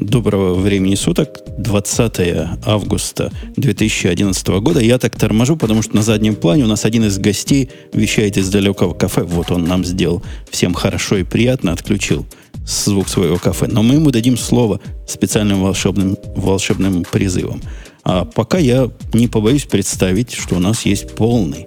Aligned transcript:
Доброго 0.00 0.54
времени 0.54 0.94
суток, 0.94 1.40
20 1.58 2.20
августа 2.64 3.30
2011 3.56 4.48
года. 4.48 4.80
Я 4.80 4.98
так 4.98 5.14
торможу, 5.14 5.58
потому 5.58 5.82
что 5.82 5.94
на 5.94 6.00
заднем 6.02 6.36
плане 6.36 6.64
у 6.64 6.66
нас 6.66 6.86
один 6.86 7.04
из 7.04 7.18
гостей 7.18 7.70
вещает 7.92 8.38
из 8.38 8.48
далекого 8.48 8.94
кафе. 8.94 9.24
Вот 9.24 9.50
он 9.50 9.64
нам 9.64 9.84
сделал 9.84 10.22
всем 10.50 10.72
хорошо 10.72 11.18
и 11.18 11.22
приятно, 11.22 11.72
отключил 11.72 12.24
звук 12.66 13.10
своего 13.10 13.36
кафе. 13.36 13.66
Но 13.66 13.82
мы 13.82 13.96
ему 13.96 14.10
дадим 14.10 14.38
слово 14.38 14.80
специальным 15.06 15.62
волшебным, 15.62 16.16
волшебным 16.34 17.04
призывом. 17.04 17.60
А 18.02 18.24
пока 18.24 18.56
я 18.56 18.90
не 19.12 19.28
побоюсь 19.28 19.66
представить, 19.66 20.32
что 20.32 20.56
у 20.56 20.60
нас 20.60 20.86
есть 20.86 21.14
полный 21.14 21.66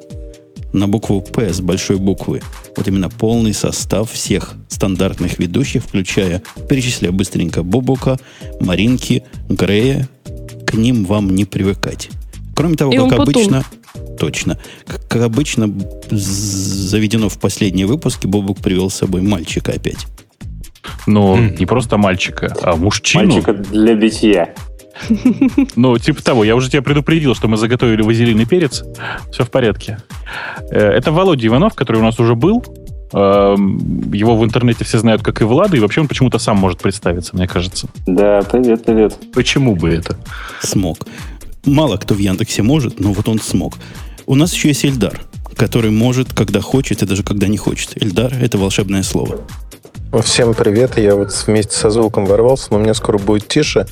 на 0.74 0.88
букву 0.88 1.22
«П» 1.22 1.54
с 1.54 1.62
большой 1.62 1.98
буквы. 1.98 2.42
Вот 2.76 2.88
именно 2.88 3.10
полный 3.10 3.54
состав 3.54 4.12
всех 4.12 4.56
стандартных 4.68 5.40
ведущих, 5.40 5.84
включая, 5.84 6.42
перечисляя 6.68 7.12
быстренько, 7.12 7.64
Бобука, 7.64 8.20
Маринки, 8.60 9.24
Грея. 9.48 10.10
К 10.66 10.74
ним 10.74 11.06
вам 11.06 11.30
не 11.30 11.46
привыкать. 11.46 12.10
Кроме 12.56 12.76
того, 12.76 12.92
И 12.92 12.98
как 12.98 13.20
обычно, 13.20 13.64
точно, 14.20 14.60
как, 14.86 15.08
как 15.08 15.22
обычно 15.22 15.74
заведено 16.10 17.30
в 17.30 17.40
последние 17.40 17.86
выпуски, 17.86 18.28
Бобук 18.28 18.60
привел 18.60 18.90
с 18.90 18.96
собой 18.96 19.22
мальчика 19.22 19.72
опять. 19.72 20.08
Но 21.06 21.38
не 21.38 21.66
просто 21.66 21.98
мальчика, 21.98 22.56
а 22.62 22.76
мужчину. 22.76 23.26
Мальчика 23.26 23.54
для 23.54 23.96
битья. 23.96 24.54
Ну, 25.76 25.98
типа 25.98 26.24
того, 26.24 26.44
я 26.44 26.56
уже 26.56 26.70
тебя 26.70 26.82
предупредил, 26.82 27.36
что 27.36 27.48
мы 27.48 27.58
заготовили 27.58 28.02
вазелин 28.02 28.40
и 28.40 28.46
перец. 28.46 28.84
Все 29.32 29.44
в 29.44 29.52
порядке. 29.52 29.98
Э, 30.72 30.80
Это 30.90 31.12
Володя 31.12 31.48
Иванов, 31.48 31.74
который 31.74 31.98
у 31.98 32.04
нас 32.04 32.20
уже 32.20 32.36
был. 32.36 32.64
Эм, 33.14 34.12
Его 34.12 34.36
в 34.38 34.44
интернете 34.44 34.84
все 34.84 34.98
знают 35.00 35.22
как 35.22 35.42
и 35.42 35.44
Влада, 35.44 35.78
и 35.78 35.80
вообще 35.80 36.02
он 36.02 36.08
почему-то 36.08 36.40
сам 36.40 36.58
может 36.58 36.80
представиться, 36.80 37.36
мне 37.36 37.48
кажется. 37.48 37.88
Да, 38.08 38.42
привет, 38.52 38.86
привет. 38.86 39.18
Почему 39.34 39.76
бы 39.76 39.90
это? 39.90 40.18
Смог. 40.62 40.98
Мало 41.66 41.98
кто 41.98 42.14
в 42.16 42.18
Яндексе 42.18 42.64
может, 42.64 43.00
но 43.00 43.14
вот 43.14 43.28
он 43.28 43.40
смог. 43.40 43.78
У 44.26 44.36
нас 44.36 44.54
еще 44.54 44.70
есть 44.70 44.84
Эльдар, 44.86 45.22
который 45.56 45.92
может, 45.92 46.34
когда 46.34 46.60
хочет, 46.62 47.04
и 47.04 47.06
даже 47.06 47.24
когда 47.24 47.48
не 47.48 47.58
хочет. 47.58 48.02
Эльдар– 48.02 48.34
это 48.42 48.58
волшебное 48.58 49.04
слово. 49.04 49.42
Всем 50.22 50.54
привет, 50.54 50.98
я 50.98 51.16
вот 51.16 51.32
вместе 51.48 51.76
со 51.76 51.90
звуком 51.90 52.26
ворвался, 52.26 52.68
но 52.72 52.78
мне 52.78 52.94
скоро 52.94 53.18
будет 53.18 53.48
тише, 53.48 53.88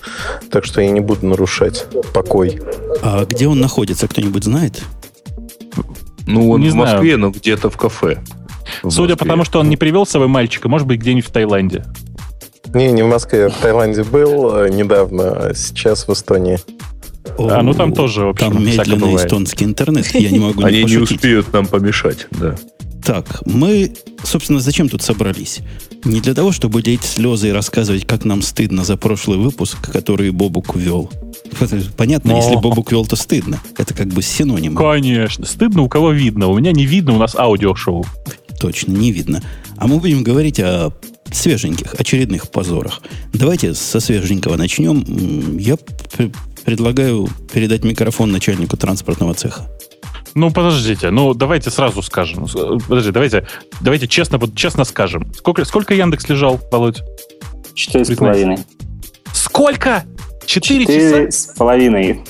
так 0.52 0.66
что 0.66 0.82
я 0.82 0.92
не 0.92 1.00
буду 1.00 1.26
нарушать 1.26 1.86
покой. 2.14 2.62
А 3.02 3.26
где 3.26 3.48
он 3.48 3.60
находится, 3.60 4.08
кто-нибудь 4.08 4.44
знает? 4.44 4.84
Ну, 6.28 6.52
он 6.52 6.62
Не 6.62 6.68
в 6.70 6.72
знаю. 6.72 6.94
Москве, 6.94 7.18
но 7.18 7.32
где-то 7.32 7.70
в 7.72 7.78
кафе. 7.78 8.22
В 8.84 8.92
Судя 8.92 9.14
Москве. 9.14 9.16
по 9.18 9.26
тому, 9.26 9.44
что 9.46 9.60
он 9.60 9.70
не 9.70 9.78
привел 9.78 10.06
с 10.06 10.10
собой 10.12 10.28
мальчика, 10.28 10.70
может 10.70 10.88
быть, 10.88 11.00
где-нибудь 11.00 11.26
в 11.28 11.32
Таиланде. 11.32 11.86
Не, 12.74 12.92
не 12.92 13.02
в 13.02 13.08
Москве, 13.08 13.40
я 13.40 13.50
в 13.50 13.56
Таиланде 13.56 14.04
был 14.04 14.56
э, 14.58 14.70
недавно, 14.70 15.48
а 15.48 15.54
сейчас 15.56 16.08
в 16.08 16.14
Эстонии. 16.14 16.60
А, 17.40 17.62
ну 17.64 17.74
там 17.74 17.94
тоже, 17.94 18.26
в 18.26 18.30
общем, 18.30 18.54
Там 18.54 18.64
медленный 18.64 18.98
бывает. 19.00 19.26
эстонский 19.26 19.66
интернет, 19.66 20.06
я 20.14 20.30
не 20.30 20.40
могу 20.40 20.62
не 20.62 20.68
Они 20.68 20.84
не 20.84 20.98
успеют 20.98 21.52
нам 21.52 21.66
помешать, 21.66 22.28
да. 22.32 22.56
Так, 23.04 23.42
мы, 23.46 23.94
собственно, 24.24 24.60
зачем 24.60 24.88
тут 24.88 25.02
собрались? 25.02 25.62
Не 26.04 26.20
для 26.20 26.34
того, 26.34 26.52
чтобы 26.52 26.82
лить 26.82 27.04
слезы 27.04 27.50
и 27.50 27.52
рассказывать, 27.52 28.06
как 28.06 28.26
нам 28.26 28.42
стыдно 28.42 28.84
за 28.84 28.98
прошлый 28.98 29.38
выпуск, 29.38 29.92
который 29.92 30.32
Бобук 30.32 30.76
вел. 30.76 31.12
Понятно, 31.96 32.32
Но. 32.32 32.38
если 32.38 32.56
Бобук 32.56 32.92
вел, 32.92 33.06
то 33.06 33.16
стыдно. 33.16 33.62
Это 33.78 33.94
как 33.94 34.08
бы 34.08 34.22
синоним. 34.22 34.76
Конечно. 34.76 35.46
Стыдно, 35.46 35.84
у 35.84 35.90
кого 35.90 36.12
видно. 36.12 36.48
У 36.48 36.58
меня 36.58 36.72
не 36.72 36.86
видно, 36.86 37.14
у 37.14 37.18
нас 37.18 37.36
аудиошоу. 37.36 38.06
Точно, 38.60 38.94
не 38.94 39.12
видно. 39.12 39.44
А 39.78 39.88
мы 39.88 40.00
будем 40.00 40.24
говорить 40.24 40.60
о 40.60 40.92
свеженьких, 41.32 41.96
очередных 41.98 42.50
позорах. 42.50 43.02
Давайте 43.34 43.74
со 43.74 44.00
свеженького 44.00 44.58
начнем. 44.58 45.58
Я 45.58 45.78
предлагаю 46.66 47.30
передать 47.54 47.84
микрофон 47.84 48.32
начальнику 48.32 48.78
транспортного 48.78 49.34
цеха. 49.34 49.70
Ну, 50.34 50.52
подождите, 50.52 51.12
ну 51.12 51.34
давайте 51.34 51.70
сразу 51.70 52.02
скажем. 52.02 52.48
Подожди, 52.88 53.12
давайте, 53.12 53.48
давайте 53.82 54.08
честно, 54.08 54.38
вот 54.38 54.56
честно 54.56 54.84
скажем. 54.84 55.32
Сколько, 55.34 55.66
сколько 55.66 55.94
Яндекс 55.94 56.28
лежал, 56.30 56.60
Володь? 56.72 57.02
Четыре 57.74 58.06
с 58.06 58.16
половиной. 58.16 58.60
Сколько? 59.34 60.04
Четыре 60.46 60.86
часа? 60.86 61.32
С 61.32 61.54
половиной. 61.58 62.22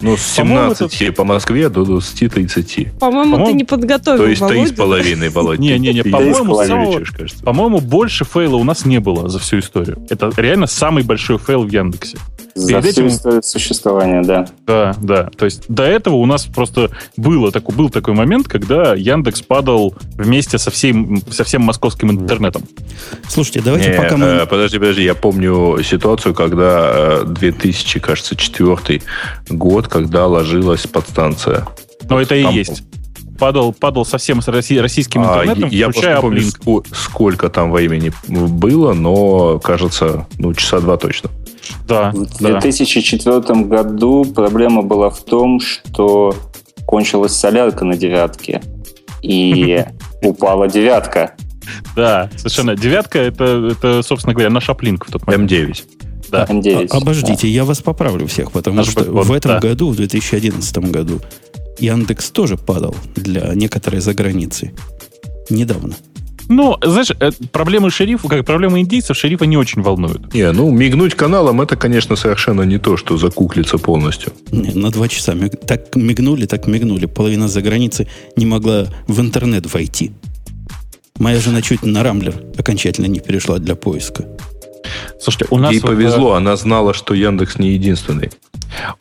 Ну, 0.00 0.16
с 0.16 0.36
По-моему, 0.36 0.74
17 0.74 1.14
по 1.14 1.24
Москве 1.24 1.68
до 1.68 1.82
20-30. 1.82 2.98
По-моему, 2.98 3.32
По-моему, 3.32 3.46
ты 3.46 3.52
не 3.52 3.64
подготовил, 3.64 4.18
То 4.18 4.26
есть 4.26 4.46
три 4.46 4.58
с 4.58 4.70
Володю. 4.70 4.76
половиной, 4.76 5.28
Володь. 5.28 5.58
Не-не-не, 5.58 6.02
по-моему. 6.02 6.56
По-моему, 7.44 7.80
больше 7.80 8.24
фейла 8.24 8.56
у 8.56 8.64
нас 8.64 8.84
не 8.84 8.98
было 8.98 9.28
за 9.28 9.38
всю 9.38 9.60
историю. 9.60 10.04
Это 10.10 10.32
реально 10.36 10.66
самый 10.66 11.04
большой 11.04 11.38
фейл 11.38 11.62
в 11.62 11.70
Яндексе. 11.70 12.18
За 12.54 12.68
Перед 12.68 12.84
этим- 12.84 13.06
историю 13.08 13.42
существования, 13.42 14.22
да. 14.22 14.46
Да, 14.66 14.94
да. 15.00 15.30
То 15.36 15.44
есть 15.44 15.64
до 15.68 15.84
этого 15.84 16.16
у 16.16 16.26
нас 16.26 16.46
просто 16.46 16.90
было 17.16 17.52
такой, 17.52 17.74
был 17.74 17.90
такой 17.90 18.14
момент, 18.14 18.48
когда 18.48 18.94
Яндекс 18.94 19.42
падал 19.42 19.94
вместе 20.14 20.58
со, 20.58 20.70
всем 20.70 21.22
со 21.30 21.44
всем 21.44 21.62
московским 21.62 22.10
интернетом. 22.10 22.62
Слушайте, 23.28 23.62
давайте 23.64 23.90
Не, 23.90 23.96
пока 23.96 24.16
мы... 24.16 24.26
э, 24.26 24.46
подожди, 24.46 24.78
подожди, 24.78 25.04
я 25.04 25.14
помню 25.14 25.82
ситуацию, 25.82 26.34
когда 26.34 27.20
э, 27.22 27.24
2000, 27.26 28.00
кажется, 28.00 28.36
четвертый 28.36 29.02
год, 29.48 29.88
когда 29.88 30.26
ложилась 30.26 30.86
подстанция. 30.86 31.66
Но 32.08 32.20
это 32.20 32.34
и 32.34 32.42
Там- 32.42 32.54
есть. 32.54 32.82
Падал, 33.38 33.72
падал 33.72 34.04
совсем 34.04 34.42
с 34.42 34.48
россий- 34.48 34.82
российским 34.82 35.22
А, 35.22 35.44
интернетом, 35.44 35.70
я 35.70 35.86
просто 35.86 36.00
включая 36.00 36.16
не 36.16 36.20
помню, 36.20 36.42
ско- 36.42 36.84
сколько 36.94 37.48
там 37.48 37.72
времени 37.72 38.12
было, 38.28 38.92
но, 38.92 39.58
кажется, 39.60 40.26
ну, 40.38 40.52
часа 40.52 40.80
два 40.80 40.98
точно. 40.98 41.30
Да, 41.86 42.10
В 42.12 42.40
да. 42.42 42.60
2004 42.60 43.40
году 43.64 44.24
проблема 44.24 44.82
была 44.82 45.10
в 45.10 45.20
том, 45.20 45.60
что 45.60 46.34
кончилась 46.86 47.32
солярка 47.32 47.84
на 47.84 47.96
девятке. 47.96 48.62
И 49.22 49.84
упала 50.22 50.68
девятка. 50.68 51.34
Да, 51.94 52.30
совершенно. 52.36 52.74
Девятка 52.76 53.18
это, 53.18 53.70
это, 53.72 54.02
собственно 54.02 54.34
говоря, 54.34 54.50
наш 54.50 54.68
аплинк 54.68 55.06
в 55.06 55.10
тот 55.12 55.26
момент. 55.26 55.50
М9. 55.50 55.82
Да. 56.30 56.44
М9. 56.44 56.88
А- 56.90 56.96
обождите, 56.96 57.48
я 57.48 57.64
вас 57.64 57.80
поправлю 57.82 58.26
всех, 58.26 58.52
потому 58.52 58.76
Наш 58.76 58.90
что 58.90 59.00
бэкбон, 59.00 59.24
в 59.24 59.32
этом 59.32 59.52
да. 59.52 59.60
году, 59.60 59.90
в 59.90 59.96
2011 59.96 60.78
году, 60.90 61.20
Яндекс 61.78 62.30
тоже 62.30 62.56
падал 62.56 62.94
для 63.14 63.52
некоторой 63.54 64.00
заграницы. 64.00 64.72
Недавно. 65.48 65.94
Ну, 66.48 66.76
знаешь, 66.82 67.10
э, 67.20 67.30
проблемы 67.52 67.90
шерифа, 67.90 68.28
как 68.28 68.44
проблемы 68.44 68.80
индейцев, 68.80 69.16
шерифа 69.16 69.46
не 69.46 69.56
очень 69.56 69.82
волнуют. 69.82 70.34
Не, 70.34 70.50
ну, 70.52 70.70
мигнуть 70.70 71.14
каналом, 71.14 71.60
это, 71.60 71.76
конечно, 71.76 72.16
совершенно 72.16 72.62
не 72.62 72.78
то, 72.78 72.96
что 72.96 73.16
закуклиться 73.16 73.78
полностью. 73.78 74.32
Не, 74.50 74.72
на 74.72 74.90
два 74.90 75.08
часа. 75.08 75.32
Миг- 75.34 75.56
Так 75.66 75.94
мигнули, 75.96 76.46
так 76.46 76.66
мигнули. 76.66 77.06
Половина 77.06 77.48
за 77.48 77.60
границы 77.62 78.06
не 78.36 78.46
могла 78.46 78.86
в 79.06 79.20
интернет 79.20 79.72
войти. 79.72 80.10
Моя 81.18 81.38
жена 81.38 81.62
чуть 81.62 81.82
на 81.84 82.02
Рамблер 82.02 82.34
окончательно 82.58 83.06
не 83.06 83.20
перешла 83.20 83.58
для 83.58 83.74
поиска. 83.74 84.24
Слушайте, 85.20 85.46
у 85.50 85.58
нас, 85.58 85.72
Ей 85.72 85.80
вот, 85.80 85.90
повезло, 85.90 86.32
она 86.32 86.56
знала, 86.56 86.94
что 86.94 87.14
Яндекс 87.14 87.58
не 87.58 87.72
единственный. 87.74 88.30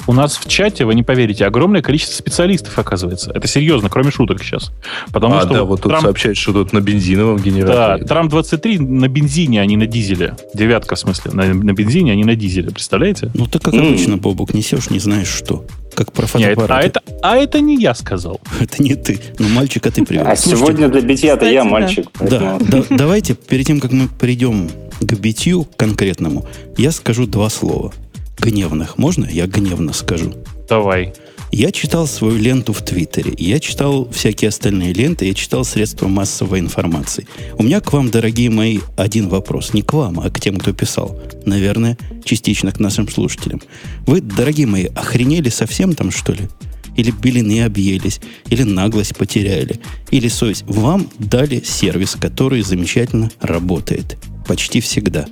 У 0.07 0.13
нас 0.13 0.37
в 0.37 0.47
чате, 0.47 0.85
вы 0.85 0.95
не 0.95 1.03
поверите, 1.03 1.45
огромное 1.45 1.81
количество 1.81 2.13
специалистов, 2.15 2.77
оказывается. 2.77 3.31
Это 3.33 3.47
серьезно, 3.47 3.89
кроме 3.89 4.11
шуток 4.11 4.43
сейчас. 4.43 4.71
Потому 5.11 5.35
а, 5.37 5.41
что 5.41 5.49
да, 5.53 5.59
вот 5.63 5.69
вот 5.69 5.81
тут 5.81 5.91
Трамп- 5.91 6.01
сообщают, 6.01 6.37
что 6.37 6.53
тут 6.53 6.73
на 6.73 6.79
бензиновом 6.81 7.37
Да, 7.37 7.43
генераторе. 7.43 8.05
Трам-23 8.05 8.79
на 8.81 9.07
бензине, 9.07 9.61
а 9.61 9.65
не 9.65 9.77
на 9.77 9.85
дизеле. 9.87 10.35
Девятка, 10.53 10.95
в 10.95 10.99
смысле, 10.99 11.31
на, 11.31 11.45
на 11.53 11.73
бензине, 11.73 12.11
а 12.11 12.15
не 12.15 12.23
на 12.23 12.35
дизеле. 12.35 12.71
Представляете? 12.71 13.31
Ну, 13.33 13.45
ты 13.47 13.59
как 13.59 13.73
М. 13.73 13.81
обычно, 13.81 14.17
Бобук, 14.17 14.53
несешь, 14.53 14.89
не 14.89 14.99
знаешь 14.99 15.27
что. 15.27 15.65
Как 15.95 16.11
про 16.13 16.23
Не, 16.37 16.45
это- 16.45 16.61
фотоаппарат. 16.61 16.71
а, 16.83 16.87
это, 16.87 17.01
а 17.23 17.35
это 17.37 17.61
не 17.61 17.77
я 17.77 17.93
сказал. 17.95 18.39
Это 18.59 18.81
не 18.83 18.95
ты. 18.95 19.19
Ну, 19.39 19.49
мальчика 19.49 19.91
ты 19.91 20.05
привел. 20.05 20.27
А 20.27 20.35
Слушайте, 20.35 20.57
сегодня 20.65 20.89
для 20.89 21.01
битья-то 21.01 21.45
я 21.45 21.63
да. 21.63 21.69
мальчик. 21.69 22.07
Да, 22.19 22.57
да- 22.59 22.83
давайте 22.89 23.33
перед 23.35 23.65
тем, 23.67 23.79
как 23.79 23.91
мы 23.91 24.07
придем 24.07 24.69
к 24.99 25.13
битью 25.13 25.67
конкретному, 25.77 26.45
я 26.77 26.91
скажу 26.91 27.25
два 27.25 27.49
слова. 27.49 27.91
Гневных. 28.39 28.97
Можно? 28.97 29.25
Я 29.25 29.47
гневно 29.47 29.93
скажу. 29.93 30.33
Давай. 30.67 31.13
Я 31.51 31.71
читал 31.71 32.05
свою 32.05 32.37
ленту 32.37 32.73
в 32.73 32.83
Твиттере, 32.83 33.33
я 33.37 33.59
читал 33.59 34.07
всякие 34.11 34.49
остальные 34.49 34.93
ленты, 34.93 35.25
я 35.25 35.33
читал 35.33 35.65
средства 35.65 36.07
массовой 36.07 36.59
информации. 36.59 37.27
У 37.57 37.63
меня 37.63 37.81
к 37.81 37.91
вам, 37.91 38.11
дорогие 38.11 38.51
мои, 38.51 38.79
один 38.97 39.29
вопрос. 39.29 39.73
Не 39.73 39.81
к 39.81 39.93
вам, 39.93 40.19
а 40.19 40.29
к 40.29 40.39
тем, 40.39 40.57
кто 40.57 40.73
писал. 40.73 41.19
Наверное, 41.45 41.97
частично 42.23 42.71
к 42.71 42.79
нашим 42.79 43.09
слушателям. 43.09 43.61
Вы, 44.05 44.21
дорогие 44.21 44.67
мои, 44.67 44.85
охренели 44.85 45.49
совсем 45.49 45.95
там, 45.95 46.11
что 46.11 46.33
ли? 46.33 46.47
Или 46.95 47.09
белины 47.09 47.63
объелись, 47.63 48.19
или 48.49 48.61
наглость 48.61 49.15
потеряли, 49.15 49.79
или 50.11 50.27
совесть. 50.27 50.65
Вам 50.67 51.09
дали 51.17 51.63
сервис, 51.65 52.15
который 52.15 52.61
замечательно 52.61 53.31
работает. 53.41 54.17
Почти 54.45 54.81
всегда. 54.81 55.25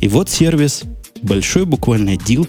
И 0.00 0.08
вот 0.08 0.30
сервис, 0.30 0.82
большой 1.22 1.64
буквально 1.64 2.16
дил, 2.16 2.48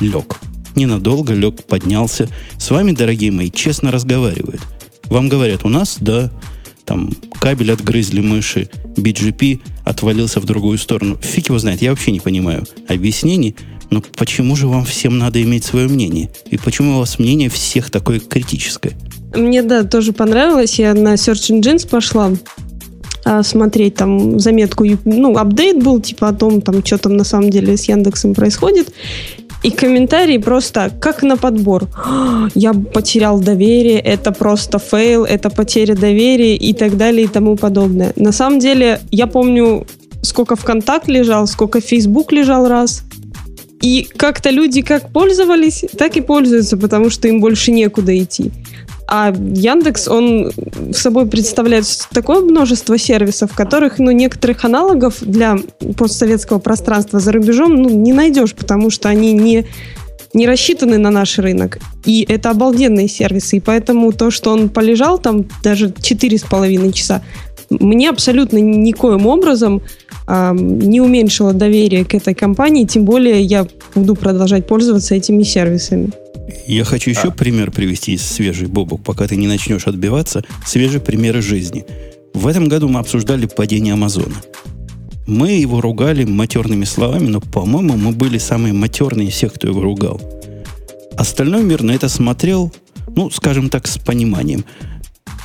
лег. 0.00 0.38
Ненадолго 0.74 1.34
лег, 1.34 1.64
поднялся. 1.64 2.28
С 2.58 2.70
вами, 2.70 2.92
дорогие 2.92 3.30
мои, 3.30 3.50
честно 3.50 3.90
разговаривают. 3.90 4.60
Вам 5.06 5.28
говорят, 5.28 5.64
у 5.64 5.68
нас, 5.68 5.96
да, 6.00 6.30
там 6.84 7.10
кабель 7.40 7.72
отгрызли 7.72 8.20
мыши, 8.20 8.68
BGP 8.96 9.60
отвалился 9.84 10.40
в 10.40 10.44
другую 10.44 10.78
сторону. 10.78 11.18
Фиг 11.20 11.48
его 11.48 11.58
знает, 11.58 11.82
я 11.82 11.90
вообще 11.90 12.12
не 12.12 12.20
понимаю 12.20 12.64
объяснений, 12.88 13.56
но 13.90 14.02
почему 14.16 14.54
же 14.56 14.68
вам 14.68 14.84
всем 14.84 15.18
надо 15.18 15.42
иметь 15.42 15.64
свое 15.64 15.88
мнение? 15.88 16.30
И 16.50 16.58
почему 16.58 16.96
у 16.96 16.98
вас 16.98 17.18
мнение 17.18 17.48
всех 17.48 17.90
такое 17.90 18.20
критическое? 18.20 18.92
Мне, 19.34 19.62
да, 19.62 19.84
тоже 19.84 20.12
понравилось. 20.12 20.78
Я 20.78 20.94
на 20.94 21.14
Search 21.14 21.50
Engines 21.50 21.88
пошла 21.88 22.32
смотреть 23.42 23.94
там 23.94 24.38
заметку, 24.38 24.84
ну, 25.04 25.36
апдейт 25.36 25.82
был, 25.82 26.00
типа 26.00 26.28
о 26.28 26.32
том, 26.32 26.60
там, 26.60 26.84
что 26.84 26.98
там 26.98 27.16
на 27.16 27.24
самом 27.24 27.50
деле 27.50 27.76
с 27.76 27.84
Яндексом 27.84 28.34
происходит. 28.34 28.92
И 29.64 29.70
комментарии 29.70 30.38
просто 30.38 30.92
как 31.00 31.22
на 31.22 31.36
подбор. 31.36 31.88
Я 32.54 32.72
потерял 32.72 33.40
доверие, 33.40 33.98
это 33.98 34.30
просто 34.30 34.78
фейл, 34.78 35.24
это 35.24 35.50
потеря 35.50 35.96
доверия 35.96 36.54
и 36.54 36.72
так 36.72 36.96
далее 36.96 37.24
и 37.24 37.28
тому 37.28 37.56
подобное. 37.56 38.12
На 38.14 38.30
самом 38.30 38.60
деле, 38.60 39.00
я 39.10 39.26
помню, 39.26 39.84
сколько 40.22 40.54
ВКонтакт 40.54 41.08
лежал, 41.08 41.46
сколько 41.48 41.80
Фейсбук 41.80 42.32
лежал 42.32 42.68
раз. 42.68 43.02
И 43.80 44.08
как-то 44.16 44.50
люди 44.50 44.82
как 44.82 45.12
пользовались, 45.12 45.84
так 45.96 46.16
и 46.16 46.20
пользуются, 46.20 46.76
потому 46.76 47.10
что 47.10 47.28
им 47.28 47.40
больше 47.40 47.72
некуда 47.72 48.16
идти. 48.16 48.50
А 49.10 49.32
Яндекс, 49.32 50.06
он 50.06 50.52
собой 50.92 51.26
представляет 51.26 51.86
такое 52.12 52.42
множество 52.42 52.98
сервисов, 52.98 53.54
которых, 53.54 53.98
ну, 53.98 54.10
некоторых 54.10 54.66
аналогов 54.66 55.16
для 55.22 55.56
постсоветского 55.96 56.58
пространства 56.58 57.18
за 57.18 57.32
рубежом, 57.32 57.74
ну, 57.74 57.88
не 57.88 58.12
найдешь, 58.12 58.54
потому 58.54 58.90
что 58.90 59.08
они 59.08 59.32
не 59.32 59.66
не 60.34 60.46
рассчитаны 60.46 60.98
на 60.98 61.10
наш 61.10 61.38
рынок. 61.38 61.78
И 62.04 62.22
это 62.28 62.50
обалденные 62.50 63.08
сервисы. 63.08 63.56
И 63.56 63.60
поэтому 63.60 64.12
то, 64.12 64.30
что 64.30 64.52
он 64.52 64.68
полежал 64.68 65.18
там 65.18 65.46
даже 65.62 65.92
четыре 66.02 66.36
с 66.36 66.42
половиной 66.42 66.92
часа, 66.92 67.22
мне 67.70 68.10
абсолютно 68.10 68.58
никоим 68.58 69.26
образом 69.26 69.82
э, 70.26 70.52
не 70.54 71.00
уменьшило 71.00 71.52
доверие 71.52 72.04
к 72.04 72.14
этой 72.14 72.34
компании, 72.34 72.84
тем 72.84 73.04
более 73.04 73.42
я 73.42 73.66
буду 73.94 74.14
продолжать 74.14 74.66
пользоваться 74.66 75.14
этими 75.14 75.42
сервисами. 75.42 76.10
Я 76.66 76.84
хочу 76.84 77.10
еще 77.10 77.28
а. 77.28 77.30
пример 77.30 77.70
привести 77.70 78.14
из 78.14 78.22
свежей 78.22 78.68
бобок, 78.68 79.02
пока 79.02 79.26
ты 79.26 79.36
не 79.36 79.46
начнешь 79.46 79.86
отбиваться. 79.86 80.44
Свежий 80.66 81.00
пример 81.00 81.42
жизни. 81.42 81.84
В 82.34 82.46
этом 82.46 82.68
году 82.68 82.88
мы 82.88 83.00
обсуждали 83.00 83.46
падение 83.46 83.94
Амазона. 83.94 84.36
Мы 85.26 85.52
его 85.52 85.80
ругали 85.82 86.24
матерными 86.24 86.84
словами, 86.84 87.26
но, 87.26 87.40
по-моему, 87.40 87.96
мы 87.96 88.12
были 88.12 88.38
самые 88.38 88.72
матерные 88.72 89.28
из 89.28 89.34
всех, 89.34 89.54
кто 89.54 89.68
его 89.68 89.82
ругал. 89.82 90.20
Остальной 91.18 91.62
мир 91.62 91.82
на 91.82 91.92
это 91.92 92.08
смотрел, 92.08 92.72
ну, 93.14 93.28
скажем 93.28 93.68
так, 93.68 93.86
с 93.86 93.98
пониманием. 93.98 94.64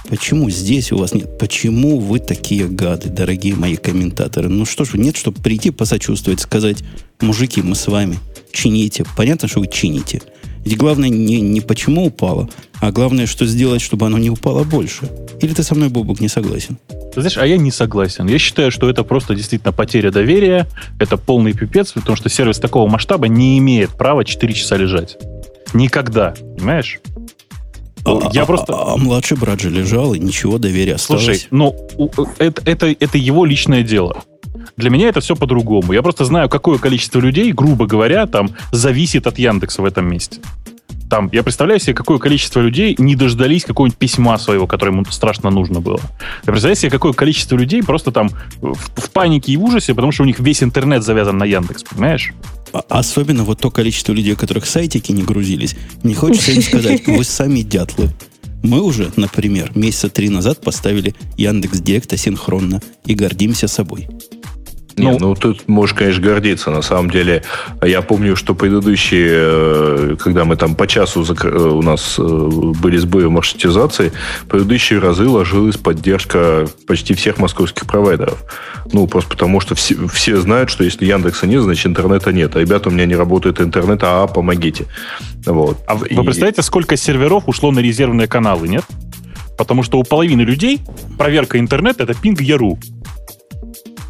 Почему 0.10 0.50
здесь 0.50 0.92
у 0.92 0.98
вас 0.98 1.14
нет? 1.14 1.38
Почему 1.38 2.00
вы 2.00 2.20
такие 2.20 2.68
гады, 2.68 3.10
дорогие 3.10 3.56
мои 3.56 3.76
комментаторы? 3.76 4.50
Ну 4.50 4.66
что 4.66 4.86
ж, 4.86 4.94
нет, 4.96 5.16
чтобы 5.16 5.42
прийти 5.42 5.72
посочувствовать, 5.72 6.42
сказать, 6.42 6.84
мужики, 7.22 7.62
мы 7.62 7.76
с 7.76 7.88
вами, 7.88 8.20
чините. 8.52 9.06
Понятно, 9.16 9.48
что 9.48 9.60
вы 9.60 9.68
чините. 9.68 10.22
Ведь 10.66 10.78
главное 10.78 11.10
не, 11.10 11.42
не 11.42 11.62
почему 11.62 12.06
упало, 12.06 12.50
а 12.80 12.92
главное, 12.92 13.28
что 13.28 13.46
сделать, 13.46 13.82
чтобы 13.82 14.06
оно 14.06 14.18
не 14.18 14.30
упало 14.30 14.64
больше. 14.64 15.10
Или 15.42 15.54
ты 15.54 15.64
со 15.64 15.76
мной, 15.76 15.90
Бобук, 15.90 16.22
не 16.22 16.30
согласен? 16.30 16.78
Знаешь, 17.16 17.38
а 17.38 17.46
я 17.46 17.58
не 17.58 17.72
согласен. 17.72 18.28
Я 18.28 18.40
считаю, 18.40 18.72
что 18.72 18.90
это 18.90 19.04
просто 19.04 19.36
действительно 19.36 19.74
потеря 19.74 20.10
доверия, 20.10 20.68
это 21.00 21.18
полный 21.18 21.54
пипец, 21.54 21.92
потому 21.92 22.16
что 22.16 22.30
сервис 22.30 22.60
такого 22.60 22.90
масштаба 22.90 23.28
не 23.28 23.58
имеет 23.60 23.92
права 23.92 24.24
4 24.24 24.54
часа 24.54 24.78
лежать. 24.78 25.18
Никогда, 25.74 26.34
понимаешь? 26.58 27.00
А, 28.06 28.30
я 28.34 28.44
а, 28.44 28.46
просто... 28.46 28.74
А, 28.74 28.94
а 28.94 28.98
младший 28.98 29.38
брат 29.38 29.62
же 29.62 29.70
лежал, 29.70 30.14
и 30.14 30.20
ничего, 30.20 30.58
доверия 30.58 30.96
осталось. 30.96 31.24
Слушай, 31.24 31.48
ну, 31.52 31.76
это, 32.38 32.62
это, 32.66 32.88
это 32.88 33.18
его 33.18 33.46
личное 33.46 33.84
дело. 33.84 34.24
Для 34.78 34.90
меня 34.90 35.10
это 35.10 35.22
все 35.22 35.36
по-другому. 35.36 35.94
Я 35.94 36.02
просто 36.02 36.26
знаю, 36.26 36.50
какое 36.50 36.78
количество 36.78 37.20
людей, 37.20 37.52
грубо 37.52 37.86
говоря, 37.86 38.26
там 38.26 38.50
зависит 38.72 39.28
от 39.28 39.38
Яндекса 39.38 39.82
в 39.82 39.86
этом 39.86 40.10
месте. 40.10 40.40
Там, 41.14 41.30
я 41.32 41.44
представляю 41.44 41.80
себе, 41.80 41.94
какое 41.94 42.18
количество 42.18 42.60
людей 42.60 42.96
не 42.98 43.16
дождались 43.16 43.66
какого-нибудь 43.66 44.00
письма 44.00 44.36
своего, 44.40 44.66
которое 44.66 44.94
ему 44.94 45.06
страшно 45.06 45.52
нужно 45.52 45.80
было. 45.80 46.00
Я 46.44 46.52
представляю 46.52 46.76
себе, 46.76 46.90
какое 46.90 47.14
количество 47.14 47.56
людей 47.56 47.84
просто 47.84 48.12
там 48.12 48.32
в, 48.62 48.74
в 48.74 49.12
панике 49.12 49.52
и 49.52 49.58
в 49.58 49.64
ужасе, 49.64 49.94
потому 49.94 50.12
что 50.12 50.24
у 50.24 50.26
них 50.26 50.40
весь 50.40 50.64
интернет 50.64 51.04
завязан 51.04 51.38
на 51.38 51.44
Яндекс, 51.44 51.84
понимаешь? 51.84 52.34
Особенно 52.90 53.44
вот 53.44 53.60
то 53.60 53.70
количество 53.70 54.12
людей, 54.12 54.34
у 54.34 54.38
которых 54.38 54.66
сайтики 54.66 55.12
не 55.12 55.22
грузились. 55.22 55.76
Не 56.02 56.16
хочется 56.16 56.52
им 56.52 56.64
сказать, 56.64 57.06
вы 57.06 57.24
сами 57.24 57.60
дятлы. 57.60 58.10
Мы 58.64 58.82
уже, 58.82 59.12
например, 59.16 59.72
месяца 59.76 60.10
три 60.10 60.30
назад 60.30 60.62
поставили 60.62 61.14
Яндекс 61.38 61.80
Директ 61.80 62.12
асинхронно 62.12 62.82
и 63.06 63.14
гордимся 63.14 63.68
собой. 63.68 64.08
Не, 64.96 65.12
ну, 65.12 65.20
ну, 65.20 65.36
тут 65.36 65.68
можешь, 65.68 65.96
конечно, 65.96 66.22
гордиться. 66.22 66.70
На 66.70 66.82
самом 66.82 67.10
деле, 67.10 67.44
я 67.82 68.02
помню, 68.02 68.36
что 68.36 68.54
предыдущие, 68.54 69.30
э, 69.32 70.16
когда 70.20 70.46
мы 70.46 70.56
там 70.56 70.76
по 70.76 70.86
часу. 70.88 71.24
Э, 71.24 71.48
у 71.48 71.82
нас 71.82 72.16
э, 72.20 72.22
были 72.22 72.98
сбои 72.98 73.24
в 73.24 73.32
маршрутизации, 73.32 74.12
предыдущие 74.48 75.00
разы 75.00 75.28
ложилась 75.28 75.78
поддержка 75.78 76.68
почти 76.88 77.16
всех 77.16 77.40
московских 77.40 77.88
провайдеров. 77.88 78.44
Ну, 78.92 79.08
просто 79.08 79.32
потому, 79.32 79.60
что 79.62 79.74
все, 79.74 79.96
все 80.08 80.38
знают, 80.38 80.70
что 80.70 80.84
если 80.84 81.06
Яндекса 81.06 81.48
нет, 81.48 81.64
значит 81.64 81.88
интернета 81.88 82.32
нет. 82.32 82.56
А 82.56 82.60
ребята, 82.60 82.90
у 82.90 82.92
меня 82.92 83.06
не 83.06 83.16
работает 83.16 83.62
интернет, 83.62 84.02
а 84.04 84.28
помогите. 84.28 84.86
Вот. 85.46 85.78
А 85.88 85.96
вы, 85.96 86.08
И... 86.08 86.16
представляете, 86.16 86.62
сколько 86.62 86.98
серверов 86.98 87.44
ушло 87.48 87.72
на 87.72 87.80
резервные 87.80 88.28
каналы, 88.28 88.68
нет? 88.68 88.84
Потому 89.58 89.84
что 89.84 90.00
у 90.00 90.04
половины 90.04 90.42
людей 90.42 90.82
проверка 91.18 91.60
интернета 91.60 92.04
это 92.04 92.14
пинг 92.14 92.42
Яру. 92.42 92.78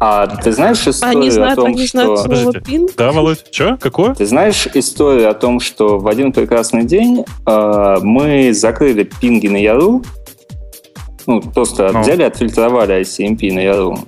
А 0.06 0.26
ты 0.26 0.52
знаешь 0.52 0.86
историю 0.86 1.18
они 1.18 1.30
знают, 1.30 1.58
о 1.58 1.62
том, 1.62 1.70
они 1.70 1.86
что... 1.86 2.16
Знают 2.16 2.62
пинг? 2.62 2.90
Да, 2.94 3.10
Володь, 3.10 3.42
что? 3.50 3.78
Какое? 3.80 4.14
Ты 4.14 4.26
знаешь 4.26 4.68
историю 4.74 5.30
о 5.30 5.34
том, 5.34 5.60
что 5.60 5.98
в 5.98 6.06
один 6.08 6.30
прекрасный 6.30 6.84
день 6.84 7.24
э, 7.46 7.96
мы 8.02 8.52
закрыли 8.52 9.04
пинги 9.04 9.46
на 9.46 9.56
Яру, 9.56 10.04
ну, 11.26 11.40
просто 11.40 11.90
ну. 11.90 12.02
взяли, 12.02 12.22
отфильтровали 12.22 13.00
ICMP 13.00 13.50
на 13.54 13.60
Яру, 13.60 13.98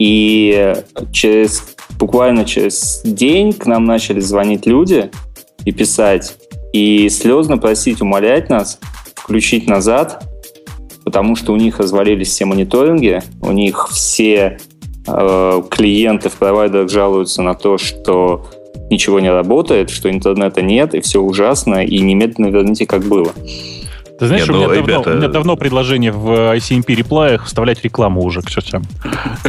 и 0.00 0.74
через 1.12 1.62
буквально 1.96 2.44
через 2.44 3.00
день 3.04 3.52
к 3.52 3.66
нам 3.66 3.84
начали 3.84 4.18
звонить 4.18 4.66
люди 4.66 5.12
и 5.64 5.70
писать, 5.70 6.34
и 6.72 7.08
слезно 7.08 7.56
просить, 7.56 8.02
умолять 8.02 8.50
нас 8.50 8.80
включить 9.14 9.68
назад, 9.68 10.24
потому 11.04 11.36
что 11.36 11.52
у 11.52 11.56
них 11.56 11.78
развалились 11.78 12.30
все 12.30 12.46
мониторинги, 12.46 13.22
у 13.40 13.52
них 13.52 13.90
все 13.92 14.58
клиенты 15.70 16.28
в 16.28 16.36
провайдерах 16.36 16.90
жалуются 16.90 17.42
на 17.42 17.54
то, 17.54 17.78
что 17.78 18.46
ничего 18.90 19.20
не 19.20 19.30
работает, 19.30 19.90
что 19.90 20.10
интернета 20.10 20.62
нет, 20.62 20.94
и 20.94 21.00
все 21.00 21.20
ужасно, 21.20 21.84
и 21.84 22.00
немедленно 22.00 22.48
верните, 22.48 22.86
как 22.86 23.02
было. 23.02 23.32
Ты 24.18 24.26
знаешь, 24.26 24.48
Нет, 24.48 24.50
у, 24.50 24.58
меня 24.58 24.66
ну, 24.66 24.74
давно, 24.74 24.86
ребята... 24.86 25.10
у 25.10 25.14
меня 25.14 25.28
давно 25.28 25.56
предложение 25.56 26.10
в 26.10 26.56
ICMP 26.56 26.92
реплаях 26.92 27.44
вставлять 27.44 27.84
рекламу 27.84 28.22
уже 28.22 28.42
к 28.42 28.50
чертям. 28.50 28.82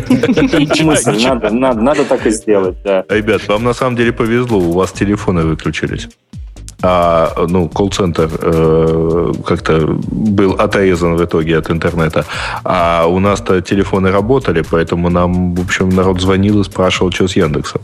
Надо, 1.23 1.49
надо, 1.49 1.81
надо 1.81 2.05
так 2.05 2.27
и 2.27 2.29
сделать, 2.29 2.77
да. 2.83 3.03
Ребят, 3.09 3.47
вам 3.47 3.63
на 3.63 3.73
самом 3.73 3.95
деле 3.95 4.13
повезло, 4.13 4.59
у 4.59 4.73
вас 4.73 4.91
телефоны 4.91 5.43
выключились 5.43 6.07
а 6.81 7.45
ну, 7.47 7.67
колл-центр 7.67 8.29
э, 8.41 9.33
как-то 9.45 9.97
был 10.11 10.53
отрезан 10.53 11.15
в 11.15 11.25
итоге 11.25 11.57
от 11.57 11.69
интернета. 11.69 12.25
А 12.63 13.05
у 13.05 13.19
нас-то 13.19 13.61
телефоны 13.61 14.11
работали, 14.11 14.63
поэтому 14.69 15.09
нам, 15.09 15.55
в 15.55 15.61
общем, 15.61 15.89
народ 15.89 16.21
звонил 16.21 16.61
и 16.61 16.63
спрашивал, 16.63 17.11
что 17.11 17.27
с 17.27 17.35
Яндексом. 17.35 17.81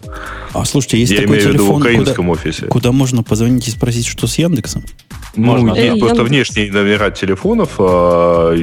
А 0.54 0.64
слушайте, 0.64 1.00
есть 1.00 1.12
Я 1.12 1.22
такой 1.22 1.38
имею 1.38 1.50
телефон, 1.50 1.60
в 1.60 1.64
виду 1.64 1.74
в 1.74 1.78
украинском 1.78 2.26
куда, 2.28 2.40
офисе. 2.40 2.66
Куда 2.68 2.92
можно 2.92 3.24
позвонить 3.24 3.68
и 3.68 3.72
спросить, 3.72 4.06
что 4.06 4.28
с 4.28 4.38
Яндексом? 4.38 4.84
Ну, 5.36 5.46
можно. 5.46 5.74
есть 5.74 6.00
просто 6.00 6.24
внешние 6.24 6.72
номера 6.72 7.12
телефонов, 7.12 7.72
а, 7.78 8.56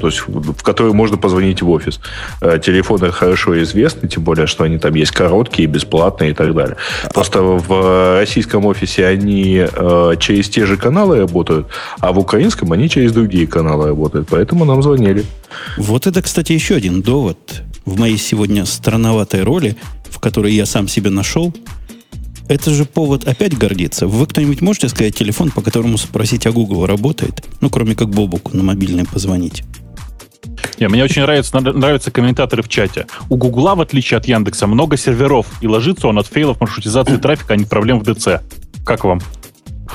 то 0.00 0.06
есть, 0.06 0.22
в 0.28 0.62
которые 0.62 0.94
можно 0.94 1.16
позвонить 1.16 1.62
в 1.62 1.70
офис. 1.70 2.00
А, 2.40 2.58
телефоны 2.58 3.10
хорошо 3.10 3.60
известны, 3.62 4.08
тем 4.08 4.22
более, 4.22 4.46
что 4.46 4.64
они 4.64 4.78
там 4.78 4.94
есть 4.94 5.12
короткие, 5.12 5.66
бесплатные 5.66 6.30
и 6.30 6.34
так 6.34 6.54
далее. 6.54 6.76
Просто 7.12 7.42
в 7.42 8.18
российском 8.18 8.64
офисе 8.66 9.06
они 9.06 9.55
а, 9.60 10.16
через 10.16 10.48
те 10.48 10.66
же 10.66 10.76
каналы 10.76 11.18
работают, 11.18 11.68
а 12.00 12.12
в 12.12 12.18
украинском 12.18 12.72
они 12.72 12.88
через 12.88 13.12
другие 13.12 13.46
каналы 13.46 13.88
работают. 13.88 14.28
Поэтому 14.30 14.64
нам 14.64 14.82
звонили. 14.82 15.24
Вот 15.76 16.06
это, 16.06 16.22
кстати, 16.22 16.52
еще 16.52 16.74
один 16.74 17.02
довод 17.02 17.62
в 17.84 17.98
моей 17.98 18.18
сегодня 18.18 18.66
странноватой 18.66 19.42
роли, 19.42 19.76
в 20.10 20.18
которой 20.18 20.52
я 20.52 20.66
сам 20.66 20.88
себя 20.88 21.10
нашел– 21.10 21.54
это 22.48 22.70
же 22.70 22.84
повод 22.84 23.26
опять 23.26 23.58
гордиться. 23.58 24.06
Вы 24.06 24.26
кто-нибудь 24.26 24.60
можете 24.60 24.88
сказать 24.88 25.16
телефон, 25.16 25.50
по 25.50 25.62
которому 25.62 25.98
спросить, 25.98 26.46
а 26.46 26.52
Google 26.52 26.86
работает? 26.86 27.44
Ну, 27.60 27.70
кроме 27.70 27.96
как 27.96 28.10
Бобуку 28.10 28.56
на 28.56 28.62
мобильный 28.62 29.04
позвонить. 29.04 29.64
Не, 30.78 30.88
мне 30.88 31.02
очень 31.02 31.22
нравятся, 31.22 31.58
нравятся 31.58 32.10
комментаторы 32.10 32.62
в 32.62 32.68
чате. 32.68 33.06
У 33.28 33.36
Гугла, 33.36 33.74
в 33.74 33.80
отличие 33.80 34.18
от 34.18 34.26
Яндекса, 34.26 34.66
много 34.66 34.96
серверов, 34.96 35.46
и 35.60 35.66
ложится 35.66 36.06
он 36.06 36.18
от 36.18 36.26
фейлов 36.26 36.60
маршрутизации 36.60 37.16
трафика, 37.16 37.54
а 37.54 37.56
не 37.56 37.64
проблем 37.64 38.00
в 38.00 38.04
ДЦ. 38.04 38.42
Как 38.84 39.04
вам? 39.04 39.20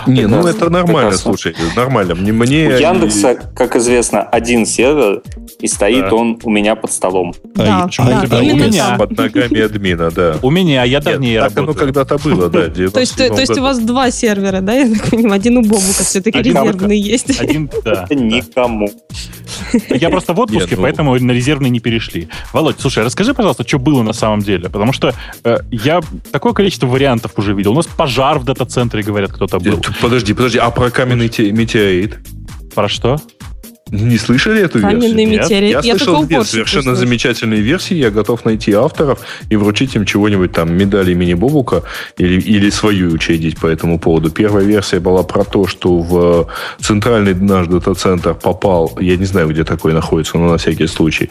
Не, 0.07 0.27
ну 0.27 0.45
это 0.45 0.69
нормально, 0.69 1.13
слушай, 1.13 1.55
нормально. 1.75 2.15
Мне, 2.15 2.31
мне 2.31 2.67
у 2.67 2.71
Яндекса, 2.71 3.35
как 3.55 3.75
известно, 3.75 4.21
один 4.23 4.65
сервер, 4.65 5.21
и 5.59 5.67
стоит 5.67 6.09
Да. 6.09 6.15
он 6.15 6.39
у 6.43 6.49
меня 6.49 6.75
под 6.75 6.91
столом. 6.91 7.33
Да, 7.55 7.89
а, 7.97 8.03
да, 8.05 8.27
а, 8.31 8.39
у 8.39 8.55
меня. 8.55 8.95
под 8.97 9.17
ногами 9.17 9.61
админа, 9.61 10.11
да. 10.11 10.37
У 10.41 10.49
меня, 10.49 10.83
я 10.83 10.97
Нет, 10.97 11.03
давнее 11.03 11.39
так 11.41 11.51
оно 11.51 11.61
работаю. 11.67 11.85
когда-то 11.85 12.17
было, 12.17 12.49
да. 12.49 12.69
То 12.69 12.99
есть, 12.99 13.15
то, 13.15 13.23
97 13.23 13.35
то 13.35 13.39
есть 13.41 13.57
у 13.57 13.61
вас 13.61 13.79
два 13.79 14.11
сервера, 14.11 14.61
да, 14.61 14.73
я 14.73 14.89
так 14.89 15.09
понимаю? 15.09 15.35
Один 15.35 15.57
у 15.57 15.61
Бобука 15.61 16.03
все-таки 16.03 16.41
резервный 16.41 16.99
есть. 16.99 17.39
Один, 17.41 17.69
да. 17.83 18.07
Никому. 18.09 18.89
Я 19.89 20.09
просто 20.09 20.33
в 20.33 20.39
отпуске, 20.39 20.75
ну- 20.75 20.81
поэтому 20.83 21.17
на 21.19 21.31
резервный 21.31 21.69
не 21.69 21.79
перешли. 21.79 22.29
Володь, 22.53 22.77
слушай, 22.79 23.03
расскажи, 23.03 23.33
пожалуйста, 23.33 23.67
что 23.67 23.79
было 23.79 24.01
на 24.03 24.13
самом 24.13 24.39
деле. 24.39 24.69
Потому 24.69 24.93
что 24.93 25.13
э, 25.43 25.57
я 25.71 26.01
такое 26.31 26.53
количество 26.53 26.87
вариантов 26.87 27.33
уже 27.37 27.53
видел. 27.53 27.73
У 27.73 27.75
нас 27.75 27.85
пожар 27.85 28.39
в 28.39 28.45
дата-центре, 28.45 29.03
говорят, 29.03 29.31
кто-то 29.31 29.59
был. 29.59 29.80
Подожди, 30.01 30.33
подожди, 30.33 30.57
а 30.57 30.69
про 30.71 30.89
каменный 30.89 31.29
те- 31.29 31.51
метеорит? 31.51 32.19
Про 32.73 32.87
что? 32.89 33.17
Не 33.91 34.17
слышали 34.17 34.61
эту 34.61 34.79
Каменный 34.79 35.25
версию? 35.25 35.41
метеорит. 35.41 35.71
Я, 35.71 35.79
Я 35.83 35.97
слышал 35.97 36.23
две 36.25 36.43
совершенно 36.45 36.83
слышала. 36.83 36.95
замечательные 36.95 37.61
версии. 37.61 37.95
Я 37.95 38.09
готов 38.09 38.45
найти 38.45 38.71
авторов 38.71 39.19
и 39.49 39.57
вручить 39.57 39.95
им 39.95 40.05
чего-нибудь 40.05 40.53
там, 40.53 40.73
медали 40.73 41.11
имени 41.11 41.33
Бобука 41.33 41.83
или, 42.17 42.39
или 42.41 42.69
свою 42.69 43.11
учредить 43.11 43.59
по 43.59 43.67
этому 43.67 43.99
поводу. 43.99 44.31
Первая 44.31 44.63
версия 44.63 45.01
была 45.01 45.23
про 45.23 45.43
то, 45.43 45.67
что 45.67 45.99
в 45.99 46.47
центральный 46.79 47.35
наш 47.35 47.67
дата-центр 47.67 48.33
попал, 48.33 48.97
я 49.01 49.17
не 49.17 49.25
знаю, 49.25 49.49
где 49.49 49.65
такой 49.65 49.93
находится, 49.93 50.37
но 50.37 50.47
на 50.49 50.57
всякий 50.57 50.87
случай, 50.87 51.29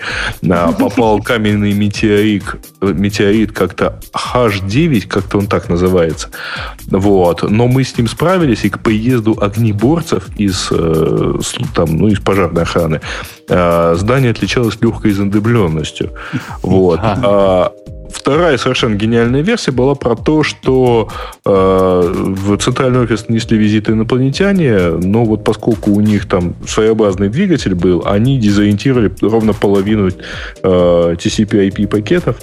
а, 0.49 0.73
попал 0.73 1.23
каменный 1.23 1.73
метеорит, 1.73 2.45
метеорит 2.83 3.53
как-то 3.53 4.01
H9, 4.13 5.07
как-то 5.07 5.39
он 5.39 5.47
так 5.47 5.71
называется. 5.71 6.29
Вот. 6.89 7.49
Но 7.49 7.69
мы 7.69 7.85
с 7.85 7.97
ним 7.97 8.07
справились, 8.07 8.65
и 8.65 8.69
к 8.69 8.81
приезду 8.81 9.39
огнеборцев 9.41 10.25
из, 10.37 10.69
э, 10.71 11.35
там, 11.75 11.97
ну, 11.97 12.09
из 12.09 12.21
пожарной 12.51 12.63
охраны 12.63 13.01
э, 13.49 13.95
здание 13.97 14.31
отличалось 14.31 14.79
легкой 14.81 15.13
задымленностью. 15.13 16.11
Вот. 16.63 17.01
А 17.03 17.73
Вторая 18.13 18.59
совершенно 18.59 18.97
гениальная 18.97 19.41
версия 19.41 19.71
была 19.71 19.95
про 19.95 20.17
то, 20.17 20.43
что 20.43 21.09
э, 21.45 21.51
в 21.51 22.57
центральный 22.59 23.01
офис 23.01 23.29
нанесли 23.29 23.57
визиты 23.57 23.93
инопланетяне, 23.93 24.91
но 25.03 25.25
вот 25.25 25.45
поскольку 25.45 25.93
у 25.93 26.01
них 26.01 26.27
там 26.27 26.55
своеобразный 26.67 27.29
двигатель 27.29 27.75
был, 27.75 28.03
они 28.05 28.39
дезориентировали 28.39 29.13
ровно 29.21 29.53
половину 29.53 30.09
э, 30.09 30.13
TCP/IP 30.63 31.87
пакетов, 31.87 32.37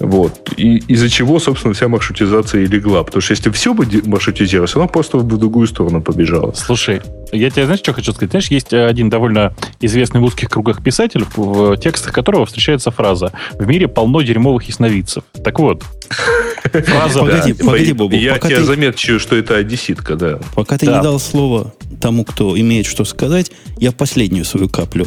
вот, 0.00 0.50
и 0.56 0.78
из-за 0.88 1.10
чего, 1.10 1.38
собственно, 1.38 1.74
вся 1.74 1.88
маршрутизация 1.88 2.62
и 2.62 2.66
легла. 2.66 3.04
Потому 3.04 3.20
что 3.20 3.32
если 3.32 3.50
все 3.50 3.74
бы 3.74 3.86
маршрутизировалось, 4.04 4.74
оно 4.76 4.88
просто 4.88 5.18
в 5.18 5.38
другую 5.38 5.66
сторону 5.66 6.00
побежало. 6.00 6.52
Слушай, 6.54 7.02
я 7.32 7.50
тебе, 7.50 7.64
знаешь, 7.64 7.80
что 7.80 7.92
хочу 7.92 8.12
сказать? 8.12 8.30
Знаешь, 8.30 8.48
есть 8.48 8.72
э, 8.72 8.86
один 8.86 9.08
довольно 9.10 9.54
известный 9.80 10.20
в 10.20 10.24
узких 10.24 10.48
кругах 10.50 10.82
писатель, 10.82 11.24
в 11.36 11.76
текстах 11.78 12.12
которого 12.12 12.46
встречается 12.46 12.90
фраза 12.90 13.32
«В 13.58 13.66
мире 13.66 13.88
полно 13.88 14.22
дерьмовых 14.22 14.64
ясновидцев». 14.64 15.24
Так 15.42 15.58
вот, 15.58 15.82
фраза... 16.72 17.20
Погоди, 17.20 17.52
погоди, 17.54 17.92
Бобук, 17.92 18.18
Я 18.18 18.34
пока 18.34 18.48
тебя 18.48 18.58
ты- 18.58 18.64
замечу, 18.64 19.18
что 19.18 19.36
это 19.36 19.56
одесситка, 19.56 20.16
да. 20.16 20.38
Пока 20.54 20.78
ты 20.78 20.86
не 20.86 21.00
дал 21.02 21.18
слово 21.18 21.72
тому, 22.00 22.24
кто 22.24 22.58
имеет 22.58 22.86
что 22.86 23.04
сказать, 23.04 23.50
я 23.78 23.92
последнюю 23.92 24.44
свою 24.44 24.68
каплю 24.68 25.06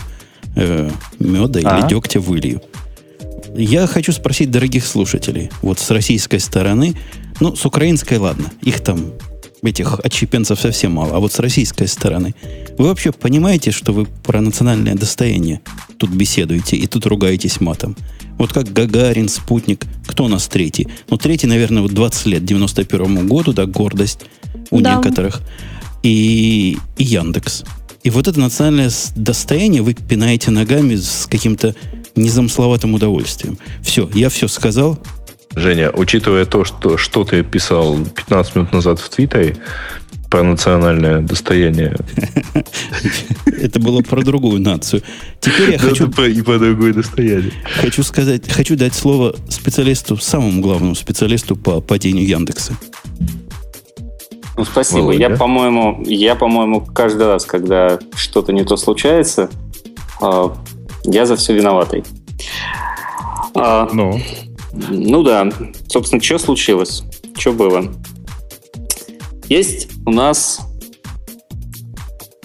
э, 0.56 0.90
меда 1.20 1.60
или 1.60 1.68
Ага. 1.68 1.88
дегтя 1.88 2.20
вылью. 2.20 2.62
Я 3.56 3.88
хочу 3.88 4.12
спросить 4.12 4.52
дорогих 4.52 4.86
слушателей, 4.86 5.50
вот 5.62 5.80
с 5.80 5.90
российской 5.92 6.40
стороны, 6.40 6.96
ну, 7.40 7.56
с 7.56 7.66
украинской, 7.66 8.18
ладно, 8.18 8.46
их 8.62 8.82
там, 8.82 9.12
этих 9.66 10.00
отщепенцев 10.00 10.60
совсем 10.60 10.94
мало, 10.94 11.16
а 11.16 11.20
вот 11.20 11.34
с 11.34 11.40
российской 11.40 11.88
стороны, 11.88 12.34
вы 12.78 12.86
вообще 12.88 13.12
понимаете, 13.12 13.72
что 13.72 13.94
вы 13.94 14.06
про 14.06 14.42
национальное 14.42 14.96
достояние 14.96 15.62
тут 15.98 16.10
беседуете 16.10 16.76
и 16.76 16.88
тут 16.88 17.06
ругаетесь 17.06 17.62
матом? 17.62 17.96
Вот 18.38 18.52
как 18.52 18.72
Гагарин, 18.74 19.30
Спутник, 19.30 19.86
кто 20.08 20.26
у 20.26 20.28
нас 20.28 20.48
третий? 20.48 20.88
Ну, 21.10 21.18
третий, 21.18 21.48
наверное, 21.48 21.82
вот 21.82 21.94
20 21.94 22.26
лет, 22.26 22.46
91 22.46 23.28
году, 23.28 23.54
да, 23.54 23.66
гордость 23.66 24.20
у 24.72 24.82
Да. 24.82 24.96
некоторых. 24.96 25.42
И, 26.04 26.78
и 26.98 27.04
Яндекс. 27.04 27.64
И 28.04 28.10
вот 28.12 28.28
это 28.28 28.40
национальное 28.40 28.92
достояние 29.16 29.82
вы 29.82 29.94
пинаете 29.96 30.52
ногами 30.52 30.96
с 30.96 31.28
каким-то 31.28 31.74
незамысловатым 32.16 32.94
удовольствием. 32.94 33.58
Все, 33.82 34.10
я 34.14 34.30
все 34.30 34.48
сказал. 34.48 35.00
Женя, 35.56 35.92
учитывая 35.92 36.46
то, 36.46 36.66
что, 36.66 36.98
что 36.98 37.24
ты 37.24 37.44
писал 37.44 37.98
15 37.98 38.56
минут 38.56 38.74
назад 38.74 39.00
в 39.00 39.10
Твиттере 39.10 39.56
про 40.30 40.44
национальное 40.44 41.22
достояние, 41.22 41.96
Это 43.62 43.80
было 43.80 44.02
про 44.02 44.22
другую 44.22 44.62
нацию. 44.62 45.02
Теперь 45.40 45.72
я 45.72 45.80
хочу, 45.80 46.10
и 46.10 46.42
про 46.42 46.60
другое 46.60 46.94
достояние. 46.94 47.52
хочу 47.82 48.04
сказать, 48.04 48.52
хочу 48.52 48.76
дать 48.76 48.94
слово 48.94 49.36
специалисту, 49.50 50.18
самому 50.18 50.62
главному 50.62 50.96
специалисту 50.96 51.56
по 51.56 51.80
падению 51.80 52.28
Яндекса. 52.28 52.74
Ну, 54.58 54.64
спасибо. 54.64 55.00
Володя. 55.00 55.20
Я, 55.20 55.30
по-моему, 55.32 56.04
я, 56.06 56.36
по-моему, 56.36 56.82
каждый 56.82 57.28
раз, 57.28 57.46
когда 57.46 58.00
что-то 58.16 58.54
не 58.54 58.64
то 58.64 58.78
случается, 58.78 59.50
а, 60.22 60.56
я 61.04 61.26
за 61.26 61.36
все 61.36 61.54
виноватый. 61.54 62.04
А, 63.54 63.90
Ну, 63.92 64.20
Ну 64.90 65.24
да, 65.24 65.50
собственно, 65.88 66.22
что 66.22 66.38
случилось? 66.38 67.04
Что 67.38 67.54
было? 67.54 67.86
Есть 69.48 69.90
у 70.06 70.12
нас 70.12 70.60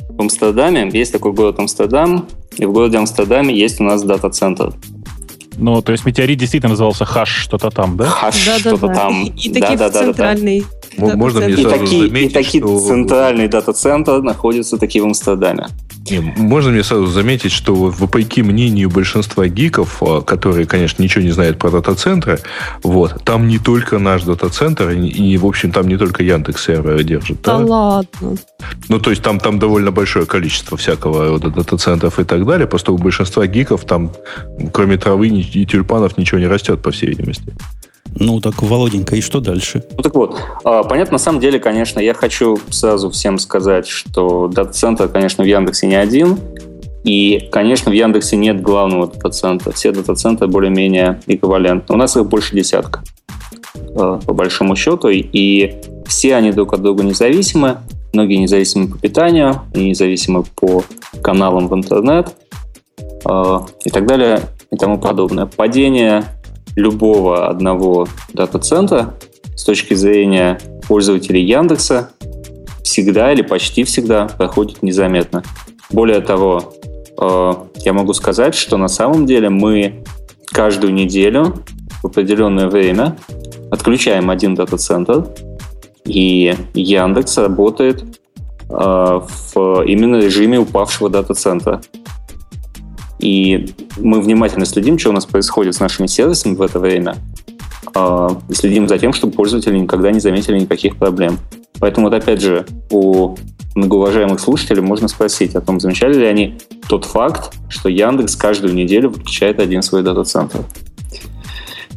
в 0.08 0.20
Амстердаме, 0.20 0.90
есть 0.92 1.12
такой 1.12 1.32
город 1.32 1.58
Амстердам, 1.58 2.28
и 2.56 2.64
в 2.66 2.72
городе 2.72 2.98
Амстердаме 2.98 3.56
есть 3.58 3.80
у 3.80 3.84
нас 3.84 4.02
дата-центр. 4.02 4.72
ну, 5.56 5.80
то 5.82 5.92
есть 5.92 6.04
метеорит 6.04 6.38
действительно 6.38 6.70
назывался 6.72 7.04
Хаш 7.04 7.28
что-то 7.30 7.70
там, 7.70 7.96
да? 7.96 8.04
Хаш 8.04 8.34
что-то 8.34 8.86
Да-да-да. 8.88 8.94
там. 8.94 9.22
И, 9.24 9.28
и 9.28 9.52
такие 9.52 9.76
Да-да-да-да-да. 9.78 10.04
центральный. 10.04 10.64
М- 10.98 11.18
Можно 11.18 11.40
мне 11.40 11.54
И 11.54 11.56
сразу 11.62 11.78
такие, 11.78 12.04
и 12.04 12.08
заметить, 12.08 12.32
такие 12.34 12.62
что... 12.62 12.80
центральный 12.80 13.48
дата-центр 13.48 14.20
находятся 14.22 14.76
такие 14.76 15.02
в 15.02 15.06
Амстердаме. 15.06 15.66
Не, 16.10 16.20
можно 16.20 16.70
мне 16.70 16.82
сразу 16.82 17.06
заметить, 17.06 17.52
что 17.52 17.74
вот 17.74 17.98
вопреки 17.98 18.42
мнению 18.42 18.90
большинства 18.90 19.46
гиков, 19.46 20.02
а, 20.02 20.22
которые, 20.22 20.66
конечно, 20.66 21.02
ничего 21.02 21.22
не 21.22 21.30
знают 21.30 21.58
про 21.58 21.70
дата-центры, 21.70 22.40
вот, 22.82 23.24
там 23.24 23.46
не 23.48 23.58
только 23.58 23.98
наш 23.98 24.24
дата-центр, 24.24 24.90
и, 24.90 25.08
и, 25.08 25.36
в 25.36 25.46
общем, 25.46 25.70
там 25.72 25.88
не 25.88 25.96
только 25.96 26.22
Яндекс 26.22 26.66
серверы 26.66 27.04
держит. 27.04 27.42
Да 27.42 27.58
да? 27.58 27.64
ладно. 27.64 28.36
Ну, 28.88 28.98
то 28.98 29.10
есть 29.10 29.22
там, 29.22 29.38
там 29.38 29.58
довольно 29.58 29.90
большое 29.92 30.26
количество 30.26 30.76
всякого 30.76 31.28
рода 31.28 31.50
дата-центров 31.50 32.18
и 32.18 32.24
так 32.24 32.44
далее, 32.44 32.66
просто 32.66 32.92
у 32.92 32.98
большинства 32.98 33.46
гиков 33.46 33.84
там, 33.84 34.12
кроме 34.72 34.96
травы 34.96 35.28
и 35.28 35.66
тюльпанов, 35.66 36.18
ничего 36.18 36.40
не 36.40 36.46
растет, 36.46 36.82
по 36.82 36.90
всей 36.90 37.08
видимости. 37.08 37.54
Ну 38.16 38.40
так, 38.40 38.62
Володенька, 38.62 39.16
и 39.16 39.20
что 39.20 39.40
дальше? 39.40 39.84
Ну 39.96 40.02
так 40.02 40.14
вот, 40.14 40.38
а, 40.64 40.82
понятно, 40.82 41.12
на 41.12 41.18
самом 41.18 41.40
деле, 41.40 41.58
конечно, 41.58 42.00
я 42.00 42.14
хочу 42.14 42.58
сразу 42.70 43.10
всем 43.10 43.38
сказать, 43.38 43.86
что 43.86 44.48
дата-центр, 44.48 45.08
конечно, 45.08 45.44
в 45.44 45.46
Яндексе 45.46 45.86
не 45.86 45.94
один, 45.94 46.38
и, 47.04 47.48
конечно, 47.50 47.90
в 47.90 47.94
Яндексе 47.94 48.36
нет 48.36 48.60
главного 48.60 49.06
дата-центра. 49.06 49.72
Все 49.72 49.90
дата-центры 49.92 50.48
более-менее 50.48 51.20
эквивалентны. 51.26 51.94
У 51.94 51.98
нас 51.98 52.16
их 52.16 52.26
больше 52.26 52.54
десятка, 52.54 53.02
а, 53.96 54.18
по 54.18 54.34
большому 54.34 54.76
счету, 54.76 55.08
и 55.08 55.74
все 56.06 56.34
они 56.34 56.52
друг 56.52 56.74
от 56.74 56.82
друга 56.82 57.02
независимы, 57.02 57.78
многие 58.12 58.36
независимы 58.36 58.88
по 58.88 58.98
питанию, 58.98 59.62
независимы 59.74 60.42
по 60.42 60.82
каналам 61.22 61.68
в 61.68 61.74
интернет, 61.74 62.34
а, 63.24 63.66
и 63.84 63.90
так 63.90 64.06
далее, 64.06 64.40
и 64.70 64.76
тому 64.76 64.98
подобное. 64.98 65.46
Падение 65.46 66.24
любого 66.76 67.48
одного 67.48 68.06
дата-центра 68.32 69.14
с 69.54 69.64
точки 69.64 69.94
зрения 69.94 70.58
пользователей 70.88 71.44
Яндекса 71.44 72.10
всегда 72.82 73.32
или 73.32 73.42
почти 73.42 73.84
всегда 73.84 74.26
проходит 74.26 74.82
незаметно. 74.82 75.42
Более 75.90 76.20
того, 76.20 76.74
э, 77.18 77.52
я 77.84 77.92
могу 77.92 78.12
сказать, 78.12 78.54
что 78.54 78.76
на 78.76 78.88
самом 78.88 79.26
деле 79.26 79.48
мы 79.48 80.04
каждую 80.46 80.92
неделю 80.92 81.62
в 82.02 82.06
определенное 82.06 82.68
время 82.68 83.16
отключаем 83.70 84.30
один 84.30 84.54
дата-центр, 84.54 85.26
и 86.04 86.54
Яндекс 86.74 87.38
работает 87.38 88.02
э, 88.68 89.20
в 89.54 89.82
именно 89.86 90.16
режиме 90.16 90.58
упавшего 90.58 91.10
дата-центра. 91.10 91.80
И 93.20 93.70
мы 93.98 94.20
внимательно 94.20 94.64
следим, 94.66 94.98
что 94.98 95.10
у 95.10 95.12
нас 95.12 95.26
происходит 95.26 95.74
с 95.74 95.80
нашими 95.80 96.06
сервисами 96.06 96.54
в 96.54 96.62
это 96.62 96.78
время, 96.78 97.16
э, 97.94 98.28
и 98.48 98.54
следим 98.54 98.88
за 98.88 98.98
тем, 98.98 99.12
чтобы 99.12 99.32
пользователи 99.34 99.76
никогда 99.78 100.10
не 100.10 100.20
заметили 100.20 100.58
никаких 100.58 100.96
проблем. 100.96 101.38
Поэтому 101.78 102.08
вот 102.08 102.14
опять 102.14 102.40
же 102.40 102.66
у 102.90 103.36
многоуважаемых 103.74 104.40
слушателей 104.40 104.82
можно 104.82 105.08
спросить 105.08 105.54
о 105.54 105.60
том, 105.60 105.80
замечали 105.80 106.14
ли 106.18 106.26
они 106.26 106.58
тот 106.88 107.04
факт, 107.04 107.54
что 107.68 107.88
Яндекс 107.88 108.36
каждую 108.36 108.74
неделю 108.74 109.10
выключает 109.10 109.60
один 109.60 109.82
свой 109.82 110.02
дата-центр. 110.02 110.60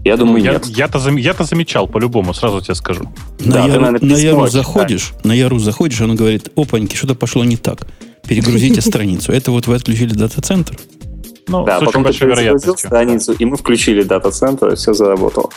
Я 0.05 0.17
думаю, 0.17 0.39
Ну, 0.39 0.43
я, 0.45 0.51
нет. 0.53 0.65
я-то, 0.65 0.99
зам- 0.99 1.17
я-то 1.17 1.45
замечал, 1.45 1.87
по-любому, 1.87 2.33
сразу 2.33 2.59
тебе 2.61 2.75
скажу. 2.75 3.05
На, 3.39 3.53
Да, 3.53 3.63
ты, 3.63 3.69
Яру, 3.69 3.81
наверное, 3.81 4.09
на 4.09 4.17
Яру 4.17 4.47
заходишь, 4.47 5.13
на 5.23 5.31
Яру 5.31 5.59
заходишь, 5.59 6.01
оно 6.01 6.15
говорит, 6.15 6.51
опаньки, 6.57 6.95
что-то 6.97 7.15
пошло 7.15 7.43
не 7.45 7.55
так. 7.55 7.87
Перегрузите 8.27 8.81
страницу. 8.81 9.31
Это 9.31 9.51
вот 9.51 9.67
вы 9.67 9.75
отключили 9.75 10.13
дата-центр? 10.13 10.77
Ну, 11.47 11.65
Да, 11.65 11.79
с 11.79 11.83
очень 11.83 12.01
большой 12.01 12.27
вероятностью. 12.29 12.77
страницу, 12.77 13.33
и 13.33 13.45
мы 13.45 13.57
включили 13.57 14.03
дата-центр, 14.03 14.69
и 14.69 14.75
все 14.75 14.93
заработало. 14.93 15.49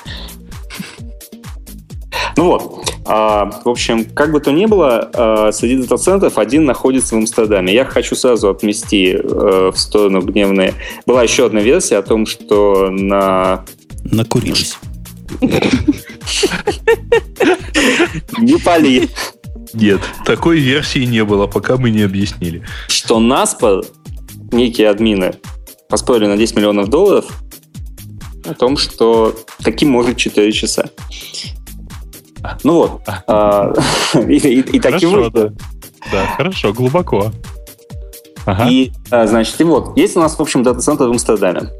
Ну 2.36 2.44
вот, 2.48 2.84
а, 3.06 3.50
в 3.64 3.68
общем, 3.68 4.04
как 4.04 4.30
бы 4.32 4.40
то 4.40 4.50
ни 4.52 4.66
было, 4.66 5.10
а, 5.14 5.52
среди 5.52 5.78
дата-центров 5.82 6.36
один 6.38 6.64
находится 6.64 7.14
в 7.14 7.18
Амстердаме. 7.18 7.72
Я 7.72 7.84
хочу 7.84 8.14
сразу 8.14 8.50
отмести 8.50 9.12
э, 9.12 9.70
в 9.72 9.76
сторону 9.78 10.20
гневные. 10.20 10.74
Была 11.06 11.22
еще 11.22 11.46
одна 11.46 11.60
версия 11.60 11.96
о 11.96 12.02
том, 12.02 12.26
что 12.26 12.90
на 12.90 13.64
Накурились. 14.04 14.76
не 18.38 18.58
пали, 18.58 19.08
Нет, 19.72 20.00
такой 20.24 20.58
версии 20.58 21.04
не 21.04 21.24
было, 21.24 21.46
пока 21.46 21.76
мы 21.76 21.90
не 21.90 22.02
объяснили. 22.02 22.62
что 22.88 23.18
Наспор, 23.18 23.84
некие 24.52 24.88
админы, 24.90 25.34
поспорили 25.88 26.26
на 26.26 26.36
10 26.36 26.56
миллионов 26.56 26.88
долларов 26.88 27.24
о 28.44 28.54
том, 28.54 28.76
что 28.76 29.34
таким 29.62 29.90
может 29.90 30.16
4 30.16 30.52
часа. 30.52 30.86
Ну 32.62 32.74
вот. 32.74 33.00
а, 33.26 33.72
И 34.28 34.36
и- 34.36 34.80
таким 34.80 35.10
Хорошо, 35.10 35.30
да. 35.30 36.26
хорошо, 36.36 36.72
глубоко. 36.72 37.32
И, 38.68 38.92
а, 39.10 39.26
значит, 39.26 39.60
и 39.60 39.64
вот, 39.64 39.96
есть 39.98 40.16
у 40.16 40.20
нас, 40.20 40.38
в 40.38 40.40
общем, 40.42 40.62
дата-центр 40.62 41.04
в 41.06 41.10
Амстердаме. 41.10 41.70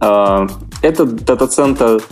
А, 0.00 0.46
Этот 0.82 1.24
дата-центр 1.24 2.02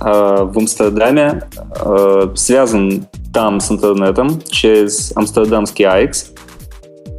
а, 0.00 0.44
в 0.44 0.58
Амстердаме 0.58 1.48
а, 1.78 2.32
связан 2.34 3.06
там 3.32 3.60
с 3.60 3.70
интернетом 3.70 4.40
через 4.48 5.16
амстердамский 5.16 5.84
AX, 5.84 6.32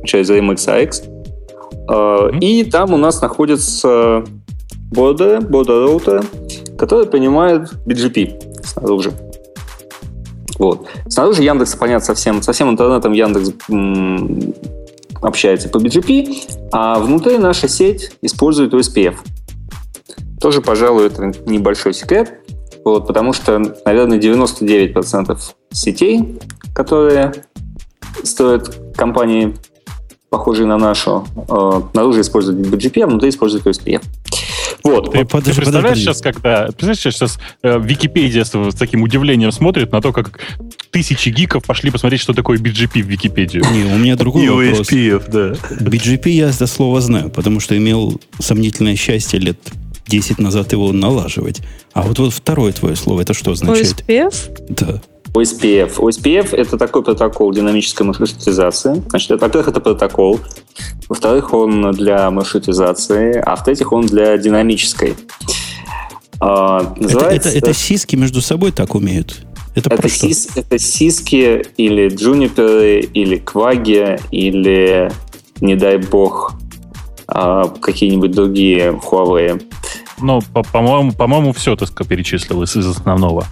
через 0.06 0.30
AMX 0.30 0.56
AX. 0.56 1.15
А. 1.88 2.30
И 2.40 2.64
там 2.64 2.94
у 2.94 2.98
нас 2.98 3.22
находится 3.22 4.24
бордеры, 4.92 5.42
бордер-роутеры, 5.42 6.24
которые 6.78 7.08
принимают 7.08 7.74
BGP 7.86 8.64
снаружи. 8.64 9.14
Вот. 10.58 10.88
Снаружи 11.10 11.44
Яндекс, 11.44 11.76
понятно, 11.76 12.06
совсем, 12.06 12.42
со 12.42 12.54
всем 12.54 12.70
интернетом 12.70 13.12
Яндекс 13.12 13.52
м, 13.70 14.54
общается 15.22 15.70
по 15.70 15.78
BGP, 15.78 16.70
а 16.72 17.00
внутри 17.00 17.38
наша 17.38 17.68
сеть 17.68 18.12
использует 18.22 18.74
OSPF. 18.74 19.16
Тоже, 20.40 20.62
пожалуй, 20.62 21.08
это 21.08 21.34
небольшой 21.46 21.94
секрет, 21.94 22.40
вот, 22.84 23.08
потому 23.08 23.34
что, 23.34 23.60
наверное, 23.86 24.20
99% 24.20 25.38
сетей, 25.72 26.40
которые 26.74 27.34
стоят 28.24 28.94
компании, 28.96 29.56
похожие 30.30 30.66
на 30.66 30.78
нашу, 30.78 31.26
э, 31.36 31.82
наружу 31.94 32.22
используют 32.22 32.68
BGP, 32.68 33.04
а 33.04 33.08
внутри 33.08 33.30
используют 33.30 33.66
OSPF. 33.66 34.02
Вот. 34.84 35.12
Ты, 35.12 35.26
Подожди, 35.26 35.52
ты 35.52 35.56
представляешь 35.56 35.84
подожди. 35.84 36.04
сейчас, 36.04 36.22
когда... 36.22 36.66
Представляешь, 36.66 37.00
сейчас 37.00 37.40
э, 37.64 37.80
Википедия 37.80 38.44
с, 38.44 38.54
с 38.54 38.76
таким 38.76 39.02
удивлением 39.02 39.52
смотрит 39.52 39.92
на 39.92 40.02
то, 40.02 40.14
как 40.14 40.40
тысячи 40.92 41.30
гиков 41.30 41.64
пошли 41.64 41.90
посмотреть, 41.90 42.22
что 42.22 42.34
такое 42.34 42.60
BGP 42.60 43.02
в 43.02 43.08
Википедию. 43.08 43.64
Не, 43.72 43.86
у 43.92 43.98
меня 43.98 44.16
другой 44.16 44.44
И 44.44 44.50
вопрос. 44.70 44.92
OSPF, 44.92 45.24
да. 45.32 45.52
BGP 45.84 46.30
я 46.30 46.50
это 46.50 46.68
слово 46.68 47.02
знаю, 47.02 47.30
потому 47.30 47.60
что 47.60 47.76
имел 47.76 48.22
сомнительное 48.40 48.96
счастье 48.96 49.40
лет 49.40 49.58
10 50.08 50.38
назад 50.38 50.72
его 50.72 50.92
налаживать. 50.92 51.62
А 51.94 52.04
вот, 52.04 52.20
вот 52.20 52.34
второе 52.34 52.72
твое 52.72 52.96
слово, 52.96 53.22
это 53.22 53.34
что 53.34 53.52
означает? 53.52 54.04
OSPF? 54.08 54.66
Да. 54.70 55.02
OSPF. 55.36 55.98
OSPF— 55.98 56.50
это 56.56 56.78
такой 56.78 57.04
протокол 57.04 57.52
динамической 57.52 58.06
маршрутизации. 58.06 59.04
Значит, 59.10 59.32
это, 59.32 59.46
во-первых, 59.46 59.68
это 59.70 59.80
протокол. 59.80 60.40
Во-вторых, 61.10 61.54
он 61.54 61.92
для 61.92 62.30
маршрутизации. 62.32 63.42
А 63.46 63.56
в-третьих, 63.56 63.92
он 63.92 64.06
для 64.06 64.38
динамической. 64.38 65.16
А, 66.40 66.80
Это, 66.96 67.02
называется- 67.04 67.50
это, 67.50 67.58
это 67.60 67.74
сиски 67.74 68.16
между 68.16 68.42
собой 68.42 68.72
так 68.72 68.96
умеют. 68.96 69.38
Это, 69.76 69.94
это, 69.94 70.08
сис- 70.08 70.50
это 70.56 70.78
сиски 70.80 71.66
или 71.78 72.08
джуниперы, 72.10 73.02
или 73.02 73.38
кваги, 73.38 74.18
или, 74.32 75.12
не 75.60 75.76
дай 75.76 75.98
бог, 75.98 76.54
а, 77.28 77.68
какие-нибудь 77.68 78.32
другие 78.32 78.92
Huawei. 78.92 79.62
Но, 80.22 80.40
по- 80.54 80.64
по-моему, 80.64 81.12
по-моему, 81.12 81.52
все 81.52 81.76
ты 81.76 81.86
перечислил 82.06 82.64
из, 82.64 82.76
из 82.78 82.88
основного. 82.88 83.46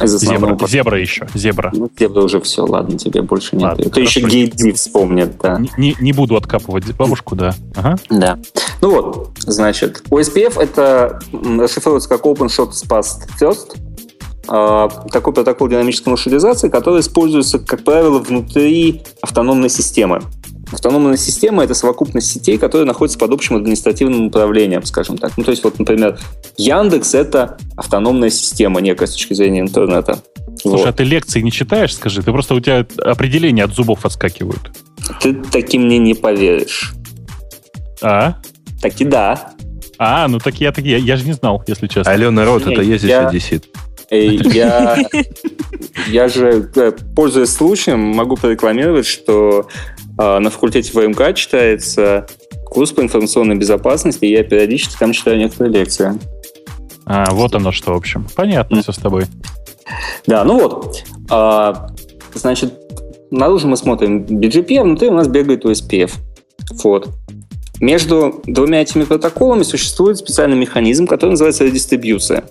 Из 0.00 0.14
основного 0.14 0.52
Зебра, 0.54 0.66
зебра 0.68 1.00
еще. 1.00 1.26
Зебра. 1.34 1.70
Ну, 1.74 1.88
тебе 1.88 2.20
уже 2.20 2.40
все, 2.40 2.64
ладно, 2.64 2.96
тебе 2.98 3.22
больше 3.22 3.56
нет. 3.56 3.64
Ладно, 3.70 3.90
Ты 3.90 4.00
еще 4.02 4.20
гейди 4.20 4.72
вспомнит, 4.72 5.38
да. 5.42 5.58
Не, 5.58 5.70
не- 5.76 5.96
не 6.00 6.12
буду 6.12 6.36
откапывать 6.36 6.84
бабушку, 6.94 7.34
да. 7.34 7.54
Ага. 7.74 7.96
Да. 8.10 8.38
Ну 8.80 8.90
вот, 8.90 9.30
значит, 9.40 10.02
OSPF 10.10 10.60
это 10.60 11.18
расшифровывается 11.32 12.08
как 12.08 12.22
Open 12.26 12.46
Short 12.46 12.72
Fast 12.88 13.28
First. 13.40 13.76
А, 14.46 14.88
Такой 15.10 15.32
протокол 15.32 15.68
динамической 15.68 16.10
маршрутизации, 16.10 16.68
который 16.68 17.00
используется, 17.00 17.58
как 17.58 17.82
правило, 17.84 18.18
внутри 18.18 19.02
автономной 19.20 19.68
системы. 19.68 20.22
Автономная 20.72 21.16
система— 21.16 21.62
это 21.64 21.74
совокупность 21.74 22.30
сетей, 22.30 22.58
которые 22.58 22.86
находятся 22.86 23.18
под 23.18 23.32
общим 23.32 23.56
административным 23.56 24.26
управлением, 24.26 24.84
скажем 24.84 25.16
так. 25.16 25.32
Ну, 25.38 25.44
то 25.44 25.50
есть, 25.50 25.64
вот, 25.64 25.78
например, 25.78 26.18
Яндекс— 26.56 27.14
это 27.16 27.56
автономная 27.76 28.30
система 28.30 28.80
некая 28.80 29.06
с 29.06 29.12
точки 29.12 29.32
зрения 29.34 29.60
интернета. 29.60 30.18
Слушай, 30.60 30.78
Вот. 30.84 30.88
а 30.88 30.92
ты 30.92 31.04
лекции 31.04 31.40
не 31.40 31.52
читаешь, 31.52 31.94
скажи? 31.94 32.22
Ты 32.22 32.32
просто 32.32 32.54
у 32.54 32.60
тебя 32.60 32.84
определения 33.04 33.64
от 33.64 33.72
зубов 33.74 34.04
отскакивают. 34.04 34.72
Ты 35.22 35.34
таким 35.34 35.84
мне 35.84 35.98
не 35.98 36.14
поверишь. 36.14 36.92
А? 38.02 38.36
Таки 38.82 39.04
да. 39.04 39.52
А, 39.98 40.28
ну 40.28 40.38
так 40.38 40.60
я, 40.60 40.70
так 40.72 40.84
я, 40.84 40.96
я 40.98 41.16
же 41.16 41.24
не 41.24 41.32
знал, 41.32 41.62
если 41.66 41.86
честно. 41.86 42.12
Алло, 42.12 42.30
народ, 42.30 42.66
Не, 42.66 42.74
это 42.74 42.84
здесь 42.84 43.02
я- 43.04 43.28
одессит. 43.28 43.66
Я, 44.10 44.96
я 46.08 46.28
же, 46.28 46.70
э, 46.76 46.92
пользуясь 47.14 47.50
случаем, 47.50 48.00
могу 48.00 48.36
порекламировать, 48.36 49.04
что 49.04 49.68
на 50.18 50.50
факультете 50.50 50.92
ВМК 50.92 51.34
читается 51.34 52.26
курс 52.66 52.92
по 52.92 53.00
информационной 53.00 53.56
безопасности, 53.56 54.24
и 54.24 54.32
я 54.32 54.42
периодически 54.42 54.98
там 54.98 55.12
читаю 55.12 55.38
некоторые 55.38 55.72
лекции. 55.72 56.18
А, 57.06 57.30
вот 57.30 57.54
оно 57.54 57.72
что, 57.72 57.92
в 57.92 57.96
общем. 57.96 58.26
Понятно 58.36 58.76
М. 58.76 58.82
все 58.82 58.92
с 58.92 58.98
тобой. 58.98 59.24
Да, 60.26 60.44
ну 60.44 60.60
вот. 60.60 61.04
А, 61.30 61.88
значит, 62.34 62.74
наружу 63.30 63.68
мы 63.68 63.76
смотрим 63.76 64.24
BGP, 64.24 64.76
а 64.78 64.82
внутри 64.84 65.08
у 65.08 65.14
нас 65.14 65.28
бегает 65.28 65.64
OSPF. 65.64 66.12
Вот. 66.82 67.08
Между 67.80 68.42
двумя 68.44 68.82
этими 68.82 69.04
протоколами 69.04 69.62
существует 69.62 70.18
специальный 70.18 70.56
механизм, 70.56 71.06
который 71.06 71.30
называется 71.30 71.64
редистрибьюция. 71.64 72.44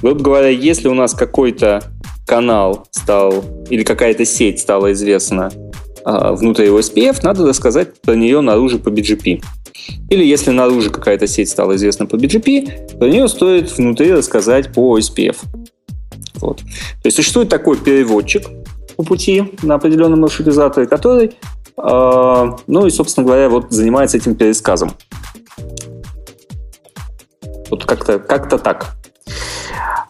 Грубо 0.00 0.22
говоря, 0.22 0.48
если 0.48 0.88
у 0.88 0.94
нас 0.94 1.12
какой-то 1.14 1.82
канал 2.26 2.86
стал 2.90 3.44
или 3.68 3.82
какая-то 3.82 4.24
сеть 4.24 4.60
стала 4.60 4.92
известна 4.92 5.50
а, 5.52 5.85
внутри 6.06 6.68
OSPF, 6.68 7.18
надо 7.22 7.46
рассказать 7.46 8.00
про 8.00 8.14
нее 8.14 8.40
наружу 8.40 8.78
по 8.78 8.90
BGP. 8.90 9.42
Или 10.08 10.24
если 10.24 10.52
наружу 10.52 10.90
какая-то 10.90 11.26
сеть 11.26 11.48
стала 11.48 11.74
известна 11.74 12.06
по 12.06 12.16
BGP, 12.16 12.98
про 12.98 13.08
нее 13.08 13.28
стоит 13.28 13.76
внутри 13.76 14.12
рассказать 14.12 14.72
по 14.72 14.96
OSPF. 14.96 15.36
Вот. 16.36 16.58
То 16.58 17.06
есть 17.06 17.16
существует 17.16 17.48
такой 17.48 17.76
переводчик 17.76 18.44
по 18.96 19.02
пути 19.02 19.52
на 19.62 19.74
определенном 19.74 20.20
маршрутизаторе, 20.20 20.86
который, 20.86 21.32
э, 21.76 22.52
ну 22.66 22.86
и, 22.86 22.90
собственно 22.90 23.26
говоря, 23.26 23.48
вот 23.48 23.72
занимается 23.72 24.16
этим 24.16 24.34
пересказом. 24.34 24.92
Вот 27.70 27.84
как-то 27.84 28.18
как 28.18 28.48
так. 28.62 28.96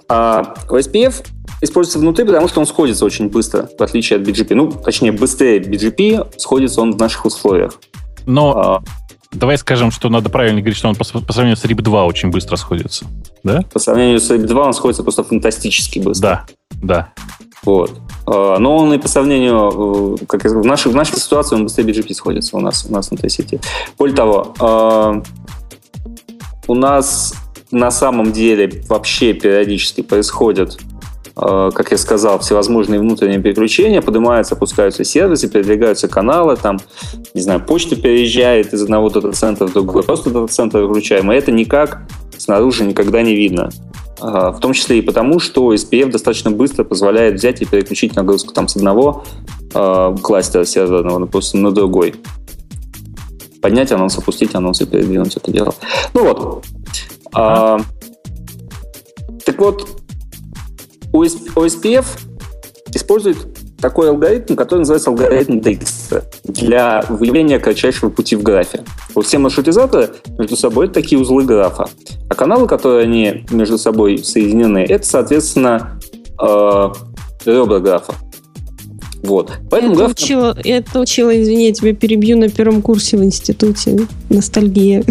А 0.08 0.54
OSPF 0.68 1.26
используется 1.60 1.98
внутри, 1.98 2.24
потому 2.24 2.48
что 2.48 2.60
он 2.60 2.66
сходится 2.66 3.04
очень 3.04 3.28
быстро, 3.28 3.68
в 3.78 3.82
отличие 3.82 4.18
от 4.18 4.26
BGP. 4.26 4.54
Ну, 4.54 4.72
точнее, 4.72 5.12
быстрее 5.12 5.60
BGP 5.60 6.38
сходится 6.38 6.80
он 6.80 6.92
в 6.92 6.98
наших 6.98 7.24
условиях. 7.24 7.74
Но 8.26 8.52
А, 8.56 8.82
давай 9.32 9.58
скажем, 9.58 9.90
что 9.90 10.08
надо 10.08 10.28
правильно 10.28 10.60
говорить, 10.60 10.78
что 10.78 10.88
он 10.88 10.94
по, 10.94 11.04
по 11.04 11.32
сравнению 11.32 11.56
с 11.56 11.64
RIP 11.64 11.82
2 11.82 12.04
очень 12.04 12.30
быстро 12.30 12.56
сходится. 12.56 13.06
Да? 13.42 13.62
по 13.72 13.78
сравнению 13.78 14.18
с 14.18 14.28
RIP2 14.30 14.54
он 14.56 14.72
сходится 14.72 15.02
просто 15.02 15.22
фантастически 15.22 16.00
быстро. 16.00 16.22
Да, 16.22 16.46
да. 16.82 17.12
Вот. 17.62 17.92
А, 18.26 18.58
Но 18.58 18.76
он 18.76 18.92
и 18.92 18.98
по 18.98 19.08
сравнению, 19.08 20.16
э, 20.20 20.26
как 20.26 20.44
в 20.44 20.64
нашей, 20.64 20.90
в 20.90 20.96
нашей 20.96 21.16
ситуации 21.18 21.56
он 21.56 21.64
быстрее 21.64 21.84
BGP 21.84 22.14
сходится 22.14 22.56
у 22.56 22.60
нас, 22.60 22.86
у 22.88 22.92
нас 22.92 23.10
внутри 23.10 23.28
сети. 23.28 23.60
Более 23.98 24.16
того, 24.16 24.54
а, 24.58 25.22
у 26.66 26.74
нас 26.74 27.34
на 27.70 27.90
самом 27.90 28.32
деле 28.32 28.82
вообще 28.88 29.32
периодически 29.32 30.02
происходят, 30.02 30.78
как 31.36 31.90
я 31.90 31.98
сказал, 31.98 32.38
всевозможные 32.38 32.98
внутренние 32.98 33.40
переключения, 33.40 34.00
поднимаются, 34.00 34.54
опускаются 34.54 35.04
сервисы, 35.04 35.48
передвигаются 35.48 36.08
каналы, 36.08 36.56
там, 36.56 36.78
не 37.34 37.42
знаю, 37.42 37.60
почта 37.60 37.94
переезжает 37.94 38.72
из 38.72 38.82
одного 38.82 39.10
дата-центра 39.10 39.66
в 39.66 39.72
другой, 39.72 40.02
просто 40.02 40.30
дата-центр 40.30 40.78
выключаем, 40.78 41.30
и 41.30 41.36
это 41.36 41.52
никак 41.52 42.00
снаружи 42.38 42.84
никогда 42.84 43.20
не 43.20 43.34
видно. 43.34 43.70
А, 44.18 44.50
в 44.50 44.60
том 44.60 44.72
числе 44.72 44.98
и 44.98 45.02
потому, 45.02 45.38
что 45.38 45.74
SPF 45.74 46.10
достаточно 46.10 46.50
быстро 46.50 46.84
позволяет 46.84 47.34
взять 47.34 47.60
и 47.60 47.66
переключить 47.66 48.16
нагрузку 48.16 48.54
там 48.54 48.66
с 48.66 48.76
одного 48.76 49.24
э, 49.74 50.16
кластера 50.22 50.64
серверного, 50.64 51.20
допустим, 51.20 51.62
на 51.62 51.70
другой. 51.70 52.14
Поднять 53.60 53.92
анонс, 53.92 54.16
опустить 54.16 54.54
анонс 54.54 54.80
и 54.80 54.86
передвинуть 54.86 55.36
это 55.36 55.50
дело. 55.50 55.74
Ну 56.14 56.24
вот. 56.24 56.64
А, 57.34 57.78
так 59.44 59.58
вот, 59.58 59.86
OSPF 61.24 62.04
использует 62.94 63.38
такой 63.80 64.08
алгоритм, 64.08 64.54
который 64.54 64.80
называется 64.80 65.10
алгоритм 65.10 65.58
Dijkstra 65.58 66.24
для 66.44 67.04
выявления 67.08 67.58
кратчайшего 67.58 68.10
пути 68.10 68.36
в 68.36 68.42
графе. 68.42 68.84
Вот 69.14 69.26
все 69.26 69.38
маршрутизаторы 69.38 70.10
между 70.38 70.56
собой 70.56 70.86
это 70.86 70.94
такие 70.94 71.20
узлы 71.20 71.44
графа. 71.44 71.88
А 72.28 72.34
каналы, 72.34 72.66
которые 72.66 73.04
они 73.04 73.44
между 73.50 73.78
собой 73.78 74.18
соединены, 74.18 74.78
это, 74.78 75.06
соответственно, 75.06 76.00
э, 76.40 76.88
ребра 77.44 77.80
графа. 77.80 78.14
Вот. 79.22 79.52
Поэтому 79.70 79.94
это, 79.94 80.04
граф... 80.04 80.12
учила, 80.12 80.56
это 80.64 81.00
учила, 81.00 81.42
извини, 81.42 81.66
я 81.66 81.72
тебя 81.72 81.94
перебью 81.94 82.38
на 82.38 82.48
первом 82.48 82.80
курсе 82.80 83.16
в 83.16 83.24
институте. 83.24 84.06
Ностальгия. 84.30 85.04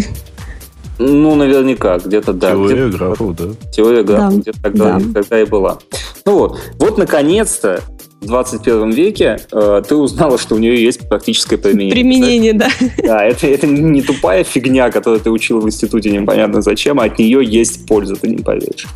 Ну, 0.98 1.34
наверняка, 1.34 1.98
где-то 1.98 2.32
да. 2.32 2.52
Теория 2.52 2.88
где 2.88 2.96
графов, 2.96 3.36
да. 3.36 3.44
Теория 3.72 4.02
графов 4.02 4.34
да. 4.34 4.40
где-то 4.40 4.62
тогда, 4.62 4.98
да. 4.98 5.20
тогда 5.20 5.40
и 5.40 5.44
была. 5.44 5.78
Ну 6.24 6.38
вот, 6.38 6.58
вот 6.78 6.98
наконец-то 6.98 7.82
в 8.20 8.26
21 8.26 8.90
веке 8.90 9.38
э, 9.52 9.82
ты 9.86 9.94
узнала, 9.94 10.38
что 10.38 10.54
у 10.54 10.58
нее 10.58 10.82
есть 10.82 11.08
практическое 11.08 11.58
применение. 11.58 11.92
Применение, 11.92 12.52
да. 12.54 12.68
Да, 13.04 13.24
это, 13.24 13.46
это 13.46 13.66
не 13.66 14.02
тупая 14.02 14.42
фигня, 14.42 14.90
которую 14.90 15.20
ты 15.20 15.30
учил 15.30 15.60
в 15.60 15.66
институте 15.66 16.10
непонятно 16.10 16.62
зачем, 16.62 16.98
а 16.98 17.04
от 17.04 17.18
нее 17.18 17.44
есть 17.44 17.86
польза, 17.86 18.16
ты 18.16 18.28
не 18.28 18.42
поверишь. 18.42 18.86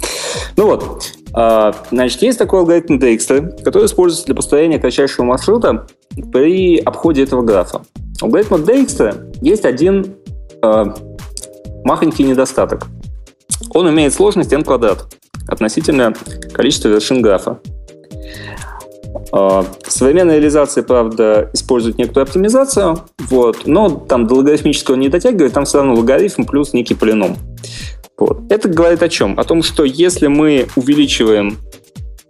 Ну 0.57 0.67
вот, 0.67 1.05
э, 1.37 1.73
значит, 1.91 2.23
есть 2.23 2.39
такой 2.39 2.61
алгоритм 2.61 2.97
Dijkstra, 2.97 3.63
который 3.63 3.87
используется 3.87 4.27
для 4.27 4.35
построения 4.35 4.79
кратчайшего 4.79 5.27
маршрута 5.27 5.87
при 6.33 6.79
обходе 6.79 7.23
этого 7.23 7.43
графа. 7.43 7.83
У 8.23 8.25
алгоритма 8.25 8.57
Dijkstra 8.59 9.33
есть 9.43 9.67
один 9.67 10.15
э, 10.63 10.85
махонький 11.85 12.25
недостаток. 12.25 12.87
Он 13.73 13.89
имеет 13.91 14.13
сложность 14.15 14.53
n 14.53 14.63
квадрат 14.63 15.07
относительно 15.49 16.15
количества 16.53 16.89
вершин 16.89 17.23
графа. 17.23 17.61
А, 19.33 19.65
современная 19.87 20.37
реализация, 20.37 20.83
правда, 20.83 21.51
использует 21.53 21.99
некоторую 21.99 22.25
оптимизацию, 22.25 23.01
вот, 23.29 23.67
но 23.67 23.89
там 23.91 24.27
до 24.27 24.37
логарифмического 24.37 24.97
не 24.97 25.09
дотягивает, 25.09 25.53
там 25.53 25.65
все 25.65 25.79
равно 25.79 25.95
логарифм 25.95 26.45
плюс 26.45 26.73
некий 26.73 26.95
полином. 26.95 27.37
Вот. 28.19 28.53
Это 28.53 28.69
говорит 28.69 29.03
о 29.03 29.09
чем? 29.09 29.39
О 29.39 29.45
том, 29.45 29.63
что 29.63 29.85
если 29.85 30.27
мы 30.27 30.69
увеличиваем 30.77 31.57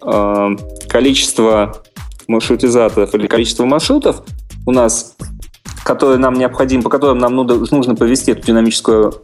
э, 0.02 0.48
количество 0.88 1.82
маршрутизаторов 2.28 3.14
или 3.14 3.26
количество 3.26 3.64
маршрутов 3.64 4.22
у 4.66 4.70
нас, 4.70 5.16
которые 5.94 6.18
нам 6.18 6.34
необходимы, 6.34 6.82
по 6.82 6.90
которым 6.90 7.18
нам 7.18 7.34
нужно 7.34 7.94
провести 7.94 8.32
эту 8.32 8.46
динамическую 8.46 9.14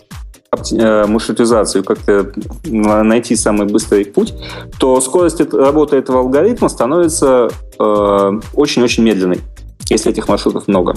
Э, 0.73 1.07
маршрутизацию, 1.07 1.85
как-то 1.85 2.33
найти 2.65 3.37
самый 3.37 3.67
быстрый 3.67 4.05
путь, 4.05 4.33
то 4.79 5.01
скорость 5.01 5.41
работы 5.53 5.97
этого 5.97 6.21
алгоритма 6.21 6.69
становится 6.69 7.51
э, 7.79 8.41
очень-очень 8.55 9.03
медленной, 9.03 9.41
если 9.91 10.13
этих 10.13 10.29
маршрутов 10.29 10.67
много. 10.67 10.97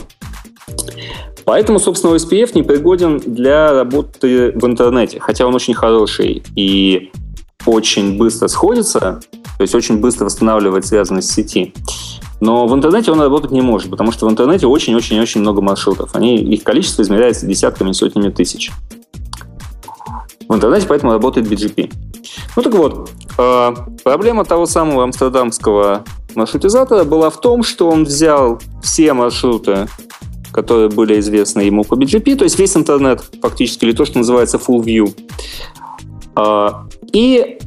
Поэтому, 1.45 1.79
собственно, 1.79 2.15
OSPF 2.15 2.51
не 2.53 2.63
пригоден 2.63 3.17
для 3.17 3.73
работы 3.73 4.51
в 4.55 4.65
интернете, 4.65 5.19
хотя 5.19 5.45
он 5.45 5.55
очень 5.55 5.73
хороший 5.73 6.43
и 6.55 7.12
очень 7.65 8.17
быстро 8.17 8.47
сходится, 8.47 9.19
то 9.58 9.62
есть 9.62 9.75
очень 9.75 9.99
быстро 9.99 10.25
восстанавливает 10.25 10.86
связанность 10.86 11.32
сети. 11.32 11.73
Но 12.39 12.67
в 12.67 12.73
интернете 12.73 13.12
он 13.12 13.19
работать 13.19 13.52
не 13.52 13.62
может, 13.62 13.91
потому 13.91 14.12
что 14.12 14.28
в 14.28 14.32
интернете 14.32 14.67
очень-очень-очень 14.67 15.41
много 15.41 15.62
маршрутов. 15.62 16.15
Они, 16.15 16.38
их 16.38 16.63
количество 16.63 17.02
измеряется 17.02 17.45
десятками, 17.45 17.91
сотнями 17.91 18.30
тысяч 18.30 18.71
в 20.47 20.56
интернете, 20.56 20.88
поэтому 20.88 21.12
работает 21.12 21.47
BGP. 21.47 21.93
Ну 22.56 22.63
так 22.63 22.73
вот, 22.73 23.10
э, 23.38 23.75
проблема 24.04 24.45
того 24.45 24.65
самого 24.65 25.04
амстердамского 25.04 26.04
маршрутизатора 26.36 27.04
была 27.04 27.30
в 27.30 27.39
том, 27.39 27.63
что 27.63 27.89
он 27.89 28.04
взял 28.06 28.60
все 28.82 29.13
маршруты, 29.13 29.88
которые 30.52 30.89
были 30.89 31.19
известны 31.19 31.62
ему 31.62 31.84
по 31.84 31.93
BGP, 31.93 32.36
то 32.36 32.43
есть 32.45 32.58
весь 32.58 32.75
интернет 32.75 33.23
фактически, 33.41 33.86
или 33.86 33.93
то, 33.93 34.06
что 34.06 34.17
называется 34.17 34.58
full 34.58 34.84
view, 34.84 35.13
э, 36.36 36.69
и 37.13 37.60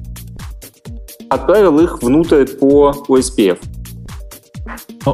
отправил 1.29 1.79
их 1.79 2.03
внутрь 2.03 2.47
по 2.47 2.93
OSPF. 3.09 3.59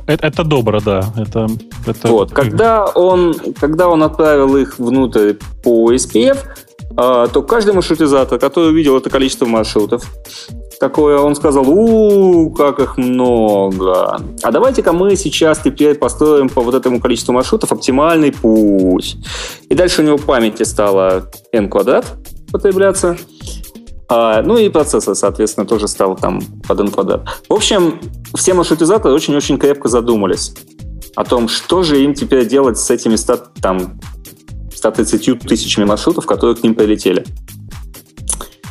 Это, 0.06 0.26
это 0.26 0.44
добро, 0.44 0.80
да. 0.80 1.12
Это, 1.16 1.46
это... 1.86 2.08
Вот, 2.08 2.32
когда 2.32 2.86
он, 2.86 3.34
когда 3.58 3.88
он 3.88 4.02
отправил 4.02 4.56
их 4.56 4.78
внутрь 4.78 5.34
по 5.62 5.92
OSPF, 5.92 6.38
а, 6.96 7.28
то 7.28 7.42
каждый 7.42 7.74
маршрутизатор, 7.74 8.38
который 8.38 8.70
увидел 8.70 8.96
это 8.96 9.10
количество 9.10 9.46
маршрутов, 9.46 10.04
такое, 10.80 11.18
он 11.18 11.34
сказал, 11.34 11.68
у, 11.68 12.50
как 12.50 12.80
их 12.80 12.96
много. 12.96 14.20
А 14.42 14.50
давайте-ка 14.50 14.92
мы 14.92 15.16
сейчас 15.16 15.58
теперь 15.58 15.96
построим 15.96 16.48
по 16.48 16.62
вот 16.62 16.74
этому 16.74 17.00
количеству 17.00 17.32
маршрутов 17.32 17.72
оптимальный 17.72 18.32
путь. 18.32 19.16
И 19.68 19.74
дальше 19.74 20.02
у 20.02 20.04
него 20.04 20.18
памяти 20.18 20.62
стало 20.62 21.30
n 21.52 21.68
квадрат 21.68 22.06
потребляться. 22.50 23.16
А, 24.08 24.42
ну 24.42 24.56
и 24.56 24.68
процессор, 24.70 25.14
соответственно, 25.14 25.66
тоже 25.66 25.86
стал 25.86 26.16
там 26.16 26.40
под 26.66 26.80
n 26.80 26.88
квадрат. 26.88 27.28
В 27.48 27.52
общем, 27.52 28.00
все 28.34 28.54
маршрутизаторы 28.54 29.14
очень-очень 29.14 29.58
крепко 29.58 29.88
задумались 29.88 30.54
о 31.16 31.24
том, 31.24 31.48
что 31.48 31.82
же 31.82 32.02
им 32.02 32.14
теперь 32.14 32.46
делать 32.46 32.78
с 32.78 32.90
этими 32.90 33.16
100, 33.16 33.36
там, 33.60 34.00
130 34.74 35.40
тысячами 35.40 35.84
маршрутов, 35.84 36.26
которые 36.26 36.56
к 36.56 36.62
ним 36.62 36.74
прилетели. 36.74 37.24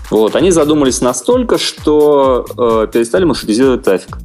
Вот, 0.10 0.36
они 0.36 0.52
задумались 0.52 1.02
настолько, 1.02 1.58
что 1.58 2.46
э, 2.58 2.88
перестали 2.92 3.26
маршрутизировать 3.26 3.84
трафик. 3.84 4.18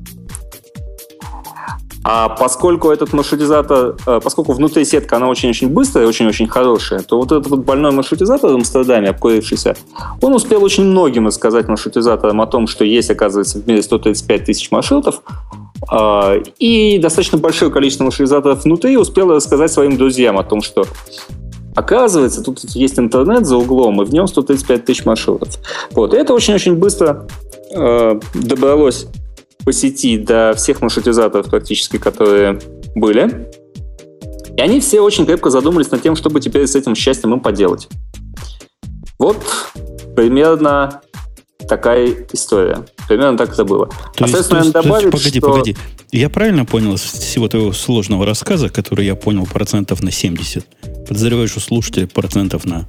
А 2.04 2.28
поскольку 2.28 2.90
этот 2.90 3.12
маршрутизатор, 3.12 3.96
э, 4.06 4.20
поскольку 4.22 4.52
внутри 4.52 4.84
сетка, 4.84 5.16
она 5.16 5.28
очень-очень 5.28 5.68
быстрая, 5.68 6.06
очень-очень 6.06 6.48
хорошая, 6.48 7.00
то 7.00 7.18
вот 7.18 7.30
этот 7.30 7.46
вот 7.46 7.60
больной 7.60 7.92
маршрутизатор 7.92 8.50
в 8.50 8.54
Амстердаме, 8.54 9.10
обкурившийся, 9.10 9.76
он 10.20 10.34
успел 10.34 10.64
очень 10.64 10.84
многим 10.84 11.26
рассказать 11.26 11.68
маршрутизаторам 11.68 12.40
о 12.40 12.46
том, 12.46 12.66
что 12.66 12.84
есть, 12.84 13.10
оказывается, 13.10 13.60
в 13.60 13.66
мире 13.68 13.82
135 13.82 14.44
тысяч 14.44 14.70
маршрутов, 14.72 15.22
э, 15.92 16.42
и 16.58 16.98
достаточно 16.98 17.38
большое 17.38 17.70
количество 17.70 18.04
маршрутизаторов 18.04 18.64
внутри 18.64 18.96
успело 18.96 19.36
рассказать 19.36 19.70
своим 19.70 19.96
друзьям 19.96 20.38
о 20.38 20.42
том, 20.42 20.60
что 20.62 20.84
Оказывается, 21.74 22.42
тут 22.42 22.60
есть 22.74 22.98
интернет 22.98 23.46
за 23.46 23.56
углом, 23.56 24.02
и 24.02 24.04
в 24.04 24.12
нем 24.12 24.26
135 24.26 24.84
тысяч 24.84 25.06
маршрутов. 25.06 25.48
Вот. 25.92 26.12
И 26.12 26.18
это 26.18 26.34
очень-очень 26.34 26.74
быстро 26.74 27.26
э, 27.74 28.20
добралось 28.34 29.06
по 29.64 29.72
сети 29.72 30.18
до 30.18 30.54
всех 30.56 30.80
маршрутизаторов 30.80 31.48
практически, 31.48 31.98
которые 31.98 32.60
были. 32.94 33.48
И 34.56 34.60
они 34.60 34.80
все 34.80 35.00
очень 35.00 35.24
крепко 35.24 35.50
задумались 35.50 35.90
над 35.90 36.02
тем, 36.02 36.16
чтобы 36.16 36.40
теперь 36.40 36.66
с 36.66 36.74
этим 36.76 36.94
счастьем 36.94 37.32
им 37.32 37.40
поделать. 37.40 37.88
Вот 39.18 39.38
примерно 40.14 41.00
такая 41.68 42.26
история. 42.32 42.84
Примерно 43.08 43.38
так 43.38 43.52
это 43.52 43.64
было. 43.64 43.86
То 44.16 44.24
а, 44.24 44.28
есть, 44.28 44.48
то 44.48 44.58
есть, 44.58 44.72
добавить, 44.72 45.10
погоди, 45.10 45.38
что... 45.38 45.48
погоди. 45.48 45.76
Я 46.10 46.28
правильно 46.28 46.66
понял 46.66 46.94
из 46.94 47.00
всего 47.00 47.48
твоего 47.48 47.72
сложного 47.72 48.26
рассказа, 48.26 48.68
который 48.68 49.06
я 49.06 49.14
понял 49.14 49.46
процентов 49.46 50.02
на 50.02 50.10
70? 50.10 50.66
Подозреваю, 51.08 51.48
что 51.48 51.60
слушатели 51.60 52.04
процентов 52.04 52.66
на 52.66 52.86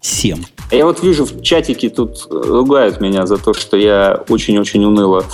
7. 0.00 0.42
Я 0.70 0.86
вот 0.86 1.02
вижу 1.02 1.24
в 1.24 1.42
чатике 1.42 1.90
тут 1.90 2.26
ругают 2.30 3.00
меня 3.00 3.26
за 3.26 3.36
то, 3.36 3.52
что 3.52 3.76
я 3.76 4.22
очень-очень 4.28 4.84
уныло 4.84 5.26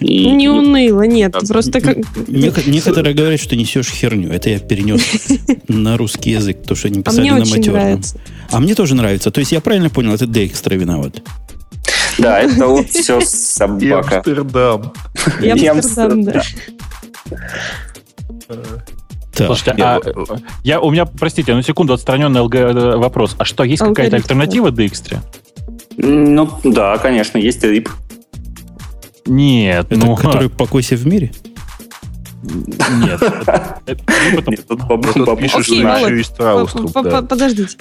и... 0.00 0.30
Не 0.30 0.48
уныло, 0.48 1.02
нет, 1.02 1.34
а, 1.34 1.40
просто 1.40 1.80
как... 1.80 1.96
Некоторые 2.28 3.14
говорят, 3.14 3.40
что 3.40 3.56
несешь 3.56 3.88
херню. 3.88 4.30
Это 4.30 4.50
я 4.50 4.58
перенес 4.58 5.00
на 5.68 5.96
русский 5.96 6.32
язык, 6.32 6.62
то, 6.66 6.74
что 6.74 6.88
они 6.88 7.02
писали 7.02 7.28
а 7.28 7.34
на 7.36 7.46
матерном. 7.46 8.02
А 8.50 8.60
мне 8.60 8.74
тоже 8.74 8.94
нравится. 8.94 9.30
То 9.30 9.40
есть 9.40 9.52
я 9.52 9.60
правильно 9.60 9.90
понял, 9.90 10.12
это 10.12 10.26
Дейкстра 10.26 10.74
виноват. 10.74 11.22
Да, 12.18 12.40
это 12.40 12.66
вот 12.66 12.90
все 12.90 13.20
собака. 13.20 14.16
Амстердам. 14.18 14.92
Амстердам, 15.42 16.24
да. 16.24 16.42
Так. 19.32 19.46
Слушайте, 19.46 19.74
я, 19.78 19.96
а, 19.96 20.00
я, 20.64 20.80
у 20.80 20.90
меня, 20.90 21.06
простите, 21.06 21.54
на 21.54 21.62
секунду 21.62 21.94
отстраненный 21.94 22.40
ЛГ 22.40 22.54
э, 22.54 22.96
вопрос. 22.96 23.36
А 23.38 23.44
что, 23.44 23.64
есть 23.64 23.82
какая-то 23.82 24.16
альтернатива 24.16 24.70
Декстре? 24.70 25.20
Ну, 25.96 26.50
да, 26.64 26.98
конечно, 26.98 27.38
есть 27.38 27.64
RIP. 27.64 27.88
Нет, 29.26 29.86
это 29.90 29.96
ну... 29.96 30.16
Который 30.16 30.48
покойся 30.48 30.96
в 30.96 31.06
мире? 31.06 31.32
Нет. 32.42 33.20
Тут 35.14 35.38
пишешь, 35.40 35.66
что 35.66 35.74
еще 35.74 36.16
есть 36.16 36.36
Трауструп. 36.36 36.92
Подождите. 37.28 37.76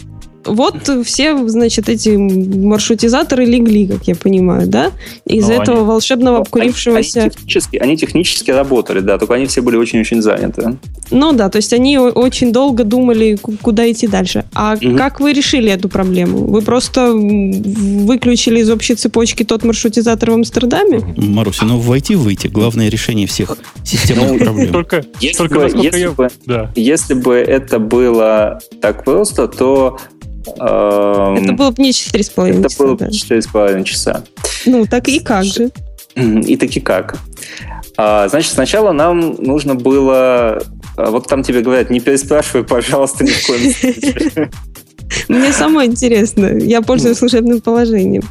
вот 0.45 0.89
все, 1.05 1.47
значит, 1.47 1.89
эти 1.89 2.09
маршрутизаторы 2.09 3.45
легли, 3.45 3.87
как 3.87 4.07
я 4.07 4.15
понимаю, 4.15 4.67
да? 4.67 4.91
Из 5.25 5.47
Ну, 5.47 5.53
этого 5.61 5.83
волшебного 5.83 6.37
Они, 6.37 6.41
обкурившегося... 6.43 7.21
они 7.21 7.29
технически, 7.29 7.77
они 7.77 7.97
технически 7.97 8.51
работали, 8.51 8.99
да, 9.01 9.17
только 9.17 9.33
они 9.35 9.45
все 9.47 9.61
были 9.61 9.75
очень-очень 9.75 10.21
заняты. 10.21 10.77
Ну 11.11 11.33
да, 11.33 11.49
то 11.49 11.57
есть 11.57 11.73
они 11.73 11.97
очень 11.97 12.51
долго 12.53 12.83
думали, 12.83 13.35
ку- 13.35 13.55
куда 13.61 13.89
идти 13.91 14.07
дальше. 14.07 14.45
А 14.53 14.77
как 14.77 15.19
вы 15.19 15.33
решили 15.33 15.71
эту 15.71 15.89
проблему? 15.89 16.45
Вы 16.47 16.61
просто 16.61 17.11
выключили 17.13 18.59
из 18.61 18.69
общей 18.69 18.95
цепочки 18.95 19.43
тот 19.43 19.63
маршрутизатор 19.63 20.31
в 20.31 20.33
Амстердаме? 20.35 20.99
Маруся, 21.17 21.65
ну 21.65 21.79
войти 21.79 22.15
выйти 22.15 22.47
главное 22.47 22.89
решение 22.89 23.27
всех 23.27 23.57
системных 23.83 24.39
Ну, 24.51 24.67
проблем. 24.67 24.73
Только, 24.73 25.03
Если 25.19 25.37
только 25.37 25.55
бы- 25.55 25.61
насколько 25.63 25.85
если 25.85 25.99
я... 25.99 26.11
бы- 26.11 26.29
Да. 26.45 26.71
Если 26.75 27.13
бы 27.13 27.35
это 27.35 27.79
было 27.79 28.59
так 28.81 29.03
просто, 29.03 29.47
то 29.47 29.97
эм, 30.59 31.35
Это 31.43 31.53
было 31.53 31.71
бы 31.71 31.83
не 31.83 31.91
4,5 31.91 32.59
это 32.59 32.69
часа, 32.69 32.83
было 32.83 32.97
да. 32.97 33.05
бы 33.05 33.11
4,5 33.11 33.83
часа. 33.83 34.23
Ну, 34.65 34.85
так 34.85 35.07
и 35.07 35.19
как 35.19 35.43
же? 35.45 35.69
И 36.15 36.57
таки 36.57 36.79
как? 36.79 37.17
А, 37.97 38.27
значит, 38.29 38.51
сначала 38.53 38.91
нам 38.91 39.35
нужно 39.39 39.75
было... 39.75 40.61
а, 40.97 41.09
Вот 41.11 41.27
там 41.27 41.43
тебе 41.43 41.61
говорят, 41.61 41.89
не 41.89 41.99
переспрашивай, 41.99 42.63
пожалуйста, 42.63 43.23
ни 43.23 43.29
в 43.29 43.45
коем 43.45 43.73
случае. 43.73 44.51
Мне 45.27 45.51
самое 45.53 45.89
интересно. 45.89 46.45
Я 46.47 46.81
пользуюсь 46.81 47.17
служебным 47.17 47.61
положением. 47.61 48.23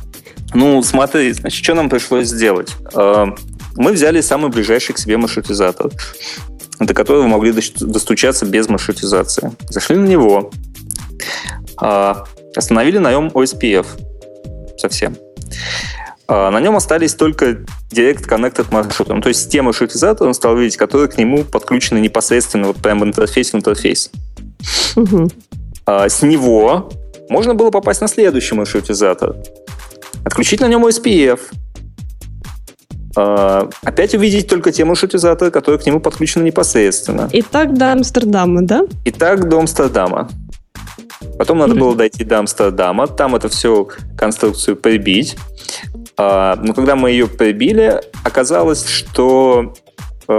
Ну, 0.55 0.83
смотри, 0.83 1.33
значит, 1.33 1.63
что 1.63 1.75
нам 1.75 1.89
пришлось 1.91 2.29
сделать? 2.29 2.73
Мы 3.77 3.93
взяли 3.93 4.21
самый 4.21 4.51
ближайший 4.51 4.95
к 4.95 4.99
себе 4.99 5.17
маршрутизатор, 5.17 5.91
до 6.81 6.95
которого 6.95 7.27
могли 7.27 7.53
дос- 7.53 7.85
достучаться 7.85 8.45
без 8.47 8.69
маршрутизации. 8.69 9.53
Зашли 9.69 9.97
на 9.97 10.07
него, 10.07 10.51
а, 11.77 12.25
остановили 12.57 12.99
на 12.99 13.11
нем 13.13 13.29
OSPF 13.35 13.87
совсем. 14.79 15.17
А, 16.27 16.51
На 16.51 16.61
нем 16.61 16.77
остались 16.77 17.15
только 17.15 17.59
Direct 17.91 18.29
Connected 18.29 18.67
маршруты. 18.71 19.15
Ну, 19.15 19.21
то 19.21 19.29
есть 19.29 19.51
те 19.51 19.63
маршрутизаторы 19.63 20.29
он 20.29 20.35
стал 20.35 20.57
видеть, 20.57 20.77
которые 20.77 21.09
к 21.09 21.17
нему 21.17 21.45
подключены 21.45 21.99
непосредственно 22.01 22.67
вот 22.69 22.77
прямо 22.77 23.07
интерфейс 23.07 23.53
в 23.53 23.57
интерфейс. 23.57 24.11
А, 25.87 26.09
С 26.09 26.23
него 26.23 26.91
можно 27.31 27.55
было 27.55 27.71
попасть 27.71 28.01
на 28.01 28.09
следующий 28.09 28.55
маршрутизатор. 28.55 29.37
Отключить 30.25 30.61
на 30.61 30.69
нем 30.69 30.85
OSPF. 30.85 31.41
А, 33.19 33.69
Опять 33.83 34.15
увидеть 34.15 34.47
только 34.47 34.71
те 34.71 34.85
маршрутизаторы, 34.85 35.51
которые 35.51 35.81
к 35.81 35.87
нему 35.87 35.99
подключены 35.99 36.45
непосредственно. 36.45 37.29
И 37.33 37.43
так 37.43 37.77
до 37.77 37.93
Амстердама, 37.93 38.63
да? 38.63 38.83
И 39.05 39.11
так 39.11 39.49
до 39.49 39.59
Амстердама. 39.59 40.29
Потом 41.37 41.59
надо 41.59 41.75
было 41.75 41.97
дойти 41.97 42.23
до 42.23 42.39
Амстердама, 42.39 43.09
там 43.09 43.35
это 43.35 43.49
все 43.49 43.89
конструкцию 44.17 44.77
прибить. 44.77 45.37
А, 46.17 46.57
Но 46.63 46.73
когда 46.75 46.95
мы 46.95 47.11
ее 47.11 47.27
прибили, 47.27 48.01
оказалось, 48.23 48.87
что 48.87 49.75
э, 50.29 50.33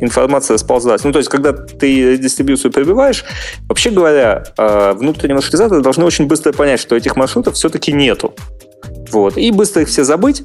информация 0.00 0.54
расползлась. 0.54 1.04
Ну, 1.04 1.12
то 1.12 1.18
есть, 1.18 1.30
когда 1.30 1.52
ты 1.52 2.18
дистрибьюцию 2.18 2.72
прибиваешь, 2.72 3.24
вообще 3.68 3.90
говоря, 3.90 4.42
э, 4.58 4.92
внутренние 4.94 5.34
маршрутизаторы 5.34 5.82
должны 5.82 6.04
очень 6.04 6.26
быстро 6.26 6.52
понять, 6.52 6.80
что 6.80 6.96
этих 6.96 7.14
маршрутов 7.14 7.54
все-таки 7.54 7.92
нету. 7.92 8.34
Вот. 9.12 9.36
И 9.36 9.52
быстро 9.52 9.82
их 9.82 9.88
все 9.88 10.02
забыть, 10.02 10.42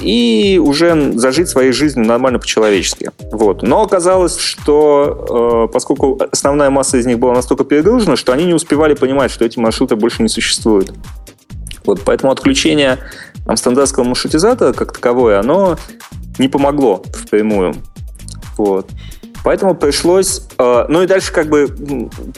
и 0.00 0.60
уже 0.62 1.12
зажить 1.12 1.48
своей 1.48 1.72
жизнью 1.72 2.06
нормально 2.06 2.38
по-человечески. 2.38 3.10
Вот. 3.32 3.62
Но 3.62 3.82
оказалось, 3.82 4.38
что 4.38 5.66
э, 5.68 5.72
поскольку 5.72 6.20
основная 6.30 6.70
масса 6.70 6.98
из 6.98 7.06
них 7.06 7.18
была 7.18 7.34
настолько 7.34 7.64
перегружена, 7.64 8.16
что 8.16 8.32
они 8.32 8.44
не 8.44 8.54
успевали 8.54 8.94
понимать, 8.94 9.30
что 9.30 9.44
эти 9.44 9.58
маршруты 9.58 9.96
больше 9.96 10.22
не 10.22 10.28
существуют. 10.28 10.92
Вот, 11.84 12.00
поэтому 12.04 12.32
отключение 12.32 12.98
амстердамского 13.46 14.04
маршрутизатора 14.04 14.72
как 14.72 14.92
таковое, 14.92 15.38
оно 15.38 15.76
не 16.38 16.48
помогло 16.48 17.02
впрямую. 17.14 17.74
Вот. 18.56 18.90
Поэтому 19.46 19.76
пришлось... 19.76 20.42
э, 20.58 20.86
ну 20.88 21.02
и 21.04 21.06
дальше 21.06 21.32
как 21.32 21.48
бы 21.48 21.68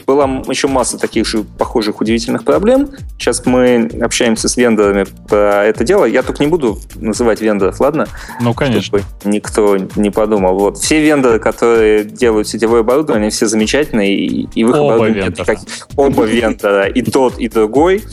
была 0.05 0.25
еще 0.47 0.67
масса 0.67 0.99
таких 0.99 1.25
же 1.25 1.43
похожих 1.43 2.01
удивительных 2.01 2.43
проблем. 2.43 2.89
Сейчас 3.17 3.43
мы 3.47 3.89
общаемся 3.99 4.47
с 4.47 4.55
вендорами 4.57 5.07
про 5.27 5.65
это 5.65 5.83
дело. 5.83 6.05
Я 6.05 6.21
только 6.21 6.43
не 6.43 6.51
буду 6.51 6.77
называть 6.97 7.41
вендоров, 7.41 7.79
ладно? 7.79 8.05
Ну, 8.39 8.53
конечно. 8.53 8.83
Чтобы 8.83 9.03
никто 9.25 9.75
не 9.95 10.11
подумал. 10.11 10.59
Вот. 10.59 10.77
Все 10.77 11.01
вендоры, 11.01 11.39
которые 11.39 12.03
делают 12.03 12.47
сетевое 12.47 12.81
оборудование, 12.81 13.23
они 13.23 13.31
все 13.31 13.47
замечательные, 13.47 14.15
и, 14.15 14.47
и 14.53 14.63
в 14.63 14.69
их 14.69 14.75
Оба 14.75 15.07
вендора. 15.07 15.31
никаких- 15.31 15.87
Оба 15.95 16.25
вендора, 16.25 16.85
и 16.85 17.01
тот, 17.01 17.39
и 17.39 17.49
другой. 17.49 18.03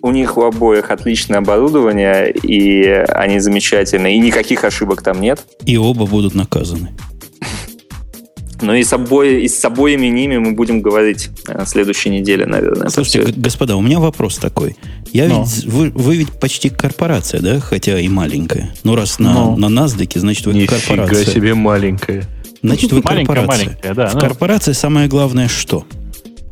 У 0.00 0.10
них 0.10 0.38
у 0.38 0.44
обоих 0.44 0.90
отличное 0.90 1.40
оборудование, 1.40 2.30
и 2.30 2.84
они 2.86 3.40
замечательные, 3.40 4.14
и 4.16 4.18
никаких 4.20 4.64
ошибок 4.64 5.02
там 5.02 5.20
нет. 5.20 5.40
И 5.66 5.76
оба 5.76 6.06
будут 6.06 6.34
наказаны. 6.34 6.96
Но 8.60 8.74
и 8.74 8.82
с, 8.82 8.92
обои, 8.92 9.42
и 9.42 9.48
с 9.48 9.64
обоими 9.64 10.06
ними 10.08 10.36
мы 10.38 10.52
будем 10.52 10.80
говорить 10.82 11.30
э, 11.46 11.56
на 11.56 11.64
следующей 11.66 12.10
неделе, 12.10 12.44
наверное. 12.46 12.88
Слушайте, 12.88 13.32
господа, 13.36 13.76
у 13.76 13.80
меня 13.80 14.00
вопрос 14.00 14.36
такой. 14.38 14.76
Я 15.12 15.28
Ну. 15.28 15.44
ведь, 15.44 15.64
вы, 15.64 15.90
вы 15.90 16.16
ведь 16.16 16.32
почти 16.32 16.68
корпорация, 16.68 17.40
да? 17.40 17.60
Хотя 17.60 18.00
и 18.00 18.08
маленькая. 18.08 18.74
Ну, 18.82 18.96
раз 18.96 19.18
на, 19.20 19.32
Ну. 19.32 19.56
на 19.56 19.66
NASDAQ, 19.66 20.18
значит, 20.18 20.44
вы 20.46 20.54
Нифига 20.54 20.76
корпорация. 20.76 21.24
себе 21.24 21.54
маленькая. 21.54 22.24
Значит, 22.62 22.90
вы 22.92 23.00
Маленькая, 23.04 23.34
корпорация. 23.36 23.66
маленькая, 23.66 23.94
да. 23.94 24.06
В 24.08 24.14
ну, 24.14 24.20
корпорации 24.20 24.72
самое 24.72 25.06
главное 25.08 25.46
что? 25.46 25.86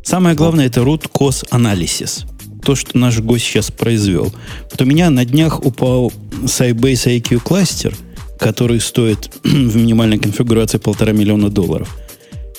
Самое 0.03 0.35
главное 0.37 0.67
это 0.67 0.79
root 0.79 1.09
cause 1.11 1.45
analysis. 1.49 2.25
То, 2.63 2.75
что 2.75 2.97
наш 2.97 3.19
гость 3.19 3.43
сейчас 3.45 3.71
произвел. 3.71 4.33
Вот 4.71 4.81
у 4.81 4.85
меня 4.85 5.09
на 5.09 5.25
днях 5.25 5.65
упал 5.65 6.13
Sybase 6.43 7.17
IQ 7.19 7.39
кластер, 7.39 7.93
который 8.39 8.79
стоит 8.79 9.31
в 9.43 9.75
минимальной 9.75 10.19
конфигурации 10.19 10.77
полтора 10.77 11.11
миллиона 11.13 11.49
долларов. 11.49 11.97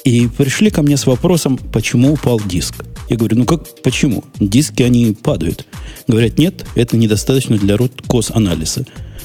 И 0.04 0.26
пришли 0.28 0.70
ко 0.70 0.82
мне 0.82 0.96
с 0.96 1.06
вопросом, 1.06 1.58
почему 1.58 2.12
упал 2.12 2.40
диск. 2.40 2.84
Я 3.08 3.16
говорю, 3.16 3.38
ну 3.38 3.44
как, 3.44 3.62
почему? 3.82 4.24
Диски, 4.38 4.82
они 4.82 5.14
падают. 5.14 5.66
Говорят, 6.06 6.38
нет, 6.38 6.64
это 6.74 6.96
недостаточно 6.96 7.56
для 7.58 7.76
root 7.76 8.32
анализа. 8.34 8.84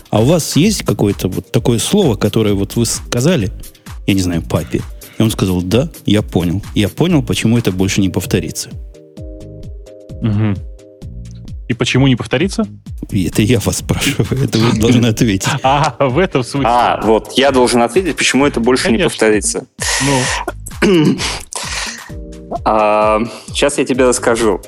А 0.09 0.21
у 0.21 0.25
вас 0.25 0.55
есть 0.55 0.83
какое-то 0.83 1.27
вот 1.27 1.51
такое 1.51 1.79
слово, 1.79 2.15
которое 2.15 2.53
вот 2.53 2.75
вы 2.75 2.85
сказали, 2.85 3.51
я 4.05 4.13
не 4.13 4.21
знаю, 4.21 4.43
папе, 4.43 4.81
и 5.17 5.21
он 5.21 5.31
сказал, 5.31 5.61
да, 5.61 5.89
я 6.05 6.21
понял. 6.21 6.61
Я 6.75 6.89
понял, 6.89 7.23
почему 7.23 7.57
это 7.57 7.71
больше 7.71 8.01
не 8.01 8.09
повторится. 8.09 8.69
мгм. 10.21 10.57
И 11.69 11.73
почему 11.73 12.07
не 12.07 12.15
повторится? 12.15 12.65
И 13.09 13.27
это 13.27 13.41
я 13.41 13.59
вас 13.59 13.77
спрашиваю, 13.77 14.43
это 14.43 14.57
вы 14.57 14.77
должны 14.79 15.05
ответить. 15.07 15.49
А, 15.63 15.95
в 15.99 16.17
этом 16.19 16.43
смысле. 16.43 16.69
А, 16.69 16.99
вот, 17.03 17.31
я 17.37 17.51
должен 17.51 17.81
ответить, 17.81 18.15
почему 18.17 18.45
это 18.45 18.59
больше 18.59 18.87
не 18.91 18.97
Конечно. 18.97 19.09
повторится. 19.09 19.65
Ну, 20.81 21.15
А, 22.65 23.19
сейчас 23.47 23.77
я 23.77 23.85
тебе 23.85 24.05
расскажу. 24.05 24.61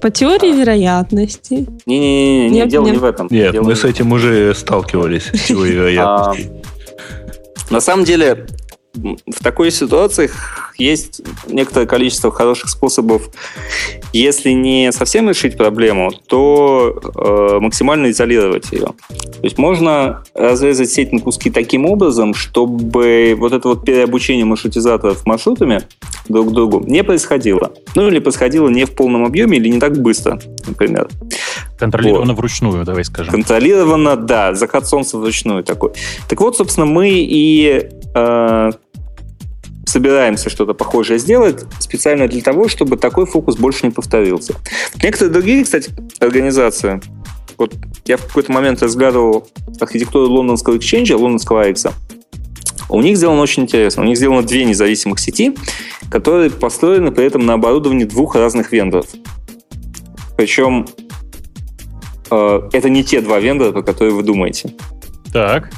По 0.00 0.10
теории 0.10 0.52
вероятности. 0.52 1.66
Не-не-не, 1.86 2.50
Нет, 2.50 2.68
дело 2.68 2.84
нет. 2.84 2.94
не 2.94 2.98
в 3.00 3.04
этом. 3.04 3.28
Нет, 3.30 3.52
Дело 3.52 3.64
мы 3.64 3.70
не 3.70 3.76
с 3.76 3.84
этим 3.84 4.12
уже 4.12 4.54
сталкивались. 4.54 5.24
с 5.32 5.42
теорией 5.46 5.74
вероятности. 5.74 6.50
А, 7.70 7.72
На 7.74 7.80
самом 7.80 8.04
деле, 8.04 8.46
в 8.94 9.42
такой 9.42 9.70
ситуации 9.70 10.30
есть 10.76 11.22
некоторое 11.48 11.86
количество 11.86 12.30
хороших 12.30 12.70
способов, 12.70 13.30
если 14.12 14.50
не 14.50 14.92
совсем 14.92 15.28
решить 15.28 15.56
проблему, 15.56 16.10
то 16.26 17.00
э, 17.14 17.58
максимально 17.60 18.10
изолировать 18.10 18.72
ее. 18.72 18.86
То 19.08 19.42
есть 19.42 19.58
можно 19.58 20.22
разрезать 20.34 20.90
сеть 20.90 21.12
на 21.12 21.20
куски 21.20 21.50
таким 21.50 21.84
образом, 21.84 22.34
чтобы 22.34 23.36
вот 23.38 23.52
это 23.52 23.68
вот 23.68 23.84
переобучение 23.84 24.44
маршрутизаторов 24.44 25.26
маршрутами 25.26 25.82
друг 26.28 26.48
к 26.48 26.52
другу 26.52 26.80
не 26.80 27.04
происходило. 27.04 27.72
Ну 27.94 28.08
или 28.08 28.18
происходило 28.18 28.68
не 28.68 28.84
в 28.84 28.94
полном 28.94 29.24
объеме 29.24 29.58
или 29.58 29.68
не 29.68 29.80
так 29.80 30.00
быстро, 30.00 30.40
например. 30.66 31.08
контролировано 31.78 32.34
вручную, 32.34 32.84
давай 32.84 33.04
скажем. 33.04 33.32
Контролированно, 33.32 34.16
да, 34.16 34.54
закат 34.54 34.86
солнца 34.86 35.18
вручную 35.18 35.64
такой. 35.64 35.92
Так 36.28 36.40
вот, 36.40 36.56
собственно, 36.56 36.86
мы 36.86 37.10
и 37.10 37.88
э, 38.18 38.72
собираемся 39.86 40.50
что-то 40.50 40.74
похожее 40.74 41.18
сделать 41.18 41.64
специально 41.78 42.28
для 42.28 42.42
того, 42.42 42.68
чтобы 42.68 42.96
такой 42.96 43.26
фокус 43.26 43.56
больше 43.56 43.86
не 43.86 43.92
повторился. 43.92 44.54
Некоторые 45.02 45.32
другие, 45.32 45.64
кстати, 45.64 45.90
организации, 46.20 47.00
вот 47.56 47.74
я 48.04 48.16
в 48.16 48.26
какой-то 48.26 48.52
момент 48.52 48.82
разглядывал 48.82 49.48
архитектуру 49.80 50.30
лондонского 50.30 50.76
эксченджа, 50.76 51.16
лондонского 51.16 51.62
Айкса, 51.62 51.92
у 52.88 53.02
них 53.02 53.16
сделано 53.16 53.42
очень 53.42 53.64
интересно. 53.64 54.02
У 54.02 54.06
них 54.06 54.16
сделано 54.16 54.42
две 54.42 54.64
независимых 54.64 55.18
сети, 55.18 55.54
которые 56.10 56.50
построены 56.50 57.10
при 57.12 57.26
этом 57.26 57.44
на 57.44 57.54
оборудовании 57.54 58.04
двух 58.04 58.34
разных 58.34 58.72
вендоров. 58.72 59.06
Причем 60.36 60.86
э, 62.30 62.68
это 62.72 62.88
не 62.88 63.04
те 63.04 63.20
два 63.20 63.40
вендора, 63.40 63.72
про 63.72 63.82
которые 63.82 64.14
вы 64.14 64.22
думаете. 64.22 64.72
Так. 65.32 65.70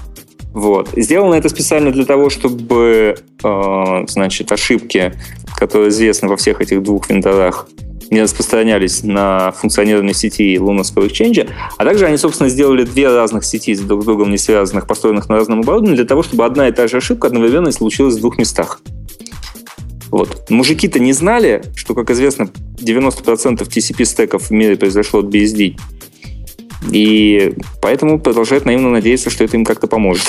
Вот. 0.52 0.88
Сделано 0.96 1.34
это 1.34 1.48
специально 1.48 1.92
для 1.92 2.04
того, 2.04 2.28
чтобы, 2.28 3.16
э, 3.42 4.04
значит, 4.08 4.50
ошибки, 4.50 5.14
которые 5.56 5.90
известны 5.90 6.28
во 6.28 6.36
всех 6.36 6.60
этих 6.60 6.82
двух 6.82 7.08
вендорах, 7.08 7.68
не 8.10 8.22
распространялись 8.22 9.04
на 9.04 9.52
функционирование 9.52 10.14
сети 10.14 10.56
Spell 10.56 11.08
Exchange. 11.08 11.48
А 11.76 11.84
также 11.84 12.06
они, 12.06 12.16
собственно, 12.16 12.48
сделали 12.48 12.84
две 12.84 13.08
разных 13.08 13.44
сети, 13.44 13.76
друг 13.76 14.02
с 14.02 14.04
другом 14.04 14.30
не 14.30 14.38
связанных, 14.38 14.88
построенных 14.88 15.28
на 15.28 15.36
разном 15.36 15.60
оборудовании, 15.60 15.96
для 15.96 16.04
того, 16.04 16.24
чтобы 16.24 16.44
одна 16.44 16.68
и 16.68 16.72
та 16.72 16.88
же 16.88 16.96
ошибка 16.96 17.28
одновременно 17.28 17.70
случилась 17.70 18.16
в 18.16 18.20
двух 18.20 18.38
местах. 18.38 18.80
Вот. 20.10 20.50
Мужики-то 20.50 20.98
не 20.98 21.12
знали, 21.12 21.62
что, 21.76 21.94
как 21.94 22.10
известно, 22.10 22.50
90% 22.80 23.62
TCP-стеков 23.62 24.48
в 24.48 24.50
мире 24.50 24.76
произошло 24.76 25.20
от 25.20 25.26
BSD. 25.26 25.76
И 26.90 27.54
поэтому 27.82 28.18
продолжают 28.18 28.64
наивно 28.64 28.90
надеяться, 28.90 29.30
что 29.30 29.44
это 29.44 29.56
им 29.56 29.64
как-то 29.64 29.86
поможет. 29.86 30.26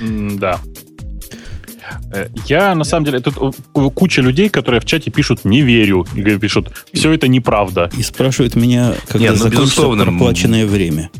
Да. 0.00 0.60
Э, 2.12 2.28
я, 2.46 2.74
на 2.74 2.84
самом 2.84 3.04
деле, 3.04 3.20
тут 3.20 3.56
куча 3.94 4.22
людей, 4.22 4.48
которые 4.48 4.80
в 4.80 4.84
чате 4.84 5.10
пишут 5.10 5.44
«не 5.44 5.62
верю», 5.62 6.06
и 6.14 6.22
пишут 6.38 6.72
«все 6.92 7.12
это 7.12 7.28
неправда». 7.28 7.90
И 7.96 8.02
спрашивают 8.02 8.56
меня, 8.56 8.94
когда 9.06 9.30
Нет, 9.30 9.36
ну, 9.38 9.50
закончится 9.50 9.88
проплаченное 9.88 10.66
время. 10.66 11.10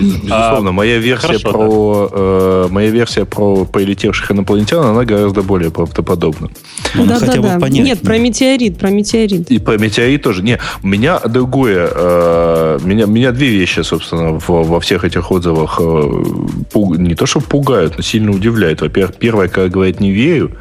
Безусловно, 0.00 0.70
а, 0.70 0.72
моя 0.72 0.98
версия 0.98 1.26
хорошо, 1.26 1.50
про 1.50 2.08
да. 2.10 2.16
э, 2.18 2.66
моя 2.70 2.90
версия 2.90 3.24
про 3.24 3.64
прилетевших 3.64 4.30
инопланетян, 4.30 4.84
она 4.84 5.04
гораздо 5.04 5.42
более 5.42 5.70
правдоподобна. 5.70 6.50
Ну, 6.94 7.06
да, 7.06 7.18
хотя 7.18 7.40
да, 7.40 7.54
бы 7.54 7.60
да. 7.60 7.68
Нет, 7.68 8.00
про 8.00 8.18
метеорит, 8.18 8.78
про 8.78 8.90
метеорит. 8.90 9.50
И 9.50 9.58
про 9.58 9.78
метеорит 9.78 10.22
тоже. 10.22 10.42
Не, 10.42 10.58
у 10.82 10.86
меня 10.86 11.18
другое, 11.20 11.88
э, 11.92 12.78
меня, 12.84 13.06
меня 13.06 13.32
две 13.32 13.48
вещи, 13.48 13.80
собственно, 13.80 14.38
в, 14.38 14.48
во 14.48 14.80
всех 14.80 15.04
этих 15.04 15.30
отзывах 15.30 15.78
э, 15.80 16.24
пуг, 16.72 16.98
не 16.98 17.14
то, 17.14 17.26
что 17.26 17.40
пугают, 17.40 17.96
но 17.96 18.02
сильно 18.02 18.30
удивляют. 18.32 18.80
Во-первых, 18.80 19.16
первое, 19.16 19.48
когда 19.48 19.68
говорит 19.68 20.00
«не 20.00 20.10
верю», 20.10 20.52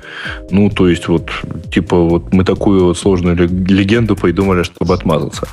ну, 0.49 0.69
то 0.69 0.87
есть 0.87 1.07
вот, 1.07 1.31
типа, 1.73 1.97
вот 1.97 2.33
мы 2.33 2.43
такую 2.43 2.85
вот 2.85 2.97
сложную 2.97 3.35
легенду 3.37 4.15
придумали, 4.15 4.63
чтобы 4.63 4.93
отмазаться. 4.93 5.47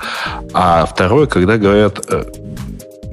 А 0.52 0.86
второе, 0.86 1.26
когда 1.26 1.56
говорят 1.56 2.00
э, 2.08 2.24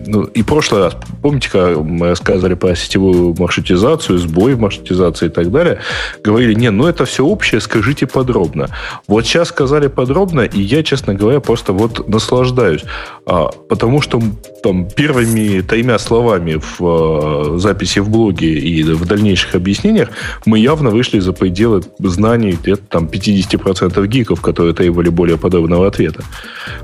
ну, 0.08 0.24
и 0.24 0.42
в 0.42 0.46
прошлый 0.46 0.82
раз, 0.82 0.98
помните, 1.22 1.50
когда 1.52 1.80
мы 1.80 2.08
рассказывали 2.08 2.54
про 2.54 2.76
сетевую 2.76 3.36
маршрутизацию, 3.38 4.20
сбой 4.20 4.56
в 4.56 4.60
маршрутизации 4.60 5.28
и 5.28 5.30
так 5.30 5.52
далее, 5.52 5.80
говорили, 6.24 6.54
не, 6.54 6.72
ну 6.72 6.88
это 6.88 7.06
все 7.06 7.26
общее, 7.26 7.62
скажите 7.62 8.08
подробно. 8.08 8.70
Вот 9.08 9.26
сейчас 9.26 9.50
сказали 9.50 9.88
подробно, 9.88 10.42
и 10.42 10.62
я, 10.62 10.84
честно 10.84 11.14
говоря, 11.14 11.40
просто 11.40 11.74
вот 11.74 12.08
наслаждаюсь. 12.08 12.84
А, 13.26 13.50
потому 13.70 14.02
что 14.02 14.22
там 14.64 14.88
первыми 14.90 15.62
тремя 15.62 16.00
словами 16.00 16.56
в 16.56 16.78
а, 16.82 17.58
записи 17.58 18.00
в 18.00 18.10
блоге 18.10 18.60
и 18.60 18.84
в 18.84 19.06
дальнейших 19.06 19.56
объяснениях 19.56 20.10
мы 20.46 20.60
явно 20.60 20.90
вышли 20.90 21.20
за 21.20 21.34
пределы 21.34 21.82
знаний 22.00 22.58
где-то 22.62 22.84
там 22.88 23.06
50% 23.06 24.08
гиков, 24.08 24.42
которые 24.42 24.74
требовали 24.74 25.10
более 25.10 25.38
подробного 25.38 25.88
ответа. 25.88 26.24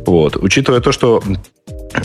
Вот. 0.05 0.37
Учитывая 0.37 0.81
то, 0.81 0.91
что 0.91 1.23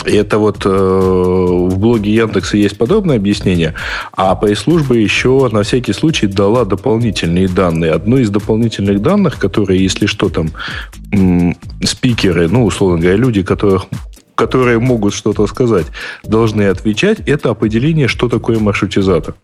это 0.05 0.39
вот 0.39 0.65
э, 0.65 0.69
в 0.69 1.79
блоге 1.79 2.15
Яндекса 2.15 2.57
есть 2.57 2.79
подобное 2.79 3.17
объяснение, 3.17 3.75
а 4.13 4.35
пресс-служба 4.35 4.95
еще 4.95 5.49
на 5.53 5.63
всякий 5.63 5.93
случай 5.93 6.27
дала 6.27 6.65
дополнительные 6.65 7.49
данные. 7.49 7.93
Одно 7.93 8.19
из 8.19 8.31
дополнительных 8.31 9.03
данных, 9.03 9.39
которые, 9.39 9.83
если 9.83 10.07
что, 10.07 10.29
там 10.29 10.51
м- 11.13 11.57
спикеры, 11.85 12.49
ну, 12.49 12.65
условно 12.65 12.99
говоря, 12.99 13.17
люди, 13.17 13.43
которых 13.43 13.87
которые 14.35 14.79
могут 14.79 15.15
что-то 15.15 15.47
сказать, 15.47 15.87
должны 16.23 16.65
отвечать, 16.65 17.21
это 17.21 17.49
определение, 17.49 18.07
что 18.07 18.29
такое 18.29 18.59
маршрутизатор. 18.59 19.35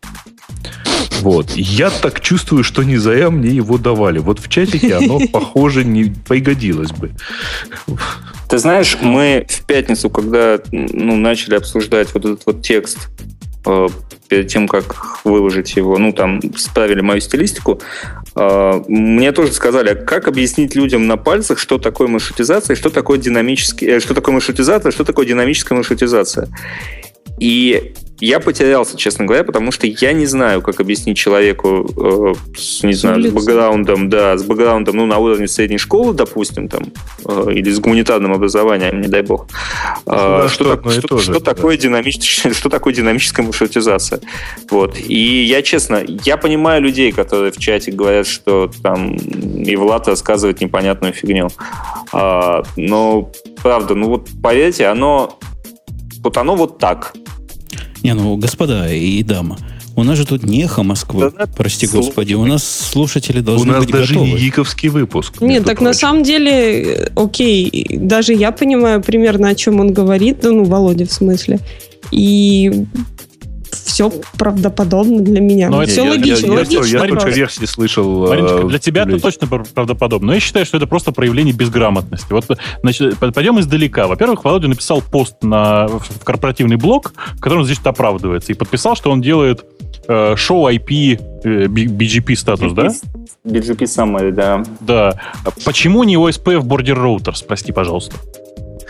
Вот. 1.20 1.53
Я 1.53 1.90
так 1.90 2.20
чувствую, 2.20 2.64
что 2.64 2.83
не 2.83 2.96
зря 2.96 3.31
мне 3.31 3.51
его 3.51 3.79
давали. 3.79 4.18
Вот 4.18 4.38
в 4.40 4.48
чатике 4.48 4.94
оно, 4.94 5.20
похоже, 5.33 5.85
не 5.85 6.05
пригодилось 6.05 6.92
бы. 6.92 7.12
Ты 8.48 8.59
знаешь, 8.59 8.98
мы 9.01 9.46
в 9.48 9.64
пятницу, 9.66 10.11
когда 10.11 10.61
ну, 10.72 11.16
начали 11.16 11.55
обсуждать 11.55 12.12
вот 12.14 12.25
этот 12.25 12.46
вот 12.46 12.62
текст 12.62 13.09
э, 13.64 13.88
перед 14.29 14.48
тем, 14.48 14.68
как 14.68 15.25
выложить 15.25 15.77
его, 15.77 15.96
ну, 15.98 16.12
там, 16.12 16.40
справили 16.57 17.01
мою 17.01 17.20
стилистику, 17.20 17.81
э, 18.35 18.83
мне 18.88 19.33
тоже 19.33 19.53
сказали, 19.53 19.90
а 19.90 19.94
как 19.94 20.29
объяснить 20.29 20.75
людям 20.75 21.07
на 21.07 21.16
пальцах, 21.16 21.59
что 21.59 21.79
такое 21.79 22.09
маршрутизация, 22.09 22.77
что 22.77 22.90
такое 22.90 23.18
динамический, 23.18 23.88
э, 23.88 24.01
что 24.01 24.14
такое 24.14 24.35
маршрутизация, 24.35 24.92
что 24.92 25.05
такое 25.05 25.25
динамическая 25.25 25.77
маршрутизация. 25.77 26.48
И 27.38 27.94
я 28.20 28.40
потерялся, 28.40 28.96
честно 28.96 29.25
говоря, 29.25 29.44
потому 29.44 29.72
что 29.72 29.87
я 29.87 30.12
не 30.12 30.27
знаю, 30.27 30.62
как 30.62 30.81
объяснить 30.81 31.16
человеку, 31.16 31.88
э, 31.96 32.57
с, 32.57 32.83
не 32.83 32.92
знаю, 32.92 33.22
с 33.22 33.33
бэкграундом, 33.33 34.09
да, 34.09 34.37
с 34.37 34.44
бэкграундом, 34.44 34.96
ну, 34.96 35.07
на 35.07 35.18
уровне 35.18 35.48
средней 35.48 35.79
школы, 35.79 36.14
допустим, 36.14 36.68
там, 36.68 36.85
э, 37.25 37.53
или 37.53 37.70
с 37.70 37.81
гуманитарным 37.81 38.33
образованием, 38.33 39.01
не 39.01 39.09
дай 39.09 39.22
бог, 39.22 39.48
э, 40.07 40.48
что, 40.48 40.79
что, 40.79 40.90
что, 40.90 41.09
тоже, 41.09 41.25
что, 41.25 41.40
да. 41.40 41.55
такое 41.55 41.77
динамич... 41.77 42.46
что 42.53 42.68
такое 42.68 42.94
динамическая 42.94 43.44
маршрутизация. 43.44 44.20
Вот. 44.70 44.96
И 44.98 45.44
я, 45.44 45.62
честно, 45.62 46.03
я 46.25 46.37
понимаю 46.37 46.83
людей, 46.83 47.12
которые 47.12 47.51
в 47.51 47.59
чате 47.59 47.90
говорят, 47.90 48.27
что 48.27 48.70
там 48.83 49.16
и 49.16 49.75
Влад 49.77 50.07
рассказывает 50.07 50.61
непонятную 50.61 51.12
фигню. 51.12 51.48
А, 52.12 52.62
но, 52.77 53.33
правда, 53.62 53.94
ну 53.94 54.09
вот 54.09 54.29
поверьте, 54.42 54.87
оно 54.87 55.38
вот 56.22 56.37
оно 56.37 56.55
вот 56.55 56.79
так. 56.79 57.14
Не, 58.03 58.15
ну, 58.15 58.37
господа 58.37 58.93
и 58.93 59.23
дама, 59.23 59.59
у 59.95 60.05
нас 60.05 60.17
же 60.17 60.27
тут 60.27 60.45
не 60.45 60.62
эхо 60.62 60.83
Москвы, 60.83 61.33
да, 61.37 61.47
прости 61.47 61.87
слушай. 61.87 62.07
господи. 62.07 62.35
У 62.35 62.45
нас 62.45 62.65
слушатели 62.65 63.41
должны 63.41 63.73
быть 63.79 63.88
готовы. 63.88 63.99
У 63.99 63.99
нас 63.99 64.09
даже 64.09 64.15
готовы. 64.15 64.31
не 64.31 64.38
гиковский 64.38 64.88
выпуск. 64.88 65.41
Нет, 65.41 65.65
так 65.65 65.79
прочим. 65.79 65.85
на 65.85 65.95
самом 65.95 66.23
деле, 66.23 67.11
окей, 67.15 67.87
даже 67.91 68.33
я 68.33 68.53
понимаю 68.53 69.03
примерно, 69.03 69.49
о 69.49 69.55
чем 69.55 69.81
он 69.81 69.93
говорит, 69.93 70.38
ну, 70.43 70.65
Володя 70.65 71.07
в 71.07 71.12
смысле. 71.12 71.61
И 72.11 72.87
все 73.92 74.11
правдоподобно 74.38 75.20
для 75.20 75.40
меня. 75.40 75.68
Но 75.68 75.85
все 75.85 76.05
я, 76.05 76.11
логично. 76.11 76.46
Я, 76.46 76.52
я, 76.52 76.59
логично 76.59 76.85
я, 76.85 77.02
я 77.02 77.09
только 77.09 77.28
версии 77.28 77.66
слышал. 77.66 78.26
Мариночка, 78.26 78.66
для 78.66 78.78
тебя 78.78 79.02
это 79.02 79.20
точно 79.20 79.46
правдоподобно. 79.46 80.28
Но 80.28 80.35
я 80.35 80.40
считаю, 80.40 80.64
что 80.64 80.78
это 80.78 80.87
просто 80.87 81.12
проявление 81.12 81.55
безграмотности. 81.55 82.33
Вот, 82.33 82.46
значит, 82.81 83.18
пойдем 83.18 83.61
издалека. 83.61 84.07
Во-первых, 84.07 84.44
Володя 84.44 84.68
написал 84.68 85.02
пост 85.02 85.42
на, 85.42 85.88
в 85.88 86.24
корпоративный 86.24 86.76
блог, 86.76 87.12
в 87.35 87.40
котором 87.40 87.64
здесь 87.64 87.81
оправдывается, 87.85 88.52
и 88.52 88.55
подписал, 88.55 88.96
что 88.96 89.11
он 89.11 89.20
делает 89.20 89.64
э, 90.09 90.37
шоу 90.37 90.70
IP 90.70 91.20
э, 91.44 91.66
BGP 91.66 92.35
статус, 92.35 92.72
BGP, 92.72 92.74
да? 92.74 93.59
BGP 93.59 93.83
Summary, 93.83 94.31
да. 94.31 94.62
Да. 94.81 95.20
Почему 95.64 96.05
не 96.05 96.14
OSPF 96.14 96.62
Border 96.62 96.96
Routers, 96.96 97.44
прости, 97.46 97.72
пожалуйста? 97.72 98.16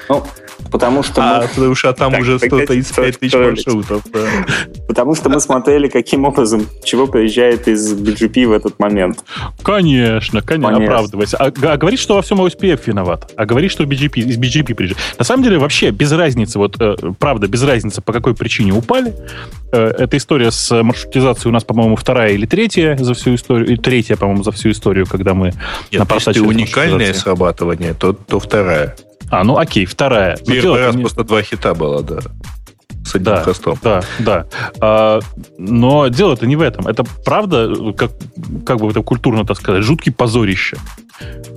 Ну, 0.08 0.24
Потому 0.70 1.02
что 1.02 1.22
а, 1.22 1.42
мы... 1.42 1.48
потому 1.48 1.74
что 1.74 1.92
там 1.92 2.12
так, 2.12 2.20
уже 2.20 2.38
135 2.38 3.18
тысяч 3.18 3.34
маршрутов. 3.34 4.02
Да. 4.12 4.20
Потому 4.88 5.14
что 5.14 5.28
мы 5.28 5.40
смотрели, 5.40 5.88
каким 5.88 6.24
образом, 6.24 6.66
чего 6.84 7.06
приезжает 7.06 7.68
из 7.68 7.92
BGP 7.92 8.46
в 8.46 8.52
этот 8.52 8.78
момент. 8.78 9.24
Конечно, 9.62 10.40
конечно, 10.40 10.76
оправдывайся. 10.76 11.36
А, 11.36 11.46
а 11.46 11.76
говорит, 11.76 12.00
что 12.00 12.14
во 12.14 12.22
всем 12.22 12.40
OSPF 12.40 12.80
виноват. 12.86 13.32
А 13.36 13.44
говорит, 13.44 13.70
что 13.70 13.84
BGP, 13.84 14.20
из 14.20 14.38
BGP 14.38 14.74
приезжает. 14.74 14.98
На 15.18 15.24
самом 15.24 15.44
деле, 15.44 15.58
вообще, 15.58 15.90
без 15.90 16.12
разницы, 16.12 16.58
вот, 16.58 16.80
э, 16.80 16.96
правда, 17.18 17.48
без 17.48 17.62
разницы, 17.62 18.00
по 18.00 18.12
какой 18.12 18.34
причине 18.34 18.72
упали. 18.72 19.14
Э, 19.72 19.92
эта 19.98 20.16
история 20.16 20.50
с 20.50 20.82
маршрутизацией 20.82 21.50
у 21.50 21.52
нас, 21.52 21.64
по-моему, 21.64 21.96
вторая 21.96 22.32
или 22.32 22.46
третья 22.46 22.96
за 22.96 23.14
всю 23.14 23.34
историю. 23.34 23.68
И 23.68 23.76
третья, 23.76 24.16
по-моему, 24.16 24.42
за 24.42 24.52
всю 24.52 24.70
историю, 24.70 25.06
когда 25.06 25.34
мы 25.34 25.52
Нет, 25.90 26.10
если 26.14 26.40
уникальное 26.40 27.12
срабатывание, 27.12 27.94
то, 27.94 28.12
то 28.12 28.40
вторая. 28.40 28.96
А, 29.32 29.44
ну 29.44 29.56
окей, 29.56 29.86
вторая. 29.86 30.36
Ну, 30.46 30.52
Первый 30.52 30.80
раз 30.80 30.94
не... 30.94 31.00
просто 31.00 31.24
два 31.24 31.42
хита 31.42 31.72
было, 31.72 32.02
да. 32.02 32.18
С 33.02 33.14
одним 33.14 33.34
да, 33.34 33.42
хостом. 33.42 33.78
Да, 33.82 34.02
да. 34.18 34.46
А, 34.78 35.20
но 35.56 36.08
дело-то 36.08 36.46
не 36.46 36.54
в 36.54 36.60
этом. 36.60 36.86
Это 36.86 37.02
правда, 37.24 37.72
как, 37.96 38.12
как 38.66 38.78
бы 38.78 38.90
это 38.90 39.00
культурно 39.00 39.46
так 39.46 39.56
сказать, 39.56 39.84
жуткий 39.84 40.12
позорище. 40.12 40.76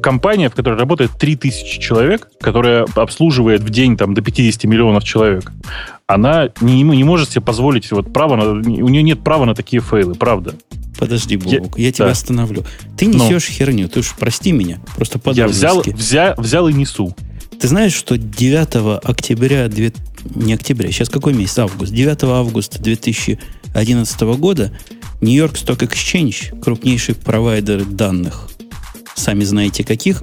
Компания, 0.01 0.49
в 0.49 0.55
которой 0.55 0.79
работает 0.79 1.11
3000 1.19 1.79
человек, 1.81 2.29
которая 2.39 2.85
обслуживает 2.95 3.61
в 3.61 3.69
день 3.69 3.97
там, 3.97 4.13
до 4.13 4.21
50 4.21 4.63
миллионов 4.63 5.03
человек, 5.03 5.51
она 6.07 6.51
не, 6.61 6.81
не 6.81 7.03
может 7.03 7.31
себе 7.31 7.41
позволить 7.41 7.91
вот 7.91 8.13
право 8.13 8.37
на, 8.37 8.51
у 8.51 8.87
нее 8.87 9.03
нет 9.03 9.21
права 9.21 9.43
на 9.43 9.53
такие 9.53 9.81
фейлы, 9.81 10.15
правда. 10.15 10.55
Подожди, 10.97 11.35
Бобук, 11.35 11.77
я, 11.77 11.87
я 11.87 11.91
тебя 11.91 12.05
да. 12.05 12.11
остановлю. 12.11 12.63
Ты 12.97 13.07
несешь 13.07 13.49
Но. 13.49 13.55
херню, 13.55 13.89
ты 13.89 13.99
уж 13.99 14.15
прости 14.17 14.53
меня, 14.53 14.79
просто 14.95 15.19
по 15.19 15.31
Я 15.31 15.47
взял, 15.47 15.81
взял, 15.81 16.35
взял 16.37 16.69
и 16.69 16.73
несу. 16.73 17.13
Ты 17.59 17.67
знаешь, 17.67 17.93
что 17.93 18.17
9 18.17 19.01
октября, 19.03 19.69
не 20.35 20.53
октября, 20.53 20.91
сейчас 20.91 21.09
какой 21.09 21.33
месяц? 21.33 21.59
Август. 21.59 21.93
9 21.93 22.23
августа 22.23 22.81
2011 22.81 24.21
года 24.37 24.71
Нью-Йорк 25.21 25.55
Stock 25.55 25.79
Exchange, 25.79 26.59
крупнейший 26.59 27.15
провайдер 27.15 27.85
данных, 27.85 28.49
сами 29.15 29.43
знаете 29.43 29.83
каких, 29.83 30.21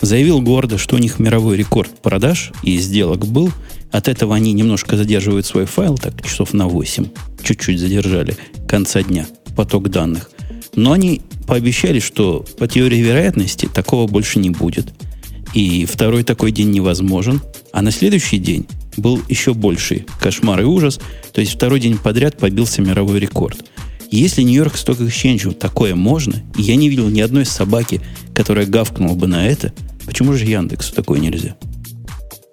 заявил 0.00 0.40
гордо, 0.40 0.78
что 0.78 0.96
у 0.96 0.98
них 0.98 1.18
мировой 1.18 1.56
рекорд 1.56 1.90
продаж 2.02 2.52
и 2.62 2.78
сделок 2.78 3.26
был. 3.26 3.50
От 3.90 4.08
этого 4.08 4.34
они 4.34 4.52
немножко 4.52 4.96
задерживают 4.96 5.46
свой 5.46 5.64
файл, 5.64 5.96
так 5.96 6.22
часов 6.22 6.52
на 6.52 6.68
8. 6.68 7.06
Чуть-чуть 7.42 7.80
задержали 7.80 8.36
конца 8.68 9.02
дня 9.02 9.26
поток 9.56 9.88
данных. 9.88 10.30
Но 10.74 10.92
они 10.92 11.22
пообещали, 11.46 12.00
что 12.00 12.44
по 12.58 12.68
теории 12.68 12.98
вероятности 12.98 13.66
такого 13.66 14.06
больше 14.06 14.38
не 14.38 14.50
будет. 14.50 14.92
И 15.54 15.86
второй 15.86 16.22
такой 16.22 16.52
день 16.52 16.70
невозможен. 16.70 17.40
А 17.72 17.82
на 17.82 17.90
следующий 17.90 18.38
день 18.38 18.66
был 18.96 19.20
еще 19.28 19.54
больший 19.54 20.06
кошмар 20.20 20.60
и 20.60 20.64
ужас. 20.64 21.00
То 21.32 21.40
есть 21.40 21.54
второй 21.54 21.80
день 21.80 21.98
подряд 21.98 22.38
побился 22.38 22.82
мировой 22.82 23.18
рекорд. 23.20 23.64
Если 24.10 24.42
Нью-Йорк 24.42 24.74
Stock 24.74 24.98
Exchange 24.98 25.52
такое 25.54 25.94
можно, 25.94 26.34
и 26.56 26.62
я 26.62 26.76
не 26.76 26.88
видел 26.88 27.08
ни 27.08 27.20
одной 27.20 27.44
собаки, 27.44 28.00
которая 28.34 28.66
гавкнула 28.66 29.14
бы 29.14 29.26
на 29.26 29.46
это, 29.46 29.72
почему 30.06 30.32
же 30.32 30.44
Яндексу 30.44 30.94
такое 30.94 31.18
нельзя? 31.18 31.56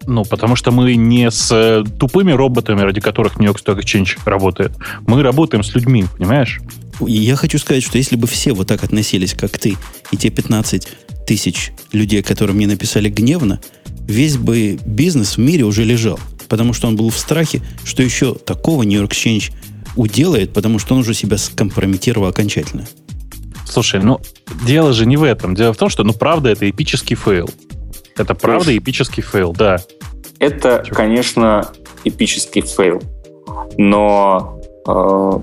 Ну, 0.05 0.25
потому 0.25 0.55
что 0.55 0.71
мы 0.71 0.95
не 0.95 1.31
с 1.31 1.49
э, 1.51 1.83
тупыми 1.97 2.31
роботами, 2.31 2.81
ради 2.81 2.99
которых 2.99 3.39
York 3.39 3.61
Stock 3.63 3.79
Exchange 3.79 4.19
работает. 4.25 4.73
Мы 5.07 5.23
работаем 5.23 5.63
с 5.63 5.73
людьми, 5.75 6.05
понимаешь? 6.17 6.59
Я 6.99 7.35
хочу 7.35 7.57
сказать, 7.57 7.83
что 7.83 7.97
если 7.97 8.15
бы 8.15 8.27
все 8.27 8.53
вот 8.53 8.67
так 8.67 8.83
относились, 8.83 9.33
как 9.33 9.57
ты, 9.57 9.77
и 10.11 10.17
те 10.17 10.29
15 10.29 10.87
тысяч 11.25 11.71
людей, 11.91 12.21
которые 12.21 12.55
мне 12.55 12.67
написали 12.67 13.09
гневно, 13.09 13.61
весь 14.07 14.37
бы 14.37 14.79
бизнес 14.85 15.37
в 15.37 15.39
мире 15.39 15.63
уже 15.63 15.83
лежал. 15.83 16.19
Потому 16.49 16.73
что 16.73 16.87
он 16.87 16.95
был 16.95 17.09
в 17.09 17.17
страхе, 17.17 17.61
что 17.83 18.03
еще 18.03 18.35
такого 18.35 18.83
New 18.83 18.99
York 18.99 19.13
Exchange 19.13 19.51
уделает, 19.95 20.53
потому 20.53 20.79
что 20.79 20.93
он 20.93 21.01
уже 21.01 21.13
себя 21.13 21.37
скомпрометировал 21.37 22.27
окончательно. 22.27 22.85
Слушай, 23.65 24.01
ну, 24.03 24.19
дело 24.65 24.93
же 24.93 25.05
не 25.05 25.17
в 25.17 25.23
этом. 25.23 25.55
Дело 25.55 25.73
в 25.73 25.77
том, 25.77 25.89
что, 25.89 26.03
ну, 26.03 26.13
правда, 26.13 26.49
это 26.49 26.69
эпический 26.69 27.15
фейл. 27.15 27.49
Это 28.15 28.35
правда 28.35 28.65
Слушай, 28.65 28.77
эпический 28.77 29.23
фейл, 29.23 29.53
да. 29.53 29.79
Это, 30.39 30.83
Чего? 30.85 30.95
конечно, 30.95 31.71
эпический 32.03 32.61
фейл. 32.61 33.01
Но 33.77 34.61
э, 34.87 35.39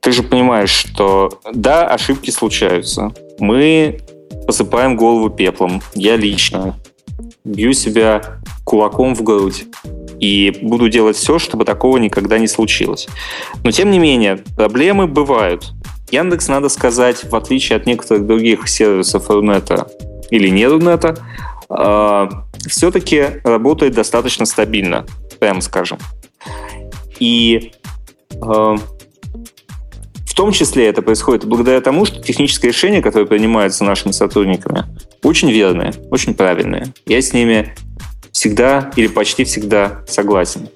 ты 0.00 0.12
же 0.12 0.22
понимаешь, 0.22 0.70
что 0.70 1.40
да, 1.52 1.86
ошибки 1.88 2.30
случаются. 2.30 3.12
Мы 3.38 4.00
посыпаем 4.48 4.96
голову 4.96 5.28
пеплом. 5.28 5.82
Я 5.94 6.16
лично 6.16 6.74
бью 7.44 7.74
себя 7.74 8.40
кулаком 8.64 9.14
в 9.14 9.22
грудь. 9.22 9.66
И 10.20 10.58
буду 10.62 10.88
делать 10.88 11.16
все, 11.16 11.38
чтобы 11.38 11.66
такого 11.66 11.98
никогда 11.98 12.38
не 12.38 12.48
случилось. 12.48 13.08
Но, 13.62 13.70
тем 13.70 13.90
не 13.90 13.98
менее, 13.98 14.38
проблемы 14.56 15.06
бывают. 15.06 15.72
Яндекс, 16.10 16.48
надо 16.48 16.70
сказать, 16.70 17.24
в 17.24 17.36
отличие 17.36 17.76
от 17.76 17.84
некоторых 17.84 18.26
других 18.26 18.66
сервисов 18.68 19.28
Рунета 19.28 19.86
или 20.30 20.48
не 20.48 20.66
Рунета, 20.66 21.18
э, 21.68 22.28
все-таки 22.66 23.26
работает 23.44 23.92
достаточно 23.92 24.46
стабильно, 24.46 25.04
прямо 25.38 25.60
скажем. 25.60 25.98
И 27.20 27.72
э, 28.32 28.76
том 30.38 30.52
числе 30.52 30.86
это 30.86 31.02
происходит 31.02 31.44
благодаря 31.46 31.80
тому, 31.80 32.04
что 32.04 32.22
технические 32.22 32.70
решения, 32.70 33.02
которые 33.02 33.26
принимаются 33.26 33.82
нашими 33.82 34.12
сотрудниками, 34.12 34.84
очень 35.24 35.50
верные, 35.50 35.92
очень 36.12 36.32
правильные. 36.32 36.94
Я 37.06 37.20
с 37.20 37.32
ними 37.32 37.74
всегда 38.30 38.92
или 38.94 39.08
почти 39.08 39.42
всегда 39.42 40.04
согласен. 40.06 40.68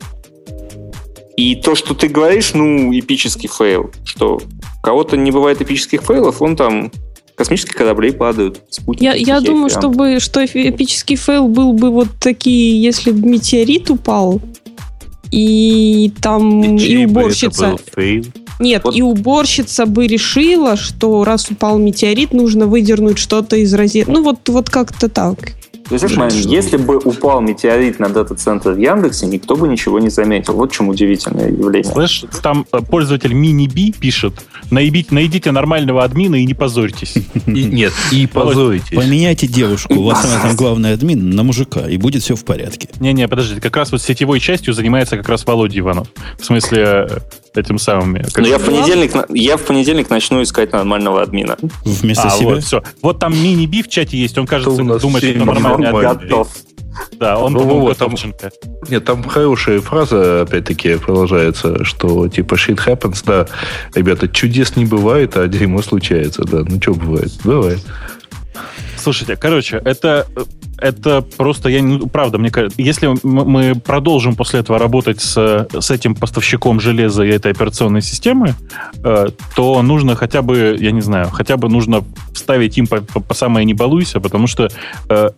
И 1.37 1.55
то, 1.55 1.77
что 1.77 1.95
ты 1.95 2.09
говоришь, 2.09 2.55
ну, 2.55 2.91
эпический 2.93 3.49
фейл, 3.49 3.93
что 4.05 4.41
у 4.41 4.83
кого-то 4.83 5.17
не 5.17 5.31
бывает 5.31 5.63
эпических 5.63 6.03
фейлов, 6.03 6.43
он 6.43 6.57
там 6.57 6.91
космические 7.37 7.75
корабли 7.75 8.11
падают, 8.11 8.63
спутники. 8.69 9.05
Я, 9.05 9.15
я 9.15 9.41
думаю, 9.41 9.71
чтобы, 9.71 10.19
что 10.19 10.45
эпический 10.45 11.15
фейл 11.15 11.47
был 11.47 11.73
бы 11.73 11.91
вот 11.91 12.09
такие, 12.21 12.83
если 12.83 13.13
бы 13.13 13.29
метеорит 13.29 13.91
упал, 13.91 14.41
и 15.33 16.12
там 16.20 16.76
и, 16.76 16.85
и 16.85 17.07
уборщица... 17.07 17.76
Нет, 18.61 18.85
вот. 18.85 18.95
и 18.95 19.03
уборщица 19.03 19.87
бы 19.87 20.07
решила, 20.07 20.76
что 20.76 21.24
раз 21.24 21.51
упал 21.51 21.78
метеорит, 21.78 22.33
нужно 22.33 22.66
выдернуть 22.66 23.18
что-то 23.18 23.57
из 23.57 23.72
розетки. 23.74 24.11
Ну, 24.11 24.22
вот, 24.22 24.49
вот 24.49 24.70
как-то 24.70 25.09
так. 25.09 25.55
То 25.99 26.07
есть, 26.07 26.16
момент, 26.16 26.34
если 26.47 26.76
бы 26.76 26.97
упал 26.97 27.40
метеорит 27.40 27.99
на 27.99 28.09
дата-центр 28.09 28.70
в 28.70 28.78
Яндексе, 28.78 29.26
никто 29.26 29.57
бы 29.57 29.68
ничего 29.68 29.99
не 29.99 30.09
заметил. 30.09 30.55
Вот 30.55 30.72
чем 30.72 30.88
удивительное 30.88 31.51
явление. 31.51 31.93
Слышь, 31.93 32.24
там 32.43 32.66
э, 32.72 32.80
пользователь 32.80 33.34
мини-би 33.34 33.93
пишет, 33.93 34.34
найдите, 34.70 35.14
найдите 35.14 35.51
нормального 35.53 36.03
админа 36.03 36.36
и 36.36 36.47
не 36.47 36.55
позорьтесь. 36.55 37.14
Нет, 37.47 37.93
и 38.11 38.26
позоритесь. 38.26 38.97
Поменяйте 38.97 39.47
девушку, 39.47 39.95
у 39.95 40.05
вас 40.05 40.24
она 40.24 40.40
там 40.40 40.57
главный 40.57 40.93
админ, 40.95 41.30
на 41.30 41.43
мужика, 41.43 41.88
и 41.88 41.97
будет 41.99 42.22
все 42.22 42.36
в 42.36 42.45
порядке. 42.45 42.88
Не-не, 43.01 43.28
подождите, 43.28 43.61
как 43.61 43.76
раз 43.76 43.93
вот 43.93 44.01
сетевой 44.01 44.40
частью 44.40 44.74
занимается 44.74 45.16
как 45.16 45.28
раз 45.28 45.45
Володя 45.47 45.78
Иванов. 45.78 46.09
В 46.38 46.45
смысле, 46.45 47.07
э, 47.11 47.18
этим 47.55 47.78
самым. 47.78 48.18
Ну, 48.36 48.47
я 48.47 48.59
в, 48.59 48.64
понедельник, 48.64 49.12
я 49.30 49.57
в 49.57 49.62
понедельник 49.62 50.11
начну 50.11 50.43
искать 50.43 50.72
нормального 50.72 51.22
админа. 51.22 51.57
Вместо 51.84 52.28
а, 52.28 52.30
себя? 52.30 52.49
Вот, 52.49 52.64
все. 52.64 52.82
Вот 53.03 53.18
там 53.18 53.34
мини-би 53.34 53.82
в 53.82 53.88
чате 53.88 54.16
есть, 54.16 54.36
он, 54.38 54.47
кажется, 54.47 54.82
думает, 54.82 55.24
что 55.24 55.45
нормальный 55.45 55.82
админ. 55.87 56.28
Готов. 56.28 56.49
Да, 57.12 57.39
он, 57.39 57.55
ну, 57.55 57.80
вот, 57.80 57.97
там, 57.97 58.14
Нет, 58.89 59.05
там 59.05 59.22
хорошая 59.22 59.80
фраза, 59.80 60.43
опять-таки, 60.43 60.97
продолжается, 60.97 61.85
что 61.85 62.28
типа 62.28 62.55
shit 62.55 62.76
happens, 62.87 63.22
да, 63.24 63.47
ребята, 63.95 64.28
чудес 64.28 64.76
не 64.76 64.85
бывает, 64.85 65.37
а 65.37 65.49
дерьмо 65.49 65.80
случается, 65.80 66.45
да. 66.45 66.64
Ну, 66.68 66.80
что 66.80 66.95
бывает? 66.95 67.33
Бывает. 67.45 67.80
Слушайте, 68.99 69.37
короче, 69.37 69.80
это 69.85 70.26
это 70.83 71.22
просто, 71.22 71.68
я 71.68 71.80
не, 71.80 72.07
правда, 72.09 72.39
мне 72.39 72.51
кажется, 72.51 72.83
если 72.83 73.14
мы 73.22 73.74
продолжим 73.76 74.35
после 74.35 74.61
этого 74.61 74.78
работать 74.78 75.20
с, 75.20 75.68
с 75.72 75.91
этим 75.91 76.14
поставщиком 76.16 76.80
железа 76.80 77.22
и 77.22 77.30
этой 77.30 77.53
операционной 77.53 78.03
системы, 78.03 78.55
э, 79.05 79.28
то 79.55 79.83
нужно 79.83 80.16
хотя 80.16 80.43
бы, 80.43 80.76
я 80.78 80.91
не 80.91 81.01
знаю, 81.01 81.30
хотя 81.30 81.57
бы 81.57 81.68
нужно 81.68 82.05
вставить 82.35 82.78
им 82.78 82.89
по, 82.89 83.01
по, 83.01 83.20
по 83.20 83.35
самое 83.35 83.64
не 83.64 83.74
балуйся, 83.74 84.18
потому 84.18 84.49
что 84.49 84.68
э, 85.09 85.30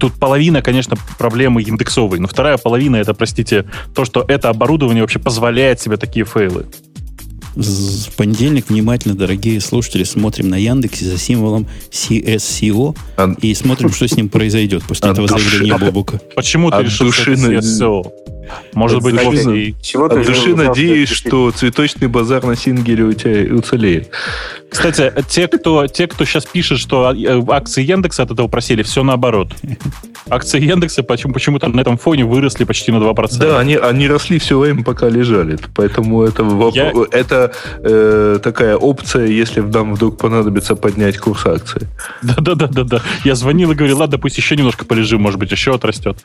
тут 0.00 0.14
половина, 0.14 0.62
конечно, 0.62 0.96
проблемы 1.18 1.62
индексовой, 1.62 2.18
но 2.18 2.26
вторая 2.26 2.56
половина 2.56 2.96
это, 2.96 3.14
простите, 3.14 3.66
то, 3.94 4.04
что 4.04 4.24
это 4.26 4.48
оборудование 4.48 5.02
вообще 5.02 5.18
позволяет 5.18 5.80
себе 5.80 5.96
такие 5.96 6.24
фейлы. 6.24 6.66
В 7.56 8.16
понедельник 8.16 8.70
внимательно, 8.70 9.14
дорогие 9.14 9.60
слушатели, 9.60 10.04
смотрим 10.04 10.48
на 10.48 10.54
Яндексе 10.54 11.04
за 11.04 11.18
символом 11.18 11.66
CSCO 11.90 12.96
а... 13.16 13.34
и 13.42 13.54
смотрим, 13.54 13.92
что 13.92 14.06
с 14.06 14.16
ним 14.16 14.28
произойдет 14.28 14.84
после 14.84 15.08
а 15.08 15.12
этого 15.12 15.26
души... 15.28 15.50
заявления 15.50 15.78
Бобука. 15.78 16.20
Почему 16.36 16.70
ты 16.70 16.82
решил, 16.82 17.12
что 17.12 17.32
это 17.32 17.40
CSCO? 17.40 18.12
Может 18.72 19.02
быть, 19.02 19.14
души, 19.14 19.74
чего 19.82 20.06
от 20.06 20.24
души 20.24 20.54
надеюсь, 20.54 21.08
что 21.08 21.50
цветочный 21.50 22.08
базар 22.08 22.44
на 22.44 22.56
Сингере 22.56 23.04
у 23.04 23.12
тебя 23.12 23.54
уцелеет. 23.54 24.10
Кстати, 24.70 25.12
те, 25.28 25.48
кто, 25.48 25.86
те, 25.86 26.06
кто 26.06 26.24
сейчас 26.24 26.46
пишет, 26.46 26.78
что 26.78 27.12
э, 27.12 27.42
акции 27.48 27.82
Яндекса 27.82 28.22
от 28.22 28.30
этого 28.30 28.48
просели, 28.48 28.82
все 28.82 29.02
наоборот. 29.02 29.52
Акции 30.28 30.60
Яндекса 30.60 31.02
почему, 31.02 31.32
почему-то 31.32 31.68
на 31.68 31.80
этом 31.80 31.98
фоне 31.98 32.24
выросли 32.24 32.64
почти 32.64 32.92
на 32.92 32.98
2%. 32.98 33.38
Да, 33.38 33.58
они, 33.58 33.74
они 33.74 34.06
росли 34.08 34.38
все 34.38 34.58
время, 34.58 34.84
пока 34.84 35.08
лежали. 35.08 35.58
Поэтому 35.74 36.22
это, 36.22 36.44
Я... 36.72 36.92
это 37.10 37.52
э, 37.78 38.38
такая 38.42 38.76
опция, 38.76 39.26
если 39.26 39.60
нам 39.60 39.94
вдруг 39.94 40.18
понадобится 40.18 40.76
поднять 40.76 41.18
курс 41.18 41.46
акции. 41.46 41.88
Да-да-да. 42.22 42.84
да. 42.84 43.02
Я 43.24 43.34
звонил 43.34 43.72
и 43.72 43.74
говорил, 43.74 43.98
ладно, 43.98 44.18
пусть 44.18 44.36
еще 44.36 44.56
немножко 44.56 44.84
полежим, 44.84 45.20
может 45.20 45.38
быть, 45.38 45.50
еще 45.50 45.74
отрастет. 45.74 46.18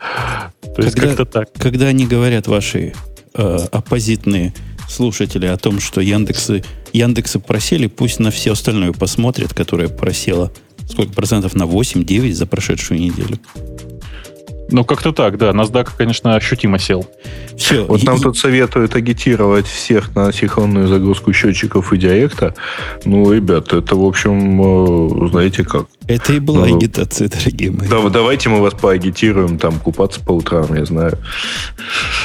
То 0.75 0.81
есть 0.81 0.99
как-то 0.99 1.25
так. 1.25 1.49
Когда 1.57 1.87
они 1.87 2.05
говорят 2.05 2.47
ваши 2.47 2.93
э, 3.33 3.57
оппозитные 3.71 4.53
слушатели 4.89 5.45
о 5.45 5.57
том, 5.57 5.79
что 5.79 6.01
Яндексы, 6.01 6.63
Яндексы 6.93 7.39
просели, 7.39 7.87
пусть 7.87 8.19
на 8.19 8.31
все 8.31 8.53
остальное 8.53 8.91
посмотрят, 8.91 9.53
которое 9.53 9.89
просело 9.89 10.51
сколько 10.89 11.13
процентов 11.13 11.55
на 11.55 11.63
8-9 11.63 12.33
за 12.33 12.45
прошедшую 12.45 12.99
неделю. 12.99 13.39
Ну, 14.69 14.83
как-то 14.83 15.11
так, 15.11 15.37
да. 15.37 15.51
NASDAQ, 15.51 15.89
конечно, 15.97 16.35
ощутимо 16.35 16.79
сел. 16.79 17.07
Все. 17.57 17.85
Вот 17.85 18.03
нам 18.03 18.19
тут 18.19 18.37
советуют 18.37 18.95
агитировать 18.95 19.67
всех 19.67 20.15
на 20.15 20.31
синхронную 20.33 20.87
загрузку 20.87 21.33
счетчиков 21.33 21.93
и 21.93 21.97
директа. 21.97 22.55
Ну, 23.05 23.31
ребят, 23.31 23.71
это, 23.73 23.95
в 23.95 24.03
общем, 24.03 25.25
э, 25.25 25.29
знаете 25.29 25.63
как. 25.63 25.85
Это 26.07 26.33
и 26.33 26.39
была 26.39 26.65
ну, 26.65 26.77
агитация, 26.77 27.29
дорогие 27.29 27.71
мои. 27.71 27.87
Да, 27.87 28.09
давайте 28.09 28.49
мы 28.49 28.59
вас 28.61 28.73
поагитируем, 28.73 29.57
там, 29.57 29.79
купаться 29.79 30.19
по 30.19 30.31
утрам, 30.31 30.73
я 30.75 30.85
знаю, 30.85 31.17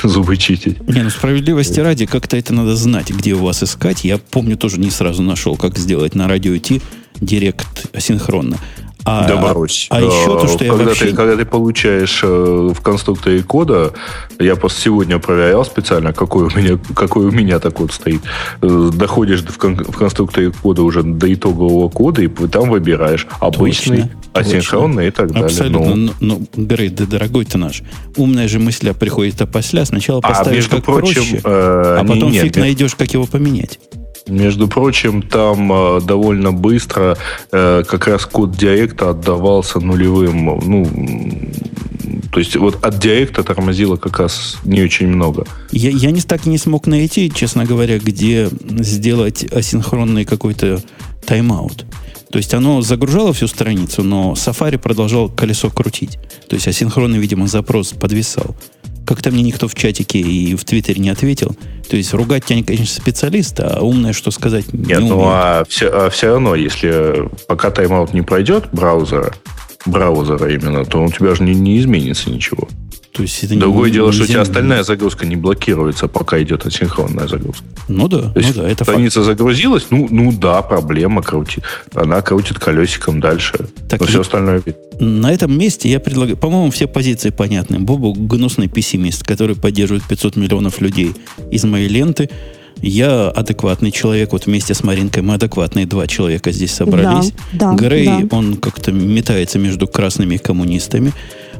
зубы 0.02 0.36
чистить. 0.36 0.80
Не, 0.88 1.02
ну, 1.02 1.10
справедливости 1.10 1.80
ради, 1.80 2.06
как-то 2.06 2.36
это 2.36 2.52
надо 2.54 2.74
знать, 2.74 3.10
где 3.10 3.34
у 3.34 3.44
вас 3.44 3.62
искать. 3.62 4.04
Я 4.04 4.18
помню, 4.18 4.56
тоже 4.56 4.80
не 4.80 4.90
сразу 4.90 5.22
нашел, 5.22 5.56
как 5.56 5.78
сделать 5.78 6.14
на 6.14 6.26
радио 6.28 6.56
Ти 6.58 6.80
директ 7.20 7.94
асинхронно. 7.94 8.58
А, 9.04 9.26
да, 9.26 9.36
Марусь. 9.36 9.86
А, 9.90 9.96
а 9.96 10.00
еще 10.00 10.40
то, 10.40 10.46
что 10.46 10.58
когда 10.58 10.82
я 10.82 10.88
вообще... 10.88 11.06
Ты, 11.06 11.14
когда 11.14 11.36
ты 11.36 11.44
получаешь 11.44 12.20
э, 12.22 12.70
в 12.74 12.80
конструкторе 12.80 13.42
кода, 13.42 13.92
я 14.38 14.56
просто 14.56 14.80
сегодня 14.82 15.18
проверял 15.18 15.64
специально, 15.64 16.12
какой 16.12 16.44
у 16.44 16.50
меня, 16.50 16.78
какой 16.94 17.26
у 17.26 17.30
меня 17.30 17.58
так 17.58 17.80
вот 17.80 17.92
стоит. 17.92 18.20
Э, 18.62 18.90
доходишь 18.92 19.42
в, 19.42 19.56
кон, 19.58 19.76
в 19.76 19.96
конструкторе 19.96 20.50
кода 20.50 20.82
уже 20.82 21.02
до 21.02 21.32
итогового 21.32 21.88
кода, 21.88 22.22
и 22.22 22.28
там 22.28 22.70
выбираешь 22.70 23.26
обычный, 23.40 24.02
точно, 24.32 24.40
асинхронный 24.40 25.08
и 25.08 25.10
так 25.10 25.28
далее. 25.32 25.46
Абсолютно. 25.46 25.94
Ну, 25.94 26.12
ну, 26.20 26.46
Грей, 26.54 26.90
да 26.90 27.06
дорогой 27.06 27.44
ты 27.44 27.58
наш. 27.58 27.82
Умная 28.16 28.48
же 28.48 28.58
мысль 28.58 28.92
приходит 28.92 29.40
опосля. 29.40 29.84
Сначала 29.84 30.20
а, 30.22 30.28
поставишь 30.28 30.66
а, 30.66 30.76
как 30.76 30.84
прочим, 30.84 31.14
проще, 31.14 31.36
э, 31.36 31.40
а 31.44 32.04
потом 32.04 32.30
не, 32.30 32.38
фиг 32.38 32.56
нет, 32.56 32.56
найдешь, 32.56 32.94
как 32.94 33.12
его 33.12 33.26
поменять. 33.26 33.78
Между 34.26 34.68
прочим, 34.68 35.22
там 35.22 35.72
э, 35.72 36.00
довольно 36.00 36.52
быстро 36.52 37.16
э, 37.52 37.82
как 37.88 38.06
раз 38.06 38.26
код 38.26 38.52
Директа 38.52 39.10
отдавался 39.10 39.80
нулевым. 39.80 40.60
Ну, 40.64 40.86
то 42.32 42.38
есть 42.38 42.56
вот 42.56 42.84
от 42.84 42.98
Директа 42.98 43.42
тормозило 43.42 43.96
как 43.96 44.18
раз 44.20 44.58
не 44.64 44.82
очень 44.82 45.08
много. 45.08 45.46
Я, 45.72 45.90
я 45.90 46.10
не 46.10 46.20
так 46.20 46.46
не 46.46 46.58
смог 46.58 46.86
найти, 46.86 47.30
честно 47.34 47.64
говоря, 47.64 47.98
где 47.98 48.48
сделать 48.78 49.44
асинхронный 49.52 50.24
какой-то 50.24 50.80
тайм-аут. 51.26 51.86
То 52.30 52.38
есть 52.38 52.54
оно 52.54 52.80
загружало 52.80 53.32
всю 53.32 53.48
страницу, 53.48 54.04
но 54.04 54.34
Safari 54.34 54.78
продолжал 54.78 55.28
колесо 55.28 55.68
крутить. 55.70 56.18
То 56.48 56.54
есть 56.54 56.68
асинхронный, 56.68 57.18
видимо, 57.18 57.48
запрос 57.48 57.92
подвисал. 57.92 58.54
Как-то 59.06 59.30
мне 59.30 59.42
никто 59.42 59.66
в 59.68 59.74
чатике 59.74 60.18
и 60.20 60.54
в 60.54 60.64
Твиттере 60.64 61.00
не 61.00 61.10
ответил. 61.10 61.56
То 61.88 61.96
есть 61.96 62.14
ругать 62.14 62.44
тебя, 62.44 62.62
конечно, 62.62 63.00
специалист, 63.00 63.58
а 63.58 63.80
умное 63.80 64.12
что 64.12 64.30
сказать 64.30 64.72
не 64.72 64.84
Нет, 64.84 64.98
умеет. 64.98 65.14
ну 65.14 65.22
а 65.24 65.64
все, 65.68 65.88
а 65.88 66.10
все 66.10 66.28
равно, 66.28 66.54
если 66.54 67.28
пока 67.48 67.70
тайм-аут 67.70 68.12
не 68.14 68.22
пройдет 68.22 68.68
браузера, 68.72 69.34
браузера 69.86 70.52
именно, 70.52 70.84
то 70.84 71.02
у 71.04 71.10
тебя 71.10 71.34
же 71.34 71.42
не, 71.42 71.54
не 71.54 71.78
изменится 71.78 72.30
ничего. 72.30 72.68
То 73.12 73.22
есть 73.22 73.42
это 73.42 73.54
не- 73.54 73.60
Другое 73.60 73.90
дело, 73.90 74.12
что 74.12 74.22
у 74.22 74.26
тебя 74.26 74.36
нельзя- 74.38 74.42
остальная 74.42 74.82
загрузка 74.84 75.26
не 75.26 75.34
блокируется, 75.36 76.06
пока 76.06 76.40
идет 76.40 76.64
асинхронная 76.66 77.26
загрузка. 77.26 77.64
Ну 77.88 78.06
да, 78.06 78.30
То 78.30 78.40
ну 78.40 78.52
да, 78.54 78.68
это 78.68 78.84
факт. 78.84 78.90
страница 78.90 79.22
загрузилась, 79.24 79.86
ну, 79.90 80.06
ну 80.10 80.32
да, 80.32 80.62
проблема 80.62 81.22
крутит. 81.22 81.64
Она 81.94 82.22
крутит 82.22 82.58
колесиком 82.60 83.18
дальше. 83.20 83.66
Так 83.88 84.00
но 84.00 84.06
все 84.06 84.20
остальное 84.20 84.62
видно. 84.64 84.80
На 85.00 85.32
этом 85.32 85.58
месте 85.58 85.90
я 85.90 85.98
предлагаю, 85.98 86.36
по-моему, 86.36 86.70
все 86.70 86.86
позиции 86.86 87.30
понятны. 87.30 87.80
Бобу 87.80 88.12
гнусный 88.12 88.68
пессимист, 88.68 89.24
который 89.24 89.56
поддерживает 89.56 90.04
500 90.04 90.36
миллионов 90.36 90.80
людей 90.80 91.12
из 91.50 91.64
моей 91.64 91.88
ленты. 91.88 92.30
Я 92.82 93.28
адекватный 93.28 93.90
человек, 93.90 94.32
вот 94.32 94.46
вместе 94.46 94.74
с 94.74 94.82
Маринкой 94.82 95.22
мы 95.22 95.34
адекватные 95.34 95.86
два 95.86 96.06
человека 96.06 96.52
здесь 96.52 96.72
собрались. 96.72 97.32
Да, 97.52 97.72
да, 97.72 97.74
Грей, 97.74 98.06
да. 98.06 98.36
он 98.36 98.56
как-то 98.56 98.92
метается 98.92 99.58
между 99.58 99.86
красными 99.86 100.36
коммунистами. 100.36 101.12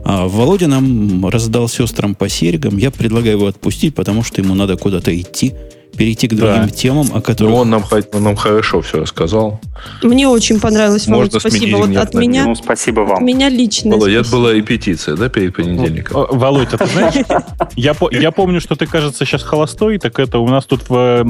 А 0.05 0.27
Володя 0.27 0.66
нам 0.66 1.27
раздал 1.27 1.68
сестрам 1.68 2.14
по 2.14 2.29
серьгам. 2.29 2.79
Я 2.79 2.91
предлагаю 2.91 3.37
его 3.37 3.47
отпустить, 3.47 3.95
потому 3.95 4.23
что 4.23 4.41
ему 4.41 4.55
надо 4.55 4.77
куда-то 4.77 5.18
идти, 5.18 5.55
перейти 6.01 6.28
к 6.28 6.34
другим 6.34 6.62
Да. 6.62 6.68
темам, 6.70 7.09
о 7.12 7.20
которых... 7.20 7.53
Ну, 7.53 7.57
он 7.61 7.68
нам, 7.68 7.84
он 8.14 8.22
нам 8.22 8.34
хорошо 8.34 8.80
все 8.80 9.01
рассказал. 9.01 9.61
Мне 10.03 10.26
очень 10.28 10.59
понравилось, 10.59 11.07
Володь, 11.07 11.24
Можно 11.26 11.40
спасибо. 11.40 11.62
сменить 11.76 11.76
Вот 11.96 11.96
от 12.03 12.14
на 12.14 12.18
меня, 12.20 12.44
Ну, 12.46 12.55
спасибо 12.55 13.03
от 13.03 13.09
вам. 13.11 13.24
меня 13.26 13.51
лично. 13.51 13.90
Володя, 13.90 14.12
это 14.20 14.24
спасибо. 14.24 14.42
была 14.42 14.53
репетиция, 14.55 15.16
да, 15.16 15.28
перед 15.28 15.55
понедельником? 15.55 16.26
Володь, 16.30 16.72
а 16.72 16.78
ты 16.78 16.86
знаешь, 16.86 17.14
я, 17.76 17.94
я 18.12 18.30
помню, 18.30 18.62
что 18.62 18.76
ты, 18.76 18.86
кажется, 18.86 19.26
сейчас 19.26 19.42
холостой, 19.42 19.98
так 19.98 20.18
это 20.18 20.38
у 20.38 20.48
нас 20.48 20.64
тут 20.64 20.88
в, 20.88 21.22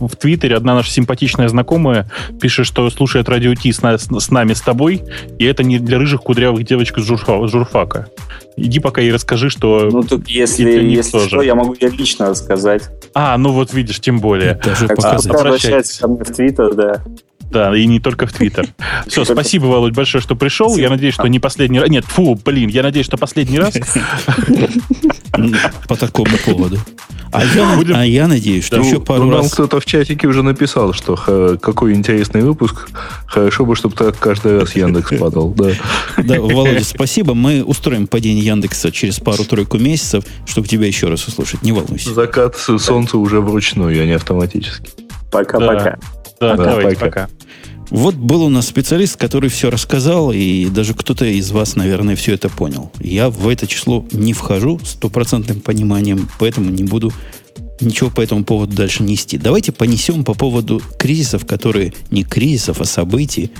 в 0.00 0.16
Твиттере 0.16 0.56
одна 0.56 0.74
наша 0.74 0.90
симпатичная 0.90 1.48
знакомая 1.48 2.10
пишет, 2.40 2.64
что 2.66 2.88
слушает 2.88 3.28
радио 3.28 3.54
Ти 3.54 3.72
с, 3.72 3.82
на- 3.82 3.98
с- 3.98 4.08
с 4.08 4.30
нами, 4.30 4.54
с 4.54 4.62
тобой, 4.62 5.02
и 5.38 5.44
это 5.44 5.62
не 5.64 5.78
для 5.78 5.98
рыжих 5.98 6.22
кудрявых 6.22 6.64
девочек 6.64 6.96
с 6.98 7.02
журфа- 7.10 7.46
с 7.46 7.50
журфака. 7.50 8.06
Иди 8.56 8.78
пока 8.78 9.02
и 9.02 9.10
расскажи, 9.10 9.50
что... 9.50 9.90
Ну, 9.92 10.02
тут, 10.04 10.28
если, 10.28 10.64
если 10.84 11.18
что, 11.26 11.42
я 11.42 11.54
могу 11.56 11.74
ее 11.78 11.90
лично 11.90 12.30
рассказать. 12.30 12.84
А, 13.12 13.36
ну 13.36 13.50
вот 13.50 13.74
видишь, 13.74 13.98
тем 14.00 14.13
более. 14.20 14.54
Даже 14.54 14.88
показать. 14.88 15.34
Обращайтесь 15.34 15.98
ко 15.98 16.08
мне 16.08 16.24
в 16.24 16.30
Твиттер, 16.30 16.74
да. 16.74 17.02
Да, 17.50 17.76
и 17.76 17.86
не 17.86 18.00
только 18.00 18.26
в 18.26 18.32
Твиттер. 18.32 18.66
Все, 19.06 19.24
спасибо, 19.24 19.66
Володь, 19.66 19.94
большое, 19.94 20.20
что 20.20 20.34
пришел. 20.34 20.76
Я 20.76 20.90
надеюсь, 20.90 21.14
что 21.14 21.28
не 21.28 21.38
последний 21.38 21.78
раз... 21.78 21.88
Нет, 21.88 22.04
фу, 22.04 22.34
блин, 22.44 22.68
я 22.68 22.82
надеюсь, 22.82 23.06
что 23.06 23.16
последний 23.16 23.58
раз. 23.58 23.74
По 25.88 25.96
такому 25.96 26.36
поводу. 26.44 26.78
А 27.34 27.44
я, 27.56 27.74
Будем- 27.76 27.96
а 27.96 28.06
я 28.06 28.28
надеюсь, 28.28 28.64
что 28.64 28.76
Ну, 28.76 28.84
еще 28.84 29.00
пару 29.00 29.24
ну, 29.24 29.30
нам 29.32 29.40
раз... 29.42 29.52
кто-то 29.52 29.80
в 29.80 29.84
чатике 29.84 30.28
уже 30.28 30.42
написал, 30.42 30.92
что 30.92 31.16
ха- 31.16 31.56
какой 31.56 31.94
интересный 31.94 32.42
выпуск. 32.42 32.88
Хорошо 33.26 33.66
бы, 33.66 33.74
чтобы 33.74 33.96
так 33.96 34.16
каждый 34.18 34.60
раз 34.60 34.76
Яндекс 34.76 35.10
падал. 35.18 35.50
Да. 35.50 35.70
Да, 36.16 36.40
Володя, 36.40 36.84
спасибо. 36.84 37.34
Мы 37.34 37.64
устроим 37.64 38.06
падение 38.06 38.44
Яндекса 38.44 38.92
через 38.92 39.18
пару-тройку 39.18 39.78
месяцев, 39.78 40.24
чтобы 40.46 40.68
тебя 40.68 40.86
еще 40.86 41.08
раз 41.08 41.26
услышать. 41.26 41.62
Не 41.62 41.72
волнуйся. 41.72 42.14
Закат 42.14 42.56
солнца 42.56 43.18
уже 43.18 43.40
вручную, 43.40 44.00
а 44.00 44.06
не 44.06 44.12
автоматически. 44.12 44.90
Пока-пока. 45.32 45.98
Да, 46.40 46.56
Да, 46.56 46.64
давайте, 46.64 47.00
пока. 47.00 47.26
пока. 47.26 47.28
Вот 47.90 48.14
был 48.14 48.42
у 48.42 48.48
нас 48.48 48.66
специалист, 48.66 49.16
который 49.16 49.50
все 49.50 49.70
рассказал, 49.70 50.32
и 50.32 50.66
даже 50.66 50.94
кто-то 50.94 51.24
из 51.24 51.50
вас, 51.50 51.76
наверное, 51.76 52.16
все 52.16 52.34
это 52.34 52.48
понял. 52.48 52.90
Я 53.00 53.30
в 53.30 53.48
это 53.48 53.66
число 53.66 54.04
не 54.12 54.32
вхожу 54.32 54.80
стопроцентным 54.84 55.60
пониманием, 55.60 56.28
поэтому 56.38 56.70
не 56.70 56.84
буду 56.84 57.12
ничего 57.80 58.10
по 58.10 58.20
этому 58.20 58.44
поводу 58.44 58.74
дальше 58.74 59.02
нести. 59.02 59.38
Давайте 59.38 59.72
понесем 59.72 60.24
по 60.24 60.34
поводу 60.34 60.82
кризисов, 60.98 61.46
которые 61.46 61.92
не 62.10 62.24
кризисов, 62.24 62.80
а 62.80 62.84
событий, 62.84 63.50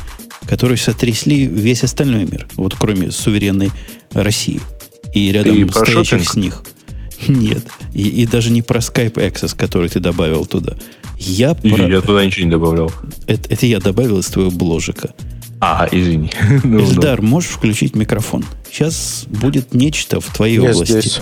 которые 0.46 0.78
сотрясли 0.78 1.46
весь 1.46 1.84
остальной 1.84 2.24
мир, 2.24 2.48
вот 2.56 2.74
кроме 2.78 3.10
суверенной 3.10 3.70
России. 4.12 4.60
И 5.12 5.30
рядом 5.30 5.68
про 5.68 5.84
стоящих 5.84 6.24
шопинг? 6.24 6.30
с 6.30 6.36
них. 6.36 6.64
Нет. 7.28 7.64
И, 7.92 8.08
и 8.08 8.26
даже 8.26 8.50
не 8.50 8.62
про 8.62 8.80
Skype 8.80 9.14
Access, 9.14 9.56
который 9.56 9.88
ты 9.88 10.00
добавил 10.00 10.44
туда. 10.44 10.76
Я 11.18 11.56
И 11.62 11.70
про... 11.70 11.88
Я 11.88 12.00
туда 12.00 12.24
ничего 12.24 12.44
не 12.46 12.50
добавлял. 12.50 12.92
Это, 13.26 13.52
это 13.52 13.66
я 13.66 13.80
добавил 13.80 14.18
из 14.18 14.26
твоего 14.26 14.50
бложика. 14.50 15.14
А, 15.60 15.88
извини. 15.90 16.30
Ну, 16.62 16.78
ну. 16.78 16.80
Эльдар, 16.80 17.22
можешь 17.22 17.50
включить 17.50 17.94
микрофон? 17.94 18.44
Сейчас 18.70 19.24
будет 19.28 19.72
нечто 19.72 20.20
в 20.20 20.26
твоей 20.34 20.60
Я 20.60 20.70
области. 20.70 20.92
здесь. 21.00 21.20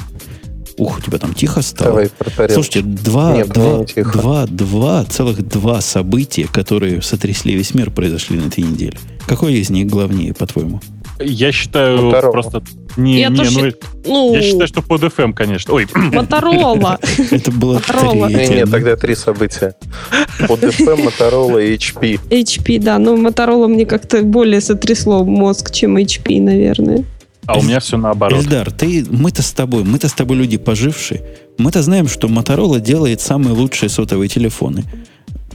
Ух, 0.79 0.99
у 0.99 1.01
тебя 1.01 1.19
там 1.19 1.35
тихо 1.35 1.63
стало. 1.63 2.09
Давай. 2.37 2.51
Слушайте, 2.51 2.83
два, 2.83 3.37
Нет, 3.37 3.49
два, 3.49 3.85
два, 3.95 4.47
два, 4.47 5.05
целых 5.05 5.47
два 5.47 5.81
события, 5.81 6.49
которые 6.49 7.03
сотрясли 7.03 7.55
весь 7.55 7.75
мир, 7.75 7.91
произошли 7.91 8.39
на 8.39 8.47
этой 8.47 8.65
неделе. 8.65 8.99
Какое 9.27 9.53
из 9.53 9.71
них 9.71 9.87
главнее, 9.87 10.35
по-твоему? 10.35 10.81
Я 11.25 11.53
считаю 11.53 11.99
Motorola. 12.11 12.31
просто... 12.31 12.63
Не, 12.97 13.21
Я 13.21 13.29
не, 13.31 13.37
тоже 13.37 13.51
ну, 13.53 13.61
счит- 13.67 13.85
Ну, 14.07 14.35
я 14.35 14.43
считаю, 14.43 14.67
что 14.67 14.83
под 14.83 15.03
FM, 15.03 15.33
конечно. 15.33 15.73
Ой, 15.73 15.87
Моторола. 15.95 16.99
Это 17.31 17.51
было 17.51 17.81
третье. 17.81 18.55
нет, 18.55 18.71
тогда 18.71 18.97
три 18.97 19.15
события. 19.15 19.75
Под 20.47 20.63
FM, 20.63 21.07
Motorola 21.07 21.65
и 21.67 21.75
HP. 21.77 22.21
HP, 22.31 22.79
да. 22.81 22.99
Но 22.99 23.17
Моторола 23.17 23.67
мне 23.67 23.87
как-то 23.87 24.23
более 24.23 24.61
сотрясло 24.61 25.25
мозг, 25.25 25.71
чем 25.73 25.97
HP, 25.97 26.41
наверное. 26.43 27.05
а 27.47 27.59
у 27.59 27.63
меня 27.63 27.81
все 27.81 27.97
наоборот. 27.97 28.41
Эльдар, 28.43 28.71
ты, 28.71 29.07
мы-то 29.09 29.43
с 29.43 29.53
тобой, 29.53 29.85
мы-то 29.85 30.09
с 30.09 30.13
тобой 30.13 30.37
люди 30.37 30.59
пожившие. 30.59 31.25
Мы-то 31.59 31.83
знаем, 31.83 32.09
что 32.09 32.29
Motorola 32.29 32.79
делает 32.79 33.21
самые 33.23 33.55
лучшие 33.55 33.89
сотовые 33.89 34.29
телефоны. 34.29 34.85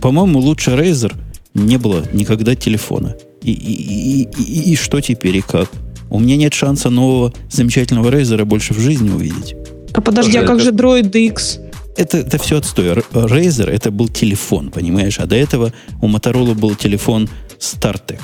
По-моему, 0.01 0.39
лучше 0.39 0.71
Razer 0.71 1.13
не 1.53 1.77
было 1.77 2.03
никогда 2.13 2.55
телефона. 2.55 3.15
И, 3.43 3.51
и, 3.51 4.23
и, 4.23 4.27
и- 4.41 4.71
и 4.71 4.75
что 4.75 4.99
теперь 5.01 5.37
и 5.37 5.41
как? 5.41 5.69
У 6.09 6.19
меня 6.19 6.37
нет 6.37 6.53
шанса 6.53 6.89
нового 6.89 7.33
замечательного 7.49 8.09
Razer 8.11 8.43
больше 8.45 8.73
в 8.73 8.79
жизни 8.79 9.09
увидеть. 9.09 9.55
А 9.93 10.01
подожди, 10.01 10.37
а 10.37 10.41
как 10.45 10.57
это- 10.57 10.63
же 10.65 10.71
Droid 10.71 11.11
X? 11.17 11.59
Это, 11.97 12.17
это 12.19 12.37
все 12.37 12.57
отстой. 12.57 12.89
Razer 13.11 13.69
это 13.69 13.89
был 13.91 14.07
телефон, 14.07 14.69
понимаешь? 14.69 15.19
А 15.19 15.25
до 15.25 15.35
этого 15.35 15.73
у 16.01 16.07
Motorola 16.07 16.53
был 16.53 16.75
телефон 16.75 17.27
StarTech. 17.59 18.19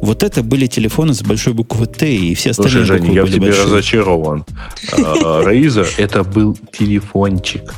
Вот 0.00 0.22
это 0.22 0.44
были 0.44 0.66
телефоны 0.66 1.12
с 1.12 1.22
большой 1.22 1.52
буквы 1.54 1.86
Т, 1.86 2.14
и 2.14 2.34
все 2.36 2.50
остальные 2.50 2.84
Слушай, 2.84 2.86
Женя, 2.86 3.00
буквы 3.00 3.14
я 3.16 3.22
в 3.22 3.24
были 3.26 3.34
тебе 3.34 3.46
большие. 3.46 3.64
разочарован. 3.64 4.44
А, 4.92 5.42
Razer 5.42 5.88
это 5.96 6.22
был 6.22 6.56
телефончик. 6.78 7.74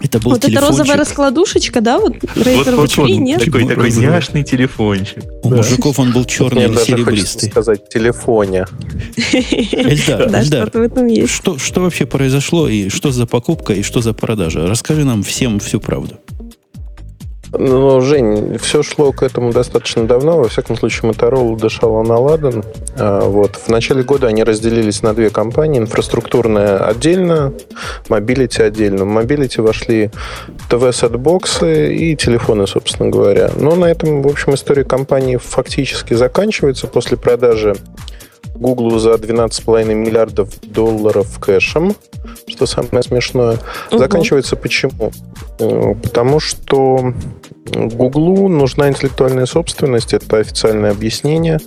Это 0.00 0.20
был 0.20 0.30
Вот 0.30 0.38
это 0.38 0.48
телефончик. 0.48 0.70
розовая 0.78 0.96
раскладушка, 0.96 1.80
да? 1.80 1.98
Вот 1.98 2.12
Razer 2.16 2.76
Вот, 2.76 2.90
HP, 2.90 2.96
вот, 3.00 3.08
нет? 3.10 3.44
такой, 3.44 3.66
такой 3.66 3.84
розовый. 3.86 4.08
няшный 4.08 4.44
телефончик. 4.44 5.24
У 5.42 5.50
мужиков 5.50 5.98
он 5.98 6.12
был 6.12 6.24
черный 6.24 6.66
или 6.66 6.76
серебристый. 6.76 7.50
сказать 7.50 7.88
телефоне. 7.88 8.66
Эльдар, 9.32 10.30
Да, 10.48 11.26
что, 11.26 11.58
что 11.58 11.80
вообще 11.80 12.06
произошло, 12.06 12.68
и 12.68 12.88
что 12.88 13.10
за 13.10 13.26
покупка, 13.26 13.72
и 13.72 13.82
что 13.82 14.00
за 14.00 14.12
продажа? 14.12 14.66
Расскажи 14.66 15.04
нам 15.04 15.22
всем 15.22 15.58
всю 15.58 15.80
правду. 15.80 16.16
Ну, 17.52 18.00
Жень, 18.00 18.58
все 18.58 18.82
шло 18.82 19.12
к 19.12 19.22
этому 19.22 19.52
достаточно 19.52 20.06
давно. 20.06 20.38
Во 20.38 20.48
всяком 20.48 20.76
случае, 20.76 21.10
Motorola 21.10 21.58
дышала 21.58 22.02
на 22.02 22.18
ладан. 22.18 22.62
А, 22.96 23.20
Вот. 23.28 23.56
В 23.56 23.68
начале 23.68 24.02
года 24.02 24.26
они 24.26 24.44
разделились 24.44 25.02
на 25.02 25.14
две 25.14 25.30
компании. 25.30 25.78
Инфраструктурная 25.78 26.78
отдельно, 26.78 27.54
Mobility 28.08 28.62
отдельно. 28.62 29.04
В 29.04 29.08
Mobility 29.08 29.62
вошли 29.62 30.10
ТВ-сетбоксы 30.68 31.94
и 31.94 32.16
телефоны, 32.16 32.66
собственно 32.66 33.08
говоря. 33.08 33.50
Но 33.56 33.74
на 33.76 33.86
этом, 33.86 34.22
в 34.22 34.26
общем, 34.26 34.54
история 34.54 34.84
компании 34.84 35.36
фактически 35.36 36.14
заканчивается 36.14 36.86
после 36.86 37.16
продажи 37.16 37.74
Google 38.60 38.98
за 38.98 39.12
12,5 39.14 39.94
миллиардов 39.94 40.60
долларов 40.62 41.38
кэшем, 41.38 41.94
что 42.46 42.66
самое 42.66 43.02
смешное. 43.02 43.58
Ого. 43.90 43.98
Заканчивается 43.98 44.56
почему? 44.56 45.12
Э, 45.58 45.94
Потому 46.02 46.40
что 46.40 47.14
Гуглу 47.66 48.48
нужна 48.48 48.88
интеллектуальная 48.88 49.46
собственность, 49.46 50.14
это 50.14 50.38
официальное 50.38 50.90
объяснение. 50.90 51.58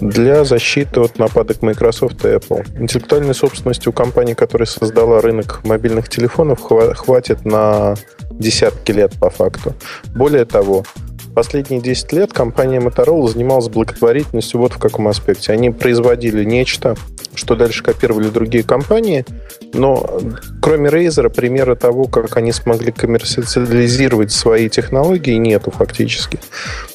для 0.00 0.44
защиты 0.44 1.00
от 1.00 1.18
нападок 1.18 1.60
Microsoft 1.62 2.24
и 2.24 2.28
Apple. 2.28 2.64
Интеллектуальной 2.80 3.34
собственности 3.34 3.88
у 3.88 3.92
компании, 3.92 4.34
которая 4.34 4.66
создала 4.66 5.20
рынок 5.20 5.60
мобильных 5.64 6.08
телефонов, 6.08 6.60
хватит 6.62 7.44
на 7.44 7.96
десятки 8.30 8.92
лет 8.92 9.12
по 9.18 9.28
факту. 9.28 9.74
Более 10.14 10.44
того, 10.44 10.84
последние 11.34 11.80
10 11.80 12.12
лет 12.12 12.32
компания 12.32 12.80
Motorola 12.80 13.28
занималась 13.28 13.68
благотворительностью 13.68 14.60
вот 14.60 14.72
в 14.72 14.78
каком 14.78 15.08
аспекте. 15.08 15.52
Они 15.52 15.70
производили 15.70 16.44
нечто, 16.44 16.96
что 17.34 17.54
дальше 17.54 17.82
копировали 17.82 18.28
другие 18.28 18.64
компании, 18.64 19.24
но 19.72 20.20
кроме 20.60 20.90
Razer 20.90 21.28
примера 21.30 21.74
того, 21.76 22.04
как 22.04 22.36
они 22.36 22.52
смогли 22.52 22.90
коммерциализировать 22.92 24.32
свои 24.32 24.68
технологии, 24.68 25.36
нету 25.36 25.70
фактически. 25.70 26.38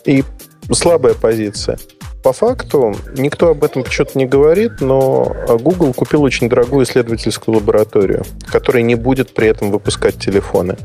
И 0.06 0.24
слабая 0.72 1.14
позиция. 1.14 1.78
По 2.24 2.32
факту 2.32 2.96
никто 3.18 3.50
об 3.50 3.66
этом 3.66 3.84
почему-то 3.84 4.18
не 4.18 4.26
говорит, 4.26 4.80
но 4.80 5.36
Google 5.60 5.94
купил 5.94 6.24
очень 6.24 6.48
дорогую 6.48 6.86
исследовательскую 6.86 7.58
лабораторию, 7.58 8.24
которая 8.46 8.82
не 8.82 8.96
будет 8.96 9.34
при 9.34 9.50
этом 9.50 9.72
выпускать 9.72 10.18
телефоны. 10.20 10.78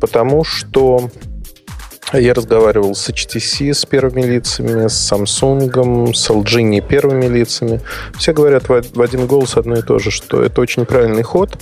Потому 0.00 0.42
что 0.42 1.08
я 2.18 2.34
разговаривал 2.34 2.94
с 2.94 3.08
HTC, 3.08 3.72
с 3.72 3.86
первыми 3.86 4.22
лицами, 4.22 4.88
с 4.88 5.12
Samsung, 5.12 6.12
с 6.12 6.30
LG 6.30 6.62
не 6.62 6.80
первыми 6.80 7.26
лицами. 7.26 7.80
Все 8.18 8.32
говорят 8.32 8.68
в 8.68 9.00
один 9.00 9.26
голос 9.26 9.56
одно 9.56 9.76
и 9.76 9.82
то 9.82 9.98
же, 9.98 10.10
что 10.10 10.42
это 10.42 10.60
очень 10.60 10.84
правильный 10.84 11.22
ход, 11.22 11.56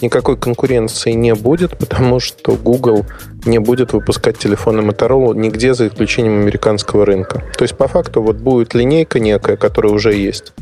никакой 0.00 0.36
конкуренции 0.36 1.12
не 1.12 1.34
будет, 1.34 1.76
потому 1.78 2.20
что 2.20 2.52
Google 2.56 3.06
не 3.44 3.58
будет 3.58 3.92
выпускать 3.92 4.38
телефоны 4.38 4.80
Motorola 4.80 5.34
нигде, 5.34 5.74
за 5.74 5.88
исключением 5.88 6.40
американского 6.40 7.06
рынка. 7.06 7.42
То 7.56 7.62
есть, 7.62 7.76
по 7.76 7.88
факту, 7.88 8.22
вот 8.22 8.36
будет 8.36 8.74
линейка 8.74 9.20
некая, 9.20 9.56
которая 9.56 9.92
уже 9.92 10.14
есть. 10.14 10.52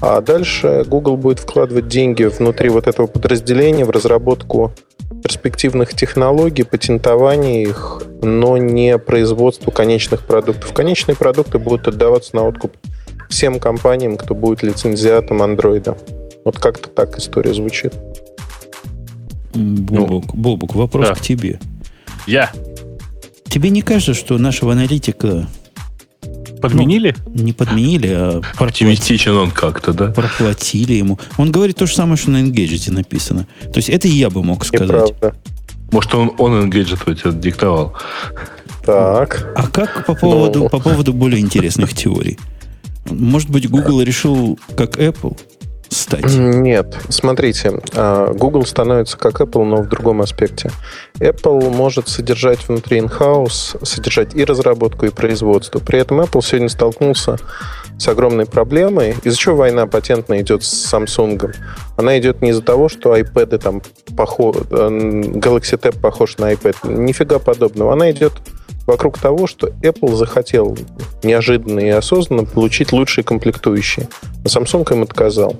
А 0.00 0.20
дальше 0.20 0.84
Google 0.86 1.16
будет 1.16 1.40
вкладывать 1.40 1.88
деньги 1.88 2.24
внутри 2.24 2.68
вот 2.70 2.86
этого 2.86 3.06
подразделения 3.06 3.84
в 3.84 3.90
разработку 3.90 4.72
перспективных 5.22 5.94
технологий, 5.94 6.62
патентование 6.62 7.62
их, 7.62 8.02
но 8.22 8.56
не 8.56 8.98
производству 8.98 9.70
конечных 9.70 10.26
продуктов. 10.26 10.72
Конечные 10.72 11.16
продукты 11.16 11.58
будут 11.58 11.88
отдаваться 11.88 12.36
на 12.36 12.42
откуп 12.46 12.76
всем 13.28 13.60
компаниям, 13.60 14.16
кто 14.16 14.34
будет 14.34 14.62
лицензиатом 14.62 15.42
андроида. 15.42 15.96
Вот 16.44 16.58
как-то 16.58 16.88
так 16.88 17.18
история 17.18 17.54
звучит. 17.54 17.94
Бобук, 19.54 20.26
ну, 20.26 20.40
Бобук 20.40 20.74
вопрос 20.74 21.08
да. 21.08 21.14
к 21.14 21.20
тебе. 21.20 21.58
Я. 22.26 22.50
Тебе 23.44 23.70
не 23.70 23.82
кажется, 23.82 24.14
что 24.14 24.38
нашего 24.38 24.72
аналитика 24.72 25.46
Подменили? 26.60 27.14
Ну, 27.26 27.42
не 27.42 27.52
подменили, 27.52 28.08
а... 28.08 28.40
Оптимистичен 28.56 29.36
он 29.36 29.50
как-то, 29.50 29.92
да? 29.92 30.08
Проплатили 30.08 30.94
ему. 30.94 31.18
Он 31.38 31.50
говорит 31.50 31.76
то 31.76 31.86
же 31.86 31.94
самое, 31.94 32.16
что 32.16 32.30
на 32.30 32.42
Engadget 32.42 32.92
написано. 32.92 33.46
То 33.60 33.78
есть 33.78 33.88
это 33.88 34.08
я 34.08 34.30
бы 34.30 34.42
мог 34.42 34.64
сказать. 34.64 34.88
Неправда. 34.88 35.34
Может, 35.90 36.14
он, 36.14 36.32
он 36.38 36.52
Engadget 36.70 37.14
тебе 37.14 37.32
диктовал. 37.32 37.94
Так. 38.84 39.52
А 39.56 39.66
как 39.68 40.06
по 40.06 40.14
поводу, 40.14 40.60
ну. 40.60 40.68
по 40.68 40.80
поводу 40.80 41.12
более 41.12 41.40
интересных 41.40 41.94
теорий? 41.94 42.38
Может 43.06 43.50
быть, 43.50 43.68
Google 43.68 44.02
решил, 44.02 44.58
как 44.76 44.98
Apple, 44.98 45.38
стать? 45.90 46.34
Нет, 46.34 46.96
смотрите, 47.08 47.80
а, 47.94 48.32
Google 48.32 48.64
становится 48.64 49.18
как 49.18 49.40
Apple, 49.40 49.64
но 49.64 49.76
в 49.76 49.88
другом 49.88 50.22
аспекте. 50.22 50.70
Apple 51.18 51.70
может 51.70 52.08
содержать 52.08 52.66
внутри 52.68 52.98
in-house, 52.98 53.84
содержать 53.84 54.34
и 54.34 54.44
разработку, 54.44 55.06
и 55.06 55.10
производство. 55.10 55.80
При 55.80 55.98
этом 55.98 56.20
Apple 56.20 56.42
сегодня 56.42 56.68
столкнулся 56.68 57.36
с 57.98 58.08
огромной 58.08 58.46
проблемой. 58.46 59.14
Из-за 59.24 59.36
чего 59.36 59.56
война 59.56 59.86
патентная 59.86 60.40
идет 60.40 60.64
с 60.64 60.92
Samsung? 60.92 61.54
Она 61.96 62.18
идет 62.18 62.40
не 62.40 62.50
из-за 62.50 62.62
того, 62.62 62.88
что 62.88 63.14
iPad 63.14 63.58
там 63.58 63.82
похож, 64.16 64.56
э, 64.56 64.62
Galaxy 64.70 65.78
Tab 65.78 66.00
похож 66.00 66.38
на 66.38 66.52
iPad. 66.52 66.76
Нифига 66.84 67.38
подобного. 67.38 67.92
Она 67.92 68.10
идет 68.10 68.32
вокруг 68.90 69.18
того, 69.18 69.46
что 69.46 69.68
Apple 69.82 70.16
захотел 70.16 70.76
неожиданно 71.22 71.78
и 71.78 71.88
осознанно 71.90 72.44
получить 72.44 72.92
лучшие 72.92 73.24
комплектующие. 73.24 74.08
А 74.44 74.48
Samsung 74.48 74.92
им 74.92 75.02
отказал. 75.02 75.56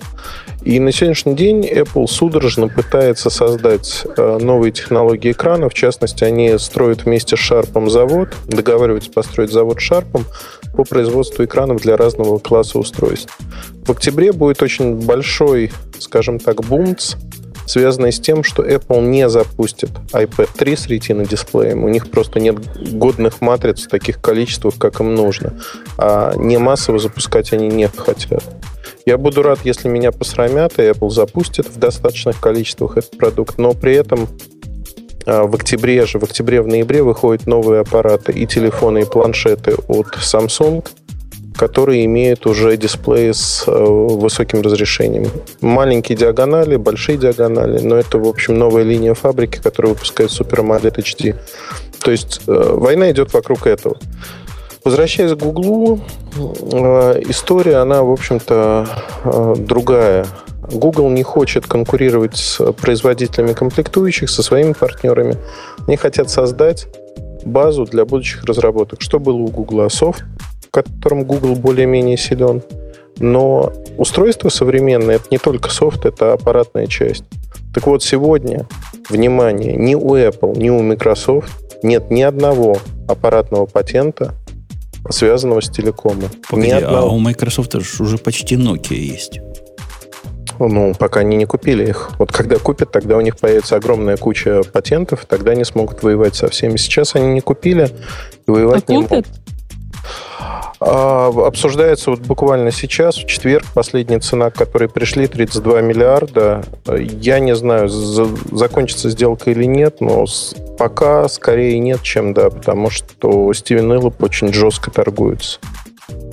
И 0.63 0.81
на 0.81 0.91
сегодняшний 0.91 1.35
день 1.35 1.65
Apple 1.65 2.07
судорожно 2.07 2.69
пытается 2.69 3.31
создать 3.31 4.05
э, 4.17 4.39
новые 4.41 4.73
технологии 4.73 5.31
экрана. 5.31 5.69
В 5.69 5.75
частности, 5.75 6.25
они 6.25 6.59
строят 6.59 7.05
вместе 7.05 7.37
с 7.37 7.41
Sharp 7.41 7.89
завод, 7.89 8.31
договариваются 8.47 9.11
построить 9.13 9.53
завод 9.53 9.79
Sharp 9.79 10.25
по 10.75 10.85
производству 10.85 11.45
экранов 11.45 11.83
для 11.83 11.97
разного 11.97 12.39
класса 12.39 12.79
устройств. 12.79 13.39
В 13.87 13.91
октябре 13.91 14.33
будет 14.33 14.61
очень 14.61 14.97
большой, 14.97 15.71
скажем 15.99 16.41
так, 16.41 16.63
бумц 16.65 17.15
связанные 17.71 18.11
с 18.11 18.19
тем, 18.19 18.43
что 18.43 18.65
Apple 18.65 19.01
не 19.03 19.29
запустит 19.29 19.91
iPad 20.13 20.49
3 20.57 20.77
с 20.77 20.87
Retina 20.89 21.27
дисплеем. 21.27 21.85
У 21.85 21.89
них 21.89 22.11
просто 22.11 22.41
нет 22.41 22.57
годных 22.93 23.41
матриц 23.41 23.87
в 23.87 23.89
таких 23.89 24.21
количествах, 24.21 24.75
как 24.77 25.01
им 25.01 25.15
нужно. 25.15 25.55
А 25.97 26.35
не 26.37 26.59
массово 26.59 26.99
запускать 26.99 27.53
они 27.53 27.69
не 27.69 27.89
хотят. 27.89 28.43
Я 29.07 29.19
буду 29.19 29.43
рад, 29.43 29.61
если 29.65 29.89
меня 29.89 30.11
посрамят, 30.11 30.79
и 30.79 30.83
Apple 30.83 31.11
запустит 31.11 31.69
в 31.69 31.79
достаточных 31.79 32.41
количествах 32.41 32.97
этот 32.97 33.17
продукт, 33.17 33.57
но 33.59 33.73
при 33.73 33.95
этом 33.95 34.29
а, 35.27 35.45
в 35.45 35.55
октябре 35.55 36.05
же, 36.07 36.19
в 36.19 36.25
октябре, 36.25 36.63
в 36.63 36.67
ноябре 36.67 37.03
выходят 37.03 37.47
новые 37.47 37.81
аппараты 37.83 38.33
и 38.33 38.47
телефоны, 38.47 39.03
и 39.03 39.05
планшеты 39.05 39.77
от 39.87 40.09
Samsung– 40.17 40.85
которые 41.57 42.05
имеют 42.05 42.47
уже 42.47 42.77
дисплеи 42.77 43.33
с 43.33 43.65
э, 43.67 43.71
высоким 43.71 44.63
разрешением. 44.63 45.31
Маленькие 45.61 46.17
диагонали, 46.17 46.77
большие 46.77 47.19
диагонали, 47.19 47.81
но 47.81 47.97
это, 47.97 48.19
в 48.19 48.27
общем, 48.27 48.59
новая 48.59 48.83
линия 48.83 49.15
фабрики, 49.15 49.61
которая 49.63 49.95
выпускает 49.95 50.31
AMOLED 50.31 50.97
HD. 50.97 51.37
То 52.01 52.11
есть 52.11 52.43
э, 52.47 52.75
война 52.75 53.11
идет 53.11 53.33
вокруг 53.33 53.67
этого. 53.67 53.97
Возвращаясь 54.85 55.33
к 55.33 55.37
Гуглу, 55.37 56.01
э, 56.37 57.23
история, 57.29 57.77
она, 57.77 58.03
в 58.03 58.11
общем-то, 58.11 58.89
другая. 59.59 60.27
Google 60.73 61.11
не 61.11 61.23
хочет 61.23 61.67
конкурировать 61.67 62.37
с 62.37 62.73
производителями 62.73 63.53
комплектующих, 63.53 64.31
со 64.31 64.43
своими 64.43 64.73
партнерами. 64.73 65.37
Они 65.87 65.97
хотят 65.97 66.31
создать 66.31 66.87
базу 67.45 67.85
для 67.85 68.05
будущих 68.05 68.45
разработок. 68.45 69.01
Что 69.01 69.19
было 69.19 69.37
у 69.37 69.49
Google? 69.49 69.89
Софт, 69.91 70.25
в 70.71 70.73
котором 70.73 71.25
Google 71.25 71.57
более-менее 71.57 72.17
силен. 72.17 72.63
Но 73.19 73.73
устройство 73.99 74.49
современное 74.49 75.17
это 75.17 75.25
не 75.31 75.39
только 75.39 75.69
софт, 75.69 76.07
это 76.07 76.33
аппаратная 76.33 76.87
часть. 76.87 77.25
Так 77.75 77.87
вот, 77.87 78.03
сегодня, 78.03 78.67
внимание, 79.09 79.75
ни 79.75 79.95
у 79.95 80.17
Apple, 80.17 80.57
ни 80.57 80.71
у 80.71 80.81
Microsoft 80.81 81.51
нет 81.83 82.11
ни 82.11 82.23
одного 82.23 82.77
аппаратного 83.09 83.67
патента, 83.67 84.35
связанного 85.09 85.61
с 85.61 85.69
телекомом. 85.69 86.31
Погоди, 86.49 86.71
а 86.71 87.05
у 87.07 87.19
Microsoft 87.19 87.75
уже 87.75 88.19
почти 88.19 88.57
Nokia 88.57 88.95
есть. 88.95 89.41
Ну, 90.59 90.95
пока 90.95 91.21
они 91.21 91.37
не 91.37 91.47
купили 91.47 91.89
их. 91.89 92.11
Вот 92.19 92.33
когда 92.33 92.57
купят, 92.57 92.93
тогда 92.93 93.17
у 93.17 93.23
них 93.23 93.39
появится 93.39 93.77
огромная 93.77 94.19
куча 94.19 94.61
патентов, 94.63 95.25
тогда 95.27 95.53
они 95.53 95.65
смогут 95.65 96.03
воевать 96.03 96.35
со 96.35 96.49
всеми. 96.49 96.77
Сейчас 96.77 97.15
они 97.15 97.29
не 97.29 97.41
купили 97.41 97.89
и 98.47 98.51
воевать 98.51 98.85
а 98.87 98.93
не 98.93 98.99
купят? 98.99 99.11
могут. 99.11 99.27
А, 100.81 101.29
обсуждается 101.29 102.11
вот 102.11 102.21
буквально 102.21 102.71
сейчас, 102.71 103.17
в 103.17 103.27
четверг, 103.27 103.67
последняя 103.75 104.19
цена, 104.19 104.51
к 104.51 104.55
которой 104.55 104.89
пришли, 104.89 105.27
32 105.27 105.83
миллиарда. 105.83 106.65
Я 106.87 107.39
не 107.39 107.55
знаю, 107.55 107.89
закончится 107.89 109.11
сделка 109.11 109.51
или 109.51 109.65
нет, 109.65 110.01
но 110.01 110.25
пока 110.79 111.29
скорее 111.29 111.79
нет, 111.79 112.03
чем 112.03 112.33
да, 112.33 112.49
потому 112.49 112.89
что 112.89 113.53
Стивен 113.53 113.93
Иллоп 113.93 114.23
очень 114.23 114.53
жестко 114.53 114.91
торгуется. 114.91 115.59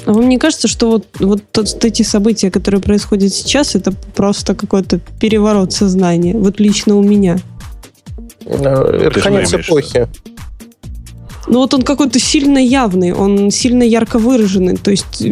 А 0.05 0.13
вам 0.13 0.29
не 0.29 0.37
кажется, 0.37 0.69
что 0.69 0.89
вот, 0.89 1.05
вот 1.19 1.41
тот, 1.51 1.83
эти 1.83 2.03
события, 2.03 2.49
которые 2.49 2.81
происходят 2.81 3.33
сейчас, 3.33 3.75
это 3.75 3.91
просто 4.15 4.55
какой-то 4.55 5.01
переворот 5.19 5.73
сознания? 5.73 6.33
Вот 6.33 6.61
лично 6.61 6.95
у 6.95 7.03
меня. 7.03 7.39
Э, 8.45 9.01
это 9.03 9.19
конец 9.19 9.53
эпохи. 9.53 10.07
Ну 11.47 11.59
вот 11.59 11.73
он 11.73 11.83
какой-то 11.83 12.19
сильно 12.19 12.57
явный, 12.57 13.13
он 13.13 13.51
сильно 13.51 13.83
ярко 13.83 14.19
выраженный. 14.19 14.77
То 14.77 14.91
есть 14.91 15.23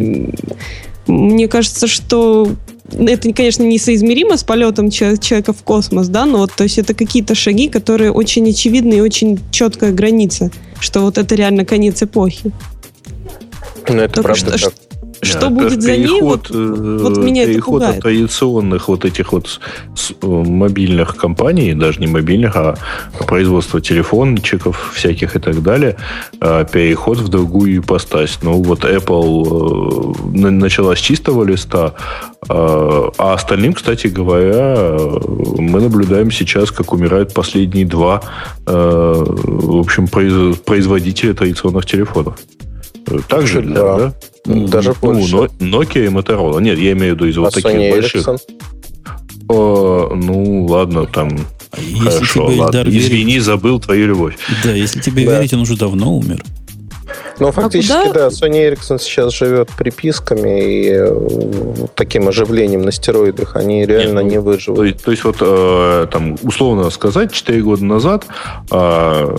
мне 1.06 1.48
кажется, 1.48 1.86
что 1.86 2.50
это, 2.92 3.32
конечно, 3.32 3.62
несоизмеримо 3.64 4.36
с 4.36 4.44
полетом 4.44 4.90
человека 4.90 5.52
в 5.52 5.62
космос, 5.62 6.08
да, 6.08 6.24
но 6.24 6.38
вот, 6.38 6.52
то 6.52 6.64
есть 6.64 6.78
это 6.78 6.94
какие-то 6.94 7.34
шаги, 7.34 7.68
которые 7.68 8.12
очень 8.12 8.48
очевидны 8.48 8.94
и 8.94 9.00
очень 9.00 9.40
четкая 9.50 9.92
граница, 9.92 10.50
что 10.80 11.00
вот 11.00 11.18
это 11.18 11.34
реально 11.34 11.64
конец 11.64 12.02
эпохи. 12.02 12.52
Ну, 13.88 13.96
это 13.98 14.14
Только 14.14 14.22
правда 14.22 14.58
что, 14.58 14.70
так. 14.70 14.85
Что 15.22 15.50
будет 15.50 15.82
за 15.82 15.96
ней, 15.96 16.20
вот, 16.20 16.50
вот 16.50 17.16
меня 17.18 17.44
это 17.44 17.60
пугает. 17.62 17.96
от 17.96 18.02
традиционных 18.02 18.88
вот 18.88 19.04
этих 19.04 19.32
вот 19.32 19.60
мобильных 20.22 21.16
компаний, 21.16 21.74
даже 21.74 22.00
не 22.00 22.06
мобильных, 22.06 22.56
а 22.56 22.76
производства 23.26 23.80
телефончиков 23.80 24.92
всяких 24.94 25.36
и 25.36 25.38
так 25.38 25.62
далее, 25.62 25.96
переход 26.40 27.18
в 27.18 27.28
другую 27.28 27.78
ипостась. 27.78 28.38
Ну, 28.42 28.62
вот 28.62 28.84
Apple 28.84 30.16
начала 30.32 30.94
с 30.94 30.98
чистого 30.98 31.44
листа, 31.44 31.94
а 32.48 33.34
остальным, 33.34 33.72
кстати 33.72 34.06
говоря, 34.08 34.98
мы 35.58 35.80
наблюдаем 35.80 36.30
сейчас, 36.30 36.70
как 36.70 36.92
умирают 36.92 37.34
последние 37.34 37.86
два, 37.86 38.22
в 38.64 39.80
общем, 39.80 40.08
производителя 40.08 41.34
традиционных 41.34 41.86
телефонов. 41.86 42.38
Так 43.28 43.46
же, 43.46 43.62
да. 43.62 43.96
да? 43.96 44.12
Даже 44.46 44.94
ну, 45.02 45.12
больше. 45.12 45.36
Nokia 45.58 46.06
и 46.06 46.08
Motorola. 46.08 46.62
Нет, 46.62 46.78
я 46.78 46.92
имею 46.92 47.14
в 47.14 47.16
виду 47.16 47.26
из 47.26 47.36
а 47.36 47.40
вот 47.42 47.54
таких 47.54 47.70
Sony 47.70 47.90
больших. 47.90 48.28
О, 49.48 50.12
ну, 50.14 50.66
ладно, 50.66 51.06
там... 51.06 51.30
Если 51.78 52.08
Хорошо, 52.08 52.50
тебе, 52.50 52.60
ладно. 52.60 52.84
Извини, 52.86 53.38
забыл 53.38 53.78
твою 53.80 54.06
любовь. 54.06 54.36
Да, 54.64 54.72
если 54.72 55.00
тебе 55.00 55.26
да. 55.26 55.36
верить, 55.36 55.52
он 55.52 55.60
уже 55.60 55.76
давно 55.76 56.16
умер. 56.16 56.42
Ну, 57.38 57.52
фактически, 57.52 58.08
а 58.08 58.12
да, 58.12 58.26
Sony 58.28 58.70
Ericsson 58.70 58.98
сейчас 58.98 59.32
живет 59.34 59.70
приписками 59.76 60.60
и 60.60 60.90
э, 60.90 61.86
таким 61.94 62.28
оживлением 62.28 62.82
на 62.82 62.92
стероидах. 62.92 63.56
Они 63.56 63.84
реально 63.84 64.20
Нет, 64.20 64.24
ну, 64.24 64.30
не 64.30 64.38
выживут. 64.38 64.78
То 64.78 64.84
есть, 64.84 65.04
то 65.04 65.10
есть 65.10 65.24
вот 65.24 65.36
э, 65.40 66.06
там, 66.10 66.36
условно 66.42 66.90
сказать, 66.90 67.32
4 67.32 67.62
года 67.62 67.84
назад 67.84 68.26
э, 68.70 69.36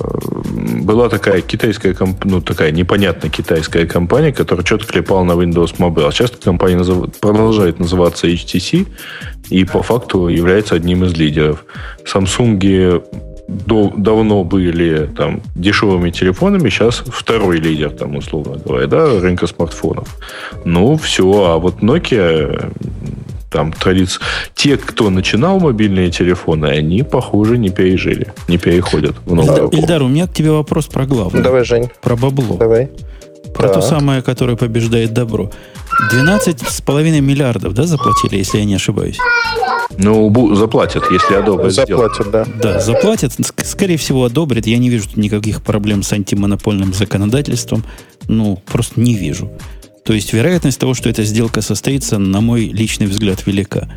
была 0.83 1.09
такая 1.09 1.41
китайская, 1.41 1.95
ну, 2.23 2.41
такая 2.41 2.71
непонятная 2.71 3.29
китайская 3.29 3.85
компания, 3.85 4.31
которая 4.31 4.65
что-то 4.65 4.85
клепала 4.85 5.23
на 5.23 5.33
Windows 5.33 5.77
Mobile. 5.77 6.11
Сейчас 6.11 6.31
эта 6.31 6.41
компания 6.41 6.77
назыв... 6.77 7.11
продолжает 7.19 7.79
называться 7.79 8.27
HTC 8.27 8.87
и 9.49 9.65
по 9.65 9.81
факту 9.81 10.27
является 10.27 10.75
одним 10.75 11.03
из 11.03 11.13
лидеров. 11.13 11.65
Samsung 12.05 12.57
до, 13.47 13.93
давно 13.95 14.43
были 14.43 15.07
там 15.07 15.41
дешевыми 15.55 16.11
телефонами, 16.11 16.69
сейчас 16.69 17.03
второй 17.07 17.57
лидер, 17.57 17.91
там, 17.91 18.15
условно 18.15 18.57
говоря, 18.63 18.87
да, 18.87 19.19
рынка 19.19 19.47
смартфонов. 19.47 20.17
Ну, 20.65 20.97
все, 20.97 21.45
а 21.45 21.57
вот 21.57 21.81
Nokia 21.81 22.73
там 23.49 23.71
традиция. 23.71 24.21
Те, 24.53 24.77
кто 24.77 25.09
начинал 25.09 25.59
мобильные 25.59 26.11
телефоны, 26.11 26.65
они, 26.65 27.03
похоже, 27.03 27.57
не 27.57 27.69
пережили, 27.69 28.33
не 28.47 28.57
переходят 28.57 29.15
в 29.25 29.33
новую 29.33 29.69
Ильдар, 29.69 29.79
Ильдар, 29.79 30.03
у 30.03 30.07
меня 30.09 30.27
к 30.27 30.33
тебе 30.33 30.51
вопрос 30.51 30.87
про 30.87 31.05
главное. 31.05 31.41
Давай, 31.41 31.63
Жень. 31.63 31.89
Про 32.01 32.15
бабло. 32.17 32.57
Давай. 32.57 32.89
Про 33.53 33.69
так. 33.69 33.75
то 33.75 33.81
самое, 33.81 34.21
которое 34.21 34.57
побеждает 34.57 35.13
добро. 35.13 35.49
12,5 36.11 37.19
миллиардов, 37.21 37.73
да, 37.73 37.85
заплатили, 37.85 38.37
если 38.37 38.59
я 38.59 38.65
не 38.65 38.75
ошибаюсь? 38.75 39.17
Ну, 39.97 40.55
заплатят, 40.55 41.03
если 41.11 41.33
одобрят 41.33 41.73
Заплатят, 41.73 42.31
да. 42.31 42.45
Да, 42.61 42.79
заплатят. 42.79 43.33
Скорее 43.63 43.97
всего, 43.97 44.25
одобрят. 44.25 44.67
Я 44.67 44.77
не 44.77 44.89
вижу 44.89 45.09
никаких 45.15 45.63
проблем 45.63 46.03
с 46.03 46.13
антимонопольным 46.13 46.93
законодательством. 46.93 47.83
Ну, 48.27 48.61
просто 48.65 48.99
не 48.99 49.15
вижу. 49.15 49.51
То 50.05 50.13
есть 50.13 50.33
вероятность 50.33 50.79
того, 50.79 50.93
что 50.93 51.09
эта 51.09 51.23
сделка 51.23 51.61
состоится, 51.61 52.17
на 52.17 52.41
мой 52.41 52.65
личный 52.65 53.07
взгляд, 53.07 53.45
велика. 53.45 53.89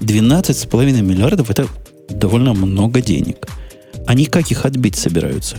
12,5 0.00 1.02
миллиардов– 1.02 1.50
это 1.50 1.66
довольно 2.08 2.52
много 2.52 3.00
денег. 3.00 3.46
Они 4.06 4.26
как 4.26 4.50
их 4.50 4.66
отбить 4.66 4.96
собираются? 4.96 5.58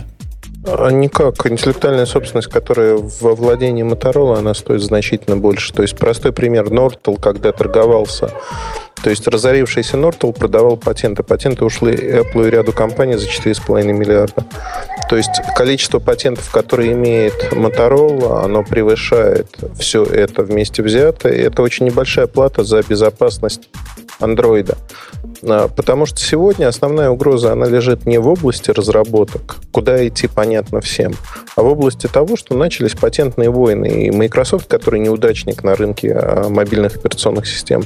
А 0.66 0.90
никак. 0.90 1.46
Интеллектуальная 1.46 2.06
собственность, 2.06 2.48
которая 2.48 2.96
во 2.96 3.34
владении 3.34 3.84
Motorola, 3.84 4.38
она 4.38 4.54
стоит 4.54 4.82
значительно 4.82 5.36
больше. 5.36 5.72
То 5.72 5.82
есть 5.82 5.96
простой 5.96 6.32
пример. 6.32 6.66
Nortel, 6.66 7.20
когда 7.20 7.52
торговался 7.52 8.30
то 9.02 9.10
есть 9.10 9.28
разорившийся 9.28 9.96
Nortel 9.96 10.32
продавал 10.32 10.76
патенты. 10.76 11.22
Патенты 11.22 11.64
ушли 11.64 11.92
Apple 11.94 12.48
и 12.48 12.50
ряду 12.50 12.72
компаний 12.72 13.14
за 13.14 13.28
4,5 13.28 13.92
миллиарда. 13.92 14.44
То 15.08 15.16
есть 15.16 15.30
количество 15.54 16.00
патентов, 16.00 16.50
которые 16.50 16.92
имеет 16.92 17.52
Motorola, 17.52 18.44
оно 18.44 18.64
превышает 18.64 19.46
все 19.78 20.02
это 20.02 20.42
вместе 20.42 20.82
взятое. 20.82 21.34
Это 21.34 21.62
очень 21.62 21.86
небольшая 21.86 22.26
плата 22.26 22.64
за 22.64 22.82
безопасность 22.82 23.68
андроида. 24.18 24.76
А, 25.42 25.68
потому 25.68 26.06
что 26.06 26.18
сегодня 26.20 26.68
основная 26.68 27.10
угроза, 27.10 27.52
она 27.52 27.66
лежит 27.66 28.06
не 28.06 28.18
в 28.18 28.28
области 28.28 28.70
разработок, 28.70 29.56
куда 29.72 30.06
идти 30.06 30.28
понятно 30.28 30.80
всем, 30.80 31.14
а 31.56 31.62
в 31.62 31.66
области 31.66 32.06
того, 32.06 32.36
что 32.36 32.54
начались 32.54 32.94
патентные 32.94 33.50
войны. 33.50 34.06
И 34.06 34.10
Microsoft, 34.10 34.68
который 34.68 35.00
неудачник 35.00 35.64
на 35.64 35.74
рынке 35.76 36.12
а, 36.12 36.48
мобильных 36.48 36.96
операционных 36.96 37.46
систем, 37.46 37.84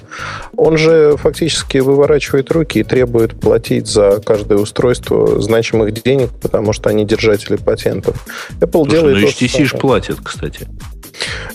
он 0.56 0.76
же 0.76 1.16
фактически 1.16 1.78
выворачивает 1.78 2.50
руки 2.50 2.80
и 2.80 2.84
требует 2.84 3.38
платить 3.38 3.86
за 3.86 4.20
каждое 4.24 4.58
устройство 4.58 5.40
значимых 5.40 5.92
денег, 6.02 6.30
потому 6.40 6.72
что 6.72 6.90
они 6.90 7.04
держатели 7.04 7.56
патентов. 7.56 8.26
Apple 8.60 8.84
Слушай, 8.84 8.90
делает... 8.90 9.18
Ну, 9.22 9.28
HTC 9.28 9.64
ж 9.64 9.72
платит, 9.78 10.16
кстати. 10.22 10.66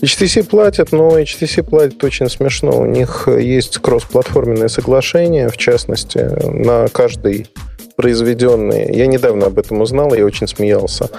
HTC 0.01 0.43
платят, 0.43 0.91
но 0.91 1.19
HTC 1.19 1.63
платит 1.63 2.03
очень 2.03 2.29
смешно. 2.29 2.79
У 2.79 2.85
них 2.85 3.27
есть 3.27 3.77
кроссплатформенное 3.79 4.67
соглашение, 4.67 5.49
в 5.49 5.57
частности, 5.57 6.19
на 6.49 6.87
каждый 6.87 7.47
произведенные. 7.95 8.89
Я 8.93 9.07
недавно 9.07 9.47
об 9.47 9.57
этом 9.57 9.81
узнал, 9.81 10.13
я 10.13 10.25
очень 10.25 10.47
смеялся. 10.47 11.09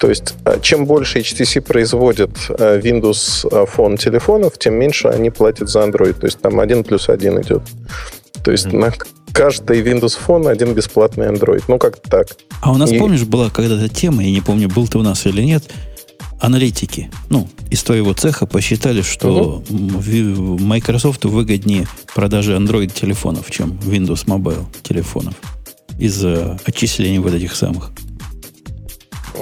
То 0.00 0.08
есть, 0.08 0.34
а, 0.44 0.58
чем 0.60 0.86
больше 0.86 1.20
HTC 1.20 1.60
производит 1.62 2.30
а, 2.50 2.78
Windows 2.78 3.44
Phone 3.74 3.96
телефонов, 3.96 4.58
тем 4.58 4.74
меньше 4.74 5.08
они 5.08 5.30
платят 5.30 5.68
за 5.68 5.80
Android. 5.80 6.14
То 6.14 6.26
есть, 6.26 6.40
там 6.40 6.60
один 6.60 6.84
плюс 6.84 7.08
один 7.08 7.40
идет. 7.40 7.62
То 8.44 8.52
есть, 8.52 8.66
mm-hmm. 8.66 8.78
на 8.78 8.92
каждый 9.32 9.82
Windows 9.82 10.18
Phone 10.26 10.50
один 10.50 10.74
бесплатный 10.74 11.28
Android. 11.28 11.64
Ну, 11.68 11.78
как 11.78 12.00
так. 12.02 12.28
А 12.60 12.72
у 12.72 12.76
нас, 12.76 12.90
И... 12.90 12.98
помнишь, 12.98 13.24
была 13.24 13.50
когда-то 13.50 13.88
тема, 13.88 14.22
я 14.22 14.30
не 14.30 14.40
помню, 14.40 14.68
был 14.68 14.86
ты 14.86 14.98
у 14.98 15.02
нас 15.02 15.24
или 15.26 15.42
нет, 15.42 15.64
аналитики, 16.40 17.10
ну, 17.30 17.48
из 17.70 17.82
твоего 17.82 18.12
цеха 18.12 18.46
посчитали, 18.46 19.02
что 19.02 19.62
угу. 19.68 20.58
Microsoft 20.58 21.24
выгоднее 21.24 21.86
продажи 22.14 22.54
Android 22.54 22.92
телефонов, 22.92 23.50
чем 23.50 23.72
Windows 23.82 24.26
Mobile 24.26 24.64
телефонов 24.82 25.34
из-за 25.98 26.58
отчислений 26.64 27.18
вот 27.18 27.34
этих 27.34 27.54
самых. 27.54 27.90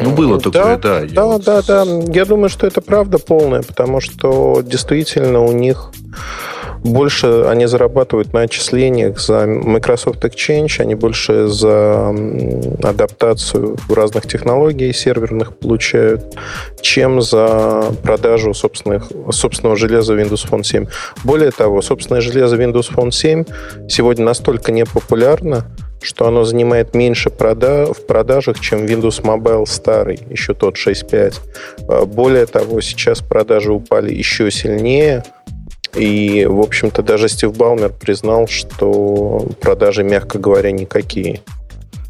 Ну, 0.01 0.13
было 0.13 0.41
такое, 0.41 0.77
да. 0.79 1.05
Да, 1.07 1.39
да, 1.39 1.63
да, 1.63 1.85
да. 1.85 2.13
Я 2.13 2.25
думаю, 2.25 2.49
что 2.49 2.67
это 2.67 2.81
правда 2.81 3.19
полная, 3.19 3.63
потому 3.63 4.01
что 4.01 4.63
действительно 4.63 5.41
у 5.41 5.53
них 5.53 5.93
больше 6.85 7.45
они 7.49 7.67
зарабатывают 7.67 8.33
на 8.33 8.43
отчислениях 8.43 9.21
за 9.21 9.47
Microsoft 9.47 10.25
Exchange, 10.25 10.81
они 10.81 10.95
больше 10.95 11.49
за 11.49 12.15
адаптацию 12.83 13.77
разных 13.89 14.27
технологий 14.27 14.93
серверных 14.93 15.57
получают, 15.57 16.37
чем 16.81 17.21
за 17.21 17.93
продажу 18.03 18.55
собственных, 18.55 19.11
собственного 19.31 19.77
железа 19.77 20.15
Windows 20.15 20.49
Phone 20.49 20.63
7. 20.63 20.87
Более 21.25 21.51
того, 21.51 21.83
собственное 21.83 22.21
железо 22.21 22.57
Windows 22.57 22.93
Phone 22.95 23.11
7 23.11 23.45
сегодня 23.89 24.25
настолько 24.25 24.73
непопулярно, 24.73 25.65
что 26.01 26.27
оно 26.27 26.45
занимает 26.45 26.95
меньше 26.95 27.31
прода 27.31 27.87
в 27.87 28.07
продажах, 28.07 28.61
чем 28.61 28.85
Windows 28.85 29.23
Mobile 29.23 29.67
старый, 29.67 30.21
еще 30.31 30.55
тот 30.55 30.77
6.5. 30.77 31.35
А 31.89 32.07
более 32.07 32.47
того, 32.47 32.81
сейчас 32.81 33.21
продажи 33.21 33.73
упали 33.73 34.15
еще 34.15 34.51
сильнее, 34.51 35.25
и, 35.97 36.45
в 36.47 36.61
общем-то, 36.61 37.03
даже 37.03 37.29
Стив 37.29 37.57
Балмер 37.57 37.91
признал, 37.93 38.47
что 38.49 39.47
продажи, 39.61 40.05
мягко 40.05 40.39
говоря, 40.39 40.71
никакие. 40.71 41.41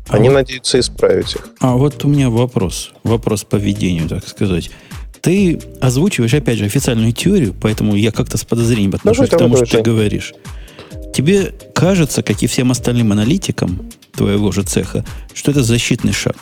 А 0.09 0.16
Они 0.16 0.28
вот, 0.28 0.34
надеются 0.37 0.78
исправить 0.78 1.34
их. 1.34 1.49
А 1.61 1.76
вот 1.76 2.05
у 2.05 2.09
меня 2.09 2.30
вопрос. 2.30 2.93
Вопрос 3.03 3.45
по 3.45 3.57
ведению, 3.57 4.09
так 4.09 4.26
сказать. 4.26 4.70
Ты 5.20 5.61
озвучиваешь, 5.80 6.34
опять 6.34 6.59
же, 6.59 6.64
официальную 6.64 7.12
теорию, 7.12 7.55
поэтому 7.61 7.97
я 7.97 8.12
как-то 8.12 8.39
с 8.39 8.45
подозрением 8.45 8.95
отношусь 8.95 9.28
давай, 9.28 9.39
к 9.39 9.39
тому, 9.39 9.55
давай, 9.55 9.66
что 9.66 9.76
давай. 9.78 9.84
ты 9.84 9.91
говоришь. 9.91 10.34
Тебе 11.12 11.53
кажется, 11.74 12.22
как 12.22 12.43
и 12.43 12.47
всем 12.47 12.70
остальным 12.70 13.11
аналитикам 13.12 13.89
твоего 14.12 14.53
же 14.53 14.62
цеха, 14.62 15.05
что 15.34 15.51
это 15.51 15.62
защитный 15.62 16.12
шаг, 16.12 16.37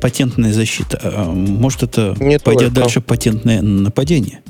патентная 0.00 0.52
защита. 0.52 1.00
А, 1.02 1.30
может, 1.30 1.82
это, 1.82 2.16
Не 2.20 2.38
пойдя 2.38 2.66
только. 2.66 2.80
дальше, 2.80 3.00
патентное 3.00 3.62
нападение? 3.62 4.40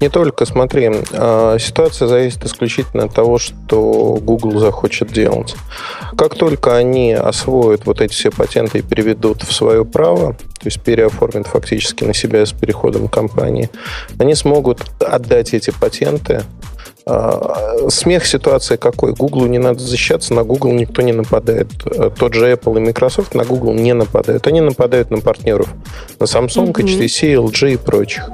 Не 0.00 0.08
только, 0.08 0.44
смотри, 0.44 0.90
а, 1.12 1.56
ситуация 1.58 2.08
зависит 2.08 2.44
исключительно 2.44 3.04
от 3.04 3.14
того, 3.14 3.38
что 3.38 4.18
Google 4.20 4.58
захочет 4.58 5.12
делать. 5.12 5.54
Как 6.16 6.34
только 6.34 6.76
они 6.76 7.12
освоят 7.12 7.86
вот 7.86 8.00
эти 8.00 8.12
все 8.12 8.30
патенты 8.30 8.78
и 8.78 8.82
переведут 8.82 9.42
в 9.42 9.52
свое 9.52 9.84
право, 9.84 10.34
то 10.34 10.66
есть 10.66 10.80
переоформят 10.80 11.46
фактически 11.46 12.04
на 12.04 12.14
себя 12.14 12.44
с 12.44 12.52
переходом 12.52 13.08
компании, 13.08 13.70
они 14.18 14.34
смогут 14.34 14.80
отдать 15.00 15.54
эти 15.54 15.70
патенты 15.70 16.42
смех 17.88 18.26
ситуации 18.26 18.76
какой? 18.76 19.12
Google 19.12 19.46
не 19.46 19.58
надо 19.58 19.80
защищаться, 19.80 20.34
на 20.34 20.44
Google 20.44 20.72
никто 20.72 21.02
не 21.02 21.12
нападает. 21.12 21.68
Э, 21.86 22.10
тот 22.16 22.34
же 22.34 22.52
Apple 22.52 22.76
и 22.76 22.80
Microsoft 22.80 23.34
на 23.34 23.44
Google 23.44 23.74
не 23.74 23.92
нападают. 23.92 24.46
Они 24.46 24.60
нападают 24.60 25.10
на 25.10 25.20
партнеров, 25.20 25.68
на 26.20 26.24
Samsung, 26.24 26.72
mm-hmm. 26.72 27.00
HTC, 27.00 27.34
LG 27.34 27.74
и 27.74 27.76
прочих. 27.76 28.30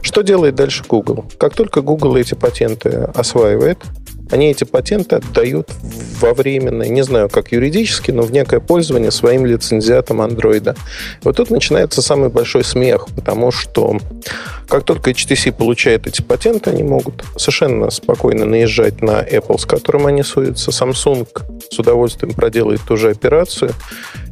Что 0.00 0.22
делает 0.22 0.54
дальше 0.54 0.84
Google? 0.88 1.24
Как 1.38 1.54
только 1.54 1.82
Google 1.82 2.16
эти 2.16 2.34
патенты 2.34 3.08
осваивает, 3.14 3.78
они 4.30 4.50
эти 4.50 4.64
патенты 4.64 5.16
отдают 5.16 5.70
во 6.20 6.34
временное, 6.34 6.88
не 6.88 7.02
знаю, 7.02 7.28
как 7.28 7.52
юридически, 7.52 8.10
но 8.10 8.22
в 8.22 8.32
некое 8.32 8.60
пользование 8.60 9.10
своим 9.10 9.46
лицензиатам 9.46 10.20
андроида. 10.20 10.76
Вот 11.22 11.36
тут 11.36 11.50
начинается 11.50 12.02
самый 12.02 12.28
большой 12.28 12.64
смех, 12.64 13.08
потому 13.14 13.50
что 13.50 13.98
как 14.68 14.84
только 14.84 15.10
HTC 15.10 15.52
получает 15.52 16.06
эти 16.06 16.20
патенты, 16.20 16.70
они 16.70 16.82
могут 16.82 17.24
совершенно 17.36 17.90
спокойно 17.90 18.44
наезжать 18.44 19.00
на 19.00 19.22
Apple, 19.22 19.58
с 19.58 19.64
которым 19.64 20.06
они 20.06 20.22
суются. 20.22 20.70
Samsung 20.70 21.26
с 21.70 21.78
удовольствием 21.78 22.34
проделает 22.34 22.80
ту 22.86 22.96
же 22.96 23.10
операцию. 23.10 23.72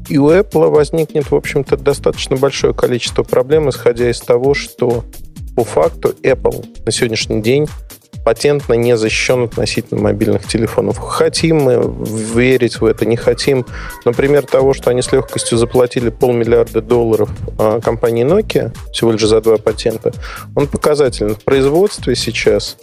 И 0.08 0.18
у 0.18 0.30
Apple 0.30 0.68
возникнет, 0.68 1.30
в 1.30 1.34
общем-то, 1.34 1.76
достаточно 1.76 2.36
большое 2.36 2.74
количество 2.74 3.22
проблем, 3.22 3.70
исходя 3.70 4.10
из 4.10 4.20
того, 4.20 4.54
что 4.54 5.04
по 5.56 5.64
факту 5.64 6.14
Apple 6.22 6.66
на 6.84 6.92
сегодняшний 6.92 7.40
день 7.40 7.66
патентно 8.26 8.72
не 8.72 8.96
защищен 8.96 9.44
относительно 9.44 10.00
мобильных 10.00 10.48
телефонов. 10.48 10.98
Хотим 10.98 11.58
мы 11.58 11.94
верить 12.34 12.80
в 12.80 12.84
это, 12.84 13.06
не 13.06 13.16
хотим. 13.16 13.64
Например, 14.04 14.44
того, 14.44 14.74
что 14.74 14.90
они 14.90 15.00
с 15.00 15.12
легкостью 15.12 15.58
заплатили 15.58 16.08
полмиллиарда 16.08 16.80
долларов 16.80 17.30
а, 17.56 17.80
компании 17.80 18.26
Nokia 18.26 18.76
всего 18.92 19.12
лишь 19.12 19.22
за 19.22 19.40
два 19.40 19.58
патента, 19.58 20.12
он 20.56 20.66
показательный. 20.66 21.34
В 21.34 21.44
производстве 21.44 22.16
сейчас 22.16 22.78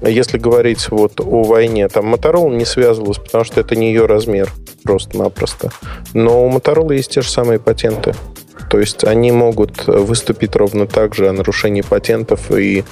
если 0.00 0.38
говорить 0.38 0.90
вот 0.90 1.20
о 1.20 1.42
войне, 1.42 1.86
там 1.88 2.12
Motorola 2.12 2.56
не 2.56 2.64
связывалась, 2.64 3.18
потому 3.18 3.44
что 3.44 3.60
это 3.60 3.76
не 3.76 3.88
ее 3.88 4.06
размер 4.06 4.50
просто-напросто. 4.84 5.70
Но 6.14 6.46
у 6.46 6.50
Motorola 6.50 6.94
есть 6.94 7.10
те 7.10 7.20
же 7.20 7.28
самые 7.28 7.60
патенты. 7.60 8.14
То 8.70 8.78
есть 8.78 9.04
они 9.04 9.32
могут 9.32 9.86
выступить 9.86 10.56
ровно 10.56 10.86
так 10.86 11.14
же 11.14 11.28
о 11.28 11.32
нарушении 11.32 11.82
патентов 11.82 12.50
и 12.50 12.84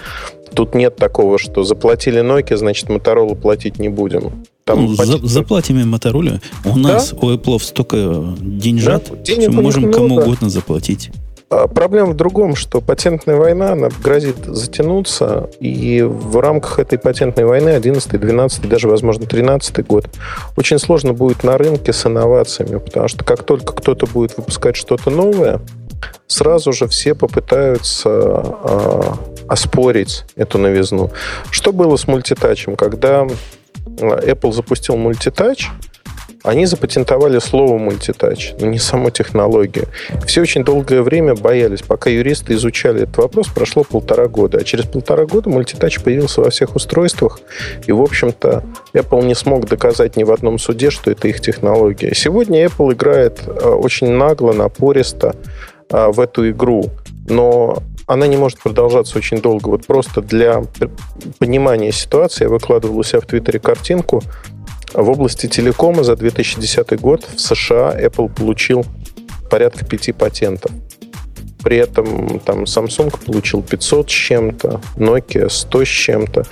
Тут 0.55 0.74
нет 0.74 0.96
такого, 0.96 1.38
что 1.38 1.62
заплатили 1.62 2.22
Nokia, 2.22 2.57
значит, 2.57 2.88
Motorola 2.88 3.34
платить 3.34 3.78
не 3.78 3.88
будем. 3.88 4.44
Там 4.64 4.86
ну, 4.86 4.94
за, 4.94 5.18
заплатим 5.18 5.78
им 5.78 5.94
Motorola. 5.94 6.40
У 6.64 6.76
нас, 6.76 7.12
у 7.12 7.30
Apple 7.30 7.61
столько 7.61 8.34
деньжат, 8.40 9.11
да, 9.11 9.32
что 9.32 9.51
мы 9.51 9.62
можем 9.62 9.92
кому 9.92 10.07
много. 10.07 10.22
угодно 10.22 10.51
заплатить. 10.51 11.11
А 11.51 11.66
проблема 11.66 12.12
в 12.12 12.16
другом, 12.16 12.55
что 12.55 12.80
патентная 12.80 13.34
война 13.34 13.72
она 13.72 13.88
грозит 14.05 14.36
затянуться, 14.46 15.51
и 15.59 16.01
в 16.01 16.38
рамках 16.38 16.78
этой 16.78 16.96
патентной 16.96 17.44
войны 17.44 17.70
11, 17.70 18.20
12, 18.20 18.68
даже, 18.68 18.86
возможно, 18.86 19.26
13 19.26 19.84
год 19.84 20.07
очень 20.57 20.78
сложно 20.78 21.12
будет 21.12 21.42
на 21.42 21.59
рынке 21.59 21.92
с 21.92 22.07
инновациями, 22.07 22.78
потому 22.78 23.09
что 23.09 23.24
как 23.24 23.42
только 23.42 23.72
кто-то 23.72 24.07
будет 24.07 24.36
выпускать 24.36 24.76
что-то 24.76 25.11
новое, 25.11 25.61
сразу 26.26 26.72
же 26.72 26.86
все 26.88 27.14
попытаются 27.14 28.09
э, 28.09 29.03
оспорить 29.48 30.24
эту 30.36 30.59
новизну. 30.59 31.11
Что 31.51 31.72
было 31.72 31.96
с 31.96 32.07
мультитачем? 32.07 32.76
Когда 32.76 33.26
Apple 33.98 34.53
запустил 34.53 34.96
мультитач, 34.96 35.68
они 36.42 36.64
запатентовали 36.64 37.38
слово 37.38 37.76
мультитач, 37.76 38.55
но 38.59 38.66
не 38.66 38.78
саму 38.78 39.11
технологию. 39.11 39.88
Все 40.26 40.40
очень 40.40 40.64
долгое 40.64 41.03
время 41.03 41.34
боялись. 41.34 41.82
Пока 41.82 42.09
юристы 42.09 42.55
изучали 42.55 43.03
этот 43.03 43.18
вопрос, 43.18 43.48
прошло 43.48 43.84
полтора 43.84 44.26
года. 44.26 44.59
А 44.59 44.64
через 44.64 44.86
полтора 44.86 45.26
года 45.26 45.51
мультитач 45.51 46.01
появился 46.01 46.40
во 46.40 46.51
всех 46.51 46.76
устройствах. 46.76 47.40
И, 47.86 47.92
в 47.92 48.01
общем-то, 48.01 48.64
Apple 48.94 49.24
не 49.26 49.34
смог 49.34 49.66
доказать 49.68 50.16
ни 50.16 50.24
в 50.24 50.32
одном 50.32 50.59
суде, 50.59 50.90
что 50.90 51.11
это 51.11 51.28
их 51.28 51.40
технология. 51.40 52.14
Сегодня 52.14 52.64
Apple 52.64 52.94
играет 52.94 53.40
э, 53.46 53.51
очень 53.68 54.09
нагло, 54.09 54.53
напористо 54.53 55.34
а, 55.91 56.11
в 56.11 56.20
эту 56.20 56.49
игру. 56.51 56.91
Но 57.28 57.82
она 58.07 58.26
не 58.26 58.36
может 58.36 58.59
продолжаться 58.59 59.18
очень 59.18 59.41
долго. 59.41 59.68
Вот 59.68 59.86
просто 59.86 60.20
для 60.20 60.62
понимания 61.38 61.93
ситуации 61.93 62.45
я 62.45 62.51
выкладывал 62.51 62.99
у 62.99 63.03
себя 63.03 63.20
в 63.20 63.26
Твиттере 63.26 63.61
картинку. 63.61 64.22
В 64.93 65.09
области 65.09 65.47
телекома 65.47 66.03
за 66.03 66.16
2010 66.16 67.01
год 67.01 67.24
в 67.32 67.41
США 67.41 67.95
Apple 67.97 68.32
получил 68.34 68.84
порядка 69.49 69.84
пяти 69.84 70.12
патентов. 70.12 70.72
При 71.62 71.76
этом 71.76 72.41
там 72.41 72.64
Samsung 72.64 73.14
получил 73.24 73.62
500 73.62 74.09
с 74.09 74.12
чем-то, 74.12 74.80
Nokia 74.97 75.49
100 75.49 75.84
с 75.84 75.88
чем-то. 75.88 76.47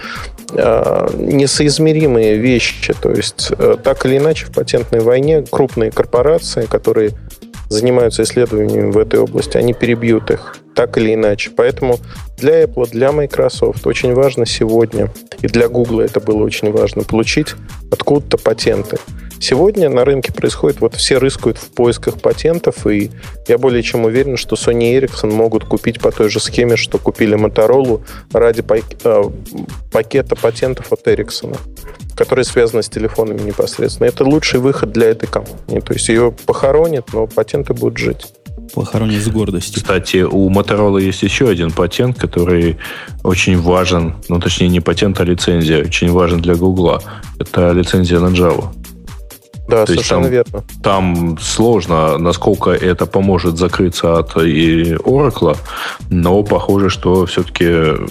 А, 0.54 1.10
несоизмеримые 1.14 2.36
вещи. 2.38 2.94
То 2.94 3.10
есть, 3.10 3.52
э, 3.56 3.76
так 3.82 4.06
или 4.06 4.18
иначе, 4.18 4.46
в 4.46 4.52
патентной 4.52 5.00
войне 5.00 5.42
крупные 5.42 5.90
корпорации, 5.90 6.66
которые 6.66 7.12
занимаются 7.68 8.22
исследованиями 8.22 8.90
в 8.90 8.98
этой 8.98 9.20
области, 9.20 9.56
они 9.56 9.74
перебьют 9.74 10.30
их 10.30 10.56
так 10.74 10.96
или 10.96 11.14
иначе. 11.14 11.50
Поэтому 11.56 11.98
для 12.36 12.62
Apple, 12.62 12.88
для 12.90 13.10
Microsoft 13.10 13.86
очень 13.86 14.14
важно 14.14 14.46
сегодня, 14.46 15.12
и 15.40 15.48
для 15.48 15.68
Google 15.68 16.00
это 16.00 16.20
было 16.20 16.44
очень 16.44 16.70
важно, 16.70 17.02
получить 17.02 17.48
откуда-то 17.90 18.38
патенты. 18.38 18.96
Сегодня 19.40 19.88
на 19.88 20.04
рынке 20.04 20.32
происходит, 20.32 20.80
вот 20.80 20.94
все 20.94 21.18
рыскают 21.18 21.58
в 21.58 21.70
поисках 21.70 22.20
патентов, 22.20 22.86
и 22.86 23.10
я 23.46 23.58
более 23.58 23.82
чем 23.82 24.04
уверен, 24.04 24.36
что 24.36 24.56
Sony 24.56 24.92
и 24.92 24.98
Ericsson 24.98 25.32
могут 25.32 25.64
купить 25.64 26.00
по 26.00 26.10
той 26.10 26.28
же 26.28 26.40
схеме, 26.40 26.76
что 26.76 26.98
купили 26.98 27.36
Motorola 27.36 28.00
ради 28.32 28.64
э, 29.04 29.22
пакета 29.92 30.34
патентов 30.34 30.92
от 30.92 31.06
Ericsson 31.06 31.56
которые 32.18 32.44
связаны 32.44 32.82
с 32.82 32.88
телефонами 32.88 33.40
непосредственно. 33.40 34.08
Это 34.08 34.24
лучший 34.24 34.58
выход 34.58 34.90
для 34.90 35.06
этой 35.06 35.28
компании. 35.28 35.80
То 35.80 35.92
есть 35.92 36.08
ее 36.08 36.32
похоронят, 36.46 37.12
но 37.12 37.28
патенты 37.28 37.74
будут 37.74 37.98
жить. 37.98 38.26
Похоронят 38.74 39.22
с 39.22 39.28
гордостью. 39.28 39.80
Кстати, 39.80 40.24
у 40.24 40.50
Motorola 40.50 41.00
есть 41.00 41.22
еще 41.22 41.48
один 41.48 41.70
патент, 41.70 42.18
который 42.18 42.76
очень 43.22 43.56
важен, 43.56 44.14
ну 44.28 44.40
точнее 44.40 44.68
не 44.68 44.80
патент, 44.80 45.20
а 45.20 45.24
лицензия, 45.24 45.84
очень 45.84 46.10
важен 46.10 46.40
для 46.40 46.54
Гугла. 46.54 47.00
Это 47.38 47.70
лицензия 47.70 48.18
на 48.18 48.28
Java. 48.28 48.68
Да, 49.68 49.84
То 49.84 49.92
совершенно 49.92 50.22
там, 50.22 50.32
верно. 50.32 50.64
Там 50.82 51.38
сложно, 51.38 52.16
насколько 52.16 52.70
это 52.70 53.04
поможет 53.04 53.58
закрыться 53.58 54.18
от 54.18 54.34
и 54.38 54.94
Oracle, 54.94 55.58
но 56.08 56.42
похоже, 56.42 56.88
что 56.88 57.26
все-таки 57.26 58.06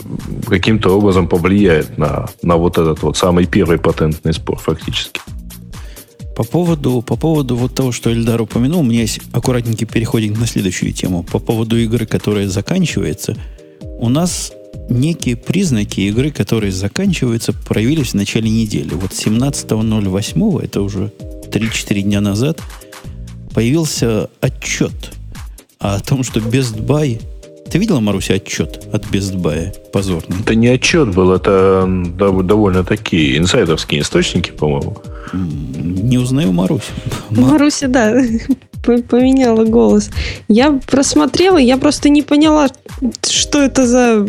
каким-то 0.47 0.95
образом 0.95 1.27
повлияет 1.27 1.97
на, 1.97 2.27
на 2.43 2.57
вот 2.57 2.77
этот 2.77 3.01
вот 3.01 3.17
самый 3.17 3.47
первый 3.47 3.79
патентный 3.79 4.33
спор 4.33 4.59
фактически. 4.59 5.19
По 6.35 6.43
поводу, 6.43 7.01
по 7.01 7.15
поводу 7.15 7.55
вот 7.55 7.73
того, 7.73 7.91
что 7.91 8.13
Эльдар 8.13 8.39
упомянул, 8.39 8.81
у 8.81 8.83
меня 8.83 9.01
есть 9.01 9.19
аккуратненький 9.33 9.87
переходик 9.87 10.37
на 10.37 10.45
следующую 10.45 10.93
тему. 10.93 11.23
По 11.23 11.39
поводу 11.39 11.75
игры, 11.75 12.05
которая 12.05 12.47
заканчивается, 12.47 13.35
у 13.97 14.09
нас 14.09 14.53
некие 14.89 15.35
признаки 15.35 16.01
игры, 16.01 16.31
которые 16.31 16.71
заканчиваются, 16.71 17.53
проявились 17.53 18.09
в 18.09 18.13
начале 18.13 18.49
недели. 18.49 18.93
Вот 18.93 19.11
17.08, 19.11 20.63
это 20.63 20.81
уже 20.81 21.11
3-4 21.51 22.01
дня 22.01 22.21
назад 22.21 22.61
появился 23.53 24.29
отчет 24.39 24.93
о 25.79 25.99
том, 25.99 26.23
что 26.23 26.39
Best 26.39 26.79
Buy... 26.79 27.21
Ты 27.69 27.79
видела, 27.79 27.99
Маруся, 27.99 28.35
отчет 28.35 28.87
от 28.93 29.03
Best 29.07 29.35
Buy? 29.35 29.75
Позорный. 29.91 30.39
Это 30.39 30.55
не 30.55 30.67
отчет 30.67 31.13
был, 31.13 31.33
это 31.33 31.85
довольно 32.17 32.83
такие 32.85 33.37
инсайдерские 33.37 34.01
источники, 34.01 34.51
по-моему. 34.51 34.97
Не 35.33 36.17
узнаю 36.17 36.53
Маруся. 36.53 36.93
Маруся, 37.29 37.87
да, 37.89 38.15
поменяла 38.83 39.65
голос. 39.65 40.09
Я 40.47 40.79
просмотрела, 40.85 41.57
я 41.57 41.77
просто 41.77 42.09
не 42.09 42.21
поняла, 42.21 42.67
что 43.23 43.61
это 43.61 43.85
за, 43.85 44.27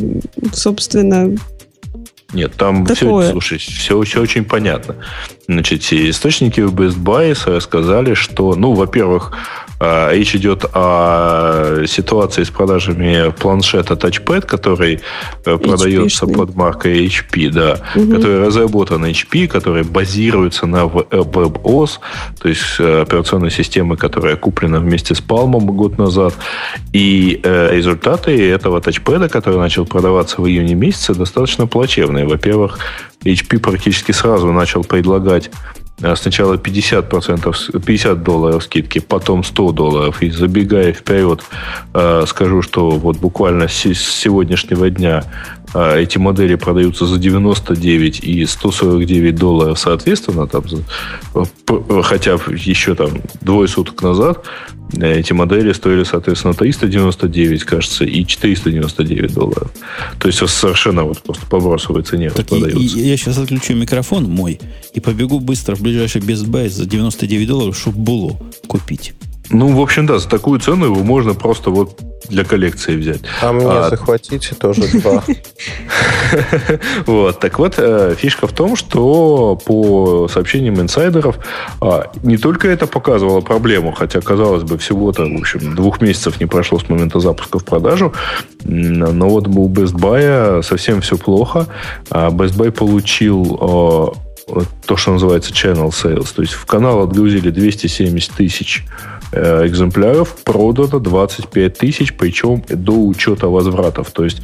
собственно, 0.52 1.36
нет, 2.34 2.52
там 2.56 2.84
Такое. 2.84 3.22
все, 3.22 3.32
слушай, 3.32 3.58
все, 3.58 4.02
все 4.02 4.20
очень 4.20 4.44
понятно. 4.44 4.96
Значит, 5.46 5.90
источники 5.92 6.60
в 6.60 6.74
Best 6.74 6.98
Buy 6.98 7.34
рассказали, 7.46 8.12
что, 8.12 8.54
ну, 8.54 8.74
во-первых, 8.74 9.32
речь 9.80 10.34
идет 10.34 10.64
о 10.72 11.84
ситуации 11.86 12.42
с 12.42 12.50
продажами 12.50 13.30
планшета 13.30 13.94
Touchpad, 13.94 14.46
который 14.46 14.96
HP 14.96 15.00
э, 15.44 15.58
продается 15.58 16.26
под 16.26 16.56
маркой 16.56 17.06
HP, 17.06 17.50
да, 17.50 17.80
угу. 17.94 18.16
который 18.16 18.46
разработан 18.46 19.04
HP, 19.04 19.46
который 19.46 19.84
базируется 19.84 20.66
на 20.66 20.84
WebOS, 20.84 21.90
то 22.40 22.48
есть 22.48 22.62
э, 22.78 23.02
операционной 23.02 23.50
системы, 23.50 23.96
которая 23.96 24.36
куплена 24.36 24.80
вместе 24.80 25.14
с 25.14 25.20
Palm 25.20 25.58
год 25.60 25.98
назад. 25.98 26.34
И 26.92 27.40
э, 27.42 27.76
результаты 27.76 28.50
этого 28.50 28.80
тачпэда, 28.80 29.28
который 29.28 29.58
начал 29.58 29.86
продаваться 29.86 30.40
в 30.40 30.48
июне 30.48 30.74
месяце, 30.74 31.14
достаточно 31.14 31.66
плачевные. 31.66 32.26
Во-первых, 32.26 32.78
HP 33.24 33.58
практически 33.58 34.12
сразу 34.12 34.52
начал 34.52 34.84
предлагать 34.84 35.50
Э, 35.50 35.86
сначала 36.16 36.54
50%, 36.54 37.80
50 37.80 38.22
долларов 38.22 38.64
скидки, 38.64 39.00
потом 39.00 39.42
100 39.44 39.72
долларов. 39.72 40.22
И 40.22 40.30
забегая 40.30 40.92
вперед, 40.92 41.42
э, 41.94 42.24
скажу, 42.26 42.62
что 42.62 42.90
вот 42.90 43.18
буквально 43.18 43.68
с 43.68 43.82
сегодняшнего 43.82 44.90
дня 44.90 45.24
а 45.57 45.57
эти 45.74 46.18
модели 46.18 46.54
продаются 46.54 47.06
за 47.06 47.18
99 47.18 48.20
и 48.20 48.46
149 48.46 49.36
долларов 49.36 49.78
соответственно, 49.78 50.46
там, 50.46 50.64
хотя 52.02 52.32
еще 52.32 52.94
там 52.94 53.10
двое 53.40 53.68
суток 53.68 54.02
назад 54.02 54.44
эти 54.96 55.32
модели 55.32 55.72
стоили, 55.72 56.02
соответственно, 56.02 56.54
399, 56.54 57.64
кажется, 57.64 58.04
и 58.04 58.24
499 58.24 59.34
долларов. 59.34 59.70
То 60.18 60.28
есть 60.28 60.38
совершенно 60.48 61.04
вот 61.04 61.22
просто 61.22 61.44
по 61.46 61.60
бросовой 61.60 62.02
цене 62.02 62.30
так 62.30 62.46
продается. 62.46 62.98
Я, 62.98 63.04
я 63.04 63.16
сейчас 63.16 63.38
отключу 63.38 63.74
микрофон 63.74 64.24
мой 64.24 64.58
и 64.94 65.00
побегу 65.00 65.40
быстро 65.40 65.74
в 65.76 65.82
ближайший 65.82 66.22
Best 66.22 66.46
Buy 66.46 66.68
за 66.68 66.86
99 66.86 67.46
долларов, 67.46 67.76
чтобы 67.76 67.98
було 67.98 68.40
купить. 68.66 69.12
Ну, 69.50 69.68
в 69.74 69.80
общем, 69.80 70.06
да, 70.06 70.18
за 70.18 70.28
такую 70.28 70.60
цену 70.60 70.86
его 70.86 71.02
можно 71.02 71.34
просто 71.34 71.70
вот 71.70 71.98
для 72.28 72.44
коллекции 72.44 72.96
взять. 72.96 73.20
А 73.42 73.52
мне 73.52 73.66
а... 73.66 73.88
захватите 73.88 74.54
тоже 74.54 74.82
два. 75.00 75.24
Вот, 77.06 77.40
так 77.40 77.58
вот, 77.58 77.74
э, 77.78 78.14
фишка 78.18 78.46
в 78.46 78.52
том, 78.52 78.76
что 78.76 79.58
по 79.64 80.28
сообщениям 80.28 80.78
инсайдеров 80.78 81.38
а, 81.80 82.10
не 82.22 82.36
только 82.36 82.68
это 82.68 82.86
показывало 82.86 83.40
проблему, 83.40 83.92
хотя, 83.92 84.20
казалось 84.20 84.64
бы, 84.64 84.76
всего-то, 84.76 85.22
в 85.22 85.36
общем, 85.38 85.74
двух 85.74 86.02
месяцев 86.02 86.38
не 86.38 86.44
прошло 86.44 86.78
с 86.78 86.88
момента 86.90 87.18
запуска 87.20 87.58
в 87.58 87.64
продажу, 87.64 88.12
но 88.64 89.28
вот 89.28 89.48
у 89.48 89.68
Best 89.70 89.94
Buy 89.94 90.62
совсем 90.62 91.00
все 91.00 91.16
плохо. 91.16 91.66
А 92.10 92.28
Best 92.28 92.56
Buy 92.56 92.70
получил 92.70 93.58
а, 93.60 94.62
то, 94.86 94.96
что 94.96 95.12
называется 95.12 95.52
channel 95.52 95.88
sales. 95.88 96.28
То 96.34 96.42
есть 96.42 96.54
в 96.54 96.66
канал 96.66 97.02
отгрузили 97.02 97.50
270 97.50 98.32
тысяч 98.32 98.84
экземпляров 99.32 100.36
продано 100.44 100.98
25 100.98 101.78
тысяч, 101.78 102.16
причем 102.16 102.62
до 102.68 102.92
учета 102.92 103.48
возвратов. 103.48 104.10
То 104.10 104.24
есть 104.24 104.42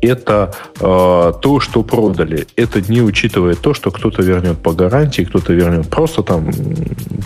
это 0.00 0.54
э, 0.80 1.32
то, 1.40 1.60
что 1.60 1.82
продали. 1.82 2.46
Это 2.56 2.80
не 2.80 3.02
учитывая 3.02 3.54
то, 3.54 3.74
что 3.74 3.90
кто-то 3.90 4.22
вернет 4.22 4.58
по 4.58 4.72
гарантии, 4.72 5.22
кто-то 5.22 5.52
вернет 5.52 5.88
просто 5.88 6.22
там, 6.22 6.50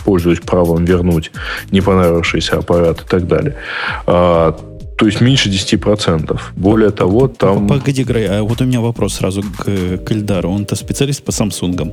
пользуясь 0.04 0.40
правом 0.40 0.84
вернуть 0.84 1.30
не 1.70 1.80
понравившийся 1.80 2.58
аппарат 2.58 3.02
и 3.02 3.08
так 3.08 3.26
далее. 3.26 3.54
А, 4.06 4.56
то 5.00 5.06
есть 5.06 5.20
меньше 5.20 5.48
10%. 5.48 6.38
Более 6.56 6.90
того, 6.90 7.28
там... 7.28 7.66
Погоди, 7.66 8.04
Грей, 8.04 8.28
а 8.28 8.42
вот 8.42 8.60
у 8.60 8.64
меня 8.64 8.80
вопрос 8.80 9.14
сразу 9.14 9.42
к, 9.42 9.64
к 9.64 10.12
Эльдару. 10.12 10.50
Он-то 10.50 10.76
специалист 10.76 11.24
по 11.24 11.32
Самсунгам. 11.32 11.92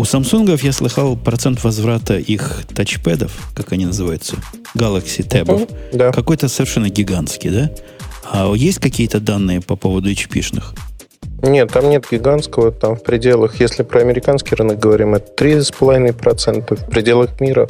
У 0.00 0.04
Самсунгов 0.04 0.62
я 0.62 0.72
слыхал 0.72 1.14
процент 1.14 1.62
возврата 1.62 2.16
их 2.16 2.62
тачпэдов, 2.74 3.52
как 3.54 3.72
они 3.72 3.84
называются, 3.84 4.36
Galaxy 4.74 5.22
Tab, 5.28 5.70
да. 5.92 6.10
какой-то 6.10 6.48
совершенно 6.48 6.88
гигантский, 6.88 7.50
да? 7.50 7.70
А 8.24 8.50
есть 8.54 8.78
какие-то 8.78 9.20
данные 9.20 9.60
по 9.60 9.76
поводу 9.76 10.10
HP-шных? 10.10 10.74
Нет, 11.42 11.70
там 11.70 11.90
нет 11.90 12.06
гигантского, 12.10 12.72
там 12.72 12.96
в 12.96 13.02
пределах, 13.02 13.60
если 13.60 13.82
про 13.82 14.00
американский 14.00 14.54
рынок 14.54 14.78
говорим, 14.78 15.14
это 15.14 15.34
3,5%, 15.44 16.76
в 16.76 16.90
пределах 16.90 17.38
мира 17.38 17.68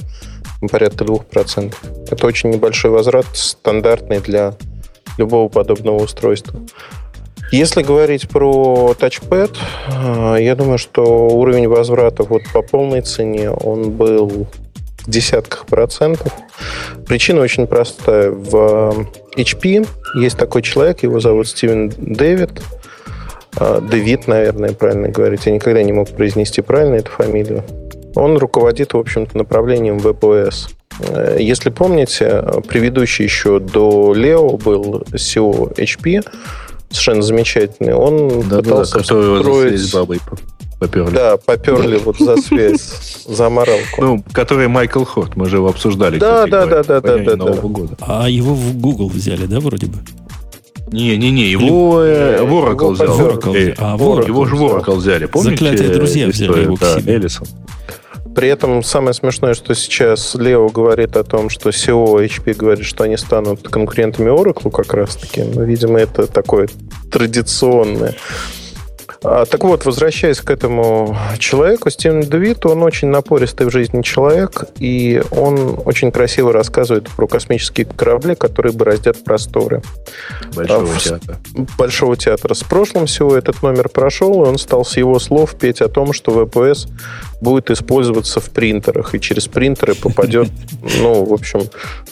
порядка 0.71 1.03
2%. 1.03 1.75
Это 2.13 2.27
очень 2.29 2.51
небольшой 2.51 2.93
возврат, 2.93 3.27
стандартный 3.33 4.21
для 4.21 4.55
любого 5.19 5.49
подобного 5.49 6.05
устройства. 6.05 6.61
Если 7.51 7.83
говорить 7.83 8.29
про 8.29 8.95
тачпэд, 8.95 9.51
э, 9.89 10.37
я 10.41 10.55
думаю, 10.55 10.79
что 10.79 11.03
уровень 11.29 11.67
возврата 11.67 12.23
вот 12.23 12.43
по 12.53 12.63
полной 12.63 13.01
цене, 13.01 13.51
он 13.51 13.91
был 13.91 14.47
в 15.05 15.11
десятках 15.11 15.67
процентов. 15.67 16.33
Причина 17.09 17.41
очень 17.41 17.67
простая. 17.67 18.31
В 18.31 19.07
HP 19.37 19.87
есть 20.15 20.39
такой 20.39 20.63
человек, 20.63 21.03
его 21.03 21.19
зовут 21.19 21.49
Стивен 21.49 21.93
Дэвид. 21.97 22.63
Э, 23.59 23.81
Дэвид, 23.83 24.29
наверное, 24.29 24.73
правильно 24.73 25.09
говорить. 25.09 25.47
Я 25.47 25.53
никогда 25.53 25.83
не 25.83 25.93
мог 25.93 26.09
произнести 26.11 26.63
правильно 26.63 26.95
эту 26.95 27.11
фамилию. 27.11 27.65
Он 28.15 28.39
руководит, 28.39 28.95
в 28.95 28.99
общем-то, 28.99 29.37
направлением 29.37 29.97
WebOS. 29.97 30.71
Э, 31.01 31.37
если 31.41 31.71
помните, 31.71 32.45
предыдущий 32.69 33.25
еще 33.25 33.59
до 33.59 34.15
Leo 34.15 34.57
был 34.57 35.03
SEO 35.13 35.75
HP, 35.75 36.25
совершенно 36.91 37.23
замечательный. 37.23 37.95
Он 37.95 38.49
да, 38.49 38.59
пытался 38.59 38.99
да, 38.99 39.05
строить... 39.05 39.81
с 39.81 39.93
бабой 39.93 40.21
поперли. 40.79 41.15
Да, 41.15 41.37
поперли 41.37 41.99
вот 41.99 42.19
за 42.19 42.37
связь, 42.39 43.25
за 43.29 43.49
моралку. 43.49 44.03
Ну, 44.03 44.25
который 44.33 44.69
Майкл 44.69 45.05
Хорт, 45.05 45.37
мы 45.37 45.47
же 45.47 45.57
его 45.57 45.69
обсуждали. 45.69 46.19
Да, 46.19 46.47
да, 46.47 46.67
да, 46.67 46.83
да, 46.83 47.01
да, 47.01 47.19
да, 47.19 47.37
да. 47.37 47.55
А 48.01 48.29
его 48.29 48.55
в 48.55 48.77
Google 48.77 49.09
взяли, 49.09 49.47
да, 49.47 49.61
вроде 49.61 49.87
бы? 49.87 49.99
Не-не-не, 50.93 51.49
его 51.49 52.01
э, 52.03 52.43
в 52.43 52.53
Oracle 52.53 52.93
взял. 52.93 53.21
Oracle. 53.21 53.75
А, 53.79 53.93
Его 54.27 54.45
же 54.45 54.57
в 54.57 54.63
Oracle 54.65 54.97
взяли, 54.97 55.27
помните? 55.27 55.65
Заклятые 55.65 55.91
друзья 55.91 56.27
взяли 56.27 56.63
его 56.63 56.75
к 56.75 56.85
себе. 56.85 57.15
Эллисон. 57.15 57.47
При 58.35 58.49
этом 58.49 58.83
самое 58.83 59.15
смешное, 59.15 59.55
что 59.55 59.75
сейчас 59.75 60.35
Лео 60.35 60.69
говорит 60.69 61.17
о 61.17 61.25
том, 61.25 61.51
что 61.51 61.71
SEO 61.71 62.25
HP 62.25 62.55
говорит, 62.55 62.85
что 62.85 63.05
они 63.05 63.17
станут 63.17 63.69
конкурентами 63.69 64.31
Oracle 64.31 64.71
как 64.71 64.95
раз-таки. 64.95 65.43
Но, 65.43 65.63
видимо, 65.63 65.99
это 65.99 66.27
такое 66.27 66.69
традиционное 67.11 68.15
а, 69.23 69.45
так 69.45 69.65
вот, 69.65 69.85
возвращаясь 69.85 70.41
к 70.41 70.51
этому 70.51 71.17
человеку, 71.39 71.91
Стивен 71.91 72.23
Девит, 72.23 72.65
он 72.65 72.83
очень 72.83 73.09
напористый 73.09 73.67
в 73.67 73.71
жизни 73.71 74.01
человек, 74.03 74.65
и 74.79 75.23
он 75.31 75.79
очень 75.85 76.11
красиво 76.11 76.53
рассказывает 76.53 77.09
про 77.11 77.27
космические 77.27 77.87
корабли, 77.87 78.35
которые 78.35 78.73
бороздят 78.73 79.23
просторы. 79.23 79.83
Большого 80.55 80.95
а, 80.95 80.99
театра. 80.99 81.37
Большого 81.77 82.17
театра. 82.17 82.55
С 82.55 82.63
прошлым 82.63 83.07
всего 83.07 83.37
этот 83.37 83.63
номер 83.63 83.91
прошел, 83.91 84.45
и 84.45 84.49
он 84.49 84.59
стал 84.59 84.85
с 84.85 84.97
его 84.97 85.19
слов 85.19 85.55
петь 85.55 85.83
о 85.83 85.89
том, 85.89 86.13
что 86.15 86.47
ВПС 86.47 86.87
будет 87.41 87.71
использоваться 87.71 88.41
в 88.41 88.51
принтерах, 88.51 89.15
и 89.15 89.21
через 89.21 89.49
принтеры 89.49 89.95
попадет, 89.95 90.49
ну, 91.01 91.25
в 91.25 91.33
общем, 91.33 91.63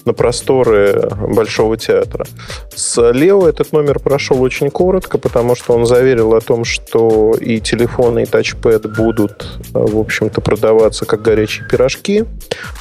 на 0.04 0.12
просторы 0.12 1.10
Большого 1.28 1.76
театра. 1.76 2.26
С 2.74 3.10
Лео 3.12 3.48
этот 3.48 3.72
номер 3.72 3.98
прошел 3.98 4.40
очень 4.42 4.70
коротко, 4.70 5.18
потому 5.18 5.54
что 5.54 5.74
он 5.74 5.86
заверил 5.86 6.34
о 6.34 6.40
том, 6.40 6.64
что 6.64 7.34
и 7.38 7.60
телефоны, 7.60 8.22
и 8.22 8.26
тачпэд 8.26 8.96
будут, 8.96 9.58
в 9.72 9.98
общем-то, 9.98 10.40
продаваться 10.40 11.04
как 11.04 11.22
горячие 11.22 11.66
пирожки, 11.68 12.24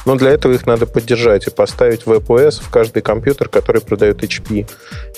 но 0.06 0.16
для 0.16 0.30
этого 0.30 0.52
их 0.52 0.66
надо 0.66 0.86
поддержать 0.86 1.46
и 1.46 1.50
поставить 1.50 2.04
VPS 2.04 2.62
в 2.62 2.70
каждый 2.70 3.02
компьютер, 3.02 3.48
который 3.48 3.80
продает 3.80 4.22
HP. 4.22 4.66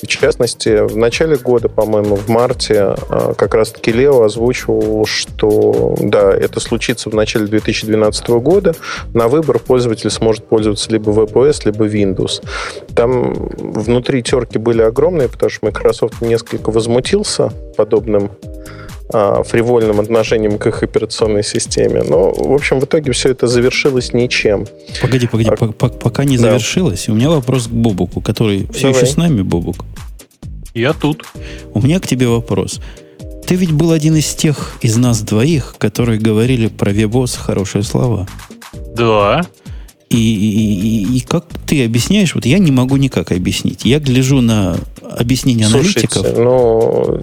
И 0.03 0.07
в 0.07 0.09
частности, 0.09 0.87
в 0.87 0.97
начале 0.97 1.37
года, 1.37 1.69
по-моему, 1.69 2.17
в 2.17 2.29
марте, 2.29 2.95
а, 3.09 3.35
как 3.35 3.55
раз-таки 3.55 3.93
Лео 3.93 4.23
озвучивал, 4.23 5.07
что 5.07 5.95
да, 5.99 6.33
это 6.33 6.61
случится 6.61 7.11
в 7.11 7.15
начале 7.21 7.47
2012 7.47 8.29
года. 8.29 8.75
На 9.15 9.29
выбор 9.29 9.59
пользователь 9.59 10.11
сможет 10.11 10.45
пользоваться 10.47 10.91
либо 10.91 11.13
VPS, 11.13 11.63
либо 11.67 11.87
Windows. 11.87 12.43
Там 12.95 13.33
внутри 13.59 14.23
терки 14.23 14.59
были 14.59 14.83
огромные, 14.83 15.29
потому 15.29 15.51
что 15.51 15.67
Microsoft 15.67 16.21
несколько 16.21 16.71
возмутился 16.71 17.53
подобным 17.77 18.31
а, 19.13 19.43
фривольным 19.43 19.99
отношением 19.99 20.59
к 20.59 20.67
их 20.67 20.83
операционной 20.83 21.43
системе. 21.43 22.03
Но, 22.03 22.33
в 22.33 22.53
общем, 22.53 22.81
в 22.81 22.85
итоге 22.85 23.13
все 23.13 23.31
это 23.31 23.49
завершилось 23.49 24.13
ничем. 24.13 24.67
Погоди, 25.03 25.27
погоди, 25.27 25.51
а, 25.51 25.89
пока 25.89 26.25
не 26.25 26.37
да. 26.37 26.45
завершилось, 26.45 27.09
у 27.09 27.15
меня 27.15 27.29
вопрос 27.31 27.67
к 27.67 27.71
Бобуку, 27.71 28.21
который 28.21 28.69
все 28.73 28.89
Давай. 28.89 29.03
еще 29.03 29.13
с 29.13 29.17
нами, 29.17 29.43
Бобук. 29.43 29.85
Я 30.75 30.93
тут. 30.93 31.25
У 31.75 31.83
меня 31.83 31.99
к 31.99 32.07
тебе 32.07 32.29
вопрос. 32.29 32.81
Ты 33.51 33.57
ведь 33.57 33.73
был 33.73 33.91
один 33.91 34.15
из 34.15 34.33
тех 34.37 34.77
из 34.81 34.97
нас 34.97 35.23
двоих, 35.23 35.75
которые 35.77 36.21
говорили 36.21 36.69
про 36.69 36.93
Вебос 36.93 37.35
хорошие 37.35 37.83
слова. 37.83 38.29
Да. 38.95 39.45
И, 40.09 40.17
и, 40.17 41.09
и, 41.09 41.17
и 41.17 41.21
как 41.23 41.47
ты 41.67 41.85
объясняешь? 41.85 42.37
Вот 42.37 42.47
я 42.47 42.61
не 42.61 42.71
могу 42.71 42.97
никак 42.97 43.33
объяснить. 43.33 43.85
Я 43.85 43.99
гляжу 43.99 44.41
на 44.41 44.77
объяснение 45.03 45.67
Слушайте, 45.67 46.07
аналитиков. 46.15 46.39
Но... 46.39 47.21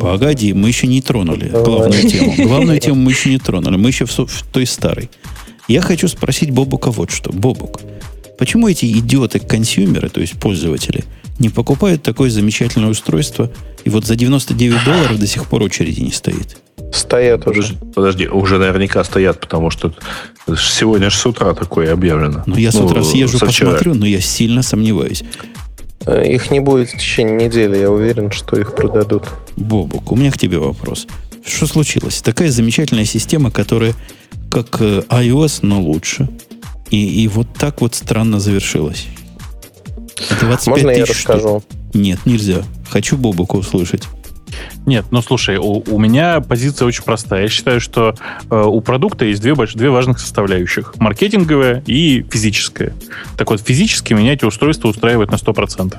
Погоди, 0.00 0.54
мы 0.54 0.66
еще 0.66 0.88
не 0.88 1.02
тронули 1.02 1.48
Давай. 1.50 1.64
главную 1.64 2.10
тему. 2.10 2.34
Главную 2.36 2.80
тему 2.80 2.96
мы 2.96 3.12
еще 3.12 3.30
не 3.30 3.38
тронули. 3.38 3.76
Мы 3.76 3.90
еще 3.90 4.06
в, 4.06 4.18
в 4.18 4.42
той 4.50 4.66
старой. 4.66 5.08
Я 5.68 5.82
хочу 5.82 6.08
спросить 6.08 6.50
Бобука 6.50 6.90
вот 6.90 7.12
что. 7.12 7.32
Бобук, 7.32 7.80
почему 8.38 8.66
эти 8.66 8.86
идиоты-консюмеры, 8.86 10.08
то 10.08 10.20
есть 10.20 10.32
пользователи, 10.32 11.04
не 11.40 11.48
покупают 11.48 12.02
такое 12.02 12.30
замечательное 12.30 12.90
устройство, 12.90 13.50
и 13.84 13.90
вот 13.90 14.04
за 14.04 14.14
99 14.14 14.84
долларов 14.84 15.18
до 15.18 15.26
сих 15.26 15.46
пор 15.46 15.62
очереди 15.62 16.00
не 16.00 16.12
стоит? 16.12 16.58
Стоят 16.92 17.46
уже. 17.46 17.74
Подожди, 17.94 18.28
уже 18.28 18.58
наверняка 18.58 19.02
стоят, 19.04 19.40
потому 19.40 19.70
что 19.70 19.94
сегодня 20.56 21.10
же 21.10 21.16
с 21.16 21.26
утра 21.26 21.54
такое 21.54 21.92
объявлено. 21.92 22.42
Ну, 22.46 22.56
я 22.56 22.70
с 22.70 22.76
утра 22.76 22.98
ну, 22.98 23.04
съезжу, 23.04 23.38
посмотрю, 23.38 23.94
но 23.94 24.06
я 24.06 24.20
сильно 24.20 24.62
сомневаюсь. 24.62 25.24
Э, 26.06 26.26
их 26.26 26.50
не 26.50 26.60
будет 26.60 26.90
в 26.90 26.98
течение 26.98 27.48
недели, 27.48 27.78
я 27.78 27.90
уверен, 27.90 28.30
что 28.30 28.58
их 28.58 28.74
продадут. 28.74 29.24
Бобук, 29.56 30.12
у 30.12 30.16
меня 30.16 30.30
к 30.30 30.38
тебе 30.38 30.58
вопрос. 30.58 31.06
Что 31.46 31.66
случилось? 31.66 32.20
Такая 32.20 32.50
замечательная 32.50 33.04
система, 33.06 33.50
которая 33.50 33.94
как 34.50 34.80
э, 34.80 35.02
iOS, 35.08 35.60
но 35.62 35.80
лучше. 35.80 36.28
И, 36.90 37.22
и 37.22 37.28
вот 37.28 37.46
так 37.54 37.80
вот 37.80 37.94
странно 37.94 38.40
завершилась. 38.40 39.06
25 40.40 40.66
Можно 40.66 40.90
я 40.90 41.04
расскажу? 41.04 41.60
Штук. 41.60 41.64
Нет, 41.94 42.20
нельзя. 42.24 42.62
Хочу 42.88 43.16
Бобука 43.16 43.56
услышать. 43.56 44.04
Нет, 44.86 45.06
ну 45.10 45.22
слушай, 45.22 45.56
у, 45.56 45.82
у 45.86 45.98
меня 45.98 46.40
позиция 46.40 46.86
очень 46.86 47.04
простая. 47.04 47.42
Я 47.42 47.48
считаю, 47.48 47.80
что 47.80 48.14
э, 48.50 48.62
у 48.62 48.80
продукта 48.80 49.24
есть 49.24 49.40
две, 49.40 49.54
больш... 49.54 49.74
две 49.74 49.90
важных 49.90 50.18
составляющих. 50.18 50.94
Маркетинговая 50.96 51.82
и 51.86 52.24
физическая. 52.30 52.94
Так 53.36 53.50
вот, 53.50 53.60
физически 53.60 54.14
меня 54.14 54.32
эти 54.32 54.44
устройства 54.44 54.88
устраивают 54.88 55.30
на 55.30 55.36
100%. 55.36 55.96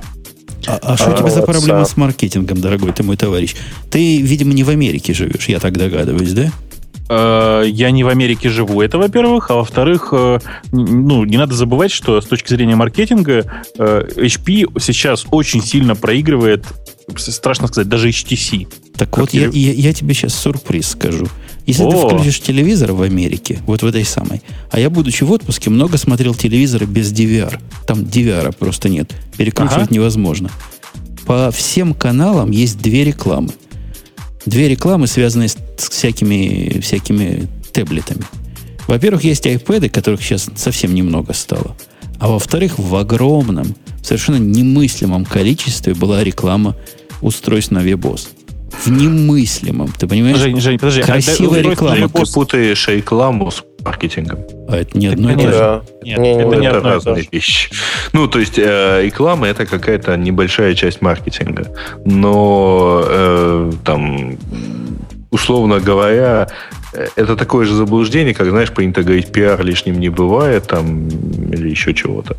А, 0.68 0.80
а 0.82 0.98
что 0.98 1.12
у 1.12 1.18
тебя 1.18 1.30
за 1.30 1.42
проблема 1.42 1.86
с 1.86 1.98
маркетингом, 1.98 2.62
дорогой 2.62 2.92
ты 2.92 3.04
мой 3.04 3.18
товарищ? 3.18 3.56
Ты, 3.90 4.22
видимо, 4.22 4.54
не 4.54 4.64
в 4.64 4.70
Америке 4.70 5.14
живешь, 5.14 5.48
я 5.48 5.60
так 5.60 5.78
догадываюсь, 5.78 6.34
да? 6.34 6.52
Э, 7.14 7.64
я 7.68 7.92
не 7.92 8.06
в 8.06 8.08
Америке 8.08 8.50
живу, 8.50 8.82
это 8.82 8.98
во-первых, 8.98 9.52
а 9.52 9.56
во-вторых, 9.56 10.14
э, 10.14 10.40
ну, 10.72 11.26
не 11.26 11.36
надо 11.36 11.54
забывать, 11.56 11.92
что 11.92 12.22
с 12.22 12.26
точки 12.26 12.48
зрения 12.48 12.78
маркетинга 12.78 13.44
э, 13.78 14.08
HP 14.16 14.80
сейчас 14.80 15.26
очень 15.30 15.62
сильно 15.62 15.96
проигрывает, 15.98 16.64
страшно 17.18 17.68
сказать, 17.68 17.90
даже 17.90 18.08
HTC. 18.08 18.66
Так 18.96 19.18
вот, 19.18 19.34
я, 19.34 19.50
я, 19.50 19.74
я 19.74 19.94
тебе 19.94 20.14
сейчас 20.14 20.36
сюрприз 20.36 20.88
скажу. 20.88 21.28
Если 21.66 21.84
О. 21.84 21.92
ты 21.92 21.98
включишь 21.98 22.40
телевизор 22.40 22.94
в 22.94 23.02
Америке, 23.02 23.60
вот 23.66 23.84
в 23.84 23.86
этой 23.86 24.06
самой, 24.06 24.42
а 24.72 24.80
я, 24.80 24.90
будучи 24.90 25.26
в 25.26 25.32
отпуске, 25.34 25.70
много 25.70 25.98
смотрел 25.98 26.34
телевизоры 26.34 26.86
без 26.86 27.12
DVR. 27.12 27.60
Там 27.88 28.00
DVR 28.00 28.56
просто 28.58 28.88
нет. 28.88 29.12
Перекручивать 29.36 29.88
ага. 29.88 29.94
невозможно. 29.96 30.50
По 31.26 31.52
всем 31.52 31.94
каналам 31.94 32.52
есть 32.52 32.82
две 32.82 33.04
рекламы. 33.04 33.52
Две 34.46 34.68
рекламы, 34.68 35.08
связанные 35.08 35.50
с 35.50 35.58
всякими, 35.78 36.80
всякими 36.82 37.48
таблетами. 37.74 38.24
Во-первых, 38.88 39.24
есть 39.24 39.46
iPad, 39.46 39.90
которых 39.90 40.22
сейчас 40.22 40.50
совсем 40.56 40.94
немного 40.94 41.34
стало. 41.34 41.76
А 42.20 42.28
во-вторых, 42.28 42.78
в 42.78 42.96
огромном, 42.96 43.76
совершенно 44.04 44.38
немыслимом 44.38 45.26
количестве 45.26 45.94
была 45.94 46.24
реклама 46.24 46.76
устройств 47.22 47.72
на 47.72 47.80
WebOS. 47.80 48.28
В 48.84 48.88
немыслимом, 48.90 49.92
ты 49.98 50.08
понимаешь? 50.08 50.38
Жень, 50.38 50.60
Жень, 50.60 50.80
подожди. 50.80 51.02
Красивая 51.04 51.62
реклама. 51.62 52.10
Ты 52.10 52.26
путаешь 52.26 52.88
рекламу 52.88 53.52
с 53.52 53.64
маркетингом. 53.84 54.40
А 54.68 54.78
это 54.78 54.98
не 54.98 55.08
одно 55.08 55.32
и 55.32 55.36
то 55.36 55.42
же. 55.42 55.82
Нет, 56.04 56.18
не, 56.20 56.42
это 56.42 56.56
не 56.56 56.68
это 56.68 56.82
разные 56.82 57.28
вещи. 57.32 57.70
Ну, 58.14 58.28
то 58.28 58.40
есть 58.40 58.58
э, 58.58 59.02
реклама 59.04 59.48
это 59.48 59.66
какая-то 59.66 60.16
небольшая 60.18 60.74
часть 60.76 61.02
маркетинга. 61.02 61.68
Но 62.06 63.04
э, 63.06 63.72
там 63.84 64.38
условно 65.32 65.80
говоря, 65.80 66.50
это 66.94 67.36
такое 67.36 67.66
же 67.66 67.74
заблуждение, 67.74 68.34
как, 68.34 68.50
знаешь, 68.50 68.72
принято 68.72 69.04
говорить, 69.04 69.32
пиар 69.32 69.64
лишним 69.64 70.00
не 70.00 70.10
бывает, 70.10 70.68
там, 70.68 71.08
или 71.08 71.70
еще 71.70 71.94
чего-то. 71.94 72.36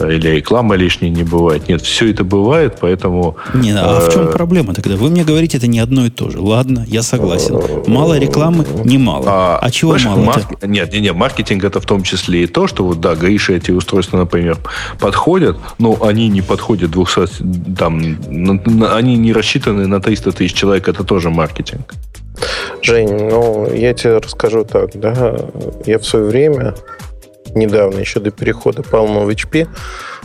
Или 0.00 0.28
реклама 0.28 0.76
лишней 0.76 1.10
не 1.10 1.22
бывает. 1.22 1.68
Нет, 1.68 1.80
все 1.82 2.10
это 2.10 2.24
бывает, 2.24 2.76
поэтому... 2.80 3.36
Не, 3.54 3.72
а 3.72 4.00
в 4.00 4.12
чем 4.12 4.28
э, 4.28 4.32
проблема 4.32 4.74
тогда? 4.74 4.96
Вы 4.96 5.10
мне 5.10 5.24
говорите, 5.24 5.56
это 5.56 5.66
не 5.66 5.78
одно 5.78 6.06
и 6.06 6.10
то 6.10 6.30
же. 6.30 6.40
Ладно, 6.40 6.84
я 6.86 7.02
согласен. 7.02 7.58
Мало 7.86 8.18
рекламы, 8.18 8.66
не 8.84 8.98
мало. 8.98 9.24
А, 9.26 9.58
а 9.60 9.70
чего 9.70 9.96
мало? 10.04 10.20
Марк... 10.20 10.62
Нет, 10.62 10.92
нет, 10.92 11.02
нет, 11.02 11.14
маркетинг 11.14 11.64
это 11.64 11.80
в 11.80 11.86
том 11.86 12.02
числе 12.02 12.44
и 12.44 12.46
то, 12.46 12.66
что 12.66 12.84
вот, 12.84 13.00
да, 13.00 13.14
Гриша 13.14 13.54
эти 13.54 13.70
устройства, 13.70 14.18
например, 14.18 14.58
подходят, 14.98 15.56
но 15.78 15.96
они 16.02 16.28
не 16.28 16.42
подходят 16.42 16.90
200, 16.90 17.76
там, 17.78 18.02
они 18.92 19.16
не 19.16 19.32
рассчитаны 19.32 19.86
на 19.86 20.00
300 20.00 20.32
тысяч 20.32 20.54
человек, 20.54 20.88
это 20.88 21.04
тоже 21.04 21.30
маркетинг. 21.30 21.94
Жень, 22.82 23.28
ну, 23.28 23.72
я 23.72 23.94
тебе 23.94 24.18
расскажу 24.18 24.64
так, 24.64 24.90
да, 24.94 25.36
я 25.86 25.98
в 25.98 26.04
свое 26.04 26.26
время, 26.26 26.74
недавно, 27.54 27.98
еще 27.98 28.20
до 28.20 28.30
перехода 28.30 28.82
Palma 28.82 29.24
в 29.24 29.28
HP, 29.28 29.68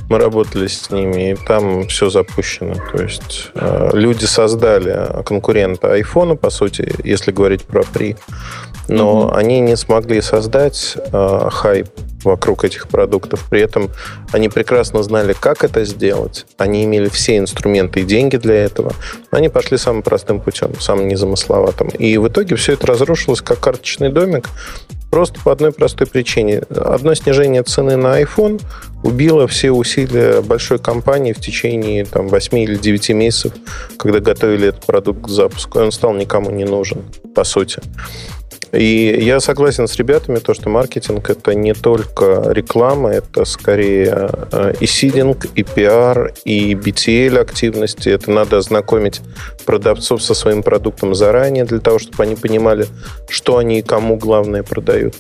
мы 0.10 0.20
работали 0.20 0.68
с 0.68 0.90
ними, 0.92 1.32
и 1.32 1.36
там 1.48 1.88
все 1.88 2.10
запущено. 2.10 2.76
То 2.92 3.02
есть 3.02 3.52
э, 3.56 3.92
люди 3.94 4.26
создали 4.26 5.24
конкурента 5.24 5.98
iPhone, 5.98 6.36
по 6.36 6.50
сути, 6.50 6.94
если 7.04 7.32
говорить 7.32 7.64
про 7.64 7.84
при, 7.84 8.18
но 8.88 9.30
mm-hmm. 9.30 9.38
они 9.38 9.60
не 9.62 9.78
смогли 9.78 10.22
создать 10.22 10.98
э, 10.98 11.48
хайп 11.50 11.88
вокруг 12.24 12.64
этих 12.64 12.88
продуктов. 12.88 13.46
При 13.50 13.62
этом 13.62 13.90
они 14.32 14.50
прекрасно 14.50 15.04
знали, 15.04 15.34
как 15.40 15.64
это 15.64 15.86
сделать. 15.86 16.46
Они 16.58 16.84
имели 16.84 17.10
все 17.10 17.38
инструменты 17.38 18.02
и 18.02 18.04
деньги 18.04 18.38
для 18.38 18.56
этого. 18.56 18.94
Они 19.32 19.50
пошли 19.50 19.78
самым 19.78 20.02
простым 20.02 20.40
путем, 20.40 20.80
самым 20.80 21.08
незамысловатым. 21.08 21.90
И 21.90 22.18
в 22.18 22.28
итоге 22.28 22.56
все 22.56 22.74
это 22.74 22.88
разрушилось 22.88 23.42
как 23.42 23.60
карточный 23.60 24.10
домик. 24.10 24.50
Просто 25.12 25.42
по 25.44 25.52
одной 25.52 25.74
простой 25.74 26.08
причине. 26.08 26.64
Одно 26.70 27.14
снижение 27.16 27.64
цены 27.64 27.98
на 27.98 28.22
iPhone 28.22 28.62
убило 29.04 29.46
все 29.46 29.72
усилия 29.72 30.42
большой 30.42 30.80
компании 30.80 31.34
в 31.34 31.40
течение 31.40 32.06
там, 32.06 32.30
8 32.30 32.58
или 32.58 32.78
9 32.78 33.10
месяцев, 33.10 33.52
когда 33.98 34.20
готовили 34.20 34.70
этот 34.70 34.86
продукт 34.86 35.24
к 35.24 35.28
запуску. 35.28 35.80
Он 35.80 35.92
стал 35.92 36.14
никому 36.14 36.50
не 36.52 36.64
нужен, 36.64 37.04
по 37.36 37.44
сути. 37.44 37.82
И 38.72 39.18
я 39.22 39.40
согласен 39.40 39.88
с 39.88 39.96
ребятами, 39.98 40.40
то, 40.40 40.54
что 40.54 40.70
маркетинг 40.70 41.30
это 41.30 41.54
не 41.54 41.74
только 41.74 42.44
реклама, 42.52 43.10
это 43.10 43.44
скорее 43.46 44.30
э, 44.52 44.74
и 44.80 44.86
сидинг, 44.86 45.46
и 45.56 45.64
пиар, 45.64 46.34
и 46.46 46.74
BTL 46.74 47.38
активности. 47.40 48.10
Это 48.10 48.32
надо 48.32 48.58
ознакомить 48.58 49.22
продавцов 49.66 50.24
со 50.24 50.34
своим 50.34 50.64
продуктом 50.64 51.16
заранее, 51.16 51.66
для 51.66 51.80
того, 51.80 52.00
чтобы 52.00 52.24
они 52.24 52.36
понимали, 52.36 52.88
что 53.30 53.58
они 53.58 53.80
и 53.80 53.82
кому 53.82 54.16
главное 54.16 54.64
продают. 54.64 55.16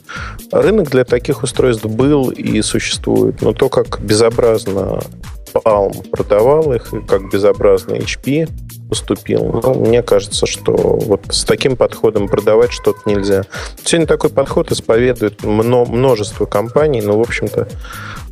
Рынок 0.51 0.89
для 0.89 1.03
таких 1.03 1.43
устройств 1.43 1.85
был 1.85 2.29
и 2.29 2.61
существует, 2.61 3.41
но 3.41 3.51
то, 3.51 3.69
как 3.69 4.01
безобразно 4.01 5.01
Palm 5.53 6.09
продавал 6.09 6.73
их, 6.73 6.93
как 7.07 7.31
безобразно 7.31 7.93
HP 7.93 8.49
поступил. 8.89 9.61
Ну, 9.63 9.85
мне 9.85 10.03
кажется, 10.03 10.45
что 10.45 10.73
вот 10.73 11.21
с 11.29 11.45
таким 11.45 11.77
подходом 11.77 12.27
продавать 12.27 12.73
что-то 12.73 12.99
нельзя. 13.05 13.43
Сегодня 13.85 14.05
такой 14.05 14.29
подход 14.29 14.69
исповедует 14.71 15.43
множество 15.43 16.45
компаний, 16.45 17.01
но, 17.01 17.17
в 17.17 17.21
общем-то, 17.21 17.69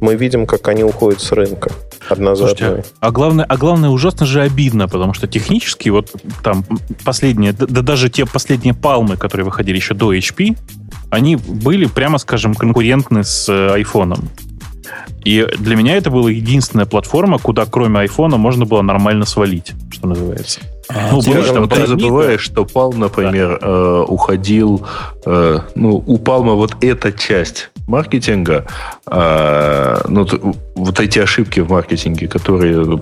мы 0.01 0.15
видим, 0.15 0.45
как 0.45 0.67
они 0.67 0.83
уходят 0.83 1.21
с 1.21 1.31
рынка 1.31 1.71
одна 2.09 2.35
за 2.35 2.47
Слушайте, 2.47 2.65
одной. 2.65 2.83
А 2.99 3.11
главное, 3.11 3.45
а 3.45 3.57
главное, 3.57 3.89
ужасно 3.89 4.25
же 4.25 4.41
обидно, 4.41 4.87
потому 4.87 5.13
что 5.13 5.27
технически 5.27 5.89
вот 5.89 6.11
там 6.43 6.65
последние, 7.05 7.53
да, 7.53 7.81
даже 7.81 8.09
те 8.09 8.25
последние 8.25 8.73
палмы, 8.73 9.17
которые 9.17 9.45
выходили 9.45 9.77
еще 9.77 9.93
до 9.93 10.13
HP, 10.13 10.57
они 11.09 11.35
были, 11.35 11.85
прямо 11.85 12.17
скажем, 12.17 12.53
конкурентны 12.53 13.23
с 13.23 13.49
э, 13.49 13.73
айфоном. 13.73 14.29
И 15.23 15.45
для 15.57 15.75
меня 15.75 15.95
это 15.97 16.09
была 16.09 16.31
единственная 16.31 16.85
платформа, 16.85 17.37
куда 17.37 17.65
кроме 17.65 17.99
айфона 17.99 18.37
можно 18.37 18.65
было 18.65 18.81
нормально 18.81 19.25
свалить, 19.25 19.73
что 19.91 20.07
называется. 20.07 20.59
А, 20.91 21.11
ну, 21.11 21.21
ты, 21.21 21.43
там, 21.43 21.69
ты 21.69 21.85
забываешь, 21.85 22.41
что 22.41 22.63
Palm, 22.63 22.95
например, 22.95 23.59
да. 23.61 23.67
э, 23.67 24.05
уходил, 24.07 24.85
э, 25.23 25.59
ну, 25.75 26.03
у 26.05 26.17
Palm 26.17 26.55
вот 26.55 26.77
эта 26.81 27.11
часть 27.11 27.69
маркетинга, 27.87 28.65
э, 29.05 30.01
ну, 30.07 30.27
вот 30.73 30.99
эти 30.99 31.19
ошибки 31.19 31.59
в 31.59 31.69
маркетинге, 31.69 32.27
которые 32.27 32.99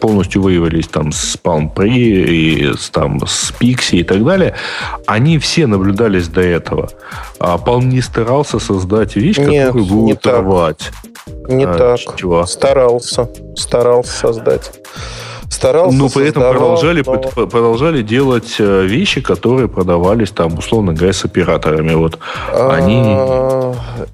полностью 0.00 0.42
выявились 0.42 0.88
там 0.88 1.10
с 1.10 1.38
Palm 1.42 1.72
Pre 1.74 1.88
и 1.88 2.74
с, 2.76 2.90
там, 2.90 3.26
с 3.26 3.50
Pixie 3.58 4.00
и 4.00 4.04
так 4.04 4.22
далее, 4.24 4.54
они 5.06 5.38
все 5.38 5.66
наблюдались 5.66 6.28
до 6.28 6.42
этого. 6.42 6.90
А 7.38 7.56
Palm 7.56 7.84
не 7.84 8.02
старался 8.02 8.58
создать 8.58 9.16
вещь, 9.16 9.38
Нет, 9.38 9.68
которую 9.68 9.86
будет 9.86 10.26
рвать. 10.26 10.90
Не 11.48 11.64
а, 11.64 11.74
так. 11.74 12.16
Чего? 12.16 12.44
Старался. 12.44 13.30
Старался 13.56 14.12
создать. 14.12 14.70
Старался, 15.52 15.96
Но 15.96 16.08
при 16.08 16.28
этом 16.28 16.42
продолжали, 16.42 17.02
но... 17.04 17.46
продолжали 17.46 18.00
делать 18.00 18.56
э, 18.58 18.86
вещи, 18.86 19.20
которые 19.20 19.68
продавались 19.68 20.30
там, 20.30 20.56
условно 20.56 20.94
говоря, 20.94 21.12
с 21.12 21.26
операторами. 21.26 21.92
Вот 21.92 22.18
а... 22.48 22.72
они... 22.72 23.02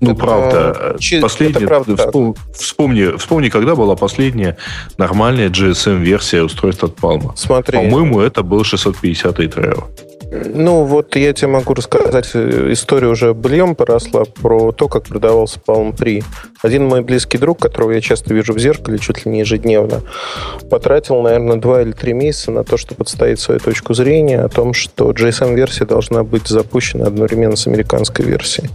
Ну, 0.00 0.16
правда. 0.16 0.96
Ч... 0.98 1.20
Последняя... 1.20 1.66
правда 1.66 1.96
вспом... 1.96 2.34
вспомни, 2.52 3.16
вспомни, 3.16 3.50
когда 3.50 3.76
была 3.76 3.94
последняя 3.94 4.56
нормальная 4.98 5.48
GSM-версия 5.48 6.42
устройства 6.42 6.88
от 6.88 6.96
Palma. 6.96 7.30
Смотри. 7.36 7.78
По-моему, 7.78 8.20
это 8.20 8.42
был 8.42 8.64
650 8.64 9.38
Treo. 9.38 9.84
Ну, 10.30 10.84
вот 10.84 11.16
я 11.16 11.32
тебе 11.32 11.48
могу 11.48 11.72
рассказать, 11.72 12.26
история 12.34 13.08
уже 13.08 13.32
быльем 13.32 13.74
поросла 13.74 14.24
про 14.24 14.72
то, 14.72 14.86
как 14.88 15.04
продавался 15.04 15.58
Palm 15.66 15.96
Pre. 15.96 16.22
Один 16.62 16.86
мой 16.86 17.02
близкий 17.02 17.38
друг, 17.38 17.58
которого 17.60 17.92
я 17.92 18.00
часто 18.02 18.34
вижу 18.34 18.52
в 18.52 18.58
зеркале, 18.58 18.98
чуть 18.98 19.24
ли 19.24 19.32
не 19.32 19.40
ежедневно, 19.40 20.02
потратил, 20.70 21.22
наверное, 21.22 21.56
два 21.56 21.80
или 21.80 21.92
три 21.92 22.12
месяца 22.12 22.50
на 22.50 22.62
то, 22.62 22.76
чтобы 22.76 23.02
отстоять 23.02 23.40
свою 23.40 23.58
точку 23.58 23.94
зрения 23.94 24.40
о 24.40 24.48
том, 24.48 24.74
что 24.74 25.10
JSON-версия 25.12 25.86
должна 25.86 26.24
быть 26.24 26.46
запущена 26.46 27.06
одновременно 27.06 27.56
с 27.56 27.66
американской 27.66 28.24
версией. 28.26 28.68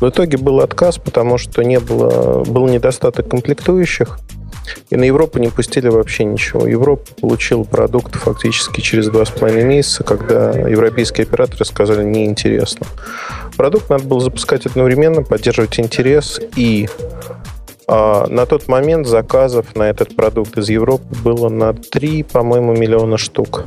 В 0.00 0.08
итоге 0.08 0.38
был 0.38 0.60
отказ, 0.60 0.98
потому 0.98 1.38
что 1.38 1.62
не 1.62 1.78
было, 1.78 2.42
был 2.44 2.66
недостаток 2.66 3.28
комплектующих, 3.28 4.18
и 4.90 4.96
на 4.96 5.04
Европу 5.04 5.38
не 5.38 5.48
пустили 5.48 5.88
вообще 5.88 6.24
ничего. 6.24 6.66
Европа 6.66 7.06
получила 7.20 7.64
продукт 7.64 8.16
фактически 8.16 8.80
через 8.80 9.08
два 9.08 9.24
с 9.24 9.30
половиной 9.30 9.64
месяца, 9.64 10.04
когда 10.04 10.50
европейские 10.52 11.26
операторы 11.26 11.64
сказали 11.64 12.04
неинтересно. 12.04 12.86
Продукт 13.56 13.90
надо 13.90 14.04
было 14.04 14.20
запускать 14.20 14.66
одновременно, 14.66 15.22
поддерживать 15.22 15.78
интерес 15.78 16.40
и 16.56 16.88
а 17.88 18.26
на 18.26 18.46
тот 18.46 18.66
момент 18.66 19.06
заказов 19.06 19.76
на 19.76 19.84
этот 19.84 20.16
продукт 20.16 20.58
из 20.58 20.68
Европы 20.68 21.06
было 21.22 21.48
на 21.48 21.72
3, 21.72 22.24
по-моему, 22.24 22.74
миллиона 22.74 23.16
штук. 23.16 23.66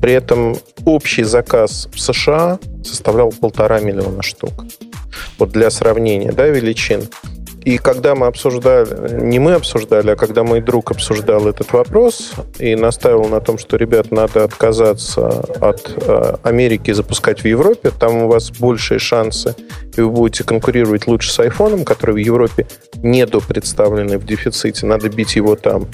При 0.00 0.12
этом 0.12 0.56
общий 0.84 1.24
заказ 1.24 1.88
в 1.92 1.98
США 1.98 2.58
составлял 2.84 3.32
полтора 3.32 3.80
миллиона 3.80 4.22
штук. 4.22 4.52
Вот 5.38 5.50
для 5.50 5.70
сравнения, 5.70 6.30
да, 6.30 6.46
величин. 6.46 7.08
И 7.64 7.78
когда 7.78 8.14
мы 8.14 8.26
обсуждали, 8.26 9.22
не 9.22 9.38
мы 9.38 9.54
обсуждали, 9.54 10.10
а 10.10 10.16
когда 10.16 10.44
мой 10.44 10.60
друг 10.60 10.90
обсуждал 10.90 11.48
этот 11.48 11.72
вопрос 11.72 12.32
и 12.58 12.76
настаивал 12.76 13.28
на 13.28 13.40
том, 13.40 13.56
что, 13.56 13.76
ребят, 13.76 14.10
надо 14.10 14.44
отказаться 14.44 15.28
от 15.60 15.94
э, 15.96 16.36
Америки 16.42 16.90
и 16.90 16.92
запускать 16.92 17.40
в 17.40 17.46
Европе, 17.46 17.90
там 17.90 18.24
у 18.24 18.28
вас 18.28 18.50
большие 18.50 18.98
шансы, 18.98 19.54
и 19.96 20.00
вы 20.02 20.10
будете 20.10 20.44
конкурировать 20.44 21.06
лучше 21.06 21.32
с 21.32 21.38
айфоном, 21.40 21.84
который 21.84 22.12
в 22.12 22.18
Европе 22.18 22.66
недопредставленный 22.96 24.18
в 24.18 24.26
дефиците, 24.26 24.84
надо 24.84 25.08
бить 25.08 25.36
его 25.36 25.56
там. 25.56 25.86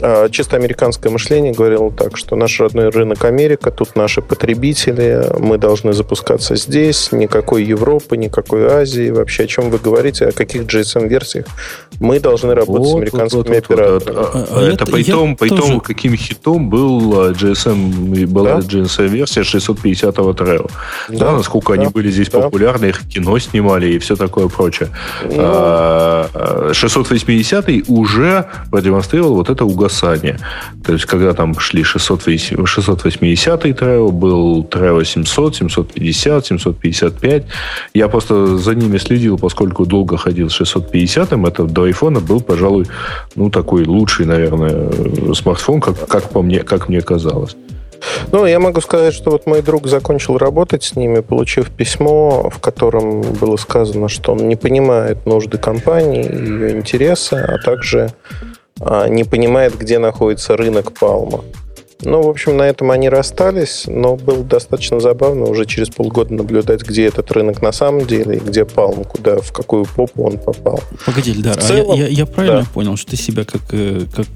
А, 0.00 0.28
чисто 0.28 0.56
американское 0.56 1.12
мышление 1.12 1.52
говорило 1.52 1.92
так, 1.92 2.16
что 2.16 2.36
наш 2.36 2.58
родной 2.60 2.88
рынок 2.88 3.24
Америка, 3.24 3.70
тут 3.70 3.96
наши 3.96 4.22
потребители, 4.22 5.26
мы 5.38 5.58
должны 5.58 5.92
запускаться 5.92 6.56
здесь, 6.56 7.12
никакой 7.12 7.64
Европы, 7.64 8.16
никакой 8.16 8.66
Азии. 8.66 9.10
Вообще, 9.10 9.44
о 9.44 9.46
чем 9.46 9.70
вы 9.70 9.78
говорите, 9.78 10.26
о 10.26 10.32
каких 10.32 10.62
GSM-версиях? 10.62 11.46
Мы 12.00 12.18
должны 12.18 12.54
работать 12.54 12.86
вот, 12.86 12.88
с 12.88 12.94
американскими 12.96 13.38
вот, 13.38 13.48
вот, 13.48 13.64
операторами. 13.64 14.16
Вот, 14.16 14.34
вот. 14.34 14.48
А, 14.50 14.60
а, 14.60 14.62
это 14.62 14.86
по 14.86 15.00
итогу, 15.00 15.36
по 15.36 15.48
итогу 15.48 15.80
каким 15.80 16.16
хитом 16.16 16.68
был 16.68 17.30
GSM, 17.30 18.26
была 18.26 18.54
да? 18.54 18.60
GSM-версия 18.60 19.42
650-го 19.42 20.32
Treo. 20.32 20.70
Да, 21.08 21.18
да, 21.18 21.32
насколько 21.32 21.74
да, 21.74 21.80
они 21.80 21.90
были 21.90 22.10
здесь 22.10 22.30
да. 22.30 22.40
популярны, 22.40 22.86
их 22.86 23.08
кино 23.08 23.38
снимали 23.38 23.92
и 23.92 23.98
все 23.98 24.16
такое 24.16 24.48
прочее. 24.48 24.88
Ну, 25.24 25.34
680-й 25.34 27.84
уже 27.86 28.46
продемонстрировал 28.70 29.36
вот 29.36 29.50
это 29.50 29.64
угол 29.64 29.83
угасания. 29.84 30.38
То 30.84 30.92
есть, 30.92 31.04
когда 31.04 31.32
там 31.32 31.58
шли 31.58 31.82
680, 31.82 32.66
680 32.66 33.76
Трео, 33.76 34.10
был 34.10 34.64
Трео 34.64 35.04
700, 35.04 35.56
750, 35.56 36.46
755. 36.46 37.44
Я 37.94 38.08
просто 38.08 38.56
за 38.56 38.74
ними 38.74 38.98
следил, 38.98 39.38
поскольку 39.38 39.86
долго 39.86 40.16
ходил 40.16 40.48
с 40.48 40.60
650-м. 40.60 41.46
Это 41.46 41.64
до 41.64 41.82
айфона 41.82 42.20
был, 42.20 42.40
пожалуй, 42.40 42.86
ну, 43.36 43.50
такой 43.50 43.84
лучший, 43.84 44.26
наверное, 44.26 44.90
смартфон, 45.34 45.80
как, 45.80 46.06
как, 46.08 46.30
по 46.30 46.42
мне, 46.42 46.60
как 46.60 46.88
мне 46.88 47.00
казалось. 47.00 47.56
Ну, 48.32 48.46
я 48.46 48.58
могу 48.58 48.80
сказать, 48.80 49.14
что 49.14 49.30
вот 49.30 49.46
мой 49.46 49.62
друг 49.62 49.86
закончил 49.86 50.38
работать 50.38 50.84
с 50.84 50.96
ними, 50.96 51.20
получив 51.20 51.70
письмо, 51.70 52.50
в 52.50 52.58
котором 52.58 53.22
было 53.22 53.56
сказано, 53.56 54.08
что 54.08 54.32
он 54.32 54.48
не 54.48 54.56
понимает 54.56 55.26
нужды 55.26 55.58
компании, 55.58 56.24
ее 56.24 56.76
интересы, 56.76 57.34
а 57.34 57.58
также 57.64 58.10
не 59.08 59.24
понимает, 59.24 59.78
где 59.78 59.98
находится 59.98 60.56
рынок 60.56 60.92
Палма. 60.98 61.44
Ну, 62.04 62.22
в 62.22 62.28
общем, 62.28 62.56
на 62.56 62.62
этом 62.62 62.90
они 62.90 63.08
расстались, 63.08 63.84
но 63.86 64.16
было 64.16 64.44
достаточно 64.44 65.00
забавно 65.00 65.44
уже 65.46 65.64
через 65.66 65.88
полгода 65.88 66.34
наблюдать, 66.34 66.82
где 66.82 67.06
этот 67.06 67.30
рынок 67.32 67.62
на 67.62 67.72
самом 67.72 68.06
деле, 68.06 68.36
и 68.36 68.40
где 68.40 68.64
Палм, 68.64 69.04
куда, 69.04 69.38
в 69.40 69.52
какую 69.52 69.86
попу 69.86 70.24
он 70.24 70.38
попал. 70.38 70.80
Погоди, 71.06 71.32
Эльдар, 71.32 71.56
целом, 71.56 71.92
а 71.92 71.96
я, 71.96 72.06
я, 72.06 72.08
я 72.08 72.26
правильно 72.26 72.60
да. 72.60 72.66
понял, 72.72 72.96
что 72.96 73.12
ты 73.12 73.16
себя 73.16 73.44
как, 73.44 73.62
э, 73.72 74.06
как 74.14 74.26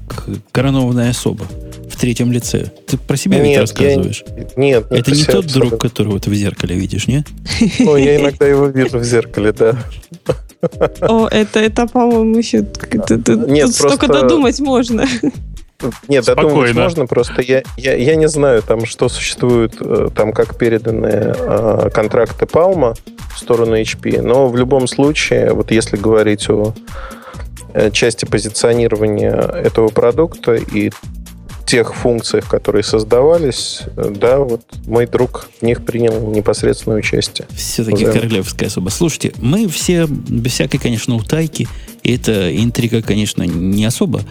коронованная 0.51 1.11
особа 1.11 1.45
в 1.89 1.95
третьем 1.97 2.31
лице? 2.31 2.71
Ты 2.87 2.97
про 2.97 3.17
себя 3.17 3.37
нет, 3.37 3.47
ведь 3.47 3.57
рассказываешь? 3.57 4.23
Я, 4.27 4.35
нет, 4.35 4.57
нет. 4.57 4.85
Это 4.89 5.11
не 5.11 5.23
тот 5.25 5.45
друг, 5.47 5.79
которого 5.79 6.19
ты 6.19 6.29
в 6.29 6.33
зеркале 6.33 6.75
видишь, 6.75 7.07
нет? 7.07 7.27
Ну, 7.79 7.95
я 7.97 8.17
иногда 8.17 8.47
его 8.47 8.67
вижу 8.67 8.99
в 8.99 9.03
зеркале, 9.03 9.51
да. 9.51 9.75
О, 11.01 11.27
это, 11.27 11.59
это 11.59 11.87
по-моему, 11.87 12.37
еще... 12.37 12.59
Нет, 12.59 13.65
Тут 13.67 13.75
столько 13.75 14.07
додумать 14.07 14.59
можно. 14.59 15.05
Нет, 16.07 16.23
Спокойно. 16.23 16.49
додумать 16.49 16.75
можно, 16.75 17.05
просто 17.05 17.41
я, 17.41 17.63
я, 17.77 17.95
я 17.95 18.15
не 18.15 18.27
знаю, 18.27 18.61
там, 18.61 18.85
что 18.85 19.07
существует, 19.07 19.75
э, 19.79 20.09
там, 20.13 20.33
как 20.33 20.57
переданы 20.57 21.07
э, 21.37 21.89
контракты 21.93 22.45
Palma 22.45 22.97
в 23.33 23.39
сторону 23.39 23.79
HP, 23.79 24.21
но 24.21 24.47
в 24.47 24.57
любом 24.57 24.87
случае, 24.87 25.53
вот 25.53 25.71
если 25.71 25.95
говорить 25.95 26.49
о 26.49 26.73
э, 27.73 27.91
части 27.91 28.25
позиционирования 28.25 29.35
этого 29.35 29.87
продукта 29.87 30.55
и 30.55 30.91
тех 31.65 31.93
функциях, 31.93 32.47
которые 32.47 32.83
создавались, 32.83 33.83
да, 33.95 34.39
вот 34.39 34.63
мой 34.87 35.05
друг 35.05 35.49
в 35.59 35.63
них 35.63 35.85
принял 35.85 36.19
непосредственное 36.31 36.97
участие. 36.97 37.47
Все-таки 37.55 38.05
да. 38.05 38.11
королевская 38.11 38.69
особа. 38.69 38.89
Слушайте, 38.89 39.33
мы 39.37 39.67
все, 39.67 40.07
без 40.07 40.53
всякой, 40.53 40.79
конечно, 40.79 41.15
утайки, 41.15 41.67
и 42.01 42.15
эта 42.15 42.55
интрига, 42.57 43.03
конечно, 43.03 43.43
не 43.43 43.85
особо, 43.85 44.21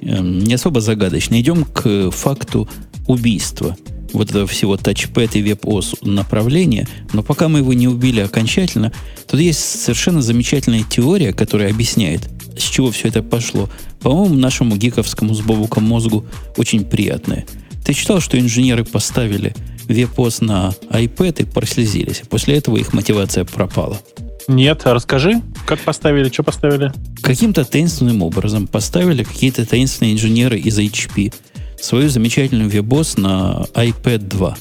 не 0.00 0.54
особо 0.54 0.80
загадочна. 0.80 1.40
Идем 1.40 1.64
к 1.64 2.10
факту 2.10 2.68
убийства 3.06 3.76
вот 4.12 4.30
этого 4.30 4.46
всего 4.46 4.76
тачпэд 4.76 5.36
и 5.36 5.42
веб-ос 5.42 5.94
направления, 6.02 6.88
но 7.12 7.22
пока 7.22 7.48
мы 7.48 7.58
его 7.58 7.72
не 7.72 7.88
убили 7.88 8.20
окончательно, 8.20 8.92
тут 9.26 9.40
есть 9.40 9.58
совершенно 9.58 10.22
замечательная 10.22 10.82
теория, 10.82 11.32
которая 11.32 11.70
объясняет, 11.70 12.28
с 12.56 12.62
чего 12.62 12.90
все 12.90 13.08
это 13.08 13.22
пошло. 13.22 13.68
По-моему, 14.00 14.34
нашему 14.34 14.76
гиковскому 14.76 15.34
с 15.34 15.40
Бобуком 15.40 15.84
мозгу 15.84 16.24
очень 16.56 16.84
приятное. 16.84 17.46
Ты 17.84 17.94
читал, 17.94 18.20
что 18.20 18.38
инженеры 18.38 18.84
поставили 18.84 19.54
веб-ос 19.84 20.40
на 20.40 20.74
iPad 20.90 21.42
и 21.42 21.44
прослезились. 21.44 22.22
После 22.28 22.56
этого 22.56 22.76
их 22.76 22.92
мотивация 22.92 23.44
пропала. 23.44 24.00
Нет, 24.48 24.82
а 24.86 24.94
расскажи, 24.94 25.42
как 25.66 25.78
поставили, 25.80 26.30
что 26.30 26.42
поставили? 26.42 26.90
Каким-то 27.22 27.64
таинственным 27.66 28.22
образом 28.22 28.66
поставили 28.66 29.22
какие-то 29.22 29.66
таинственные 29.66 30.14
инженеры 30.14 30.58
из 30.58 30.78
HP 30.78 31.34
свою 31.78 32.08
замечательную 32.08 32.70
веб-ос 32.70 33.18
на 33.18 33.66
iPad 33.74 34.18
2. 34.18 34.56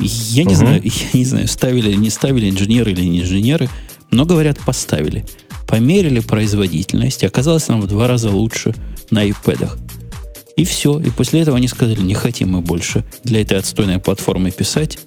Я 0.00 0.42
не, 0.44 0.48
угу. 0.48 0.56
знаю, 0.56 0.82
я 1.12 1.18
не 1.18 1.24
знаю, 1.24 1.46
ставили 1.46 1.90
или 1.90 1.96
не 1.96 2.10
ставили 2.10 2.50
инженеры 2.50 2.90
или 2.90 3.02
не 3.02 3.20
инженеры, 3.20 3.68
но, 4.10 4.26
говорят, 4.26 4.58
поставили. 4.58 5.24
Померили 5.68 6.18
производительность, 6.20 7.22
оказалось 7.22 7.68
нам 7.68 7.80
в 7.80 7.86
два 7.86 8.08
раза 8.08 8.30
лучше 8.30 8.74
на 9.10 9.24
iPad. 9.24 9.70
И 10.56 10.64
все. 10.64 11.00
И 11.00 11.10
после 11.10 11.40
этого 11.40 11.56
они 11.56 11.68
сказали, 11.68 12.00
не 12.00 12.14
хотим 12.14 12.50
мы 12.50 12.60
больше 12.60 13.04
для 13.22 13.42
этой 13.42 13.58
отстойной 13.58 13.98
платформы 13.98 14.50
писать. 14.50 14.98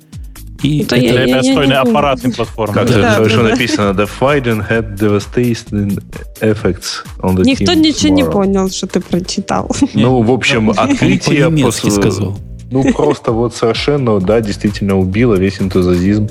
И 0.63 0.84
это, 0.84 0.95
это 0.95 1.05
я, 1.05 1.11
для 1.11 1.23
этой 1.23 1.39
отстойной 1.39 1.75
аппаратной 1.75 2.34
платформы. 2.34 2.73
Как 2.73 2.88
да, 2.89 3.13
хорошо 3.13 3.43
да, 3.43 3.49
написано, 3.49 3.89
the 3.91 4.09
fighting 4.19 4.67
had 4.67 4.97
devastating 4.97 6.01
effects 6.41 7.05
on 7.19 7.35
the 7.35 7.43
Никто 7.43 7.73
ничего 7.73 8.13
не 8.13 8.25
понял, 8.25 8.69
что 8.69 8.88
ты 8.88 8.99
прочитал. 8.99 9.69
Ну, 9.93 10.21
в 10.21 10.31
общем, 10.31 10.71
открытие... 10.71 11.49
После... 11.63 11.91
сказал. 11.91 12.38
Ну, 12.69 12.91
просто 12.91 13.31
вот 13.31 13.55
совершенно, 13.55 14.19
да, 14.19 14.41
действительно 14.41 14.97
убило 14.97 15.35
весь 15.35 15.61
энтузиазм 15.61 16.29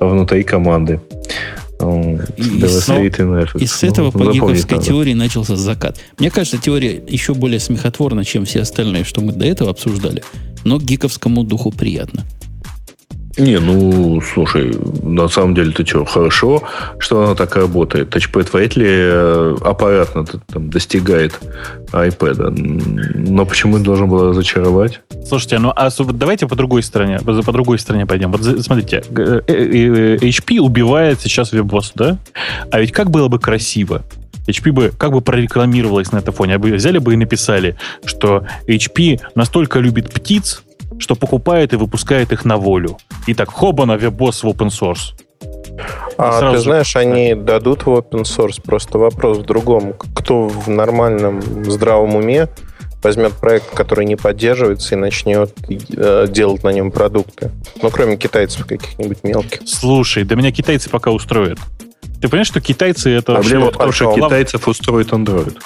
внутри 0.00 0.42
команды. 0.42 1.00
И, 1.80 2.58
и 3.60 3.66
с 3.66 3.84
этого 3.84 4.10
по 4.10 4.32
гиковской 4.32 4.80
теории 4.80 5.14
начался 5.14 5.54
закат. 5.54 5.96
Мне 6.18 6.28
кажется, 6.30 6.58
теория 6.58 7.00
еще 7.06 7.34
более 7.34 7.60
смехотворна, 7.60 8.24
чем 8.24 8.44
все 8.44 8.62
остальные, 8.62 9.04
что 9.04 9.20
мы 9.20 9.32
до 9.32 9.46
этого 9.46 9.70
обсуждали. 9.70 10.24
Но 10.64 10.78
гиковскому 10.78 11.44
духу 11.44 11.70
приятно. 11.70 12.24
Не, 13.38 13.60
ну, 13.60 14.20
слушай, 14.20 14.74
на 15.02 15.28
самом 15.28 15.54
деле, 15.54 15.70
ты 15.70 15.86
что, 15.86 16.04
хорошо, 16.04 16.62
что 16.98 17.22
она 17.22 17.34
так 17.34 17.56
работает. 17.56 18.10
Тачпэд 18.10 18.52
вряд 18.52 18.76
ли 18.76 18.86
э, 18.88 19.56
аппаратно 19.62 20.24
там, 20.24 20.70
достигает 20.70 21.38
iPad. 21.92 22.50
Но 23.14 23.46
почему 23.46 23.78
должен 23.78 24.08
был 24.08 24.30
разочаровать? 24.30 25.00
Слушайте, 25.26 25.58
ну 25.58 25.72
а 25.74 25.88
давайте 26.12 26.46
по 26.46 26.56
другой 26.56 26.82
стороне, 26.82 27.20
по, 27.20 27.42
по 27.42 27.52
другой 27.52 27.78
стороне 27.78 28.06
пойдем. 28.06 28.32
Вот 28.32 28.42
смотрите, 28.42 29.04
э, 29.16 29.40
э, 29.46 30.16
HP 30.16 30.58
убивает 30.58 31.20
сейчас 31.20 31.52
WebOS, 31.52 31.92
да? 31.94 32.18
А 32.70 32.80
ведь 32.80 32.92
как 32.92 33.10
было 33.10 33.28
бы 33.28 33.38
красиво, 33.38 34.02
HP 34.48 34.72
бы 34.72 34.92
как 34.96 35.12
бы 35.12 35.20
прорекламировалась 35.20 36.10
на 36.12 36.18
этом 36.18 36.34
фоне, 36.34 36.56
а 36.56 36.58
бы 36.58 36.72
взяли 36.72 36.98
бы 36.98 37.14
и 37.14 37.16
написали, 37.16 37.76
что 38.04 38.46
HP 38.66 39.20
настолько 39.34 39.78
любит 39.78 40.10
птиц, 40.12 40.62
что 40.98 41.14
покупает 41.14 41.72
и 41.72 41.76
выпускает 41.76 42.32
их 42.32 42.44
на 42.44 42.56
волю. 42.56 42.98
И 43.26 43.34
так, 43.34 43.50
хоба 43.50 43.86
на 43.86 43.96
веб-босс 43.96 44.42
в 44.42 44.48
open 44.48 44.68
source. 44.68 45.14
А 46.16 46.38
Сразу 46.38 46.56
ты 46.56 46.62
знаешь, 46.62 46.92
же... 46.92 46.98
они 46.98 47.34
дадут 47.34 47.86
в 47.86 47.88
open 47.88 48.22
source. 48.22 48.60
Просто 48.62 48.98
вопрос 48.98 49.38
в 49.38 49.42
другом. 49.42 49.94
Кто 50.14 50.48
в 50.48 50.68
нормальном 50.68 51.64
здравом 51.64 52.16
уме 52.16 52.48
возьмет 53.02 53.32
проект, 53.34 53.70
который 53.70 54.04
не 54.04 54.16
поддерживается, 54.16 54.94
и 54.94 54.98
начнет 54.98 55.54
э, 55.96 56.26
делать 56.28 56.64
на 56.64 56.70
нем 56.70 56.90
продукты. 56.90 57.52
Ну, 57.80 57.90
кроме 57.90 58.16
китайцев 58.16 58.66
каких-нибудь 58.66 59.22
мелких. 59.22 59.60
Слушай, 59.66 60.24
да 60.24 60.34
меня 60.34 60.50
китайцы 60.50 60.90
пока 60.90 61.12
устроят. 61.12 61.58
Ты 62.20 62.28
понимаешь, 62.28 62.48
что 62.48 62.60
китайцы 62.60 63.10
это... 63.10 63.34
Проблема 63.34 63.70
в 63.70 63.76
том, 63.76 63.92
что 63.92 64.12
китайцев 64.12 64.66
устроит 64.66 65.12
Android. 65.12 65.56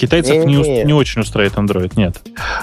Китайцев 0.00 0.46
не, 0.46 0.56
не, 0.56 0.84
не 0.84 0.94
очень 0.94 1.20
устраивает 1.20 1.58
Android, 1.58 1.92
нет. 1.94 2.22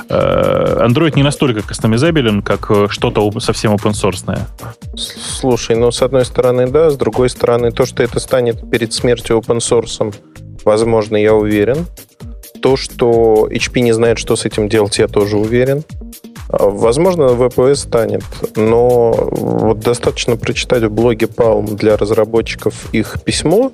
Э, 0.09 0.87
Android 0.87 1.13
не 1.15 1.21
настолько 1.21 1.61
кастомизабелен, 1.61 2.41
как 2.41 2.71
э, 2.71 2.87
что-то 2.89 3.39
совсем 3.39 3.75
open 3.75 3.91
source. 3.91 4.39
Слушай, 4.95 5.75
ну, 5.75 5.91
с 5.91 6.01
одной 6.01 6.25
стороны, 6.25 6.65
да, 6.65 6.89
с 6.89 6.97
другой 6.97 7.29
стороны, 7.29 7.71
то, 7.71 7.85
что 7.85 8.01
это 8.01 8.19
станет 8.19 8.67
перед 8.71 8.91
смертью 8.91 9.37
open 9.37 9.59
source, 9.59 10.15
возможно, 10.65 11.15
я 11.15 11.35
уверен. 11.35 11.85
То, 12.59 12.75
что 12.75 13.47
HP 13.51 13.81
не 13.81 13.91
знает, 13.91 14.17
что 14.17 14.35
с 14.35 14.43
этим 14.45 14.67
делать, 14.67 14.97
я 14.97 15.07
тоже 15.07 15.37
уверен. 15.37 15.83
Возможно, 16.49 17.23
WebOS 17.23 17.75
станет, 17.75 18.23
но 18.55 19.11
вот 19.31 19.79
достаточно 19.79 20.37
прочитать 20.37 20.83
в 20.83 20.91
блоге 20.91 21.25
Palm 21.25 21.75
для 21.75 21.97
разработчиков 21.97 22.93
их 22.93 23.17
письмо. 23.23 23.71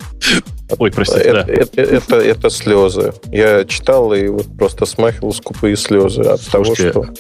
Ой, 0.79 0.91
простите, 0.91 1.21
это, 1.21 1.43
да. 1.45 1.53
это, 1.53 1.81
это, 1.81 2.15
это 2.15 2.49
слезы. 2.49 3.13
Я 3.31 3.63
читал 3.65 4.13
и 4.13 4.27
вот 4.27 4.47
просто 4.57 4.85
смахивал 4.85 5.33
скупые 5.33 5.75
слезы 5.75 6.21
от 6.21 6.41
Слушайте, 6.41 6.91
того, 6.91 7.05
что 7.05 7.13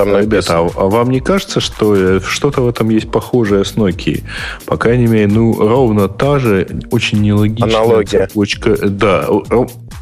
там 0.00 0.16
Ребята, 0.16 0.60
а, 0.60 0.70
а 0.76 0.86
вам 0.86 1.10
не 1.10 1.20
кажется, 1.20 1.60
что 1.60 1.94
э, 1.94 2.20
что-то 2.20 2.62
в 2.62 2.68
этом 2.68 2.88
есть 2.88 3.10
похожее 3.10 3.66
с 3.66 3.74
Nokia? 3.74 4.22
По 4.64 4.78
крайней 4.78 5.06
мере, 5.06 5.26
ну, 5.26 5.52
ровно 5.52 6.08
та 6.08 6.38
же 6.38 6.66
очень 6.90 7.20
нелогичная 7.20 7.68
Аналогия. 7.68 8.26
цепочка. 8.26 8.76
Да, 8.88 9.28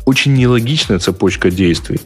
очень 0.09 0.33
нелогичная 0.33 0.99
цепочка 0.99 1.51
действий. 1.51 2.01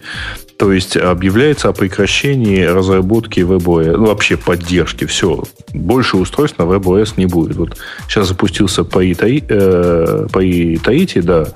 То 0.56 0.72
есть 0.72 0.96
объявляется 0.96 1.68
о 1.68 1.72
прекращении 1.72 2.62
разработки 2.62 3.40
WebOS, 3.40 3.96
ну, 3.96 4.06
вообще 4.06 4.36
поддержки, 4.36 5.06
все. 5.06 5.44
Больше 5.72 6.16
устройств 6.16 6.58
на 6.58 6.64
WebOS 6.64 7.14
не 7.16 7.26
будет. 7.26 7.56
Вот 7.56 7.78
сейчас 8.08 8.28
запустился 8.28 8.84
по 8.84 9.00
Таити, 9.00 9.44
э, 9.48 10.26
по 10.32 11.22
да, 11.22 11.46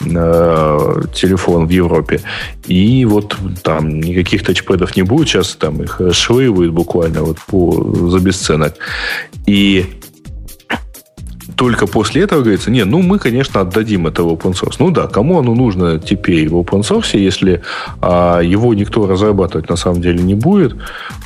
э, 0.00 1.02
телефон 1.14 1.66
в 1.66 1.70
Европе, 1.70 2.20
и 2.66 3.04
вот 3.04 3.36
там 3.62 4.00
никаких 4.00 4.44
тачпэдов 4.44 4.96
не 4.96 5.02
будет, 5.02 5.28
сейчас 5.28 5.56
там 5.56 5.82
их 5.82 6.00
швыривают 6.12 6.72
буквально 6.72 7.22
вот 7.22 7.38
по, 7.46 8.08
за 8.08 8.18
бесценок. 8.18 8.74
И 9.46 9.86
только 11.56 11.86
после 11.86 12.22
этого 12.22 12.40
говорится, 12.40 12.70
не, 12.70 12.84
ну 12.84 13.02
мы, 13.02 13.18
конечно, 13.18 13.60
отдадим 13.60 14.06
это 14.06 14.22
в 14.22 14.28
open 14.28 14.52
source. 14.52 14.76
Ну 14.78 14.90
да, 14.90 15.06
кому 15.06 15.38
оно 15.38 15.54
нужно 15.54 15.98
теперь 15.98 16.48
в 16.48 16.56
open 16.56 16.80
source, 16.80 17.18
если 17.18 17.62
а, 18.00 18.40
его 18.40 18.74
никто 18.74 19.06
разрабатывать 19.06 19.68
на 19.68 19.76
самом 19.76 20.00
деле 20.00 20.22
не 20.22 20.34
будет, 20.34 20.76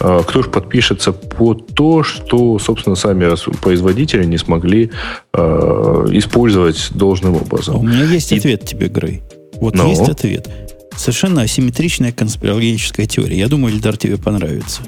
а, 0.00 0.22
кто 0.22 0.42
же 0.42 0.48
подпишется 0.48 1.12
по 1.12 1.54
то, 1.54 2.02
что, 2.02 2.58
собственно, 2.58 2.96
сами 2.96 3.32
производители 3.60 4.24
не 4.24 4.38
смогли 4.38 4.90
а, 5.32 6.06
использовать 6.12 6.90
должным 6.94 7.36
образом. 7.36 7.78
У 7.78 7.82
меня 7.82 8.04
есть 8.04 8.32
И... 8.32 8.38
ответ 8.38 8.64
тебе, 8.64 8.88
Грей. 8.88 9.22
Вот 9.54 9.74
Но... 9.74 9.84
Ну? 9.84 9.90
есть 9.90 10.08
ответ. 10.08 10.48
Совершенно 10.96 11.42
асимметричная 11.42 12.12
конспирологическая 12.12 13.06
теория. 13.06 13.38
Я 13.38 13.48
думаю, 13.48 13.74
Эльдар 13.74 13.96
тебе 13.96 14.18
понравится. 14.18 14.82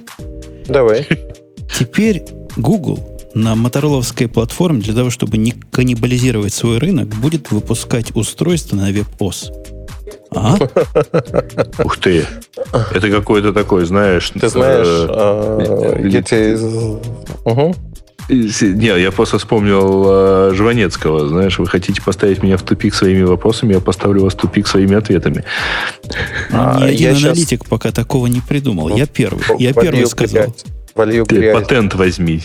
Давай. 0.69 1.07
Теперь 1.79 2.23
Google 2.57 3.14
на 3.35 3.55
мотороловской 3.55 4.29
платформе 4.29 4.81
для 4.81 4.95
того, 4.95 5.11
чтобы 5.11 5.37
не 5.37 5.53
каннибализировать 5.53 6.55
свой 6.55 6.79
рынок, 6.79 7.09
будет 7.09 7.51
выпускать 7.51 8.15
устройство 8.15 8.77
на 8.77 8.91
WebOS. 8.91 9.53
А? 10.31 10.57
Ух 11.85 11.97
ты. 11.99 12.25
Это 12.93 13.11
какой-то 13.11 13.53
такой, 13.53 13.85
знаешь... 13.85 14.31
Ты 14.31 14.49
знаешь, 14.49 14.87
э, 14.87 15.07
а, 15.09 16.01
эти... 16.03 16.55
Угу. 17.45 17.75
Не, 18.31 19.01
я 19.01 19.13
просто 19.13 19.39
вспомнил 19.39 20.05
э, 20.07 20.55
Жванецкого. 20.55 21.29
Знаешь, 21.29 21.59
вы 21.59 21.67
хотите 21.67 22.01
поставить 22.01 22.43
меня 22.43 22.57
в 22.57 22.63
тупик 22.63 22.95
своими 22.95 23.23
вопросами, 23.23 23.75
я 23.75 23.81
поставлю 23.81 24.23
вас 24.25 24.35
в 24.35 24.37
тупик 24.37 24.67
своими 24.67 24.97
ответами. 24.97 25.45
А, 26.51 26.81
Ни 26.81 26.85
один 26.85 27.17
аналитик 27.17 27.61
сейчас... 27.61 27.69
пока 27.69 27.93
такого 27.93 28.27
не 28.27 28.41
придумал. 28.41 28.97
Я 28.97 29.07
первый. 29.07 29.45
Я 29.59 29.73
первый 29.73 30.07
сказал. 30.07 30.55
Ты 30.95 31.53
патент 31.53 31.95
возьми. 31.95 32.43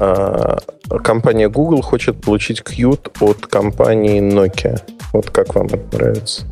А, 0.00 0.58
компания 1.02 1.48
Google 1.48 1.82
хочет 1.82 2.20
получить 2.20 2.60
Qt 2.60 3.10
от 3.20 3.46
компании 3.46 4.20
Nokia. 4.20 4.80
Вот 5.12 5.30
как 5.30 5.54
вам 5.54 5.66
это 5.66 5.96
нравится? 5.96 6.44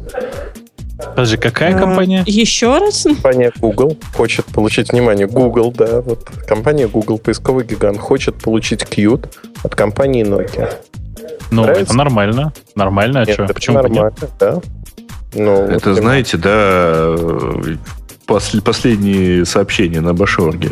Подожди, 0.99 1.37
какая 1.37 1.75
а, 1.75 1.79
компания? 1.79 2.23
Еще 2.27 2.79
раз? 2.79 3.03
Компания 3.03 3.53
Google 3.61 3.99
хочет 4.15 4.47
получить, 4.47 4.93
внимание, 4.93 5.27
Google, 5.27 5.73
да, 5.73 6.01
вот 6.01 6.25
компания 6.47 6.87
Google, 6.87 7.19
поисковый 7.19 7.65
гигант, 7.65 7.99
хочет 7.99 8.37
получить 8.37 8.83
Qt 8.83 9.29
от 9.65 9.75
компании 9.75 10.25
Nokia. 10.25 10.73
Ну, 11.51 11.63
Нравится? 11.63 11.85
это 11.85 11.97
нормально. 11.97 12.53
Нормально, 12.75 13.21
а 13.23 13.25
нет, 13.25 13.35
что? 13.35 13.45
Это 13.45 13.55
Почему 13.55 13.77
нормально, 13.77 14.15
нет? 14.21 14.31
да. 14.39 14.61
Ну, 15.35 15.53
это, 15.65 15.91
вот 15.91 15.99
знаете, 15.99 16.37
да, 16.37 17.15
последние 18.27 19.45
сообщения 19.45 20.01
на 20.01 20.15
Башорге. 20.15 20.71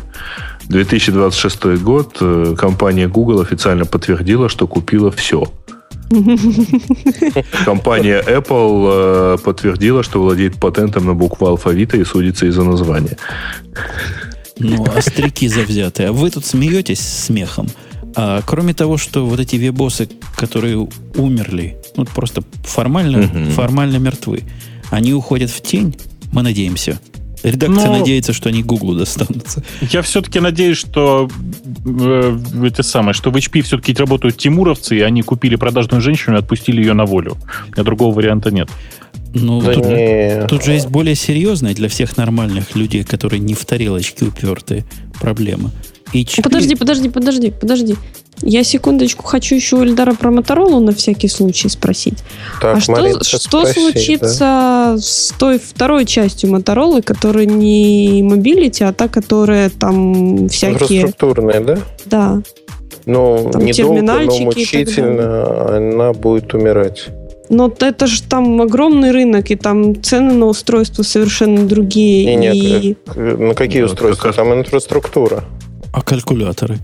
2026 0.71 1.83
год 1.83 2.19
э, 2.21 2.55
компания 2.57 3.09
Google 3.09 3.41
официально 3.41 3.85
подтвердила, 3.85 4.49
что 4.49 4.69
купила 4.69 5.11
все. 5.11 5.53
Компания 7.65 8.23
Apple 8.23 9.35
э, 9.35 9.39
подтвердила, 9.45 10.03
что 10.03 10.23
владеет 10.23 10.59
патентом 10.61 11.07
на 11.07 11.15
букву 11.15 11.47
алфавита 11.47 11.97
и 11.97 12.05
судится 12.05 12.47
из-за 12.47 12.63
названия. 12.63 13.17
Ну, 14.59 14.85
остряки 14.97 15.49
завзятые. 15.49 16.11
А 16.11 16.13
вы 16.13 16.31
тут 16.31 16.45
смеетесь 16.45 17.01
смехом. 17.01 17.69
А, 18.15 18.41
кроме 18.47 18.73
того, 18.73 18.97
что 18.97 19.27
вот 19.27 19.41
эти 19.41 19.57
вебосы, 19.57 20.09
которые 20.37 20.89
умерли, 21.17 21.79
ну, 21.97 22.05
просто 22.05 22.43
формально, 22.65 23.21
угу. 23.21 23.51
формально 23.51 23.97
мертвы, 23.97 24.43
они 24.91 25.15
уходят 25.15 25.51
в 25.51 25.63
тень, 25.63 25.97
мы 26.33 26.43
надеемся, 26.43 27.01
Редакция 27.43 27.87
Но... 27.87 27.99
надеется, 27.99 28.33
что 28.33 28.49
они 28.49 28.63
Google 28.63 28.95
достанутся. 28.95 29.63
Я 29.81 30.03
все-таки 30.03 30.41
надеюсь, 30.41 30.77
что 30.77 31.29
э, 31.85 32.39
это 32.65 32.83
самое, 32.83 33.15
что 33.15 33.31
в 33.31 33.37
HP 33.37 33.63
все-таки 33.63 33.95
работают 33.95 34.37
тимуровцы, 34.37 34.99
и 34.99 35.01
они 35.01 35.23
купили 35.23 35.57
продажную 35.57 36.03
женщину 36.03 36.37
и 36.37 36.39
отпустили 36.39 36.81
ее 36.81 36.93
на 36.93 37.07
волю. 37.07 37.37
Меня 37.75 37.85
другого 37.85 38.15
варианта 38.15 38.51
нет. 38.51 38.69
Ну, 39.33 39.61
да 39.61 39.75
тут, 39.75 39.87
не... 39.87 40.47
тут 40.49 40.65
же 40.65 40.73
есть 40.73 40.89
более 40.89 41.15
серьезная 41.15 41.75
для 41.75 41.89
всех 41.89 42.17
нормальных 42.17 42.75
людей, 42.75 43.05
которые 43.05 43.41
не 43.41 43.55
в 43.55 43.65
тарелочке 43.65 44.27
упертые, 44.27 44.85
проблема. 45.21 45.71
HP... 46.13 46.43
Подожди, 46.43 46.75
подожди, 46.75 47.09
подожди, 47.09 47.51
подожди. 47.51 47.97
Я 48.43 48.65
секундочку 48.65 49.27
хочу 49.27 49.55
еще 49.55 49.77
у 49.77 49.85
Эльдара 49.85 50.15
про 50.15 50.31
Моторолу 50.31 50.81
на 50.81 50.93
всякий 50.93 51.29
случай 51.29 51.69
спросить. 51.69 52.19
Так, 52.61 52.79
а 52.79 52.81
что, 52.81 53.25
что 53.25 53.39
спроси, 53.39 53.81
случится 53.81 54.39
да? 54.39 54.97
с 54.99 55.35
той 55.39 55.59
второй 55.59 56.07
частью 56.07 56.51
Моторолы, 56.51 57.03
которая 57.03 57.45
не 57.45 58.23
Mobility, 58.23 58.83
а 58.85 58.93
та, 58.93 59.09
которая 59.09 59.71
там 59.71 60.49
всякие... 60.49 61.03
Инфраструктурная, 61.03 61.61
да? 61.61 61.79
Да. 62.07 62.43
Ну, 63.07 63.51
там 63.53 63.65
недолго, 63.65 64.03
но 64.03 64.21
мучительно 64.41 65.77
она 65.77 66.13
будет 66.13 66.55
умирать. 66.55 67.09
Но 67.51 67.73
это 67.81 68.07
же 68.07 68.23
там 68.23 68.63
огромный 68.63 69.11
рынок, 69.11 69.51
и 69.51 69.57
там 69.57 70.01
цены 70.03 70.33
на 70.35 70.47
устройства 70.47 71.03
совершенно 71.03 71.67
другие. 71.67 72.33
И 72.33 72.37
нет, 72.37 72.55
и... 72.55 72.97
Э, 73.17 73.37
на 73.37 73.55
какие 73.55 73.83
устройства? 73.83 74.33
Там 74.33 74.55
инфраструктура. 74.55 75.43
А 75.93 76.01
калькуляторы? 76.01 76.79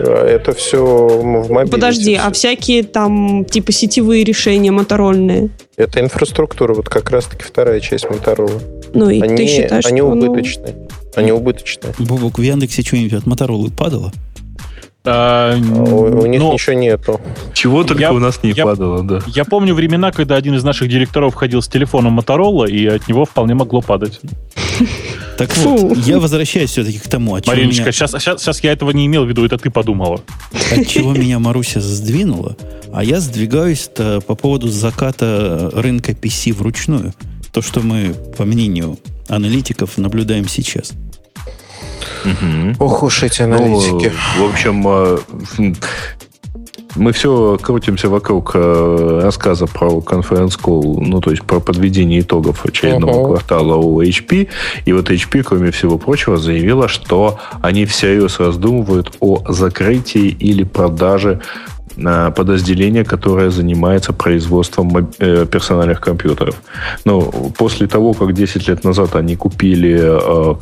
Это 0.00 0.52
все 0.54 0.84
в 0.84 1.50
мобиле. 1.50 1.72
Подожди, 1.72 2.14
а 2.14 2.30
всякие 2.32 2.82
там 2.82 3.44
типа 3.44 3.72
сетевые 3.72 4.24
решения 4.24 4.70
моторольные? 4.70 5.50
Это 5.76 6.00
инфраструктура, 6.00 6.74
вот 6.74 6.88
как 6.88 7.10
раз-таки 7.10 7.44
вторая 7.44 7.80
часть 7.80 8.08
Моторола. 8.08 8.60
Ну 8.92 9.10
и 9.10 9.20
они, 9.20 9.36
ты 9.36 9.46
считаешь, 9.46 9.84
они 9.86 10.00
что 10.00 10.10
убыточные. 10.10 10.76
Они 11.16 11.32
убыточные. 11.32 11.94
Бубок, 11.98 12.38
в 12.38 12.42
Яндексе 12.42 12.82
что-нибудь 12.82 13.12
от 13.14 13.26
Моторолы 13.26 13.70
падало? 13.70 14.12
А, 15.06 15.54
у, 15.56 16.22
у 16.22 16.26
них 16.26 16.40
но... 16.40 16.52
ничего 16.54 16.74
нету. 16.74 17.20
Чего 17.52 17.84
только 17.84 18.00
я, 18.00 18.12
у 18.12 18.18
нас 18.18 18.42
не 18.42 18.52
я, 18.52 18.64
падало, 18.64 19.02
да. 19.02 19.20
Я 19.26 19.44
помню 19.44 19.74
времена, 19.74 20.12
когда 20.12 20.36
один 20.36 20.54
из 20.54 20.64
наших 20.64 20.88
директоров 20.88 21.34
ходил 21.34 21.60
с 21.60 21.68
телефоном 21.68 22.14
Моторола, 22.14 22.64
и 22.64 22.86
от 22.86 23.06
него 23.06 23.26
вполне 23.26 23.54
могло 23.54 23.82
падать. 23.82 24.20
Так 25.36 25.56
вот, 25.56 25.96
я 25.98 26.20
возвращаюсь 26.20 26.70
все-таки 26.70 26.98
к 26.98 27.08
тому, 27.08 27.34
от 27.34 27.46
Мариночка, 27.48 27.82
меня... 27.82 27.92
сейчас, 27.92 28.12
сейчас, 28.12 28.40
сейчас 28.40 28.62
я 28.62 28.70
этого 28.70 28.92
не 28.92 29.06
имел 29.06 29.24
в 29.24 29.28
виду, 29.28 29.44
это 29.44 29.58
ты 29.58 29.68
подумала. 29.68 30.20
От 30.70 30.86
чего 30.86 31.12
меня 31.12 31.40
Маруся 31.40 31.80
сдвинула, 31.80 32.56
а 32.92 33.02
я 33.02 33.18
сдвигаюсь 33.18 33.90
по 34.26 34.34
поводу 34.36 34.68
заката 34.68 35.72
рынка 35.74 36.12
PC 36.12 36.52
вручную. 36.52 37.14
То, 37.52 37.62
что 37.62 37.80
мы, 37.80 38.14
по 38.36 38.44
мнению 38.44 38.98
аналитиков, 39.28 39.98
наблюдаем 39.98 40.48
сейчас. 40.48 40.92
Угу. 42.24 42.76
Ох 42.78 43.02
уж 43.02 43.22
эти 43.22 43.42
аналитики. 43.42 44.12
Ну, 44.36 44.46
в 44.46 44.50
общем, 44.50 44.84
э, 44.86 45.74
мы 46.96 47.12
все 47.12 47.58
крутимся 47.60 48.08
вокруг 48.08 48.52
э, 48.54 49.20
рассказа 49.22 49.66
про 49.66 49.98
Conference 49.98 50.58
Call, 50.60 51.00
ну, 51.00 51.20
то 51.20 51.30
есть 51.30 51.42
про 51.42 51.60
подведение 51.60 52.20
итогов 52.20 52.64
очередного 52.64 53.12
uh-huh. 53.12 53.26
квартала 53.26 53.74
у 53.76 54.02
HP. 54.02 54.48
И 54.84 54.92
вот 54.92 55.10
HP, 55.10 55.42
кроме 55.42 55.70
всего 55.70 55.98
прочего, 55.98 56.36
заявила, 56.36 56.88
что 56.88 57.38
они 57.62 57.84
всерьез 57.84 58.38
раздумывают 58.38 59.16
о 59.20 59.42
закрытии 59.48 60.28
или 60.28 60.64
продаже 60.64 61.40
э, 61.96 62.32
подразделения, 62.34 63.04
которое 63.04 63.50
занимается 63.50 64.12
производством 64.12 65.06
персональных 65.18 66.00
компьютеров. 66.00 66.60
Но 67.04 67.20
после 67.58 67.86
того, 67.86 68.12
как 68.14 68.32
10 68.32 68.68
лет 68.68 68.84
назад 68.84 69.16
они 69.16 69.36
купили 69.36 69.98
э, 70.00 70.54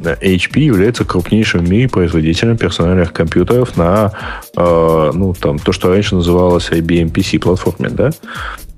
HP 0.00 0.60
является 0.60 1.04
крупнейшим 1.04 1.64
в 1.64 1.70
мире 1.70 1.88
производителем 1.88 2.56
персональных 2.56 3.12
компьютеров 3.12 3.76
на 3.76 4.12
э, 4.56 5.10
ну, 5.14 5.34
там, 5.34 5.58
то, 5.58 5.72
что 5.72 5.88
раньше 5.88 6.14
называлось 6.14 6.70
IBM 6.70 7.12
PC 7.12 7.38
платформе, 7.38 7.88
да? 7.88 8.10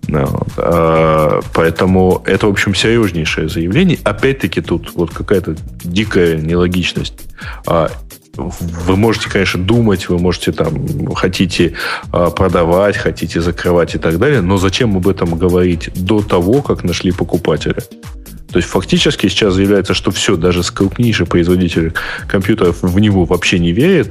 Ну, 0.09 0.25
вот. 0.25 0.49
а, 0.57 1.41
поэтому 1.53 2.23
это, 2.25 2.47
в 2.47 2.51
общем, 2.51 2.75
серьезнейшее 2.75 3.49
заявление. 3.49 3.99
Опять-таки 4.05 4.63
тут 4.63 4.93
вот 4.95 5.13
какая-то 5.13 5.55
дикая 5.85 6.39
нелогичность. 6.39 7.15
А, 7.67 7.91
вы 8.37 8.97
можете, 8.97 9.29
конечно, 9.29 9.63
думать, 9.63 10.09
вы 10.09 10.19
можете 10.19 10.53
там, 10.53 11.15
хотите 11.15 11.75
а, 12.11 12.31
продавать, 12.31 12.97
хотите 12.97 13.41
закрывать 13.41 13.95
и 13.97 13.99
так 13.99 14.19
далее, 14.19 14.41
но 14.41 14.57
зачем 14.57 14.97
об 14.97 15.09
этом 15.09 15.37
говорить 15.37 15.91
до 15.95 16.23
того, 16.23 16.63
как 16.63 16.85
нашли 16.85 17.13
покупателя? 17.13 17.83
То 18.51 18.59
есть 18.59 18.69
фактически 18.69 19.29
сейчас 19.29 19.55
заявляется, 19.55 19.95
что 19.95 20.11
все, 20.11 20.37
даже 20.37 20.63
крупнейший 20.63 21.27
производитель 21.27 21.93
компьютеров 22.27 22.79
в 22.83 22.99
него 22.99 23.25
вообще 23.25 23.59
не 23.59 23.73
верит, 23.73 24.11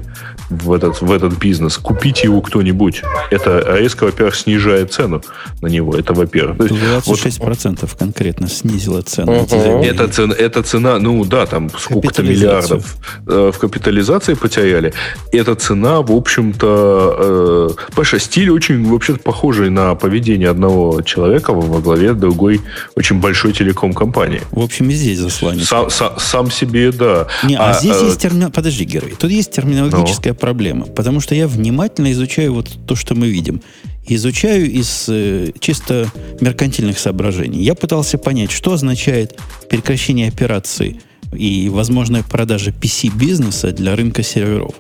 в 0.50 0.72
этот, 0.72 1.02
в 1.02 1.12
этот 1.12 1.38
бизнес, 1.38 1.78
купить 1.78 2.24
его 2.24 2.42
кто-нибудь. 2.42 3.02
Это 3.32 3.78
резко, 3.78 4.06
во-первых, 4.06 4.36
снижает 4.36 4.94
цену 4.94 5.22
на 5.62 5.68
него. 5.68 5.96
Это 5.96 6.14
во-первых. 6.14 6.58
26% 6.58 7.80
вот, 7.82 7.94
конкретно 7.96 8.48
снизила 8.48 9.02
цену. 9.02 9.42
Угу. 9.42 9.84
Это, 9.84 10.08
цена, 10.08 10.34
это 10.34 10.64
цена, 10.64 11.00
ну 11.00 11.26
да, 11.26 11.46
там 11.46 11.70
сколько-то 11.78 12.24
миллиардов 12.24 12.98
э, 13.28 13.52
в 13.54 13.60
капитализации 13.60 14.36
потеряли. 14.36 14.94
Эта 15.32 15.56
цена, 15.56 16.02
в 16.02 16.12
общем-то, 16.12 17.76
э, 17.78 17.94
Паша, 17.96 18.20
стиль 18.20 18.50
очень, 18.50 18.86
вообще-то, 18.86 19.20
похожий 19.20 19.70
на 19.70 19.96
поведение 19.96 20.50
одного 20.50 21.02
человека 21.02 21.54
во 21.54 21.80
главе 21.82 22.14
другой 22.14 22.62
очень 22.96 23.20
большой 23.20 23.52
телеком-компании. 23.52 24.27
В 24.52 24.62
общем, 24.62 24.90
и 24.90 24.94
здесь 24.94 25.20
засланец. 25.20 25.68
Сам, 25.68 25.90
сам, 25.90 26.20
сам 26.20 26.52
себе, 26.52 26.92
да. 26.92 27.28
Не, 27.44 27.56
а, 27.56 27.72
а 27.72 27.80
здесь 27.80 27.96
а, 28.02 28.06
есть 28.06 28.20
термин... 28.20 28.52
Подожди, 28.52 28.84
Герой. 28.84 29.16
Тут 29.18 29.32
есть 29.32 29.52
терминологическая 29.52 30.34
проблема, 30.34 30.86
потому 30.86 31.20
что 31.20 31.36
я 31.36 31.48
внимательно 31.48 32.12
изучаю 32.12 32.54
вот 32.54 32.70
то, 32.86 32.96
что 32.96 33.16
мы 33.16 33.30
видим. 33.30 33.62
Изучаю 34.08 34.72
из 34.72 35.06
э, 35.10 35.52
чисто 35.60 36.10
меркантильных 36.40 36.98
соображений. 36.98 37.62
Я 37.62 37.76
пытался 37.76 38.18
понять, 38.18 38.52
что 38.52 38.74
означает 38.74 39.38
прекращение 39.70 40.30
операций 40.30 41.02
и 41.34 41.70
возможная 41.70 42.24
продажа 42.24 42.72
PC-бизнеса 42.72 43.72
для 43.72 43.96
рынка 43.96 44.24
серверов. 44.24 44.76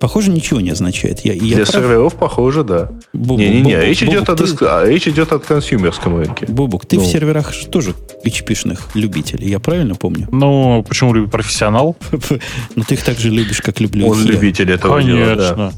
Похоже, 0.00 0.30
ничего 0.30 0.62
не 0.62 0.70
означает. 0.70 1.20
Я, 1.26 1.34
я 1.34 1.40
Для 1.40 1.56
прав? 1.56 1.68
серверов 1.68 2.14
похоже, 2.14 2.64
да. 2.64 2.90
Не-не-не, 3.12 3.80
речь, 3.82 4.02
идет 4.02 4.24
ты... 4.24 4.32
от, 4.32 4.62
а, 4.62 4.86
речь 4.86 5.06
идет 5.06 5.30
о 5.32 5.38
консюмерском 5.38 6.16
рынке. 6.16 6.46
Бубук, 6.46 6.86
ты 6.86 6.96
ну. 6.96 7.02
в 7.02 7.06
серверах 7.06 7.52
тоже 7.70 7.94
HP-шных 8.24 8.80
любителей, 8.94 9.50
я 9.50 9.58
правильно 9.58 9.94
помню? 9.94 10.26
Ну, 10.32 10.82
почему 10.88 11.12
любишь 11.12 11.30
профессионал? 11.30 11.96
Ну, 12.76 12.84
ты 12.84 12.94
их 12.94 13.02
так 13.02 13.18
же 13.18 13.28
любишь, 13.28 13.60
как 13.60 13.80
люблю 13.80 14.06
Он 14.08 14.24
любитель 14.24 14.70
этого 14.70 14.96
Конечно. 14.96 15.36
дела, 15.36 15.36
да. 15.36 15.72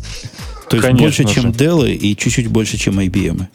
То 0.69 0.77
есть 0.77 0.87
Конечно 0.87 1.05
больше, 1.05 1.23
же. 1.29 1.35
чем 1.35 1.51
Dell 1.51 1.91
и 1.91 2.17
чуть-чуть 2.17 2.47
больше, 2.47 2.77
чем 2.77 3.01
IBM. 3.01 3.47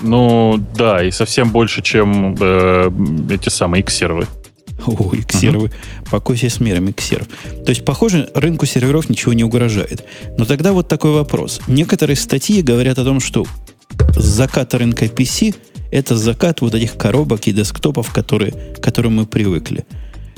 Ну, 0.00 0.60
да, 0.76 1.02
и 1.02 1.10
совсем 1.10 1.50
больше, 1.50 1.82
чем 1.82 2.36
э, 2.38 2.90
эти 3.30 3.48
самые 3.48 3.80
X-сервы. 3.80 4.26
О, 4.86 5.14
X-сервы. 5.14 5.68
Uh-huh. 5.68 6.10
Покойся 6.10 6.50
с 6.50 6.60
миром 6.60 6.88
X-серв. 6.88 7.26
То 7.64 7.70
есть, 7.70 7.84
похоже, 7.84 8.30
рынку 8.34 8.66
серверов 8.66 9.08
ничего 9.08 9.32
не 9.32 9.44
угрожает. 9.44 10.04
Но 10.36 10.44
тогда 10.44 10.72
вот 10.72 10.88
такой 10.88 11.12
вопрос. 11.12 11.60
Некоторые 11.68 12.16
статьи 12.16 12.60
говорят 12.62 12.98
о 12.98 13.04
том, 13.04 13.20
что 13.20 13.46
закат 14.16 14.74
рынка 14.74 15.06
PC– 15.06 15.54
это 15.90 16.16
закат 16.16 16.60
вот 16.60 16.74
этих 16.74 16.96
коробок 16.96 17.46
и 17.46 17.52
десктопов, 17.52 18.12
которые, 18.12 18.52
к 18.52 18.80
которым 18.82 19.16
мы 19.16 19.26
привыкли. 19.26 19.84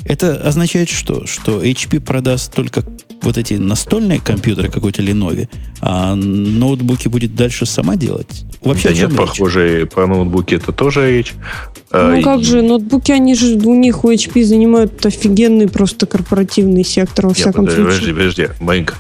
Это 0.05 0.37
означает 0.37 0.89
что? 0.89 1.27
Что 1.27 1.65
HP 1.65 2.01
продаст 2.01 2.53
только 2.55 2.85
вот 3.23 3.39
эти 3.39 3.55
настольные 3.55 4.21
компьютеры 4.21 4.69
какой-то 4.69 5.03
Lenovo, 5.03 5.49
а 5.81 6.15
ноутбуки 6.15 7.09
будет 7.09 7.35
дальше 7.35 7.67
сама 7.67 7.97
делать? 7.97 8.45
Вообще, 8.63 8.91
да 8.91 8.95
нет, 8.95 9.11
речь? 9.11 9.19
похоже, 9.19 9.89
про 9.93 10.07
ноутбуки 10.07 10.55
это 10.55 10.73
тоже 10.73 11.11
речь. 11.11 11.35
Ну 11.93 12.19
а, 12.19 12.23
как 12.23 12.43
же, 12.43 12.63
ноутбуки, 12.63 13.13
они 13.13 13.35
же 13.35 13.55
у 13.57 13.75
них 13.75 14.05
у 14.05 14.11
HP 14.11 14.45
занимают 14.45 15.05
офигенный 15.05 15.69
просто 15.69 16.07
корпоративный 16.07 16.85
сектор, 16.85 17.27
во 17.27 17.31
нет, 17.31 17.39
всяком 17.39 17.67
подожди, 17.67 17.83
случае. 17.83 18.15
Подожди, 18.15 18.43
подожди, 18.43 18.65
маленько. 18.65 18.95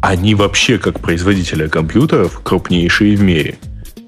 Они 0.00 0.34
вообще, 0.34 0.78
как 0.78 0.98
производители 0.98 1.68
компьютеров, 1.68 2.40
крупнейшие 2.42 3.16
в 3.16 3.22
мире. 3.22 3.56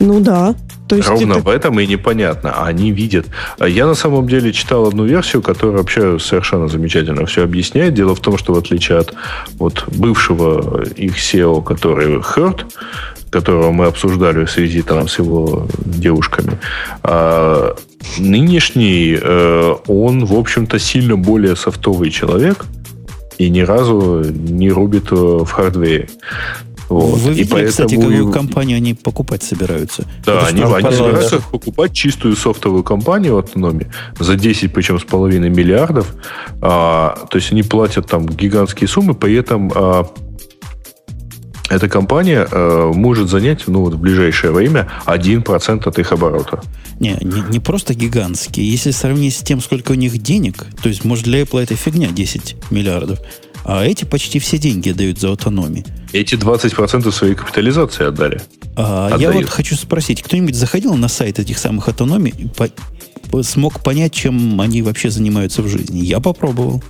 Ну 0.01 0.21
да. 0.21 0.55
То 0.89 0.97
есть 0.97 1.09
Ровно 1.09 1.35
это... 1.35 1.43
в 1.43 1.49
этом 1.49 1.81
и 1.81 1.87
непонятно. 1.87 2.65
Они 2.65 2.93
видят. 2.93 3.27
Я 3.59 3.87
на 3.87 3.95
самом 3.95 4.29
деле 4.29 4.53
читал 4.53 4.87
одну 4.87 5.05
версию, 5.05 5.43
которая 5.43 5.79
вообще 5.79 6.19
совершенно 6.19 6.69
замечательно 6.69 7.25
все 7.27 7.43
объясняет. 7.43 7.95
Дело 7.95 8.15
в 8.15 8.21
том, 8.21 8.37
что 8.37 8.53
в 8.53 8.59
отличие 8.59 8.99
от 8.99 9.15
вот, 9.59 9.85
бывшего 9.89 10.85
их 10.85 11.16
SEO, 11.16 11.62
который 11.62 12.19
Hurt, 12.19 12.66
которого 13.31 13.73
мы 13.73 13.87
обсуждали 13.87 14.45
в 14.45 14.51
связи 14.51 14.83
там, 14.83 15.09
с 15.09 15.19
его 15.19 15.66
девушками, 15.85 16.59
а 17.03 17.75
нынешний, 18.19 19.19
э, 19.21 19.75
он, 19.89 20.25
в 20.25 20.35
общем-то, 20.35 20.79
сильно 20.79 21.16
более 21.16 21.57
софтовый 21.57 22.11
человек 22.11 22.66
и 23.39 23.49
ни 23.51 23.61
разу 23.61 24.23
не 24.23 24.71
рубит 24.71 25.11
в 25.11 25.47
хардвере. 25.47 26.09
Вот. 26.89 27.19
Вы 27.19 27.31
видели, 27.31 27.44
и 27.44 27.48
поэтому... 27.48 27.70
кстати, 27.70 27.94
какую 27.97 28.32
компанию 28.32 28.77
они 28.77 28.94
покупать 28.94 29.43
собираются? 29.43 30.05
Да, 30.24 30.47
они, 30.47 30.62
они 30.62 30.94
собираются 30.94 31.40
покупать 31.40 31.93
чистую 31.93 32.36
софтовую 32.36 32.82
компанию 32.82 33.39
автономии 33.39 33.90
за 34.19 34.36
10, 34.36 34.73
причем 34.73 34.98
с 34.98 35.05
половиной 35.05 35.51
миллиардов. 35.51 36.15
А, 36.61 37.27
то 37.31 37.36
есть 37.36 37.52
они 37.52 37.62
платят 37.62 38.06
там 38.06 38.27
гигантские 38.27 38.89
суммы, 38.89 39.15
при 39.15 39.35
этом 39.35 39.73
а, 39.74 40.06
эта 41.70 41.89
компания 41.89 42.47
э, 42.51 42.93
может 42.95 43.28
занять 43.28 43.66
ну, 43.66 43.81
вот 43.81 43.95
в 43.95 43.99
ближайшее 43.99 44.53
время 44.53 44.89
1% 45.07 45.89
от 45.89 45.99
их 45.99 46.12
оборота. 46.12 46.62
Не, 47.01 47.16
не, 47.23 47.43
не 47.51 47.61
просто 47.61 47.95
гигантские. 47.95 48.70
Если 48.70 48.91
сравнить 48.91 49.35
с 49.36 49.43
тем, 49.43 49.61
сколько 49.61 49.93
у 49.93 49.95
них 49.95 50.19
денег, 50.19 50.66
то 50.82 50.89
есть, 50.89 51.05
может, 51.05 51.24
для 51.24 51.43
Apple 51.43 51.62
это 51.62 51.74
фигня 51.74 52.09
10 52.09 52.57
миллиардов. 52.70 53.19
А 53.65 53.85
эти 53.85 54.05
почти 54.05 54.39
все 54.39 54.59
деньги 54.59 54.91
дают 54.91 55.19
за 55.19 55.32
автономию. 55.32 55.85
Эти 56.12 56.35
20% 56.35 57.11
своей 57.11 57.35
капитализации 57.35 58.07
отдали. 58.07 58.41
А, 58.77 59.16
я 59.19 59.32
вот 59.32 59.47
хочу 59.47 59.74
спросить, 59.74 60.23
кто-нибудь 60.23 60.55
заходил 60.55 60.95
на 60.95 61.09
сайт 61.09 61.39
этих 61.39 61.59
самых 61.59 61.89
автономий, 61.89 62.51
по, 63.31 63.43
смог 63.43 63.82
понять, 63.82 64.12
чем 64.12 64.61
они 64.61 64.82
вообще 64.82 65.11
занимаются 65.11 65.62
в 65.62 65.69
жизни? 65.69 66.01
Я 66.01 66.20
попробовал. 66.20 66.82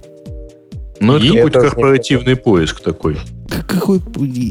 Ну, 1.01 1.17
это 1.17 1.27
какой-то 1.27 1.61
корпоративный 1.61 2.37
поиск 2.37 2.81
такой. 2.81 3.19
Какой? 3.49 4.01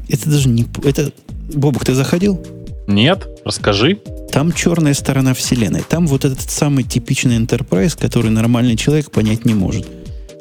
Это 0.09 0.29
даже 0.29 0.49
не... 0.49 0.65
Это... 0.83 1.11
Бобук, 1.53 1.85
ты 1.85 1.93
заходил? 1.93 2.43
Нет, 2.87 3.27
расскажи. 3.45 3.99
Там 4.31 4.51
черная 4.51 4.93
сторона 4.93 5.33
вселенной. 5.33 5.83
Там 5.87 6.07
вот 6.07 6.25
этот 6.25 6.41
самый 6.41 6.83
типичный 6.83 7.37
enterprise, 7.37 7.97
который 7.99 8.31
нормальный 8.31 8.75
человек 8.75 9.11
понять 9.11 9.45
не 9.45 9.53
может. 9.53 9.85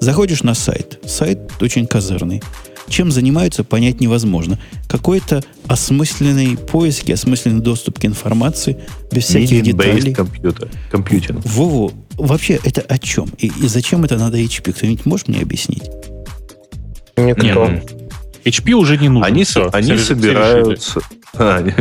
Заходишь 0.00 0.42
на 0.42 0.54
сайт. 0.54 0.98
Сайт 1.06 1.38
очень 1.60 1.86
козырный. 1.86 2.42
Чем 2.92 3.10
занимаются, 3.10 3.64
понять 3.64 4.02
невозможно. 4.02 4.58
Какой-то 4.86 5.42
осмысленный 5.66 6.58
поиск, 6.58 7.08
осмысленный 7.08 7.62
доступ 7.62 7.98
к 7.98 8.04
информации, 8.04 8.76
без 9.10 9.24
всяких 9.24 9.62
деталей. 9.62 10.12
компьютер, 10.12 10.68
компьютинг. 10.90 11.40
Вову, 11.46 11.90
вообще 12.18 12.60
это 12.62 12.82
о 12.82 12.98
чем? 12.98 13.30
И, 13.38 13.46
и 13.46 13.66
зачем 13.66 14.04
это 14.04 14.18
надо 14.18 14.38
HP? 14.38 14.74
Кто-нибудь 14.74 15.06
может 15.06 15.28
мне 15.28 15.40
объяснить? 15.40 15.84
Никто. 17.16 17.66
Нет. 17.66 18.01
HP 18.44 18.72
уже 18.72 18.98
не 18.98 19.08
нужно. 19.08 19.26
Они, 19.26 19.44
Все, 19.44 19.68
они 19.72 19.96
собираются... 19.96 21.00
Они, 21.38 21.72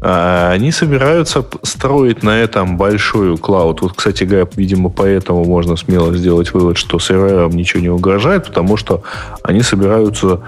а, 0.00 0.52
они 0.52 0.72
собираются 0.72 1.44
строить 1.62 2.22
на 2.22 2.38
этом 2.38 2.78
большую 2.78 3.36
клауд. 3.36 3.82
Вот, 3.82 3.92
кстати 3.94 4.24
говоря, 4.24 4.48
видимо, 4.56 4.88
поэтому 4.88 5.44
можно 5.44 5.76
смело 5.76 6.16
сделать 6.16 6.54
вывод, 6.54 6.78
что 6.78 6.98
серверам 6.98 7.50
ничего 7.50 7.82
не 7.82 7.90
угрожает, 7.90 8.46
потому 8.46 8.78
что 8.78 9.02
они 9.42 9.60
собираются 9.60 10.40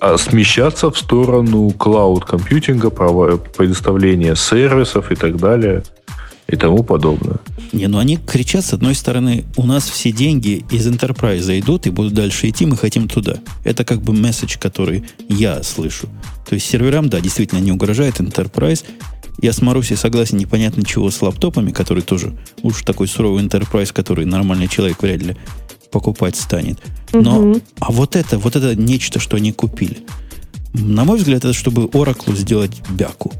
а, 0.00 0.16
смещаться 0.18 0.90
в 0.90 0.98
сторону 0.98 1.70
клауд-компьютинга, 1.70 2.90
предоставления 2.90 4.36
сервисов 4.36 5.10
и 5.10 5.16
так 5.16 5.36
далее 5.36 5.82
и 6.48 6.56
тому 6.56 6.82
подобное. 6.82 7.38
Не, 7.72 7.88
ну 7.88 7.98
они 7.98 8.16
кричат, 8.16 8.64
с 8.64 8.72
одной 8.72 8.94
стороны, 8.94 9.44
у 9.56 9.66
нас 9.66 9.88
все 9.88 10.12
деньги 10.12 10.64
из 10.70 10.86
Enterprise 10.86 11.58
идут 11.58 11.86
и 11.86 11.90
будут 11.90 12.14
дальше 12.14 12.48
идти, 12.48 12.66
мы 12.66 12.76
хотим 12.76 13.08
туда. 13.08 13.38
Это 13.64 13.84
как 13.84 14.02
бы 14.02 14.12
месседж, 14.12 14.56
который 14.58 15.04
я 15.28 15.62
слышу. 15.62 16.08
То 16.48 16.54
есть 16.54 16.66
серверам, 16.66 17.08
да, 17.08 17.20
действительно 17.20 17.58
не 17.58 17.72
угрожает 17.72 18.20
Enterprise. 18.20 18.84
Я 19.42 19.52
с 19.52 19.60
Марусей 19.60 19.96
согласен, 19.96 20.38
непонятно 20.38 20.84
чего 20.84 21.10
с 21.10 21.20
лаптопами, 21.20 21.70
который 21.70 22.02
тоже 22.02 22.34
уж 22.62 22.82
такой 22.82 23.08
суровый 23.08 23.44
Enterprise, 23.44 23.92
который 23.92 24.24
нормальный 24.24 24.68
человек 24.68 25.02
вряд 25.02 25.22
ли 25.22 25.36
покупать 25.90 26.36
станет. 26.36 26.78
Но, 27.12 27.40
угу. 27.40 27.60
а 27.80 27.90
вот 27.90 28.16
это, 28.16 28.38
вот 28.38 28.56
это 28.56 28.74
нечто, 28.74 29.18
что 29.18 29.36
они 29.36 29.52
купили. 29.52 29.98
На 30.72 31.04
мой 31.04 31.18
взгляд, 31.18 31.44
это 31.44 31.52
чтобы 31.52 31.84
Oracle 31.84 32.36
сделать 32.36 32.82
бяку. 32.90 33.32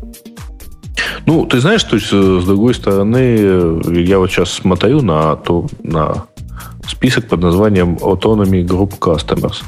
Ну, 1.25 1.47
ты 1.47 1.61
знаешь, 1.61 1.83
то 1.85 1.97
есть, 1.97 2.09
э, 2.13 2.41
с 2.43 2.45
другой 2.45 2.75
стороны, 2.75 3.37
э, 3.39 3.81
я 4.05 4.19
вот 4.19 4.31
сейчас 4.31 4.51
смотрю 4.51 5.01
на, 5.03 5.37
то, 5.37 5.67
на 5.83 6.27
список 6.89 7.29
под 7.29 7.41
названием 7.41 7.97
Autonomy 8.01 8.65
Group 8.65 8.99
Customers. 8.99 9.63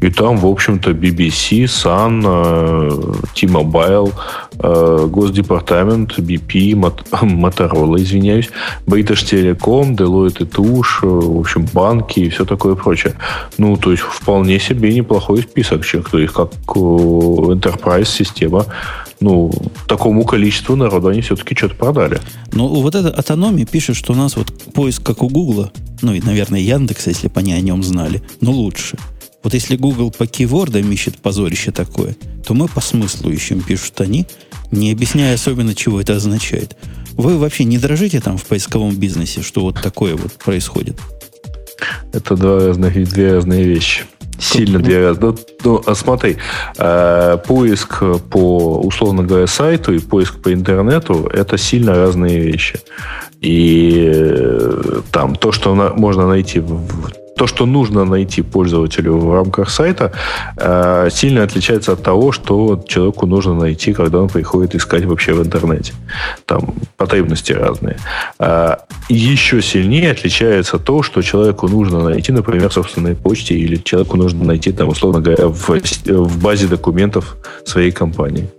И 0.00 0.10
там, 0.10 0.36
в 0.36 0.46
общем-то, 0.46 0.90
BBC, 0.90 1.64
Sun, 1.64 2.22
э, 2.24 2.90
T-Mobile, 3.34 4.12
э, 4.58 5.06
Госдепартамент, 5.06 6.18
BP, 6.18 6.72
Motorola, 6.74 7.96
извиняюсь, 8.02 8.50
British 8.86 9.24
Telecom, 9.24 9.96
Deloitte 9.96 10.42
и 10.42 10.46
Туш, 10.46 11.00
в 11.02 11.40
общем, 11.40 11.66
банки 11.72 12.20
и 12.20 12.28
все 12.28 12.44
такое 12.44 12.74
прочее. 12.74 13.14
Ну, 13.58 13.76
то 13.76 13.90
есть 13.90 14.02
вполне 14.02 14.58
себе 14.58 14.94
неплохой 14.94 15.42
список, 15.42 15.84
то 16.10 16.18
есть 16.18 16.32
как 16.32 16.50
enterprise 16.66 18.06
система 18.06 18.66
ну, 19.20 19.52
такому 19.86 20.24
количеству 20.24 20.76
народу 20.76 21.08
они 21.08 21.20
все-таки 21.20 21.54
что-то 21.54 21.74
продали. 21.74 22.20
Ну, 22.52 22.66
вот 22.68 22.94
это 22.94 23.10
автономия 23.10 23.66
пишет, 23.66 23.96
что 23.96 24.12
у 24.12 24.16
нас 24.16 24.36
вот 24.36 24.50
поиск 24.72 25.02
как 25.02 25.22
у 25.22 25.28
Гугла, 25.28 25.70
ну 26.02 26.14
и, 26.14 26.20
наверное, 26.20 26.59
Яндекс, 26.60 27.06
если 27.06 27.28
бы 27.28 27.40
они 27.40 27.52
о 27.52 27.60
нем 27.60 27.82
знали, 27.82 28.22
но 28.40 28.52
лучше. 28.52 28.96
Вот 29.42 29.54
если 29.54 29.76
Google 29.76 30.10
по 30.10 30.26
кейвордам 30.26 30.90
ищет 30.92 31.16
позорище 31.16 31.72
такое, 31.72 32.16
то 32.46 32.54
мы 32.54 32.68
по 32.68 32.80
смыслу 32.80 33.30
ищем, 33.30 33.62
пишут 33.62 34.00
они, 34.00 34.26
не 34.70 34.92
объясняя 34.92 35.34
особенно, 35.34 35.74
чего 35.74 36.00
это 36.00 36.16
означает. 36.16 36.76
Вы 37.12 37.38
вообще 37.38 37.64
не 37.64 37.78
дрожите 37.78 38.20
там 38.20 38.36
в 38.36 38.44
поисковом 38.44 38.96
бизнесе, 38.96 39.42
что 39.42 39.62
вот 39.62 39.80
такое 39.80 40.14
вот 40.16 40.32
происходит? 40.32 40.98
Это 42.12 42.36
два 42.36 42.60
разных, 42.60 42.94
две 43.08 43.34
разные 43.34 43.64
вещи. 43.64 44.02
Сильно 44.40 44.78
две 44.78 45.06
разные. 45.06 45.32
Ну, 45.32 45.38
ну 45.64 45.82
а 45.86 45.94
смотри, 45.94 46.36
э, 46.78 47.38
поиск 47.46 48.02
по, 48.30 48.80
условно 48.80 49.22
говоря, 49.22 49.46
сайту 49.46 49.92
и 49.92 49.98
поиск 49.98 50.40
по 50.40 50.52
интернету– 50.52 51.30
это 51.32 51.58
сильно 51.58 51.94
разные 51.94 52.40
вещи. 52.40 52.80
И 53.40 54.10
э, 54.12 55.00
там 55.12 55.36
то, 55.36 55.52
что 55.52 55.74
на, 55.74 55.90
можно 55.90 56.26
найти 56.26 56.60
в 56.60 57.10
то, 57.40 57.46
что 57.46 57.66
нужно 57.66 58.04
найти 58.04 58.42
пользователю 58.42 59.16
в 59.16 59.34
рамках 59.34 59.70
сайта, 59.70 60.12
э, 60.58 61.08
сильно 61.10 61.42
отличается 61.42 61.92
от 61.92 62.02
того, 62.02 62.32
что 62.32 62.84
человеку 62.86 63.26
нужно 63.26 63.54
найти, 63.54 63.94
когда 63.94 64.18
он 64.18 64.28
приходит 64.28 64.74
искать 64.74 65.06
вообще 65.06 65.32
в 65.32 65.40
интернете. 65.40 65.94
Там 66.44 66.74
потребности 66.98 67.54
разные. 67.54 67.96
Э, 68.38 68.76
еще 69.08 69.62
сильнее 69.62 70.10
отличается 70.10 70.78
то, 70.78 71.02
что 71.02 71.22
человеку 71.22 71.66
нужно 71.68 72.00
найти, 72.04 72.32
например, 72.32 72.68
в 72.68 72.72
собственной 72.74 73.14
почте, 73.14 73.54
или 73.54 73.76
человеку 73.76 74.18
нужно 74.18 74.44
найти, 74.44 74.72
там, 74.72 74.88
условно 74.88 75.20
говоря, 75.20 75.48
в, 75.48 75.68
в 76.06 76.42
базе 76.42 76.66
документов 76.66 77.36
своей 77.64 77.90
компании. 77.90 78.50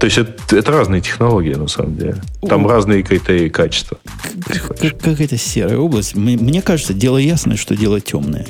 То 0.00 0.06
есть 0.06 0.16
это, 0.16 0.56
это 0.56 0.72
разные 0.72 1.02
технологии, 1.02 1.54
на 1.54 1.68
самом 1.68 1.94
деле. 1.96 2.16
Там 2.48 2.64
О. 2.64 2.68
разные 2.70 3.02
критерии 3.02 3.50
качества. 3.50 3.98
Как, 4.80 4.98
какая-то 4.98 5.36
серая 5.36 5.76
область. 5.76 6.16
Мне 6.16 6.62
кажется, 6.62 6.94
дело 6.94 7.18
ясное, 7.18 7.58
что 7.58 7.76
дело 7.76 8.00
темное. 8.00 8.46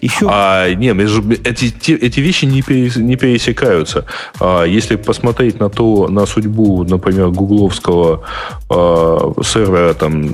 Еще... 0.00 0.26
А, 0.30 0.72
не, 0.74 0.88
эти, 0.88 1.92
эти 1.92 2.20
вещи 2.20 2.46
не, 2.46 2.62
перес, 2.62 2.96
не 2.96 3.16
пересекаются. 3.16 4.06
А, 4.40 4.64
если 4.64 4.96
посмотреть 4.96 5.60
на 5.60 5.68
то, 5.68 6.08
на 6.08 6.26
судьбу, 6.26 6.84
например, 6.84 7.28
гугловского 7.28 8.22
а, 8.70 9.32
сервера 9.42 9.92
там, 9.94 10.28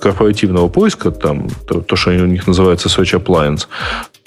корпоративного 0.00 0.68
поиска, 0.68 1.10
там, 1.10 1.48
то, 1.66 1.80
то, 1.80 1.96
что 1.96 2.10
у 2.10 2.26
них 2.26 2.46
называется 2.46 2.88
Search 2.88 3.22
Appliance, 3.22 3.66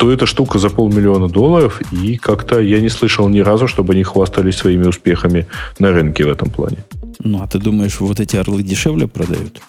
то 0.02 0.12
эта 0.12 0.26
штука 0.26 0.58
за 0.58 0.72
полмиллиона 0.72 1.28
долларов, 1.28 1.80
и 1.92 2.18
как-то 2.18 2.60
я 2.60 2.82
не 2.82 2.90
слышал 2.90 3.30
ни 3.30 3.40
разу, 3.42 3.68
чтобы 3.68 3.94
они 3.94 4.02
хвастались 4.02 4.56
своими 4.56 4.88
успехами 4.88 5.46
на 5.78 5.92
рынке 5.92 6.26
в 6.26 6.30
этом 6.30 6.50
плане. 6.50 6.78
Ну, 7.20 7.44
а 7.44 7.48
ты 7.48 7.60
думаешь, 7.60 8.00
вот 8.00 8.20
эти 8.20 8.36
орлы 8.36 8.64
дешевле 8.64 9.08
продают? 9.08 9.62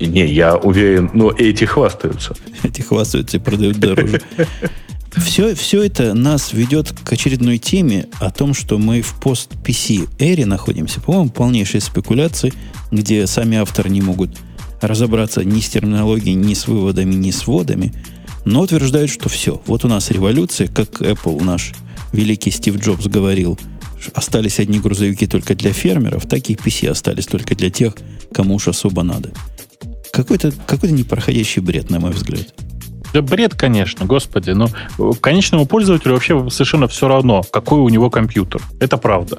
Не, 0.00 0.26
я 0.26 0.56
уверен, 0.56 1.10
но 1.12 1.34
эти 1.36 1.66
хвастаются. 1.66 2.34
Эти 2.62 2.80
хвастаются 2.80 3.36
и 3.36 3.40
продают 3.40 3.78
дороже. 3.78 4.22
Все, 5.16 5.54
все 5.54 5.82
это 5.82 6.14
нас 6.14 6.52
ведет 6.52 6.94
к 7.04 7.12
очередной 7.12 7.58
теме 7.58 8.06
о 8.20 8.30
том, 8.30 8.54
что 8.54 8.78
мы 8.78 9.02
в 9.02 9.14
пост-PC 9.20 10.08
эре 10.18 10.46
находимся. 10.46 11.00
По-моему, 11.00 11.30
полнейшие 11.30 11.80
спекуляции, 11.80 12.52
где 12.90 13.26
сами 13.26 13.56
авторы 13.56 13.90
не 13.90 14.00
могут 14.00 14.30
разобраться 14.80 15.44
ни 15.44 15.60
с 15.60 15.68
терминологией, 15.68 16.36
ни 16.36 16.54
с 16.54 16.68
выводами, 16.68 17.14
ни 17.14 17.30
с 17.30 17.46
вводами, 17.46 17.92
но 18.48 18.62
утверждают, 18.62 19.10
что 19.10 19.28
все. 19.28 19.60
Вот 19.66 19.84
у 19.84 19.88
нас 19.88 20.10
революция, 20.10 20.68
как 20.68 21.02
Apple, 21.02 21.42
наш 21.44 21.74
великий 22.12 22.50
Стив 22.50 22.76
Джобс 22.76 23.06
говорил, 23.06 23.58
остались 24.14 24.58
одни 24.58 24.78
грузовики 24.78 25.26
только 25.26 25.54
для 25.54 25.74
фермеров, 25.74 26.26
так 26.26 26.48
и 26.48 26.54
PC 26.54 26.88
остались 26.88 27.26
только 27.26 27.54
для 27.54 27.70
тех, 27.70 27.94
кому 28.32 28.54
уж 28.54 28.68
особо 28.68 29.02
надо. 29.02 29.32
Какой-то 30.12 30.52
какой 30.66 30.92
непроходящий 30.92 31.60
бред, 31.60 31.90
на 31.90 32.00
мой 32.00 32.12
взгляд. 32.12 32.54
Да 33.12 33.20
бред, 33.20 33.54
конечно, 33.54 34.06
господи. 34.06 34.50
Но 34.50 34.68
конечному 35.20 35.66
пользователю 35.66 36.14
вообще 36.14 36.48
совершенно 36.48 36.88
все 36.88 37.06
равно, 37.06 37.42
какой 37.42 37.80
у 37.80 37.88
него 37.90 38.08
компьютер. 38.08 38.62
Это 38.80 38.96
правда. 38.96 39.38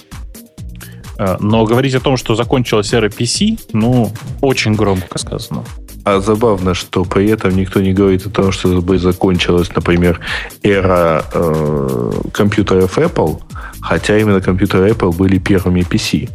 А, 1.18 1.38
но 1.40 1.66
говорить 1.66 1.96
о 1.96 2.00
том, 2.00 2.16
что 2.16 2.36
закончилась 2.36 2.94
эра 2.94 3.10
PC, 3.10 3.60
ну, 3.74 4.12
очень 4.42 4.76
громко 4.76 5.18
сказано. 5.18 5.66
А 6.06 6.20
забавно, 6.20 6.74
что 6.74 7.04
при 7.04 7.30
этом 7.30 7.56
никто 7.56 7.82
не 7.82 7.94
говорит 7.94 8.26
о 8.26 8.30
том, 8.30 8.52
что 8.52 8.82
бы 8.82 8.98
закончилась, 8.98 9.70
например, 9.76 10.20
эра 10.64 11.26
э, 11.34 12.12
компьютеров 12.34 12.98
Apple, 12.98 13.42
хотя 13.82 14.18
именно 14.18 14.42
компьютеры 14.42 14.90
Apple 14.90 15.16
были 15.16 15.38
первыми 15.38 15.82
PC. 15.82 16.30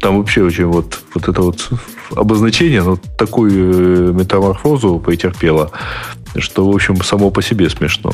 Там 0.00 0.18
вообще 0.18 0.42
очень 0.42 0.66
вот, 0.66 0.98
вот 1.14 1.28
это 1.28 1.42
вот 1.42 1.68
обозначение, 2.14 2.82
ну, 2.82 2.98
такую 3.16 4.10
э, 4.10 4.12
метаморфозу 4.12 4.98
претерпело, 4.98 5.70
что, 6.36 6.68
в 6.68 6.74
общем, 6.74 7.02
само 7.02 7.30
по 7.30 7.42
себе 7.42 7.70
смешно. 7.70 8.12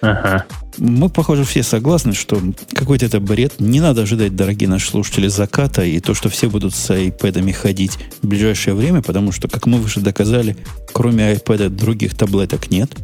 Ага. 0.00 0.46
Мы, 0.78 1.08
похоже, 1.08 1.44
все 1.44 1.62
согласны, 1.62 2.14
что 2.14 2.40
какой-то 2.72 3.06
это 3.06 3.20
бред. 3.20 3.54
Не 3.58 3.80
надо 3.80 4.02
ожидать, 4.02 4.36
дорогие 4.36 4.68
наши 4.68 4.90
слушатели, 4.90 5.28
заката 5.28 5.84
и 5.84 6.00
то, 6.00 6.14
что 6.14 6.28
все 6.28 6.48
будут 6.48 6.74
с 6.74 6.90
iPad 6.90 7.52
ходить 7.52 7.98
в 8.22 8.26
ближайшее 8.26 8.74
время, 8.74 9.02
потому 9.02 9.32
что, 9.32 9.48
как 9.48 9.66
мы 9.66 9.78
выше 9.78 10.00
доказали, 10.00 10.56
кроме 10.92 11.34
iPad 11.34 11.68
других 11.70 12.14
таблеток 12.14 12.70
нет– 12.70 12.90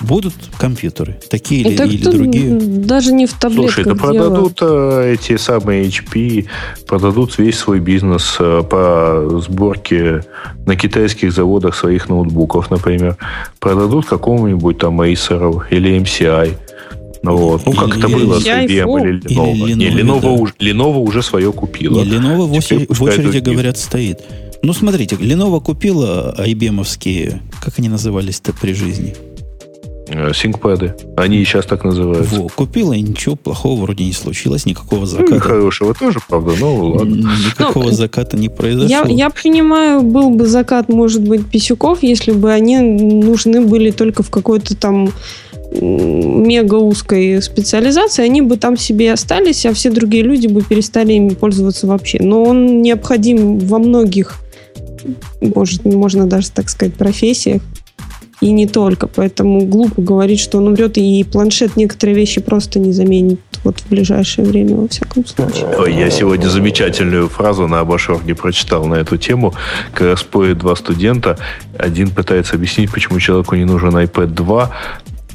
Будут 0.00 0.34
компьютеры, 0.58 1.18
такие 1.30 1.62
или, 1.62 1.76
так 1.76 1.86
или 1.86 2.02
другие? 2.02 2.54
Даже 2.58 3.12
не 3.12 3.26
в 3.26 3.32
таблетках 3.32 3.74
Слушай, 3.74 3.84
да 3.84 3.94
продадут 3.94 4.58
э, 4.60 5.14
эти 5.14 5.38
самые 5.38 5.88
HP, 5.88 6.46
продадут 6.86 7.38
весь 7.38 7.58
свой 7.58 7.80
бизнес 7.80 8.36
э, 8.38 8.62
по 8.68 9.40
сборке 9.40 10.22
на 10.66 10.76
китайских 10.76 11.32
заводах 11.32 11.74
своих 11.74 12.10
ноутбуков, 12.10 12.70
например. 12.70 13.16
Продадут 13.58 14.04
какому-нибудь 14.06 14.76
там 14.78 15.00
Acer 15.00 15.62
или 15.70 15.98
MCI. 15.98 16.56
Ну, 17.26 17.36
вот. 17.36 17.66
ну 17.66 17.72
как 17.72 17.98
это 17.98 18.08
было 18.08 18.38
с 18.38 18.46
IBM 18.46 18.68
или 18.68 19.20
Lenovo. 19.20 19.56
Или 19.56 19.74
Lenovo, 19.74 19.74
не, 19.74 19.88
Lenovo, 19.88 20.20
да. 20.20 20.30
уже, 20.30 20.52
Lenovo 20.60 20.98
уже 20.98 21.22
свое 21.22 21.52
купила. 21.52 22.04
Не, 22.04 22.10
Lenovo 22.10 22.46
в 22.46 22.52
очереди, 22.52 22.86
в 22.88 23.02
очереди 23.02 23.38
говорят, 23.38 23.76
стоит. 23.78 24.20
Ну, 24.62 24.72
смотрите, 24.72 25.16
Lenovo 25.16 25.60
купила 25.60 26.34
IBM-овские, 26.38 27.40
как 27.60 27.78
они 27.78 27.88
назывались-то 27.88 28.52
при 28.52 28.72
жизни? 28.74 29.14
Синкпады. 30.34 30.94
Они 31.16 31.38
и 31.38 31.44
сейчас 31.44 31.66
так 31.66 31.82
называются. 31.82 32.36
Во, 32.36 32.48
купила, 32.48 32.92
и 32.92 33.00
ничего 33.00 33.34
плохого 33.34 33.82
вроде 33.82 34.04
не 34.04 34.12
случилось, 34.12 34.64
никакого 34.64 35.00
ну, 35.00 35.06
заката. 35.06 35.34
Ну, 35.34 35.40
хорошего 35.40 35.94
тоже, 35.94 36.20
правда, 36.28 36.52
но 36.60 36.76
ладно. 36.76 37.32
Никакого 37.44 37.86
ну, 37.86 37.90
заката 37.90 38.36
не 38.36 38.48
произошло. 38.48 38.86
Я, 38.88 39.04
я 39.04 39.30
понимаю, 39.30 40.02
был 40.02 40.30
бы 40.30 40.46
закат, 40.46 40.88
может 40.88 41.22
быть, 41.22 41.46
писюков, 41.46 42.04
если 42.04 42.30
бы 42.30 42.52
они 42.52 42.78
нужны 42.78 43.60
были 43.62 43.90
только 43.90 44.22
в 44.22 44.30
какой-то 44.30 44.76
там 44.76 45.10
мега 45.72 46.76
узкой 46.76 47.42
специализации, 47.42 48.24
они 48.24 48.42
бы 48.42 48.56
там 48.56 48.76
себе 48.76 49.12
остались, 49.12 49.66
а 49.66 49.72
все 49.72 49.90
другие 49.90 50.22
люди 50.22 50.46
бы 50.46 50.62
перестали 50.62 51.12
ими 51.14 51.30
пользоваться 51.30 51.86
вообще. 51.86 52.18
Но 52.20 52.42
он 52.42 52.82
необходим 52.82 53.58
во 53.58 53.78
многих, 53.78 54.36
может, 55.40 55.84
можно 55.84 56.26
даже 56.26 56.50
так 56.50 56.68
сказать, 56.68 56.94
профессиях 56.94 57.62
и 58.40 58.52
не 58.52 58.66
только. 58.66 59.06
Поэтому 59.06 59.62
глупо 59.62 60.02
говорить, 60.02 60.40
что 60.40 60.58
он 60.58 60.68
умрет, 60.68 60.98
и 60.98 61.24
планшет 61.24 61.76
некоторые 61.76 62.14
вещи 62.14 62.40
просто 62.40 62.78
не 62.78 62.92
заменит 62.92 63.40
вот 63.64 63.80
в 63.80 63.88
ближайшее 63.88 64.46
время, 64.46 64.76
во 64.76 64.88
всяком 64.88 65.26
случае. 65.26 65.66
Ой, 65.78 65.94
я 65.94 66.10
сегодня 66.10 66.48
замечательную 66.48 67.28
фразу 67.28 67.66
на 67.66 67.84
не 68.24 68.34
прочитал 68.34 68.84
на 68.86 68.94
эту 68.94 69.16
тему. 69.16 69.54
Когда 69.92 70.16
спорят 70.16 70.58
два 70.58 70.76
студента, 70.76 71.38
один 71.76 72.10
пытается 72.10 72.56
объяснить, 72.56 72.92
почему 72.92 73.18
человеку 73.18 73.56
не 73.56 73.64
нужен 73.64 73.96
iPad 73.96 74.26
2, 74.26 74.70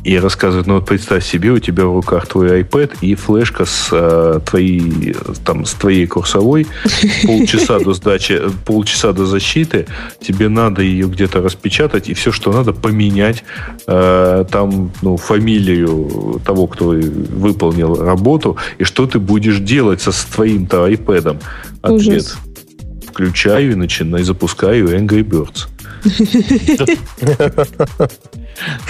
и 0.03 0.17
рассказывает, 0.17 0.67
ну 0.67 0.75
вот 0.75 0.85
представь 0.85 1.25
себе, 1.25 1.51
у 1.51 1.59
тебя 1.59 1.85
в 1.85 1.93
руках 1.93 2.25
твой 2.25 2.61
iPad 2.61 2.97
и 3.01 3.15
флешка 3.15 3.65
с, 3.65 3.89
э, 3.91 4.39
твоей, 4.45 5.15
там, 5.45 5.65
с 5.65 5.73
твоей 5.73 6.07
курсовой, 6.07 6.67
полчаса 7.23 7.79
до 7.79 7.93
сдачи, 7.93 8.41
полчаса 8.65 9.13
до 9.13 9.25
защиты, 9.25 9.85
тебе 10.19 10.49
надо 10.49 10.81
ее 10.81 11.07
где-то 11.07 11.41
распечатать 11.41 12.09
и 12.09 12.13
все, 12.13 12.31
что 12.31 12.51
надо, 12.51 12.73
поменять 12.73 13.43
э, 13.87 14.45
там, 14.49 14.91
ну, 15.01 15.17
фамилию 15.17 16.41
того, 16.45 16.67
кто 16.67 16.89
выполнил 16.89 17.95
работу, 17.95 18.57
и 18.79 18.83
что 18.83 19.05
ты 19.05 19.19
будешь 19.19 19.59
делать 19.59 20.01
со 20.01 20.11
с 20.11 20.25
твоим-то 20.25 20.87
iPad. 20.87 21.41
Ответ. 21.81 22.07
Ужас. 22.07 22.37
Включаю 23.07 23.73
и 23.73 23.75
начинаю, 23.75 24.23
запускаю 24.23 24.89
Angry 24.89 25.23
Birds. 25.23 25.67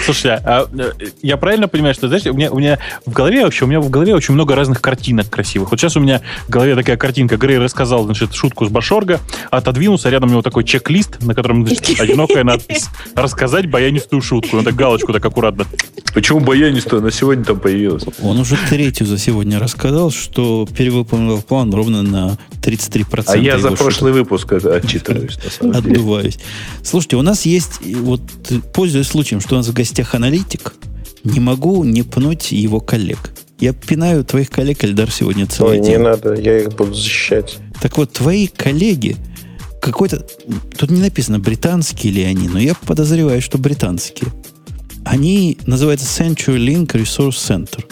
Слушай, 0.04 0.32
а, 0.32 0.40
а, 0.44 0.92
я 1.22 1.36
правильно 1.36 1.68
понимаю, 1.68 1.94
что, 1.94 2.08
знаешь, 2.08 2.26
у 2.26 2.34
меня, 2.34 2.50
у 2.50 2.58
меня 2.58 2.78
в 3.06 3.12
голове 3.12 3.44
вообще, 3.44 3.64
у 3.64 3.68
меня 3.68 3.80
в 3.80 3.90
голове 3.90 4.14
очень 4.14 4.34
много 4.34 4.54
разных 4.54 4.80
картинок 4.80 5.30
красивых. 5.30 5.70
Вот 5.70 5.80
сейчас 5.80 5.96
у 5.96 6.00
меня 6.00 6.20
в 6.46 6.50
голове 6.50 6.74
такая 6.74 6.96
картинка. 6.96 7.36
Грей 7.36 7.58
рассказал, 7.58 8.04
значит, 8.04 8.34
шутку 8.34 8.66
с 8.66 8.68
Башорга, 8.68 9.20
отодвинулся, 9.50 10.10
рядом 10.10 10.30
у 10.30 10.32
него 10.32 10.42
такой 10.42 10.64
чек-лист, 10.64 11.22
на 11.22 11.34
котором, 11.34 11.66
значит, 11.66 12.00
одинокая 12.00 12.44
надпись 12.44 12.88
«Рассказать 13.14 13.70
баянистую 13.70 14.22
шутку». 14.22 14.56
Надо 14.56 14.72
галочку 14.72 15.12
так 15.12 15.24
аккуратно. 15.24 15.66
Почему 16.14 16.40
баянистую? 16.40 17.00
Она 17.00 17.10
сегодня 17.10 17.44
там 17.44 17.58
появилась. 17.58 18.04
Он 18.22 18.38
уже 18.38 18.56
третью 18.68 19.06
за 19.06 19.18
сегодня 19.18 19.58
рассказал, 19.58 20.10
что 20.10 20.68
перевыполнил 20.76 21.40
план 21.40 21.72
ровно 21.72 22.02
на 22.02 22.38
33%. 22.62 23.24
А 23.26 23.36
я 23.36 23.58
за 23.58 23.70
прошлый 23.70 24.12
шуток. 24.12 24.30
выпуск 24.30 24.52
отчитываюсь. 24.52 25.38
на 25.42 25.50
самом 25.50 25.82
деле. 25.82 25.96
Отдуваюсь. 25.96 26.38
Слушайте, 26.82 27.16
у 27.16 27.22
нас 27.22 27.46
есть, 27.46 27.80
вот 27.96 28.20
пользуясь 28.74 29.08
случаем, 29.08 29.40
что 29.40 29.51
у 29.52 29.58
нас 29.58 29.68
в 29.68 29.72
гостях 29.72 30.14
аналитик, 30.14 30.74
не 31.24 31.40
могу 31.40 31.84
не 31.84 32.02
пнуть 32.02 32.52
его 32.52 32.80
коллег. 32.80 33.32
Я 33.60 33.72
пинаю 33.72 34.24
твоих 34.24 34.50
коллег, 34.50 34.84
Эльдар, 34.84 35.10
сегодня 35.10 35.46
целый 35.46 35.78
Ой, 35.78 35.80
не 35.80 35.90
день. 35.90 36.00
надо, 36.00 36.34
я 36.34 36.58
их 36.58 36.74
буду 36.74 36.94
защищать. 36.94 37.58
Так 37.80 37.96
вот, 37.96 38.12
твои 38.12 38.48
коллеги, 38.48 39.16
какой-то... 39.80 40.26
Тут 40.76 40.90
не 40.90 41.00
написано, 41.00 41.38
британские 41.38 42.12
ли 42.12 42.22
они, 42.22 42.48
но 42.48 42.58
я 42.58 42.74
подозреваю, 42.74 43.40
что 43.40 43.58
британские. 43.58 44.30
Они 45.04 45.58
называются 45.66 46.06
Century 46.06 46.58
Link 46.58 46.92
Resource 46.92 47.30
Center. 47.30 47.84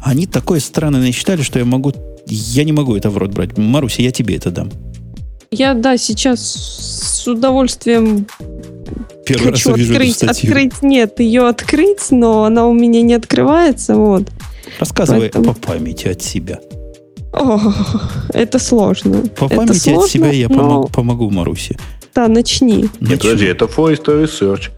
Они 0.00 0.26
такое 0.26 0.60
странное 0.60 1.00
насчитали, 1.00 1.42
что 1.42 1.58
я 1.58 1.64
могу... 1.64 1.92
Я 2.26 2.64
не 2.64 2.72
могу 2.72 2.96
это 2.96 3.10
в 3.10 3.18
рот 3.18 3.32
брать. 3.32 3.58
Маруся, 3.58 4.02
я 4.02 4.12
тебе 4.12 4.36
это 4.36 4.50
дам. 4.50 4.70
Я, 5.50 5.74
да, 5.74 5.98
сейчас 5.98 6.40
с 6.40 7.28
удовольствием 7.28 8.26
Первый 9.26 9.50
раз 9.52 9.62
хочу 9.62 9.72
увижу 9.74 9.94
эту 9.94 10.02
открыть, 10.02 10.22
открыть, 10.22 10.82
нет, 10.82 11.20
ее 11.20 11.46
открыть, 11.48 12.10
но 12.10 12.44
она 12.44 12.66
у 12.66 12.72
меня 12.72 13.02
не 13.02 13.14
открывается, 13.14 13.96
вот. 13.96 14.30
Рассказывай 14.78 15.30
Поэтому- 15.30 15.44
по 15.44 15.54
памяти 15.54 16.08
от 16.08 16.22
себя. 16.22 16.60
О, 17.32 17.58
это 18.34 18.58
сложно. 18.58 19.22
По 19.36 19.46
это 19.46 19.56
памяти 19.56 19.78
сложно, 19.78 20.04
от 20.04 20.10
себя 20.10 20.30
я 20.30 20.48
но- 20.48 20.54
помогу, 20.56 20.88
помогу 20.88 21.30
Марусе. 21.30 21.76
Да, 22.14 22.28
начни. 22.28 22.82
Нет, 22.82 22.90
Начну. 23.00 23.16
подожди, 23.18 23.46
это 23.46 23.64
Forest 23.64 24.04
Research, 24.04 24.70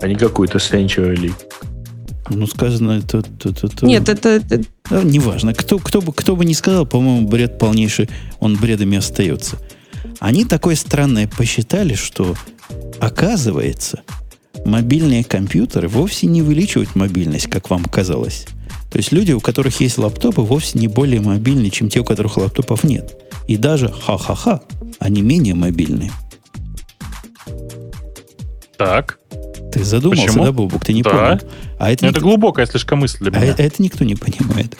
а 0.00 0.08
не 0.08 0.14
какой-то 0.14 0.58
Century 0.58 1.14
League. 1.16 1.34
Ну, 2.30 2.46
сказано 2.46 2.92
это... 2.92 3.18
это, 3.18 3.66
это- 3.66 3.86
Нет, 3.86 4.08
это, 4.08 4.28
это- 4.28 4.62
А, 4.90 5.02
неважно. 5.02 5.54
Кто, 5.54 5.78
кто, 5.78 6.00
бы, 6.00 6.12
кто 6.12 6.34
бы 6.36 6.44
ни 6.44 6.52
сказал, 6.54 6.86
по-моему, 6.86 7.26
бред 7.28 7.58
полнейший, 7.58 8.08
он 8.40 8.56
бредами 8.56 8.98
остается. 8.98 9.56
Они 10.20 10.44
такое 10.44 10.74
странное 10.76 11.28
посчитали, 11.28 11.94
что, 11.94 12.34
оказывается, 13.00 14.00
мобильные 14.64 15.24
компьютеры 15.24 15.88
вовсе 15.88 16.26
не 16.26 16.42
увеличивают 16.42 16.94
мобильность, 16.94 17.48
как 17.48 17.70
вам 17.70 17.84
казалось. 17.84 18.46
То 18.90 18.98
есть 18.98 19.12
люди, 19.12 19.32
у 19.32 19.40
которых 19.40 19.80
есть 19.80 19.98
лаптопы, 19.98 20.40
вовсе 20.40 20.78
не 20.78 20.88
более 20.88 21.20
мобильны, 21.20 21.70
чем 21.70 21.88
те, 21.90 22.00
у 22.00 22.04
которых 22.04 22.36
лаптопов 22.38 22.84
нет. 22.84 23.16
И 23.46 23.56
даже, 23.56 23.88
ха-ха-ха, 23.88 24.62
они 24.98 25.22
менее 25.22 25.54
мобильные. 25.54 26.10
Так. 28.76 29.18
Ты 29.72 29.84
задумался, 29.84 30.26
Почему? 30.26 30.44
да, 30.44 30.52
Бобук? 30.52 30.84
Ты 30.84 30.92
не 30.92 31.02
Да. 31.02 31.10
понял. 31.10 31.40
А 31.78 31.90
это, 31.90 32.04
Ну, 32.04 32.10
это 32.10 32.20
глубокая 32.20 32.66
слишком 32.66 33.00
мысль 33.00 33.18
для 33.20 33.28
а 33.32 33.40
меня. 33.42 33.52
э- 33.52 33.62
это 33.62 33.82
никто 33.82 34.04
не 34.04 34.14
понимает. 34.14 34.76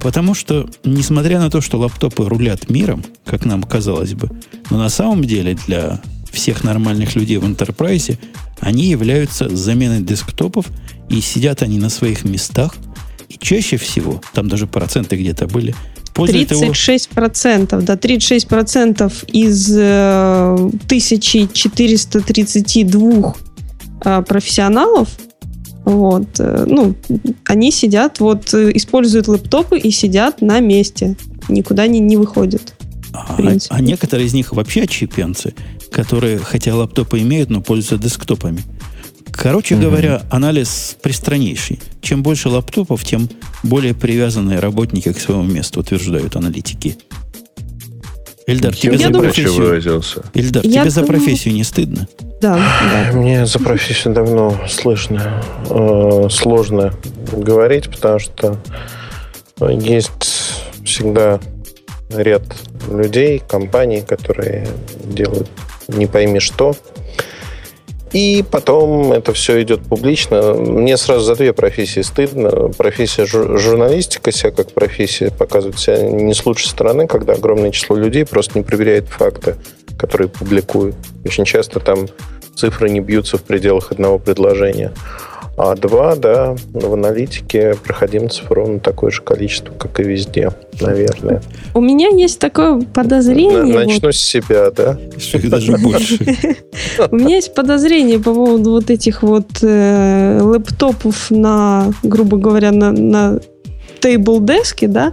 Потому 0.00 0.34
что, 0.34 0.68
несмотря 0.84 1.38
на 1.40 1.50
то, 1.50 1.60
что 1.60 1.78
лаптопы 1.78 2.24
рулят 2.26 2.70
миром, 2.70 3.04
как 3.26 3.44
нам 3.44 3.62
казалось 3.62 4.14
бы, 4.14 4.30
но 4.70 4.78
на 4.78 4.88
самом 4.88 5.24
деле 5.24 5.58
для 5.66 6.00
всех 6.32 6.64
нормальных 6.64 7.14
людей 7.16 7.38
в 7.38 7.46
интерпрайзе 7.46 8.18
они 8.60 8.84
являются 8.84 9.54
заменой 9.54 10.00
десктопов, 10.02 10.66
и 11.08 11.20
сидят 11.20 11.62
они 11.62 11.78
на 11.78 11.90
своих 11.90 12.24
местах, 12.24 12.74
и 13.28 13.36
чаще 13.38 13.76
всего, 13.76 14.20
там 14.32 14.48
даже 14.48 14.66
проценты 14.66 15.16
где-то 15.16 15.46
были, 15.46 15.76
пользуют 16.14 16.50
его... 16.50 16.64
36%, 16.64 17.82
да, 17.82 17.94
36% 17.94 19.30
из 19.32 19.70
э, 19.76 20.54
1432 20.54 23.34
э, 24.04 24.22
профессионалов, 24.22 25.08
вот, 25.84 26.28
э, 26.38 26.64
ну, 26.66 26.94
они 27.46 27.72
сидят, 27.72 28.20
вот, 28.20 28.54
э, 28.54 28.70
используют 28.74 29.28
лэптопы 29.28 29.78
и 29.78 29.90
сидят 29.90 30.42
на 30.42 30.60
месте, 30.60 31.16
никуда 31.48 31.86
не, 31.86 32.00
не 32.00 32.16
выходят. 32.16 32.74
А, 33.12 33.36
а 33.70 33.80
некоторые 33.80 34.26
из 34.26 34.34
них 34.34 34.52
вообще 34.52 34.82
отщепенцы, 34.82 35.54
которые, 35.90 36.38
хотя 36.38 36.74
лаптопы 36.74 37.20
имеют, 37.20 37.50
но 37.50 37.60
пользуются 37.60 37.98
десктопами. 38.08 38.62
Короче 39.32 39.76
говоря, 39.76 40.22
анализ 40.30 40.96
пристраннейший. 41.02 41.80
Чем 42.02 42.22
больше 42.22 42.48
лаптопов, 42.48 43.04
тем 43.04 43.28
более 43.62 43.94
привязанные 43.94 44.58
работники 44.58 45.12
к 45.12 45.20
своему 45.20 45.44
месту, 45.44 45.80
утверждают 45.80 46.36
аналитики. 46.36 46.96
Эльдар, 48.46 48.74
тебе 48.74 48.96
Я 48.96 49.08
за 49.08 49.18
профессию, 49.18 49.52
выразился. 49.54 50.22
Эльдар, 50.34 50.64
Я 50.64 50.80
тебе 50.82 50.90
за 50.90 51.00
думаю- 51.02 51.20
профессию 51.20 51.54
не 51.54 51.62
стыдно? 51.62 52.08
Да, 52.40 52.56
да. 52.56 53.12
Мне 53.16 53.46
за 53.46 53.58
профессию 53.60 54.12
давно 54.14 54.60
слышно, 54.68 55.42
э, 55.68 56.28
сложно 56.30 56.92
говорить, 57.32 57.88
потому 57.88 58.18
что 58.18 58.58
есть 59.60 60.10
всегда 60.84 61.38
ряд 62.08 62.42
людей, 62.90 63.40
компаний, 63.46 64.00
которые 64.00 64.66
делают 65.04 65.48
не 65.94 66.06
пойми 66.06 66.40
что. 66.40 66.74
И 68.12 68.44
потом 68.50 69.12
это 69.12 69.32
все 69.32 69.62
идет 69.62 69.82
публично. 69.82 70.54
Мне 70.54 70.96
сразу 70.96 71.24
за 71.24 71.36
две 71.36 71.52
профессии 71.52 72.00
стыдно. 72.00 72.70
Профессия 72.76 73.24
жур- 73.24 73.56
журналистика 73.56 74.32
себя 74.32 74.50
как 74.50 74.72
профессия 74.72 75.30
показывает 75.30 75.78
себя 75.78 76.02
не 76.02 76.34
с 76.34 76.44
лучшей 76.44 76.68
стороны, 76.68 77.06
когда 77.06 77.34
огромное 77.34 77.70
число 77.70 77.96
людей 77.96 78.26
просто 78.26 78.58
не 78.58 78.64
проверяет 78.64 79.08
факты, 79.08 79.56
которые 79.96 80.28
публикуют. 80.28 80.96
Очень 81.24 81.44
часто 81.44 81.78
там 81.78 82.08
цифры 82.56 82.90
не 82.90 83.00
бьются 83.00 83.38
в 83.38 83.42
пределах 83.42 83.92
одного 83.92 84.18
предложения. 84.18 84.92
А 85.62 85.74
два, 85.74 86.16
да, 86.16 86.56
в 86.72 86.94
аналитике 86.94 87.74
проходимцев 87.84 88.50
ровно 88.50 88.80
такое 88.80 89.10
же 89.10 89.20
количество, 89.20 89.74
как 89.74 90.00
и 90.00 90.02
везде, 90.02 90.52
наверное. 90.80 91.42
У 91.74 91.82
меня 91.82 92.08
есть 92.08 92.38
такое 92.38 92.80
подозрение. 92.80 93.62
На- 93.62 93.66
вот, 93.66 93.86
начну 93.86 94.10
с 94.10 94.16
себя, 94.16 94.70
да? 94.70 94.96
Даже 95.50 95.76
больше. 95.76 96.16
У 97.10 97.14
меня 97.14 97.36
есть 97.36 97.54
подозрение 97.54 98.18
по 98.18 98.32
поводу 98.32 98.70
вот 98.70 98.88
этих 98.88 99.22
вот 99.22 99.48
э, 99.60 100.40
лэптопов 100.40 101.30
на, 101.30 101.92
грубо 102.02 102.38
говоря, 102.38 102.72
на, 102.72 102.90
на 102.92 103.40
тейбл-деске, 104.00 104.88
да. 104.88 105.12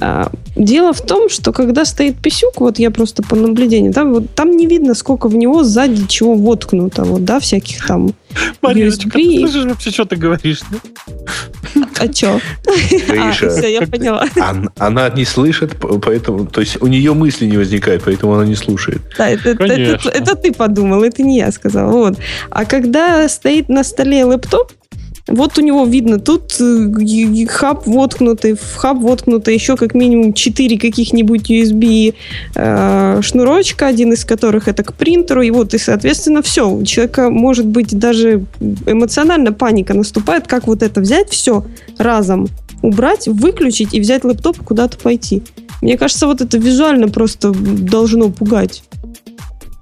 А, 0.00 0.30
дело 0.56 0.92
в 0.92 1.02
том, 1.02 1.28
что 1.28 1.52
когда 1.52 1.84
стоит 1.84 2.16
писюк, 2.16 2.60
вот 2.60 2.78
я 2.78 2.90
просто 2.90 3.22
по 3.22 3.36
наблюдению, 3.36 3.92
там, 3.92 4.14
вот, 4.14 4.34
там 4.34 4.50
не 4.56 4.66
видно, 4.66 4.94
сколько 4.94 5.28
в 5.28 5.36
него 5.36 5.62
сзади 5.62 6.06
чего 6.08 6.34
воткнуто, 6.34 7.04
вот, 7.04 7.24
да, 7.24 7.38
всяких 7.38 7.86
там 7.86 8.14
Мариночка, 8.62 9.10
ты 9.10 9.38
слышишь 9.40 9.64
вообще, 9.64 9.90
что 9.90 10.04
ты 10.06 10.16
говоришь? 10.16 10.60
да? 10.70 10.78
А 12.00 12.08
чё? 12.08 12.40
А, 12.66 12.70
Гриша, 13.12 13.50
все, 13.50 13.72
я 13.72 13.82
поняла. 13.82 14.24
ан- 14.40 14.70
она 14.78 15.08
не 15.10 15.24
слышит, 15.24 15.72
поэтому, 16.02 16.46
то 16.46 16.60
есть 16.60 16.80
у 16.80 16.86
нее 16.86 17.14
мысли 17.14 17.46
не 17.46 17.56
возникает, 17.56 18.02
поэтому 18.04 18.34
она 18.34 18.44
не 18.46 18.54
слушает. 18.56 19.02
Да, 19.18 19.28
это, 19.28 19.50
это- 19.50 19.64
это- 19.64 19.74
Конечно. 19.74 20.10
это 20.10 20.34
ты 20.34 20.52
подумал, 20.52 21.02
это 21.02 21.22
не 21.22 21.38
я 21.38 21.52
сказала. 21.52 21.90
Вот. 21.92 22.18
А 22.50 22.64
когда 22.64 23.28
стоит 23.28 23.68
на 23.68 23.84
столе 23.84 24.24
лэптоп, 24.24 24.72
вот 25.26 25.58
у 25.58 25.62
него 25.62 25.86
видно, 25.86 26.18
тут 26.18 26.54
э, 26.60 27.46
хаб 27.48 27.86
воткнутый, 27.86 28.54
в 28.54 28.76
хаб 28.76 28.98
воткнуто 28.98 29.50
еще 29.50 29.76
как 29.76 29.94
минимум 29.94 30.34
4 30.34 30.78
каких-нибудь 30.78 31.50
USB 31.50 32.14
э, 32.54 33.20
шнурочка, 33.22 33.86
один 33.86 34.12
из 34.12 34.24
которых 34.26 34.68
это 34.68 34.84
к 34.84 34.92
принтеру, 34.92 35.40
и 35.40 35.50
вот, 35.50 35.72
и, 35.72 35.78
соответственно, 35.78 36.42
все. 36.42 36.68
У 36.68 36.84
человека 36.84 37.30
может 37.30 37.66
быть 37.66 37.98
даже 37.98 38.44
эмоционально 38.86 39.52
паника 39.52 39.94
наступает, 39.94 40.46
как 40.46 40.66
вот 40.66 40.82
это 40.82 41.00
взять 41.00 41.30
все 41.30 41.64
разом, 41.96 42.48
убрать, 42.82 43.26
выключить 43.26 43.94
и 43.94 44.00
взять 44.00 44.24
лэптоп 44.24 44.60
и 44.60 44.64
куда-то 44.64 44.98
пойти. 44.98 45.42
Мне 45.80 45.96
кажется, 45.96 46.26
вот 46.26 46.42
это 46.42 46.58
визуально 46.58 47.08
просто 47.08 47.50
должно 47.52 48.28
пугать 48.28 48.82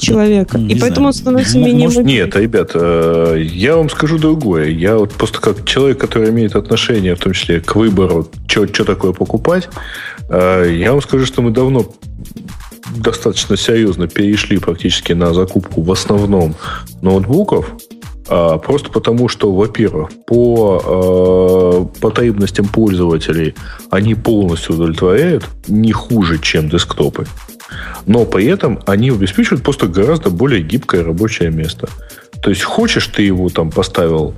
человека. 0.02 0.58
Не 0.58 0.74
и 0.74 0.80
поэтому 0.80 1.06
он 1.06 1.12
знаю. 1.12 1.22
становится 1.22 1.58
менее 1.58 1.88
может. 1.88 2.04
Нет, 2.04 2.36
ребят, 2.36 2.72
э, 2.74 3.42
я 3.42 3.76
вам 3.76 3.88
скажу 3.88 4.18
другое. 4.18 4.68
Я 4.68 4.96
вот 4.96 5.12
просто 5.12 5.40
как 5.40 5.64
человек, 5.64 5.98
который 5.98 6.30
имеет 6.30 6.56
отношение, 6.56 7.14
в 7.14 7.20
том 7.20 7.32
числе 7.32 7.60
к 7.60 7.74
выбору, 7.76 8.28
что 8.46 8.84
такое 8.84 9.12
покупать, 9.12 9.68
э, 10.28 10.74
я 10.76 10.92
вам 10.92 11.02
скажу, 11.02 11.26
что 11.26 11.42
мы 11.42 11.50
давно 11.50 11.86
достаточно 12.96 13.56
серьезно 13.56 14.08
перешли 14.08 14.58
практически 14.58 15.12
на 15.12 15.32
закупку 15.32 15.82
в 15.82 15.90
основном 15.90 16.54
ноутбуков, 17.00 17.72
просто 18.26 18.90
потому, 18.90 19.28
что, 19.28 19.52
во-первых, 19.52 20.10
по 20.26 21.88
э, 21.94 22.00
потребностям 22.00 22.66
пользователей 22.66 23.54
они 23.90 24.14
полностью 24.14 24.74
удовлетворяют 24.74 25.44
не 25.68 25.92
хуже, 25.92 26.38
чем 26.38 26.68
десктопы. 26.68 27.26
Но 28.06 28.24
при 28.24 28.46
этом 28.46 28.80
они 28.86 29.10
обеспечивают 29.10 29.62
просто 29.62 29.86
гораздо 29.86 30.30
более 30.30 30.62
гибкое 30.62 31.04
рабочее 31.04 31.50
место. 31.50 31.88
То 32.42 32.50
есть 32.50 32.62
хочешь 32.62 33.06
ты 33.06 33.22
его 33.22 33.48
там 33.48 33.70
поставил, 33.70 34.34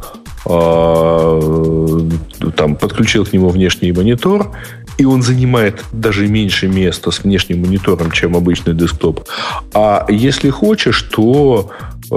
э, 0.46 2.10
там 2.56 2.76
подключил 2.76 3.24
к 3.24 3.32
нему 3.32 3.48
внешний 3.48 3.92
монитор, 3.92 4.52
и 4.98 5.04
он 5.04 5.22
занимает 5.22 5.84
даже 5.92 6.26
меньше 6.28 6.68
места 6.68 7.10
с 7.10 7.24
внешним 7.24 7.62
монитором, 7.62 8.10
чем 8.10 8.36
обычный 8.36 8.74
десктоп. 8.74 9.28
А 9.74 10.06
если 10.08 10.50
хочешь, 10.50 11.02
то 11.02 11.70
э, 12.10 12.14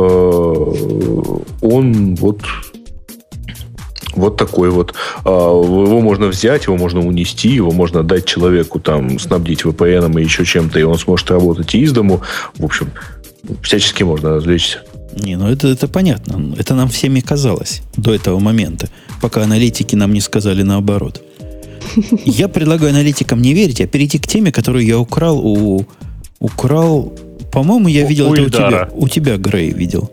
он 1.62 2.16
вот 2.16 2.42
вот 4.16 4.36
такой 4.36 4.70
вот. 4.70 4.96
А, 5.26 5.30
его 5.30 6.02
можно 6.02 6.28
взять, 6.28 6.66
его 6.66 6.76
можно 6.76 7.00
унести, 7.00 7.50
его 7.50 7.72
можно 7.72 8.04
дать 8.04 8.26
человеку, 8.26 8.80
там, 8.80 9.20
снабдить 9.20 9.62
VPN 9.62 10.20
и 10.20 10.24
еще 10.24 10.44
чем-то, 10.44 10.80
и 10.80 10.84
он 10.84 10.98
сможет 10.98 11.30
работать 11.30 11.76
из 11.76 11.92
дому. 11.92 12.22
В 12.58 12.66
общем, 12.66 12.92
всячески 13.62 14.04
можно 14.04 14.30
развлечься. 14.32 14.80
Не, 15.16 15.36
ну 15.36 15.48
это, 15.48 15.68
это 15.68 15.88
понятно. 15.88 16.56
Это 16.58 16.76
нам 16.76 16.90
всеми 16.90 17.22
казалось 17.22 17.82
до 17.96 18.14
этого 18.14 18.40
момента, 18.40 18.90
пока 19.22 19.44
аналитики 19.44 19.96
нам 19.96 20.14
не 20.14 20.22
сказали 20.22 20.64
наоборот. 20.64 21.22
Я 22.26 22.48
предлагаю 22.48 22.92
аналитикам 22.92 23.42
не 23.42 23.54
верить, 23.54 23.82
а 23.82 23.88
перейти 23.88 24.20
к 24.20 24.28
теме, 24.28 24.52
которую 24.52 24.86
я 24.86 25.00
украл 25.00 25.40
у... 25.40 25.86
Украл... 26.40 27.14
По-моему, 27.52 27.88
я 27.88 28.06
видел 28.06 28.30
у 28.30 28.34
это 28.34 28.44
у 28.44 28.50
тебя. 28.50 28.90
У 28.94 29.08
тебя, 29.08 29.38
Грей, 29.38 29.72
видел. 29.72 30.12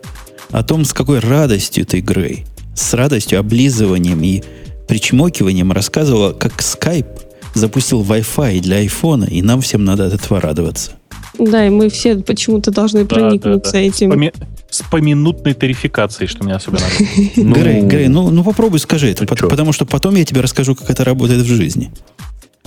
О 0.51 0.63
том, 0.63 0.85
с 0.85 0.93
какой 0.93 1.19
радостью 1.19 1.85
ты, 1.85 2.01
Грей, 2.01 2.45
с 2.75 2.95
радостью, 2.95 3.41
облизыванием 3.41 4.23
и 4.23 4.43
причмокиванием 4.89 5.73
рассказывала, 5.73 6.33
как 6.33 6.61
Skype 6.61 7.21
запустил 7.55 8.03
Wi-Fi 8.03 8.61
для 8.61 8.77
айфона, 8.77 9.25
и 9.25 9.43
нам 9.43 9.61
всем 9.61 9.85
надо 9.85 10.07
от 10.07 10.15
этого 10.15 10.41
радоваться. 10.41 10.93
Да, 11.39 11.67
и 11.67 11.71
мы 11.71 11.91
все 11.91 12.17
почему-то 12.17 12.71
должны 12.71 13.05
проникнуться 13.05 13.73
да, 13.73 13.79
да, 13.79 13.85
да. 13.85 13.89
этим. 13.89 14.11
Поми 14.11 14.33
с 14.75 14.83
поминутной 14.83 15.55
тарификацией, 15.55 16.29
что 16.29 16.43
мне 16.43 16.55
особенно. 16.55 16.83
Грей, 17.37 17.83
Грей, 17.83 18.09
ну, 18.09 18.31
ну 18.31 18.43
попробуй 18.43 18.81
скажи 18.81 19.11
это, 19.11 19.25
потому 19.27 19.73
что 19.73 19.87
потом 19.87 20.17
я 20.17 20.25
тебе 20.25 20.41
расскажу, 20.41 20.75
как 20.75 20.91
это 20.91 21.05
работает 21.05 21.43
в 21.43 21.47
жизни. 21.47 21.93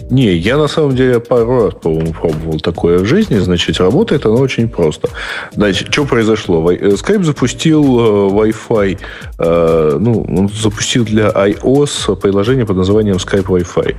Не, 0.10 0.38
я 0.38 0.58
на 0.58 0.68
самом 0.68 0.96
деле 0.96 1.20
пару 1.20 1.66
раз, 1.66 1.74
по-моему, 1.74 2.14
пробовал 2.14 2.60
такое 2.60 3.00
в 3.00 3.06
жизни. 3.06 3.40
Значит, 3.40 3.80
работает 3.80 4.26
оно 4.26 4.36
очень 4.36 4.70
просто. 4.70 5.10
Значит, 5.52 5.92
что 5.92 6.06
произошло? 6.06 6.72
Э, 6.72 6.76
Skype 6.76 7.24
запустил 7.24 7.84
э, 7.84 8.30
Wi-Fi, 8.32 9.00
э, 9.40 9.98
ну, 10.00 10.22
он 10.22 10.50
запустил 10.50 11.04
для 11.04 11.30
iOS 11.30 12.16
приложение 12.16 12.66
под 12.66 12.78
названием 12.78 13.18
Skype 13.18 13.48
Wi-Fi. 13.48 13.96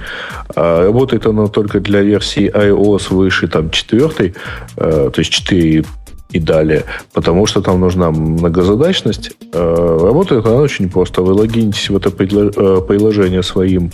А 0.57 0.85
работает 0.85 1.27
оно 1.27 1.49
только 1.49 1.81
для 1.81 2.01
версии 2.01 2.51
iOS 2.51 3.13
выше 3.13 3.49
там 3.49 3.69
четвертой, 3.71 4.35
то 4.77 5.13
есть 5.17 5.31
4 5.31 5.85
и 6.31 6.41
далее, 6.41 6.85
потому 7.13 7.47
что 7.47 7.63
там 7.63 7.81
нужна 7.81 8.11
многозадачность. 8.11 9.33
Э, 9.53 9.99
работает 10.03 10.45
она 10.45 10.57
очень 10.57 10.91
просто. 10.91 11.23
Вы 11.23 11.33
логинитесь 11.33 11.89
в 11.89 11.97
это 11.97 12.11
э, 12.11 12.83
приложение 12.87 13.43
своим 13.43 13.91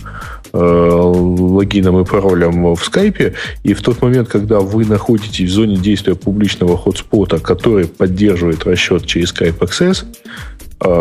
э, 0.51 0.57
логином 0.57 2.01
и 2.01 2.05
паролем 2.05 2.75
в 2.75 2.83
скайпе, 2.83 3.33
и 3.63 3.73
в 3.73 3.81
тот 3.81 4.01
момент, 4.01 4.27
когда 4.27 4.59
вы 4.59 4.85
находитесь 4.85 5.49
в 5.49 5.53
зоне 5.53 5.77
действия 5.77 6.15
публичного 6.15 6.77
хотспота, 6.77 7.39
который 7.39 7.87
поддерживает 7.87 8.65
расчет 8.65 9.05
через 9.05 9.33
Skype 9.33 9.59
Access, 9.59 10.05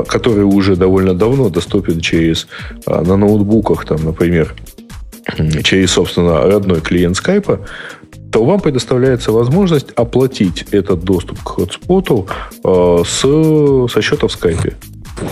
который 0.07 0.45
уже 0.45 0.77
довольно 0.77 1.15
давно 1.15 1.49
доступен 1.49 2.01
через 2.01 2.47
на 2.87 3.17
ноутбуках, 3.17 3.85
там, 3.85 4.05
например, 4.05 4.55
через, 5.65 5.91
собственно, 5.91 6.43
родной 6.43 6.81
клиент 6.81 7.17
скайпа, 7.17 7.61
то 8.35 8.45
вам 8.45 8.59
предоставляется 8.59 9.31
возможность 9.31 9.93
оплатить 9.95 10.65
этот 10.73 11.05
доступ 11.05 11.41
к 11.45 11.49
хотспоту 11.51 12.27
э, 12.65 13.03
с, 13.07 13.21
со 13.21 14.03
счета 14.03 14.27
в 14.27 14.33
скайпе. 14.33 14.75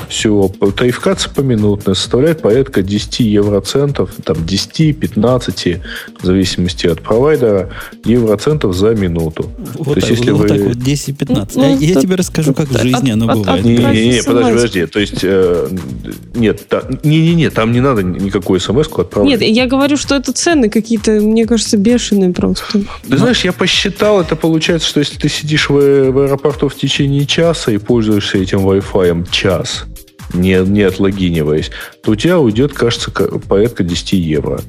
Все, 0.08 0.50
тарификация 0.76 1.32
поминутная 1.32 1.94
составляет 1.94 2.42
порядка 2.42 2.82
10 2.82 3.20
евроцентов, 3.20 4.10
там 4.24 4.36
10-15, 4.36 5.80
в 6.20 6.24
зависимости 6.24 6.86
от 6.86 7.02
провайдера, 7.02 7.70
евроцентов 8.04 8.74
за 8.74 8.94
минуту. 8.94 9.50
Вот, 9.78 9.94
То 9.94 9.94
так, 9.94 9.96
есть, 9.96 10.10
если 10.10 10.30
вот 10.30 10.42
вы... 10.42 10.48
так 10.48 10.60
вот 10.60 10.76
10-15. 10.76 11.50
Ну, 11.54 11.62
я, 11.62 11.94
я 11.94 12.00
тебе 12.00 12.14
расскажу, 12.14 12.54
как 12.54 12.68
в 12.68 12.80
жизни 12.80 13.10
от, 13.10 13.14
оно 13.16 13.32
от, 13.32 13.38
бывает. 13.38 13.64
Не-не-не, 13.64 14.22
подожди, 14.22 14.52
подожди. 14.52 14.86
То 14.86 15.00
есть, 15.00 15.20
э, 15.22 15.68
нет, 16.34 16.66
не-не-не, 17.02 17.50
там 17.50 17.72
не 17.72 17.80
надо 17.80 18.02
никакую 18.02 18.60
смс-ку 18.60 19.02
отправлять. 19.02 19.40
Нет, 19.40 19.50
я 19.50 19.66
говорю, 19.66 19.96
что 19.96 20.14
это 20.14 20.32
цены 20.32 20.70
какие-то, 20.70 21.12
мне 21.12 21.46
кажется, 21.46 21.76
бешеные 21.76 22.32
просто. 22.32 22.82
Ты 23.08 23.18
знаешь, 23.18 23.44
я 23.44 23.52
посчитал, 23.52 24.20
это 24.20 24.36
получается, 24.36 24.88
что 24.88 25.00
если 25.00 25.18
ты 25.18 25.28
сидишь 25.28 25.68
в, 25.68 25.72
в 25.72 26.18
аэропорту 26.18 26.68
в 26.68 26.76
течение 26.76 27.26
часа 27.26 27.72
и 27.72 27.78
пользуешься 27.78 28.38
этим 28.38 28.60
Wi-Fi 28.60 29.30
час, 29.30 29.71
не, 30.34 30.58
не 30.66 30.82
отлогиниваясь, 30.82 31.70
то 32.02 32.12
у 32.12 32.16
тебя 32.16 32.38
уйдет, 32.38 32.72
кажется, 32.72 33.10
порядка 33.10 33.84
10 33.84 34.12
евро. 34.12 34.60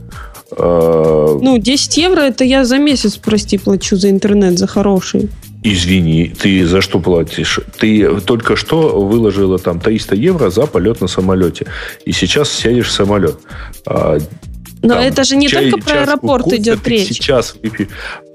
А, 0.57 1.39
ну, 1.41 1.57
10 1.57 1.97
евро 1.97 2.21
это 2.21 2.43
я 2.43 2.65
за 2.65 2.77
месяц, 2.77 3.17
прости, 3.17 3.57
плачу 3.57 3.95
за 3.95 4.09
интернет, 4.09 4.57
за 4.57 4.67
хороший. 4.67 5.29
Извини, 5.65 6.27
ты 6.27 6.65
за 6.65 6.81
что 6.81 6.99
платишь? 6.99 7.59
Ты 7.79 8.19
только 8.19 8.57
что 8.57 8.99
выложила 8.99 9.57
там 9.57 9.79
300 9.79 10.15
евро 10.15 10.49
за 10.49 10.65
полет 10.65 10.99
на 10.99 11.07
самолете. 11.07 11.67
И 12.05 12.11
сейчас 12.11 12.51
сядешь 12.51 12.89
в 12.89 12.91
самолет. 12.91 13.37
Но 14.83 14.95
там, 14.95 15.03
это 15.03 15.23
же 15.23 15.37
не 15.37 15.47
чай, 15.47 15.71
только 15.71 15.85
про 15.85 16.01
аэропорт 16.01 16.51
идет 16.53 16.85
речь. 16.87 17.07
Сейчас 17.07 17.55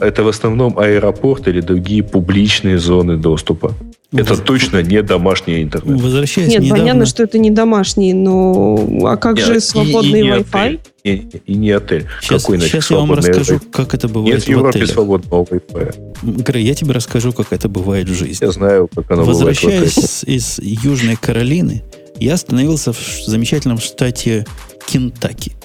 это 0.01 0.23
в 0.23 0.29
основном 0.29 0.79
аэропорт 0.79 1.47
или 1.47 1.61
другие 1.61 2.03
публичные 2.03 2.79
зоны 2.79 3.19
доступа. 3.19 3.75
Это 4.11 4.33
Воз... 4.33 4.41
точно 4.41 4.83
не 4.83 5.03
домашний 5.03 5.62
интернет. 5.62 6.01
Возвращаясь 6.01 6.49
Нет, 6.49 6.62
недавно... 6.62 6.83
понятно, 6.83 7.07
что 7.07 7.23
это 7.23 7.39
не 7.39 7.51
домашний, 7.51 8.15
но 8.15 8.79
а 9.05 9.19
как 9.19 9.37
Нет, 9.37 9.47
же 9.47 9.61
свободный 9.61 10.20
и, 10.20 10.25
и 10.25 10.31
Wi-Fi? 10.31 10.81
И, 11.05 11.11
и 11.45 11.55
не 11.55 11.70
отель. 11.73 12.07
Сейчас, 12.23 12.45
Какой 12.45 12.61
сейчас 12.61 12.91
я 12.91 12.97
вам 12.97 13.12
расскажу, 13.12 13.57
Wi-Fi? 13.57 13.70
как 13.70 13.93
это 13.93 14.09
бывает 14.09 14.37
Нет 14.37 14.45
в, 14.45 14.47
в 14.47 14.51
Европе 14.51 14.69
отелях. 14.70 14.91
свободного 14.91 15.45
Wi-Fi. 15.45 16.15
Грей, 16.23 16.65
я 16.65 16.75
тебе 16.75 16.93
расскажу, 16.93 17.35
как 17.35 17.53
это 17.53 17.69
бывает 17.69 18.09
в 18.09 18.15
жизни. 18.15 18.47
Я 18.47 18.51
знаю, 18.53 18.89
как 18.95 19.11
оно 19.11 19.25
Возвращаясь 19.25 19.95
бывает 19.95 20.25
из 20.25 20.59
Южной 20.59 21.16
Каролины, 21.16 21.83
я 22.19 22.33
остановился 22.33 22.95
в 22.95 23.25
замечательном 23.27 23.79
штате 23.79 24.47
Кентаки 24.87 25.58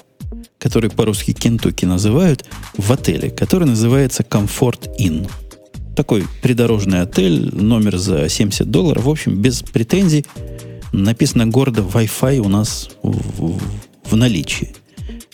который 0.64 0.88
по-русски 0.88 1.34
Кентуки 1.34 1.84
называют, 1.84 2.46
в 2.78 2.90
отеле, 2.90 3.28
который 3.28 3.68
называется 3.68 4.22
Comfort 4.22 4.96
Inn. 4.98 5.30
Такой 5.94 6.24
придорожный 6.40 7.02
отель, 7.02 7.54
номер 7.54 7.98
за 7.98 8.30
70 8.30 8.70
долларов. 8.70 9.04
В 9.04 9.10
общем, 9.10 9.42
без 9.42 9.62
претензий. 9.62 10.24
Написано 10.90 11.46
города 11.46 11.82
Wi-Fi 11.82 12.38
у 12.38 12.48
нас 12.48 12.88
в, 13.02 13.10
в, 13.12 13.60
в 14.04 14.16
наличии. 14.16 14.74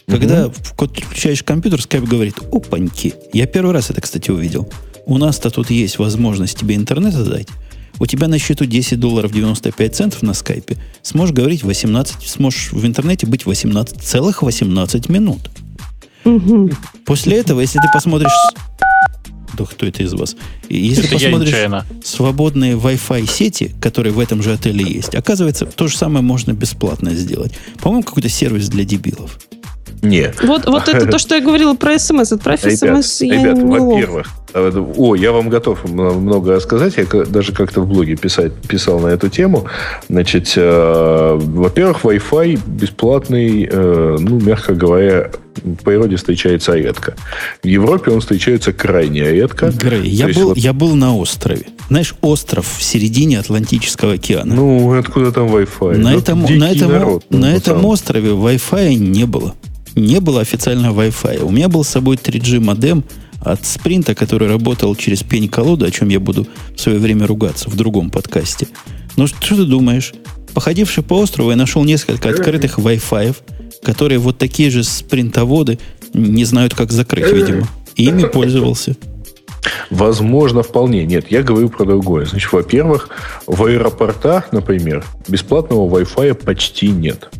Когда 0.08 0.48
угу. 0.48 0.54
включаешь 0.64 1.44
компьютер, 1.44 1.78
Skype 1.78 2.08
говорит, 2.08 2.34
опаньки. 2.50 3.14
Я 3.32 3.46
первый 3.46 3.72
раз 3.72 3.90
это, 3.90 4.00
кстати, 4.00 4.32
увидел. 4.32 4.68
У 5.06 5.16
нас-то 5.16 5.50
тут 5.50 5.70
есть 5.70 5.98
возможность 5.98 6.58
тебе 6.58 6.74
интернет 6.74 7.14
отдать. 7.14 7.46
У 8.00 8.06
тебя 8.06 8.26
на 8.26 8.38
счету 8.38 8.64
10 8.64 8.98
долларов 8.98 9.30
95 9.30 9.94
центов 9.94 10.22
на 10.22 10.34
скайпе. 10.34 10.76
Сможешь 11.02 11.34
говорить 11.34 11.62
18, 11.62 12.26
сможешь 12.26 12.72
в 12.72 12.84
интернете 12.84 13.26
быть 13.26 13.46
18, 13.46 14.02
целых 14.02 14.42
18 14.42 15.08
минут. 15.08 15.50
Угу. 16.24 16.70
После 17.04 17.38
этого, 17.38 17.60
если 17.60 17.78
ты 17.78 17.86
посмотришь 17.92 18.32
да 19.58 19.64
кто 19.66 19.84
это 19.84 20.02
из 20.02 20.14
вас? 20.14 20.36
Если 20.68 21.04
это 21.04 21.14
посмотришь 21.14 21.84
свободные 22.02 22.76
Wi-Fi 22.76 23.28
сети, 23.30 23.74
которые 23.80 24.12
в 24.12 24.18
этом 24.20 24.42
же 24.42 24.54
отеле 24.54 24.84
есть, 24.84 25.14
оказывается, 25.14 25.66
то 25.66 25.86
же 25.86 25.96
самое 25.96 26.24
можно 26.24 26.52
бесплатно 26.52 27.14
сделать. 27.14 27.52
По-моему, 27.82 28.04
какой-то 28.04 28.28
сервис 28.28 28.68
для 28.68 28.84
дебилов. 28.84 29.38
Нет. 30.02 30.42
Вот, 30.42 30.66
вот 30.66 30.88
это 30.88 31.06
то, 31.06 31.18
что 31.18 31.34
я 31.34 31.42
говорила 31.42 31.74
про 31.74 31.98
смс. 31.98 32.32
Отправь 32.32 32.60
смс, 32.60 33.20
я 33.20 33.42
ребят, 33.42 33.58
не 33.58 33.64
во-первых, 33.64 34.28
о, 34.54 35.14
я 35.14 35.32
вам 35.32 35.48
готов 35.48 35.84
много 35.84 36.54
рассказать. 36.54 36.94
Я 36.96 37.04
даже 37.24 37.52
как-то 37.52 37.80
в 37.80 37.88
блоге 37.88 38.16
писать, 38.16 38.52
писал 38.68 39.00
на 39.00 39.08
эту 39.08 39.28
тему. 39.28 39.66
Значит, 40.08 40.52
э, 40.56 41.38
во-первых, 41.40 42.04
Wi-Fi 42.04 42.60
бесплатный, 42.66 43.68
э, 43.70 44.16
ну, 44.18 44.40
мягко 44.40 44.74
говоря, 44.74 45.30
в 45.56 45.84
природе 45.84 46.16
встречается 46.16 46.74
редко. 46.74 47.14
В 47.62 47.66
Европе 47.66 48.10
он 48.10 48.20
встречается 48.20 48.72
крайне 48.72 49.22
редко. 49.30 49.70
Грей, 49.70 50.08
я 50.08 50.28
был, 50.28 50.48
вот... 50.48 50.58
я 50.58 50.72
был 50.72 50.94
на 50.94 51.16
острове. 51.16 51.66
Знаешь, 51.88 52.14
остров 52.20 52.66
в 52.66 52.82
середине 52.82 53.38
Атлантического 53.38 54.14
океана. 54.14 54.54
Ну, 54.54 54.98
откуда 54.98 55.32
там 55.32 55.46
Wi-Fi? 55.54 55.96
На, 55.96 56.10
ну, 56.10 56.18
этом, 56.18 56.42
на, 56.42 56.70
этом, 56.70 56.92
народ, 56.92 57.24
на 57.30 57.38
ну, 57.38 57.46
этом 57.46 57.84
острове 57.84 58.30
Wi-Fi 58.30 58.94
не 58.94 59.26
было 59.26 59.54
не 59.96 60.20
было 60.20 60.40
официального 60.40 61.02
Wi-Fi. 61.02 61.42
У 61.42 61.50
меня 61.50 61.68
был 61.68 61.84
с 61.84 61.88
собой 61.88 62.16
3G 62.16 62.60
модем 62.60 63.04
от 63.40 63.64
Спринта, 63.64 64.14
который 64.14 64.48
работал 64.48 64.94
через 64.94 65.22
пень-колоду, 65.22 65.84
о 65.86 65.90
чем 65.90 66.08
я 66.08 66.20
буду 66.20 66.46
в 66.74 66.80
свое 66.80 66.98
время 66.98 67.26
ругаться 67.26 67.70
в 67.70 67.76
другом 67.76 68.10
подкасте. 68.10 68.68
Но 69.16 69.26
что 69.26 69.56
ты 69.56 69.64
думаешь? 69.64 70.12
Походивший 70.54 71.02
по 71.02 71.14
острову, 71.14 71.50
я 71.50 71.56
нашел 71.56 71.84
несколько 71.84 72.28
открытых 72.30 72.78
Wi-Fi, 72.78 73.36
которые 73.82 74.18
вот 74.18 74.38
такие 74.38 74.70
же 74.70 74.82
спринтоводы 74.84 75.78
не 76.12 76.44
знают, 76.44 76.74
как 76.74 76.90
закрыть, 76.90 77.32
видимо. 77.32 77.68
И 77.96 78.06
ими 78.06 78.24
пользовался. 78.24 78.96
Возможно, 79.90 80.62
вполне. 80.62 81.04
Нет, 81.04 81.26
я 81.30 81.42
говорю 81.42 81.68
про 81.68 81.84
другое. 81.84 82.24
Значит, 82.24 82.52
во-первых, 82.52 83.10
в 83.46 83.64
аэропортах, 83.64 84.52
например, 84.52 85.04
бесплатного 85.28 85.88
Wi-Fi 85.88 86.34
почти 86.34 86.88
нет. 86.88 87.30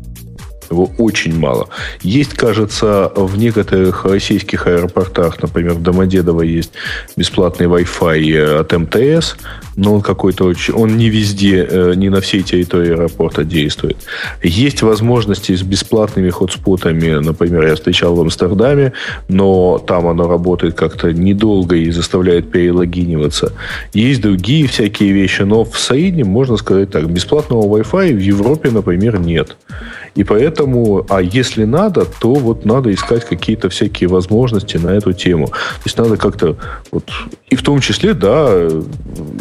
Его 0.71 0.91
очень 0.99 1.37
мало. 1.39 1.69
Есть, 2.03 2.35
кажется, 2.35 3.11
в 3.15 3.37
некоторых 3.37 4.05
российских 4.05 4.67
аэропортах, 4.67 5.43
например, 5.43 5.75
в 5.75 5.83
Домодедово 5.83 6.43
есть 6.43 6.73
бесплатный 7.17 7.67
Wi-Fi 7.67 8.61
от 8.61 8.73
МТС, 8.73 9.37
но 9.77 9.95
он 9.95 10.01
какой-то 10.01 10.45
очень... 10.45 10.75
Он 10.75 10.97
не 10.97 11.09
везде, 11.09 11.67
э, 11.69 11.95
не 11.97 12.09
на 12.09 12.21
всей 12.21 12.43
территории 12.43 12.93
аэропорта 12.93 13.45
действует. 13.45 13.97
Есть 14.43 14.83
возможности 14.83 15.57
с 15.57 15.63
бесплатными 15.63 16.31
хотспотами. 16.31 17.15
Например, 17.15 17.67
я 17.67 17.75
встречал 17.75 18.15
в 18.15 18.21
Амстердаме, 18.21 18.93
но 19.29 19.79
там 19.79 20.07
оно 20.07 20.29
работает 20.29 20.75
как-то 20.75 21.13
недолго 21.13 21.77
и 21.77 21.91
заставляет 21.91 22.51
перелогиниваться. 22.51 23.53
Есть 23.93 24.21
другие 24.21 24.69
всякие 24.69 25.13
вещи, 25.13 25.43
но 25.43 25.65
в 25.65 25.79
среднем, 25.79 26.29
можно 26.29 26.57
сказать 26.57 26.91
так, 26.91 27.11
бесплатного 27.11 27.63
Wi-Fi 27.63 28.15
в 28.15 28.21
Европе, 28.21 28.71
например, 28.71 29.19
нет. 29.19 29.57
И 30.15 30.25
поэтому, 30.25 31.07
а 31.09 31.21
если 31.23 31.65
надо, 31.65 32.05
то 32.05 32.35
вот 32.35 32.65
надо 32.65 32.93
искать 32.93 33.25
какие-то 33.25 33.69
всякие 33.69 34.09
возможности 34.09 34.77
на 34.77 34.89
эту 34.89 35.13
тему. 35.13 35.47
То 35.47 35.83
есть 35.85 35.99
надо 35.99 36.17
как-то 36.17 36.57
вот 36.91 37.05
и 37.51 37.57
в 37.57 37.63
том 37.63 37.81
числе, 37.81 38.15
да, 38.15 38.69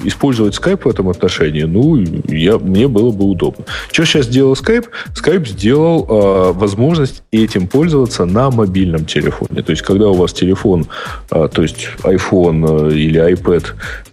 использовать 0.03 0.57
Skype 0.57 0.81
в 0.83 0.87
этом 0.87 1.09
отношении, 1.09 1.61
ну, 1.61 1.95
я, 2.27 2.57
мне 2.57 2.87
было 2.87 3.11
бы 3.11 3.25
удобно. 3.25 3.65
Что 3.91 4.03
сейчас 4.03 4.25
сделал 4.25 4.53
Skype? 4.53 4.87
Skype 5.13 5.47
сделал 5.47 6.07
э, 6.09 6.51
возможность 6.53 7.21
этим 7.31 7.67
пользоваться 7.67 8.25
на 8.25 8.49
мобильном 8.49 9.05
телефоне. 9.05 9.61
То 9.61 9.71
есть, 9.71 9.83
когда 9.83 10.07
у 10.07 10.13
вас 10.13 10.33
телефон, 10.33 10.87
э, 11.29 11.49
то 11.53 11.61
есть 11.61 11.87
iPhone 12.01 12.89
э, 12.89 12.95
или 12.95 13.33
iPad, 13.33 13.65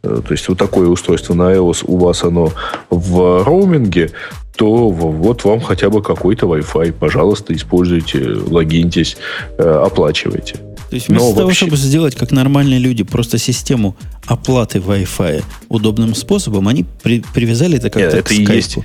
э, 0.02 0.20
то 0.26 0.32
есть 0.32 0.46
вот 0.46 0.58
такое 0.58 0.88
устройство 0.88 1.32
на 1.32 1.54
iOS, 1.54 1.84
у 1.86 1.96
вас 1.96 2.22
оно 2.22 2.52
в 2.90 3.44
роуминге, 3.44 4.10
то 4.56 4.90
вот 4.90 5.44
вам 5.44 5.60
хотя 5.60 5.90
бы 5.90 6.02
какой-то 6.02 6.46
Wi-Fi. 6.46 6.92
Пожалуйста, 6.92 7.54
используйте, 7.54 8.24
логиньтесь, 8.24 9.16
э, 9.58 9.62
оплачивайте. 9.62 10.54
То 10.88 10.94
есть 10.94 11.08
вместо 11.08 11.26
Но 11.26 11.34
того, 11.34 11.46
вообще... 11.46 11.66
чтобы 11.66 11.76
сделать 11.76 12.14
как 12.14 12.30
нормальные 12.30 12.78
люди 12.78 13.02
просто 13.02 13.38
систему 13.38 13.96
оплаты 14.26 14.78
Wi-Fi 14.78 15.44
удобным 15.68 16.14
способом, 16.14 16.68
они 16.68 16.84
при, 17.02 17.22
привязали 17.34 17.76
это 17.76 17.90
как-то 17.90 18.00
Нет, 18.00 18.14
это 18.14 18.22
к 18.22 18.32
и 18.32 18.44
есть 18.44 18.78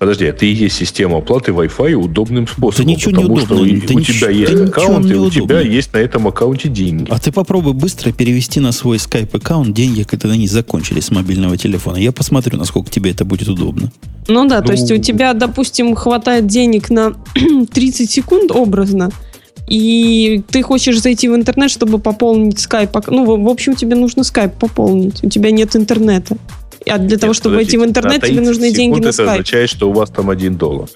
Подожди, 0.00 0.24
это 0.24 0.46
и 0.46 0.48
есть 0.48 0.76
система 0.76 1.18
оплаты 1.18 1.52
Wi-Fi 1.52 1.92
удобным 1.92 2.48
способом. 2.48 2.86
Да 2.86 2.90
ничего 2.90 3.10
потому 3.10 3.34
не 3.34 3.40
что 3.44 3.54
да 3.54 3.60
у 3.60 3.64
ничего, 3.66 4.00
тебя 4.00 4.30
есть 4.30 4.52
аккаунт, 4.70 5.10
и 5.10 5.14
у 5.14 5.28
тебя 5.28 5.60
есть 5.60 5.92
на 5.92 5.98
этом 5.98 6.26
аккаунте 6.26 6.70
деньги. 6.70 7.06
А 7.10 7.18
ты 7.18 7.30
попробуй 7.30 7.74
быстро 7.74 8.10
перевести 8.10 8.60
на 8.60 8.72
свой 8.72 8.96
Skype 8.96 9.36
аккаунт 9.36 9.74
деньги, 9.74 10.04
когда 10.04 10.30
они 10.30 10.48
закончились 10.48 11.04
с 11.04 11.10
мобильного 11.10 11.58
телефона. 11.58 11.98
Я 11.98 12.12
посмотрю, 12.12 12.56
насколько 12.56 12.90
тебе 12.90 13.10
это 13.10 13.26
будет 13.26 13.48
удобно. 13.48 13.92
Ну 14.26 14.48
да, 14.48 14.60
ну, 14.60 14.66
то 14.68 14.72
есть 14.72 14.90
у 14.90 14.96
тебя, 14.96 15.34
допустим, 15.34 15.94
хватает 15.94 16.46
денег 16.46 16.88
на 16.88 17.12
30 17.70 18.10
секунд 18.10 18.52
образно, 18.52 19.10
и 19.68 20.42
ты 20.50 20.62
хочешь 20.62 20.98
зайти 20.98 21.28
в 21.28 21.34
интернет, 21.34 21.70
чтобы 21.70 21.98
пополнить 21.98 22.58
скайп. 22.58 22.96
Ну, 23.08 23.36
в 23.36 23.48
общем, 23.48 23.76
тебе 23.76 23.96
нужно 23.96 24.24
скайп 24.24 24.54
пополнить. 24.54 25.22
У 25.22 25.28
тебя 25.28 25.50
нет 25.50 25.76
интернета. 25.76 26.38
А 26.86 26.98
для 26.98 27.10
Нет, 27.10 27.20
того, 27.20 27.34
чтобы 27.34 27.56
войти 27.56 27.76
в 27.76 27.84
интернет, 27.84 28.22
тебе 28.22 28.40
нужны 28.40 28.72
деньги 28.72 29.00
на 29.00 29.12
скайп. 29.12 29.28
Это 29.28 29.32
означает, 29.32 29.70
что 29.70 29.90
у 29.90 29.92
вас 29.92 30.10
там 30.10 30.30
один 30.30 30.56
доллар, 30.56 30.88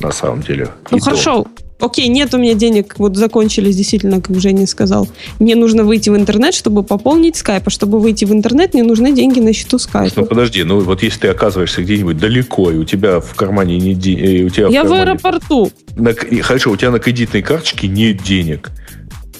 на 0.00 0.12
самом 0.12 0.42
деле. 0.42 0.68
Ну, 0.90 0.98
хорошо. 1.00 1.46
Окей, 1.82 2.06
нет 2.06 2.32
у 2.32 2.38
меня 2.38 2.54
денег, 2.54 2.94
вот 2.98 3.16
закончились 3.16 3.74
действительно, 3.74 4.20
как 4.20 4.40
Женя 4.40 4.68
сказал. 4.68 5.08
Мне 5.40 5.56
нужно 5.56 5.82
выйти 5.82 6.10
в 6.10 6.16
интернет, 6.16 6.54
чтобы 6.54 6.84
пополнить 6.84 7.34
скайп. 7.34 7.66
А 7.66 7.70
чтобы 7.70 7.98
выйти 7.98 8.24
в 8.24 8.32
интернет, 8.32 8.72
мне 8.72 8.84
нужны 8.84 9.12
деньги 9.12 9.40
на 9.40 9.52
счету 9.52 9.80
скайпа. 9.80 10.20
Ну, 10.20 10.26
подожди, 10.26 10.62
ну 10.62 10.78
вот 10.78 11.02
если 11.02 11.22
ты 11.22 11.28
оказываешься 11.28 11.82
где-нибудь 11.82 12.18
далеко, 12.18 12.70
и 12.70 12.76
у 12.76 12.84
тебя 12.84 13.18
в 13.18 13.34
кармане 13.34 13.78
не 13.78 13.94
денег... 13.94 14.46
У 14.46 14.50
тебя 14.50 14.68
Я 14.68 14.84
в, 14.84 14.88
кармане... 14.88 15.04
в 15.04 15.08
аэропорту. 15.08 15.72
На... 15.96 16.14
Хорошо, 16.42 16.70
у 16.70 16.76
тебя 16.76 16.92
на 16.92 17.00
кредитной 17.00 17.42
карточке 17.42 17.88
нет 17.88 18.22
денег 18.22 18.70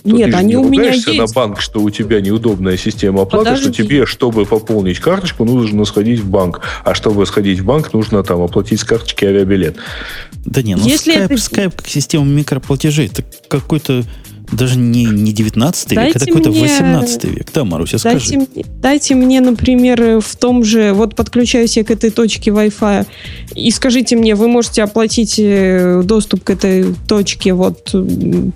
то 0.02 0.10
Нет, 0.10 0.32
ты 0.32 0.36
они 0.36 0.48
не 0.50 0.56
у 0.56 0.68
меня 0.68 0.90
есть. 0.90 1.06
на 1.06 1.26
банк, 1.26 1.60
что 1.60 1.80
у 1.80 1.88
тебя 1.90 2.20
неудобная 2.20 2.76
система 2.76 3.22
оплаты, 3.22 3.44
Подожди. 3.44 3.72
что 3.72 3.72
тебе, 3.72 4.04
чтобы 4.06 4.46
пополнить 4.46 4.98
карточку, 4.98 5.44
нужно 5.44 5.84
сходить 5.84 6.20
в 6.20 6.28
банк. 6.28 6.60
А 6.84 6.94
чтобы 6.94 7.24
сходить 7.24 7.60
в 7.60 7.64
банк, 7.64 7.92
нужно 7.92 8.24
там 8.24 8.42
оплатить 8.42 8.80
с 8.80 8.84
карточки 8.84 9.24
авиабилет. 9.24 9.76
Да 10.44 10.62
не, 10.62 10.74
ну 10.74 10.84
Если 10.84 11.14
Skype, 11.14 11.24
это... 11.24 11.34
Skype 11.34 11.76
как 11.76 11.86
система 11.86 12.24
микроплатежей, 12.24 13.06
это 13.06 13.24
какой-то 13.48 14.02
даже 14.52 14.78
не, 14.78 15.04
не 15.04 15.32
19 15.32 15.92
век, 15.92 16.16
это 16.16 16.26
какой-то 16.26 16.50
мне... 16.50 16.62
18 16.62 17.24
век. 17.24 17.48
Да, 17.52 17.64
Маруся, 17.64 17.98
дайте 18.02 18.20
скажи. 18.20 18.38
Мне, 18.38 18.64
дайте 18.80 19.14
мне, 19.14 19.40
например, 19.40 20.20
в 20.20 20.36
том 20.36 20.62
же, 20.64 20.92
вот 20.92 21.16
подключаюсь 21.16 21.76
я 21.76 21.84
к 21.84 21.90
этой 21.90 22.10
точке 22.10 22.50
Wi-Fi, 22.50 23.06
и 23.54 23.70
скажите 23.70 24.16
мне, 24.16 24.34
вы 24.34 24.48
можете 24.48 24.82
оплатить 24.82 25.36
э, 25.38 26.02
доступ 26.04 26.44
к 26.44 26.50
этой 26.50 26.94
точке 27.08 27.54
вот 27.54 27.94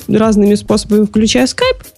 разными 0.09 0.55
способами, 0.55 1.07
включая 1.07 1.47
Skype? 1.47 1.96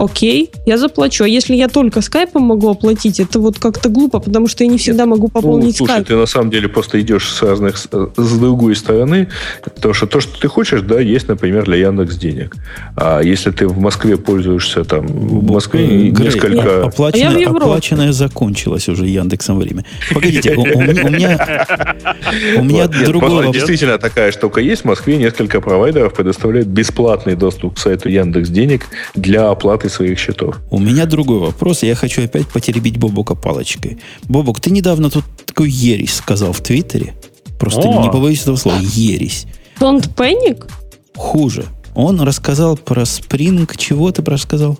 Окей, 0.00 0.50
я 0.66 0.78
заплачу. 0.78 1.24
А 1.24 1.28
если 1.28 1.54
я 1.54 1.68
только 1.68 2.00
скайпом 2.00 2.42
могу 2.42 2.70
оплатить, 2.70 3.20
это 3.20 3.38
вот 3.38 3.58
как-то 3.58 3.90
глупо, 3.90 4.18
потому 4.18 4.48
что 4.48 4.64
я 4.64 4.70
не 4.70 4.78
всегда 4.78 5.04
могу 5.04 5.28
пополнить 5.28 5.78
ну, 5.80 5.86
слушай, 5.86 5.92
скайп. 5.92 6.06
ты 6.06 6.16
на 6.16 6.26
самом 6.26 6.50
деле 6.50 6.68
просто 6.68 7.00
идешь 7.00 7.28
с 7.28 7.42
разных, 7.42 7.76
с 7.76 8.38
другой 8.38 8.74
стороны, 8.76 9.28
потому 9.62 9.94
что 9.94 10.06
то, 10.06 10.20
что 10.20 10.40
ты 10.40 10.48
хочешь, 10.48 10.80
да, 10.80 10.98
есть, 11.00 11.28
например, 11.28 11.64
для 11.64 11.76
Яндекс 11.76 12.16
денег. 12.16 12.56
А 12.96 13.20
если 13.20 13.50
ты 13.50 13.68
в 13.68 13.78
Москве 13.78 14.16
пользуешься 14.16 14.84
там, 14.84 15.06
в 15.06 15.52
Москве 15.52 15.86
Грей, 15.86 16.10
несколько... 16.10 16.84
Оплаченное, 16.84 17.46
а 17.46 17.50
оплаченное 17.50 18.12
закончилось 18.12 18.88
уже 18.88 19.06
Яндексом 19.06 19.58
время. 19.58 19.84
Погодите, 20.12 20.54
у, 20.54 20.64
меня, 20.64 21.38
у 22.56 22.64
меня 22.64 22.88
другой 22.88 23.52
Действительно 23.52 23.98
такая 23.98 24.32
штука 24.32 24.60
есть. 24.60 24.82
В 24.82 24.84
Москве 24.86 25.16
несколько 25.16 25.60
провайдеров 25.60 26.14
предоставляют 26.14 26.68
бесплатный 26.68 27.34
доступ 27.34 27.74
к 27.74 27.78
сайту 27.78 28.08
Яндекс 28.08 28.48
денег 28.48 28.86
для 29.14 29.50
оплаты 29.50 29.89
своих 29.90 30.18
счетов. 30.18 30.60
У 30.70 30.78
меня 30.78 31.06
другой 31.06 31.38
вопрос. 31.38 31.82
Я 31.82 31.94
хочу 31.94 32.24
опять 32.24 32.46
потеребить 32.48 32.96
Бобука 32.96 33.34
палочкой. 33.34 33.98
Бобук, 34.24 34.60
ты 34.60 34.70
недавно 34.70 35.10
тут 35.10 35.24
такую 35.46 35.70
ересь 35.70 36.14
сказал 36.14 36.52
в 36.52 36.60
Твиттере. 36.60 37.14
Просто 37.58 37.82
О! 37.82 38.02
не 38.02 38.10
побоюсь 38.10 38.42
этого 38.42 38.56
слова. 38.56 38.78
Ересь. 38.80 39.46
Don't 39.78 40.14
panic? 40.14 40.70
Хуже. 41.14 41.64
Он 41.94 42.20
рассказал 42.20 42.76
про 42.76 43.02
Spring. 43.02 43.70
Чего 43.76 44.10
ты 44.12 44.22
рассказал? 44.22 44.78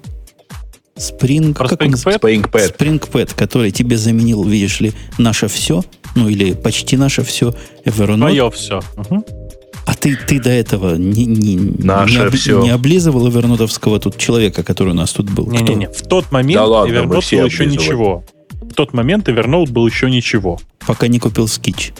Spring, 0.96 1.54
про 1.54 1.68
как 1.68 1.80
Spring, 1.80 1.86
он? 1.88 1.94
Spring 1.94 2.50
Pad. 2.50 2.76
Spring 2.76 3.10
Pad, 3.10 3.34
который 3.34 3.70
тебе 3.70 3.96
заменил, 3.96 4.44
видишь 4.44 4.80
ли, 4.80 4.92
наше 5.18 5.48
все, 5.48 5.82
ну 6.14 6.28
или 6.28 6.52
почти 6.52 6.96
наше 6.96 7.22
все, 7.22 7.54
Evernote. 7.84 8.16
Мое 8.16 8.50
все. 8.50 8.82
Угу. 8.96 9.39
А 9.86 9.94
ты, 9.94 10.16
ты 10.16 10.40
до 10.40 10.50
этого 10.50 10.96
не, 10.96 11.26
не, 11.26 11.56
Наше 11.56 12.18
не, 12.18 12.24
об, 12.26 12.34
все. 12.34 12.62
не 12.62 12.70
облизывал 12.70 13.28
Эвернотовского 13.28 13.98
тут 13.98 14.16
человека, 14.18 14.62
который 14.62 14.90
у 14.90 14.96
нас 14.96 15.12
тут 15.12 15.30
был? 15.30 15.50
Не-не-не, 15.50 15.88
в 15.88 16.02
тот 16.02 16.30
момент 16.30 16.60
да 16.60 16.66
ладно, 16.66 16.92
Evernote 16.92 17.30
был 17.30 17.44
еще 17.46 17.66
ничего. 17.66 18.24
В 18.60 18.74
тот 18.74 18.92
момент 18.92 19.28
Evernote 19.28 19.70
был 19.70 19.86
еще 19.86 20.10
ничего. 20.10 20.60
Пока 20.86 21.08
не 21.08 21.18
купил 21.18 21.48
скич. 21.48 21.92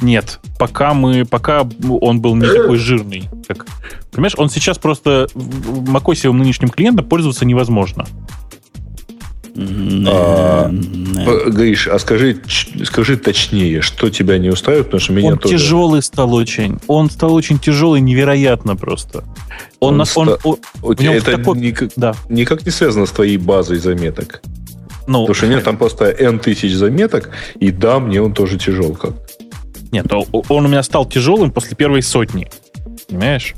Нет, 0.00 0.40
пока 0.58 0.94
мы, 0.94 1.24
пока 1.24 1.68
он 2.00 2.20
был 2.20 2.34
не 2.34 2.46
такой 2.46 2.76
жирный. 2.76 3.28
Как, 3.46 3.66
понимаешь, 4.10 4.34
он 4.36 4.50
сейчас 4.50 4.78
просто 4.78 5.28
macOS 5.34 6.32
нынешним 6.32 6.70
клиентом 6.70 7.06
пользоваться 7.06 7.44
невозможно. 7.44 8.06
А, 11.16 11.50
Гриш, 11.50 11.88
а 11.88 11.98
скажи, 11.98 12.40
скажи 12.84 13.16
точнее, 13.16 13.80
что 13.80 14.10
тебя 14.10 14.38
не 14.38 14.48
устраивает, 14.48 14.86
потому 14.86 15.00
что 15.00 15.12
меня 15.12 15.32
он 15.32 15.38
тоже... 15.38 15.54
тяжелый 15.54 16.02
стал 16.02 16.34
очень. 16.34 16.78
Он 16.86 17.10
стал 17.10 17.34
очень 17.34 17.58
тяжелый, 17.58 18.00
невероятно 18.00 18.76
просто. 18.76 19.24
Он, 19.80 19.90
он, 19.90 19.96
нас, 19.98 20.16
он, 20.16 20.36
он, 20.44 20.58
у 20.82 20.94
тебя 20.94 21.14
это 21.14 21.36
такой... 21.36 21.58
никак, 21.58 21.90
да. 21.96 22.14
никак 22.28 22.64
не 22.64 22.70
связано 22.70 23.06
с 23.06 23.10
твоей 23.10 23.36
базой 23.36 23.78
заметок. 23.78 24.42
Ну, 25.06 25.22
Потому 25.22 25.34
что 25.34 25.46
меня 25.46 25.60
там 25.60 25.76
просто 25.76 26.04
N 26.06 26.38
тысяч 26.38 26.72
заметок, 26.74 27.30
и 27.58 27.70
да, 27.70 27.98
мне 27.98 28.22
он 28.22 28.34
тоже 28.34 28.58
тяжел 28.58 28.94
как. 28.94 29.14
Нет, 29.90 30.06
он 30.10 30.64
у 30.64 30.68
меня 30.68 30.82
стал 30.82 31.04
тяжелым 31.06 31.50
после 31.50 31.76
первой 31.76 32.02
сотни. 32.02 32.48
Понимаешь? 33.08 33.54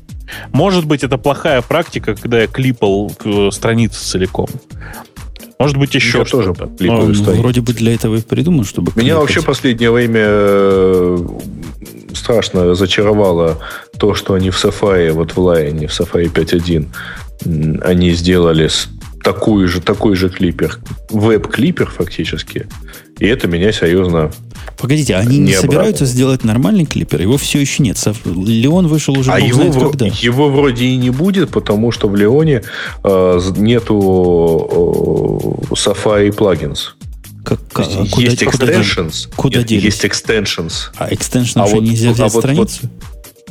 Может 0.53 0.87
быть, 0.87 1.05
это 1.05 1.19
плохая 1.19 1.63
практика, 1.63 2.15
когда 2.15 2.41
я 2.41 2.47
клипал 2.47 3.13
э, 3.25 3.51
страницу 3.53 4.01
целиком. 4.03 4.49
Может 5.59 5.77
быть, 5.77 5.95
еще 5.95 6.19
Я 6.19 6.25
тоже 6.25 6.55
ну, 6.81 7.13
Вроде 7.13 7.61
бы 7.61 7.73
для 7.73 7.95
этого 7.95 8.17
и 8.17 8.21
придуман, 8.21 8.65
чтобы... 8.65 8.93
Меня 8.97 9.19
вообще 9.19 9.43
последнее 9.43 9.91
время 9.91 10.21
э, 10.25 11.19
страшно 12.13 12.65
разочаровало 12.65 13.59
то, 13.99 14.15
что 14.15 14.35
они 14.35 14.51
в 14.51 14.57
Safari, 14.57 15.13
вот 15.13 15.33
в 15.33 15.39
Lion, 15.39 15.87
в 15.87 16.01
Safari 16.01 16.33
5.1, 16.33 17.81
они 17.83 18.11
сделали 18.13 18.69
такой 19.23 19.67
же, 19.67 19.81
такой 19.81 20.17
же 20.17 20.29
клипер, 20.29 20.79
веб-клипер 21.11 21.91
фактически, 21.91 22.69
И 23.19 23.27
это 23.27 23.47
меня 23.47 23.73
серьезно 23.73 24.31
Погодите, 24.79 25.15
они 25.17 25.39
не, 25.39 25.53
не 25.53 25.55
собираются 25.55 26.05
сделать 26.05 26.45
нормальный 26.45 26.85
клипер? 26.85 27.21
Его 27.21 27.37
все 27.37 27.61
еще 27.61 27.83
нет. 27.83 28.03
Леон 28.25 28.87
вышел 28.87 29.17
уже 29.19 29.31
а 29.31 29.39
его, 29.39 29.71
знает, 29.71 29.75
когда. 29.75 30.07
его 30.07 30.49
вроде 30.49 30.87
и 30.87 30.97
не 30.97 31.11
будет, 31.11 31.51
потому 31.51 31.93
что 31.93 32.09
в 32.09 32.17
Леоне 32.17 32.63
э, 33.03 33.41
нету 33.57 34.69
э, 35.71 35.75
Safari 35.75 36.33
плагинс. 36.33 36.97
Как, 37.45 37.61
как, 37.73 37.87
есть 37.87 38.45
куда, 38.45 38.67
extensions. 38.67 39.29
Куда, 39.37 39.63
куда 39.63 39.75
Есть 39.75 40.05
extensions. 40.05 40.73
А 40.97 41.11
extension 41.11 41.63
а 41.63 41.67
вот, 41.67 41.83
нельзя 41.83 42.11
взять 42.11 42.31
а 42.31 42.35
вот, 42.35 42.43
страницу? 42.43 42.79
Вот, 42.83 42.91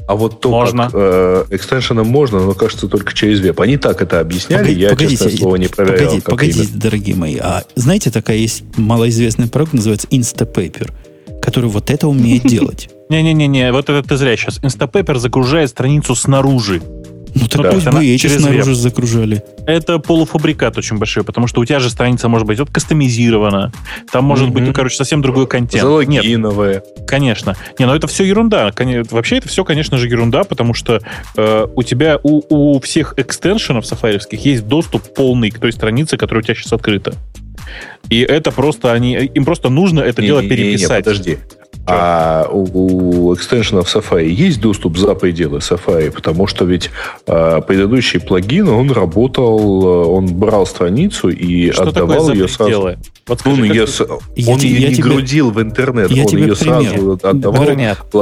а 0.08 0.16
вот 0.16 0.42
то, 0.42 0.50
можно. 0.50 0.86
как 0.86 0.92
э, 0.96 1.46
экстеншеном 1.52 2.08
можно, 2.08 2.40
но 2.40 2.54
кажется 2.54 2.88
только 2.88 3.14
через 3.14 3.40
веб. 3.40 3.60
Они 3.62 3.78
так 3.78 4.02
это 4.02 4.20
объясняли, 4.20 4.60
погодите, 4.62 4.82
я, 4.82 4.90
погодите, 4.90 5.24
честное 5.24 5.38
слово, 5.38 5.56
не 5.56 5.68
проверял. 5.68 6.00
Погодите, 6.00 6.26
погодите 6.26 6.68
дорогие 6.74 7.16
мои. 7.16 7.38
А 7.38 7.64
знаете, 7.76 8.12
такая 8.12 8.38
есть 8.38 8.64
малоизвестный 8.76 9.48
продукт, 9.48 9.74
называется 9.74 10.08
Instapaper, 10.10 10.92
который 11.42 11.70
вот 11.70 11.90
это 11.90 12.08
умеет 12.08 12.44
делать. 12.48 12.90
Не-не-не, 13.10 13.72
вот 13.72 13.90
это 13.90 14.08
ты 14.08 14.18
зря 14.18 14.36
сейчас. 14.36 14.60
Instapaper 14.60 15.18
загружает 15.18 15.70
страницу 15.70 16.16
снаружи. 16.16 16.82
Ну, 17.36 17.48
так 17.48 17.62
да. 17.62 17.72
пусть 17.72 17.90
бы 17.90 18.06
эти 18.06 18.28
снаружи 18.28 18.72
веб. 18.72 18.76
загружали. 18.78 19.44
Это 19.66 20.00
полуфабрикат 20.00 20.78
очень 20.78 20.98
большой, 20.98 21.24
потому 21.24 21.48
что 21.48 21.62
у 21.62 21.66
тебя 21.66 21.80
же 21.80 21.90
страница 21.90 22.28
может 22.30 22.46
быть 22.46 22.60
вот 22.60 22.70
кастомизирована, 22.70 23.72
там 24.12 24.26
может 24.26 24.50
mm-hmm. 24.50 24.52
быть, 24.52 24.64
ну, 24.66 24.74
короче, 24.74 24.96
совсем 24.96 25.22
другой 25.22 25.48
контент. 25.48 25.82
Залогиновая. 25.82 26.76
Нет, 26.76 27.08
конечно. 27.08 27.56
Не, 27.80 27.86
ну 27.86 27.96
это 27.96 28.08
все 28.08 28.24
ерунда. 28.24 28.72
Вообще 29.10 29.38
это 29.38 29.48
все, 29.48 29.64
конечно 29.64 29.98
же, 29.98 30.08
ерунда, 30.08 30.44
потому 30.44 30.74
что 30.74 31.02
э, 31.36 31.68
у 31.76 31.84
тебя, 31.84 32.20
у, 32.24 32.42
у 32.50 32.80
всех 32.80 33.16
экстеншенов 33.18 33.86
сафаревских 33.86 34.44
есть 34.46 34.68
доступ 34.68 35.14
полный 35.14 35.50
к 35.50 35.60
той 35.60 35.72
странице, 35.72 36.18
которая 36.18 36.42
у 36.42 36.46
тебя 36.46 36.56
сейчас 36.56 36.74
открыта. 36.74 37.16
И 38.10 38.20
это 38.20 38.52
просто 38.52 38.92
они, 38.92 39.14
им 39.14 39.46
просто 39.46 39.70
нужно 39.70 40.02
это 40.02 40.22
не, 40.22 40.28
дело 40.28 40.42
не, 40.42 40.50
переписать. 40.50 40.90
Не, 40.90 40.96
не, 40.96 41.04
подожди. 41.04 41.38
А 41.86 42.48
у, 42.50 43.30
у 43.30 43.36
экстеншенов 43.36 43.94
Safari 43.94 44.30
есть 44.30 44.62
доступ 44.62 44.98
за 44.98 45.16
пределы 45.16 45.58
Safari, 45.58 46.12
потому 46.12 46.48
что 46.48 46.64
ведь 46.64 46.90
а, 47.28 47.60
предыдущий 47.60 48.22
плагин, 48.22 48.70
он 48.70 48.90
работал, 48.92 49.86
он 50.10 50.28
брал 50.28 50.66
страницу 50.66 51.28
и 51.30 51.72
что 51.72 51.84
отдавал 51.84 52.32
ее 52.32 52.48
сразу. 52.48 52.96
Вот 53.28 53.40
скажи, 53.40 53.62
он 53.62 53.64
ее, 53.64 53.86
он 54.48 54.60
я, 54.60 54.68
ее 54.68 54.82
я 54.82 54.90
не 54.90 54.96
тебе, 54.96 55.04
грудил 55.04 55.52
в 55.52 55.62
интернет, 55.62 56.10
я 56.12 56.24
он 56.24 56.30
тебе 56.30 56.42
ее 56.44 56.56
пример. 56.56 56.84
сразу 56.84 57.20
отдавал 57.22 57.66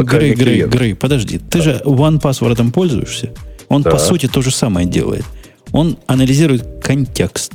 Грей, 0.03 0.33
Грей, 0.33 0.63
Грей, 0.63 0.95
подожди, 0.95 1.37
ты 1.37 1.59
да. 1.59 1.63
же 1.63 1.81
OnePassword 1.85 2.71
пользуешься? 2.71 3.31
Он, 3.67 3.83
да. 3.83 3.91
по 3.91 3.99
сути, 3.99 4.27
то 4.27 4.41
же 4.41 4.51
самое 4.51 4.87
делает. 4.87 5.23
Он 5.71 5.97
анализирует 6.07 6.83
контекст, 6.83 7.53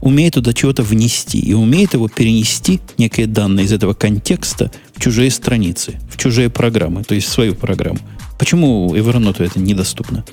умеет 0.00 0.34
туда 0.34 0.52
чего-то 0.52 0.82
внести 0.82 1.38
и 1.38 1.54
умеет 1.54 1.94
его 1.94 2.08
перенести, 2.08 2.80
некие 2.98 3.26
данные 3.26 3.66
из 3.66 3.72
этого 3.72 3.94
контекста, 3.94 4.70
чужие 5.02 5.32
страницы, 5.32 5.98
в 6.08 6.16
чужие 6.16 6.48
программы, 6.48 7.02
то 7.02 7.16
есть 7.16 7.26
в 7.26 7.30
свою 7.32 7.56
программу. 7.56 7.98
Почему 8.38 8.94
Evernote 8.94 9.44
это 9.44 9.58
недоступно? 9.58 10.24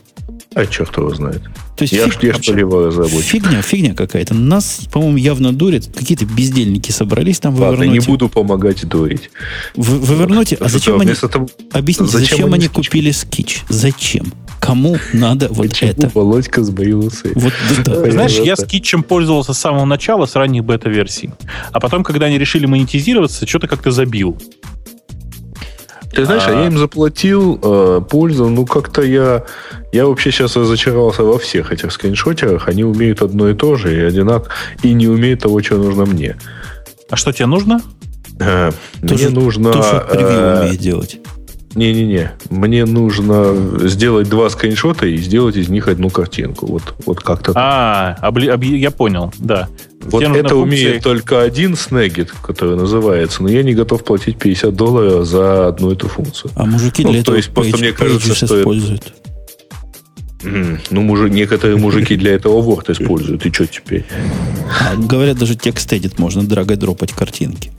А 0.60 0.66
черт 0.66 0.98
его 0.98 1.10
знает. 1.16 1.42
То 1.78 1.84
есть 1.84 1.94
я, 1.94 2.10
фиг, 2.10 2.22
я 2.22 2.34
что-либо 2.34 2.92
забочу. 2.92 3.22
Фигня, 3.22 3.62
фигня 3.62 3.94
какая-то. 3.94 4.34
Нас, 4.34 4.82
по-моему, 4.92 5.16
явно 5.16 5.54
дурят. 5.54 5.88
Какие-то 5.96 6.26
бездельники 6.26 6.92
собрались 6.92 7.40
там 7.40 7.56
Ладно, 7.58 7.78
в 7.78 7.82
Evernote. 7.82 7.88
не 7.88 8.00
буду 8.00 8.28
помогать 8.28 8.86
дурить. 8.86 9.32
В, 9.78 10.06
в 10.06 10.22
Evernote, 10.22 10.58
а 10.60 10.68
зачем 10.68 11.00
они... 11.00 11.14
Того... 11.14 11.48
Объясните, 11.72 12.12
зачем, 12.12 12.30
зачем 12.30 12.54
они, 12.54 12.66
они 12.66 12.68
купили 12.68 13.12
скич? 13.12 13.64
Зачем? 13.70 14.34
Кому 14.60 14.98
надо 15.14 15.48
вот 15.48 15.70
Почему 15.70 15.92
это? 15.92 16.12
Володька 16.14 16.62
сбоил 16.62 17.06
усы. 17.06 17.32
Вот, 17.36 17.54
да. 17.86 18.12
Знаешь, 18.12 18.38
я 18.40 18.58
скетчем 18.58 19.02
пользовался 19.02 19.54
с 19.54 19.60
самого 19.60 19.86
начала, 19.86 20.26
с 20.26 20.36
ранних 20.36 20.66
бета-версий. 20.66 21.30
А 21.72 21.80
потом, 21.80 22.04
когда 22.04 22.26
они 22.26 22.38
решили 22.38 22.66
монетизироваться, 22.66 23.48
что-то 23.48 23.70
как-то 23.70 23.92
забил. 23.92 24.38
Ты 26.12 26.26
знаешь, 26.26 26.44
а... 26.48 26.52
я 26.52 26.68
им 26.68 26.78
заплатил 26.78 27.60
э, 27.62 28.02
пользу, 28.10 28.50
ну 28.50 28.66
как-то 28.66 29.02
я, 29.04 29.46
я 29.92 30.06
вообще 30.06 30.32
сейчас 30.32 30.56
разочаровался 30.56 31.24
во 31.24 31.40
всех 31.40 31.72
этих 31.72 31.92
скриншотерах. 31.92 32.68
Они 32.68 32.84
умеют 32.84 33.22
одно 33.22 33.50
и 33.50 33.54
то 33.54 33.76
же, 33.76 33.96
и 33.96 34.00
одинак, 34.00 34.50
и 34.84 34.94
не 34.94 35.08
умеют 35.08 35.42
того, 35.42 35.62
что 35.62 35.78
нужно 35.78 36.06
мне. 36.06 36.38
А 37.10 37.16
что 37.16 37.32
тебе 37.32 37.48
нужно? 37.48 37.82
Э, 38.40 38.72
мне 39.02 39.30
нужно... 39.30 39.72
То, 39.72 39.84
что 39.84 40.00
превью 40.12 40.28
э, 40.28 40.62
умеет 40.62 40.80
делать. 40.80 41.20
Не-не-не. 41.76 42.32
Мне 42.50 42.86
нужно 42.86 43.56
сделать 43.88 44.28
два 44.28 44.50
скриншота 44.50 45.06
и 45.06 45.18
сделать 45.18 45.56
из 45.56 45.70
них 45.70 45.88
одну 45.88 46.10
картинку. 46.10 46.66
Вот, 46.66 46.96
вот 47.06 47.22
как-то. 47.22 47.54
А, 47.56 48.16
обли, 48.22 48.48
об, 48.48 48.64
я 48.64 48.92
понял, 48.92 49.32
да. 49.38 49.70
Вот 50.02 50.24
Тебе 50.24 50.40
это 50.40 50.56
умеет 50.56 51.04
только 51.04 51.42
один 51.42 51.76
снегит, 51.76 52.32
который 52.32 52.76
называется, 52.76 53.44
но 53.44 53.50
я 53.50 53.64
не 53.64 53.74
готов 53.74 54.04
платить 54.04 54.40
50 54.40 54.74
долларов 54.74 55.26
за 55.26 55.68
одну 55.68 55.92
эту 55.92 56.08
функцию. 56.08 56.52
А 56.56 56.66
мужики 56.66 57.04
ну, 57.04 57.12
для 57.12 57.20
этого 57.20 57.34
то 57.34 57.38
есть, 57.38 57.50
просто 57.50 57.78
мне 57.78 57.92
кажется, 57.92 58.34
что 58.34 58.60
используют. 58.62 59.02
Это... 59.02 59.29
Ну, 60.44 61.02
мужик, 61.02 61.32
некоторые 61.32 61.78
мужики 61.78 62.16
для 62.16 62.34
этого 62.34 62.62
Word 62.62 62.92
используют. 62.92 63.46
И 63.46 63.52
что 63.52 63.68
теперь? 63.68 64.06
А, 64.82 64.96
говорят, 64.96 65.38
даже 65.38 65.56
текст 65.56 65.92
edit 65.92 66.14
можно 66.18 66.44
драгой 66.44 66.78
дропать 66.78 67.12
картинки. 67.12 67.72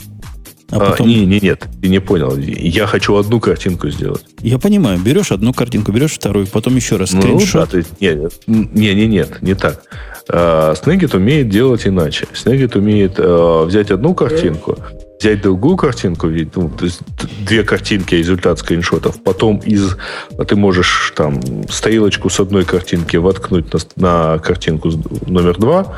А, 0.70 0.76
а 0.76 0.90
потом... 0.90 1.08
не, 1.08 1.26
не, 1.26 1.40
нет, 1.40 1.66
ты 1.80 1.88
не 1.88 2.00
понял. 2.00 2.36
Я 2.36 2.86
хочу 2.86 3.16
одну 3.16 3.40
картинку 3.40 3.88
сделать. 3.90 4.24
Я 4.40 4.58
понимаю, 4.58 5.00
берешь 5.00 5.32
одну 5.32 5.52
картинку, 5.52 5.90
берешь 5.90 6.12
вторую, 6.12 6.46
потом 6.46 6.76
еще 6.76 6.96
раз 6.96 7.12
ну, 7.12 7.22
скриншот. 7.22 7.70
Да, 7.70 7.82
ты, 7.82 7.86
не, 7.98 8.28
не, 8.46 8.94
не, 8.94 9.06
нет, 9.06 9.42
не 9.42 9.54
так. 9.54 9.82
А, 10.28 10.74
Snagit 10.74 11.16
умеет 11.16 11.48
делать 11.48 11.86
иначе. 11.86 12.26
Snagit 12.32 12.78
умеет 12.78 13.14
а, 13.18 13.64
взять 13.64 13.90
одну 13.90 14.14
картинку, 14.14 14.78
взять 15.20 15.42
другую 15.42 15.76
картинку, 15.76 16.28
ну, 16.28 16.70
то 16.70 16.84
есть 16.84 17.00
две 17.46 17.62
картинки, 17.62 18.14
результат 18.14 18.58
скриншотов, 18.58 19.22
потом 19.22 19.58
из 19.58 19.96
ты 20.48 20.56
можешь 20.56 21.12
там 21.14 21.40
стрелочку 21.68 22.30
с 22.30 22.40
одной 22.40 22.64
картинки 22.64 23.16
воткнуть 23.18 23.72
на, 23.72 23.80
на 23.96 24.38
картинку 24.38 24.90
номер 25.26 25.58
два, 25.58 25.94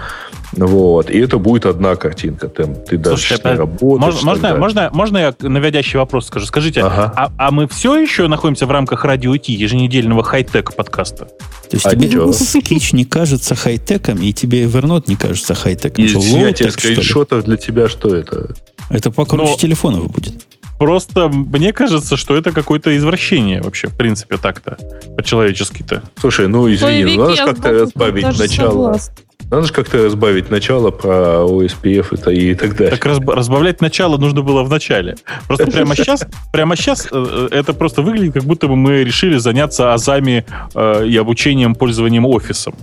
вот. 0.52 1.10
И 1.10 1.18
это 1.18 1.38
будет 1.38 1.66
одна 1.66 1.96
картинка. 1.96 2.48
Там, 2.48 2.74
ты 2.74 2.98
дальше 2.98 3.36
Слушай, 3.36 3.56
работаешь. 3.56 4.22
Можно, 4.22 4.56
можно, 4.56 4.90
можно 4.92 5.18
я 5.18 5.34
наводящий 5.40 5.98
вопрос 5.98 6.26
скажу? 6.26 6.46
Скажите, 6.46 6.82
ага. 6.82 7.12
а, 7.16 7.32
а 7.38 7.50
мы 7.50 7.66
все 7.68 7.98
еще 7.98 8.28
находимся 8.28 8.66
в 8.66 8.70
рамках 8.70 9.04
радио 9.04 9.36
Ти, 9.38 9.54
еженедельного 9.54 10.22
хай-тек 10.22 10.74
подкаста? 10.74 11.24
То 11.24 11.76
есть 11.76 11.86
а 11.86 11.90
тебе 11.90 12.08
ничего. 12.08 12.32
скетч 12.32 12.92
не 12.92 13.06
кажется 13.06 13.54
хай-теком, 13.54 14.20
и 14.20 14.32
тебе 14.32 14.64
Evernote 14.64 15.04
не 15.06 15.16
кажется 15.16 15.54
хай-теком? 15.54 16.04
И 16.04 16.08
снятие 16.08 16.70
скриншотов 16.70 17.44
для 17.44 17.56
тебя 17.56 17.88
что 17.88 18.14
это? 18.14 18.54
Это 18.90 19.10
покруче 19.10 19.52
Но... 19.52 19.56
телефонов 19.56 20.10
будет. 20.10 20.46
Просто 20.78 21.28
мне 21.28 21.72
кажется, 21.72 22.16
что 22.16 22.34
это 22.34 22.50
какое-то 22.50 22.96
извращение 22.96 23.62
вообще, 23.62 23.86
в 23.86 23.96
принципе, 23.96 24.36
так-то, 24.36 24.76
по-человечески-то. 25.16 26.02
Слушай, 26.18 26.48
ну 26.48 26.72
извини, 26.72 27.16
ну, 27.16 27.22
надо 27.22 27.36
же 27.36 27.44
как-то 27.44 27.70
разбавить 27.70 28.38
начало. 28.38 28.94
Согласна. 28.94 29.14
Надо 29.52 29.66
же 29.66 29.72
как-то 29.74 30.02
разбавить 30.04 30.50
начало 30.50 30.90
про 30.90 31.44
OSPF 31.46 32.32
и, 32.32 32.50
и 32.50 32.54
так 32.54 32.74
далее. 32.74 32.96
Так 32.96 33.04
разбавлять 33.04 33.80
начало 33.80 34.16
нужно 34.16 34.40
было 34.42 34.62
в 34.62 34.70
начале. 34.70 35.16
Просто 35.46 35.66
прямо 35.66 35.94
сейчас, 35.94 36.26
прямо 36.52 36.74
сейчас 36.74 37.06
э, 37.12 37.48
это 37.50 37.74
просто 37.74 38.00
выглядит, 38.02 38.32
как 38.32 38.44
будто 38.44 38.66
бы 38.66 38.76
мы 38.76 39.04
решили 39.04 39.36
заняться 39.36 39.92
азами 39.92 40.46
э, 40.74 41.06
и 41.06 41.16
обучением 41.16 41.74
пользованием 41.74 42.24
офисом 42.24 42.74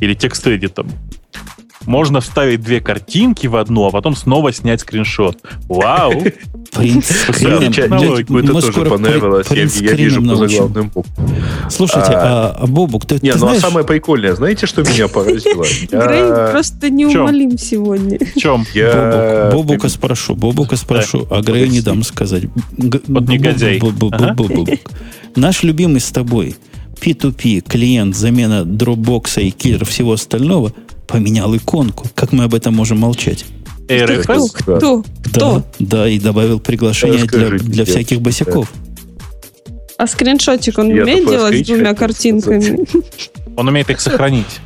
или 0.00 0.14
текст-эдитом. 0.14 0.88
Можно 1.86 2.20
вставить 2.20 2.62
две 2.62 2.80
картинки 2.80 3.46
в 3.46 3.56
одну, 3.56 3.86
а 3.86 3.90
потом 3.90 4.16
снова 4.16 4.52
снять 4.52 4.80
скриншот. 4.80 5.38
Вау! 5.68 6.12
Это 6.76 8.52
тоже 8.52 8.84
понравилось. 8.84 9.46
Я 9.50 9.92
вижу 9.92 10.22
по 10.22 10.36
заглавным. 10.36 10.90
Слушайте, 11.70 12.12
а, 12.12 12.56
а 12.58 12.66
Бобук, 12.66 13.06
ты 13.06 13.18
Не, 13.22 13.34
ну 13.34 13.48
а 13.48 13.60
самое 13.60 13.86
прикольное, 13.86 14.34
знаете, 14.34 14.66
что 14.66 14.82
меня 14.82 15.08
поразило? 15.08 15.64
Грей 15.90 16.50
просто 16.52 16.90
неумолим 16.90 17.58
сегодня. 17.58 18.18
В 18.18 18.38
чем? 18.38 18.66
Бобука 19.52 19.88
спрошу, 19.88 20.34
Бобука 20.34 20.76
спрошу, 20.76 21.26
а 21.30 21.40
Грею 21.42 21.70
не 21.70 21.80
дам 21.80 22.02
сказать. 22.02 22.44
Вот 22.76 23.28
негодяй. 23.28 23.80
Наш 25.36 25.62
любимый 25.62 26.00
с 26.00 26.10
тобой 26.10 26.56
P2P, 27.00 27.62
клиент, 27.62 28.16
замена 28.16 28.62
Dropbox 28.62 29.42
и 29.42 29.50
киллер 29.50 29.84
всего 29.84 30.12
остального– 30.12 30.72
поменял 31.06 31.54
иконку. 31.56 32.06
Как 32.14 32.32
мы 32.32 32.44
об 32.44 32.54
этом 32.54 32.74
можем 32.74 32.98
молчать? 32.98 33.44
RFL? 33.88 34.48
Кто? 34.52 35.04
Кто? 35.24 35.56
Да, 35.58 35.64
да, 35.78 36.08
и 36.08 36.18
добавил 36.18 36.60
приглашение 36.60 37.24
для, 37.24 37.50
для 37.50 37.84
всяких 37.84 38.20
босиков. 38.20 38.72
А 39.96 40.06
скриншотик 40.06 40.78
он 40.78 40.88
я 40.88 41.02
умеет 41.02 41.28
делать 41.28 41.64
с 41.64 41.66
двумя 41.66 41.94
картинками? 41.94 42.78
Он 43.56 43.68
умеет 43.68 43.88
их 43.90 44.00
сохранить. 44.00 44.60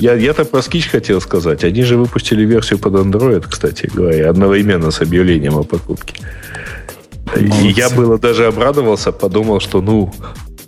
Я, 0.00 0.14
я-то 0.14 0.46
про 0.46 0.60
Sketch 0.60 0.88
хотел 0.88 1.20
сказать. 1.20 1.64
Они 1.64 1.82
же 1.82 1.98
выпустили 1.98 2.46
версию 2.46 2.78
под 2.78 2.94
Android, 2.94 3.44
кстати 3.46 3.90
говоря, 3.92 4.30
одновременно 4.30 4.90
с 4.90 5.02
объявлением 5.02 5.58
о 5.58 5.62
покупке. 5.62 6.14
Молодцы. 7.36 7.66
И 7.66 7.72
я 7.72 7.90
было 7.90 8.18
даже 8.18 8.46
обрадовался, 8.46 9.12
подумал, 9.12 9.60
что 9.60 9.82
ну, 9.82 10.12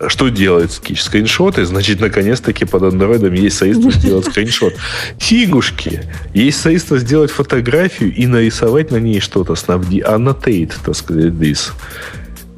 что 0.09 0.29
делает? 0.29 0.73
Скриншоты, 0.73 1.65
значит, 1.65 2.01
наконец-таки 2.01 2.65
под 2.65 2.83
андроидом 2.85 3.35
есть 3.35 3.59
средство 3.59 3.91
сделать 3.91 4.27
скриншот. 4.27 4.75
Фигушки! 5.19 6.05
Есть 6.35 6.61
средство 6.61 6.99
сделать 6.99 7.31
фотографию 7.31 8.15
и 8.15 8.27
нарисовать 8.27 8.91
на 8.91 8.97
ней 8.97 9.21
что-то, 9.21 9.55
снабди, 9.55 9.99
annotate, 9.99 10.73
так 10.85 10.97
сказать, 10.97 11.33
this. 11.35 11.73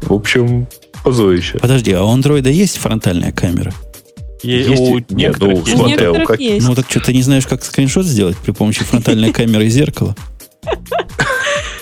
В 0.03 0.13
общем, 0.13 0.67
позорище. 1.03 1.59
Подожди, 1.59 1.93
а 1.93 2.03
у 2.05 2.09
андроида 2.11 2.51
есть 2.51 2.79
фронтальная 2.79 3.33
камера? 3.33 3.73
Е- 4.43 4.63
Есть- 4.63 4.81
у 4.83 4.99
нет, 5.15 5.37
ну, 5.39 5.51
есть. 5.51 5.75
У 5.75 5.87
некоторых 5.87 6.27
как- 6.29 6.41
есть. 6.41 6.67
Ну 6.67 6.75
так 6.75 6.87
что, 6.91 7.01
ты 7.01 7.13
не 7.13 7.23
знаешь, 7.23 7.47
как 7.47 7.65
скриншот 7.65 8.05
сделать 8.07 8.37
при 8.37 8.51
помощи 8.53 8.83
фронтальной 8.83 9.33
камеры 9.33 9.67
и 9.67 9.69
зеркала? 9.69 10.17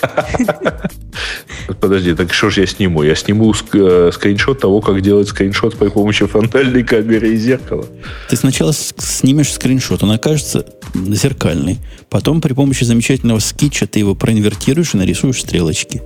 Подожди, 1.79 2.15
так 2.15 2.33
что 2.33 2.49
же 2.49 2.61
я 2.61 2.67
сниму? 2.67 3.03
Я 3.03 3.15
сниму 3.15 3.53
э, 3.73 4.11
скриншот 4.13 4.59
того, 4.59 4.81
как 4.81 5.01
делать 5.01 5.27
скриншот 5.27 5.77
при 5.77 5.89
помощи 5.89 6.25
фронтальной 6.25 6.83
камеры 6.83 7.33
и 7.33 7.37
зеркала. 7.37 7.85
Ты 8.29 8.35
сначала 8.35 8.73
снимешь 8.73 9.51
скриншот, 9.51 10.03
он 10.03 10.11
окажется 10.11 10.65
зеркальный. 10.93 11.79
Потом 12.09 12.41
при 12.41 12.53
помощи 12.53 12.83
замечательного 12.83 13.39
скетча 13.39 13.87
ты 13.87 13.99
его 13.99 14.15
проинвертируешь 14.15 14.93
и 14.93 14.97
нарисуешь 14.97 15.41
стрелочки. 15.41 16.01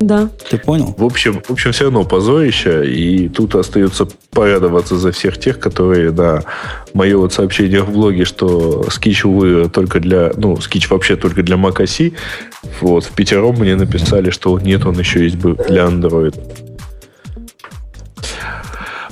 Да. 0.00 0.30
Ты 0.48 0.56
понял? 0.56 0.94
В 0.96 1.04
общем, 1.04 1.42
в 1.46 1.50
общем, 1.50 1.72
все 1.72 1.84
равно 1.84 2.04
позорище, 2.04 2.86
и 2.90 3.28
тут 3.28 3.54
остается 3.54 4.08
порадоваться 4.30 4.96
за 4.96 5.12
всех 5.12 5.38
тех, 5.38 5.58
которые 5.60 6.10
на 6.10 6.42
мое 6.94 7.18
вот 7.18 7.34
сообщение 7.34 7.82
в 7.82 7.90
блоге, 7.92 8.24
что 8.24 8.86
скич, 8.90 9.26
увы, 9.26 9.68
только 9.68 10.00
для, 10.00 10.32
ну, 10.36 10.58
скич 10.60 10.88
вообще 10.88 11.16
только 11.16 11.42
для 11.42 11.56
macOS, 11.56 12.14
вот, 12.80 13.04
в 13.04 13.10
пятером 13.12 13.56
мне 13.56 13.76
написали, 13.76 14.30
что 14.30 14.58
нет, 14.58 14.86
он 14.86 14.98
еще 14.98 15.22
есть 15.22 15.36
бы 15.36 15.54
для 15.68 15.84
Android. 15.84 16.34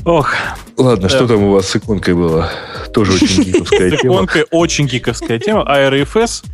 Ох, 0.04 0.32
Ладно, 0.78 1.08
Да. 1.08 1.14
что 1.14 1.26
там 1.26 1.42
у 1.42 1.52
вас 1.52 1.68
с 1.68 1.76
иконкой 1.76 2.14
было? 2.14 2.50
Тоже 2.94 3.12
очень 3.12 3.42
гиковская 3.44 3.90
с 3.90 4.00
тема. 4.00 4.14
иконкой 4.14 4.44
очень 4.50 4.86
гиковская 4.86 5.38
тема. 5.40 5.64
А 5.66 5.90
RFS 5.90 6.44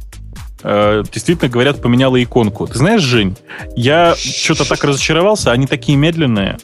э, 0.65 1.05
действительно, 1.13 1.49
говорят, 1.49 1.81
поменяла 1.81 2.21
иконку. 2.23 2.67
Ты 2.67 2.79
знаешь, 2.79 3.03
Жень, 3.03 3.37
я 3.77 4.15
что-то 4.17 4.69
так 4.69 4.83
разочаровался, 4.83 5.53
они 5.53 5.67
такие 5.67 5.97
медленные. 5.97 6.59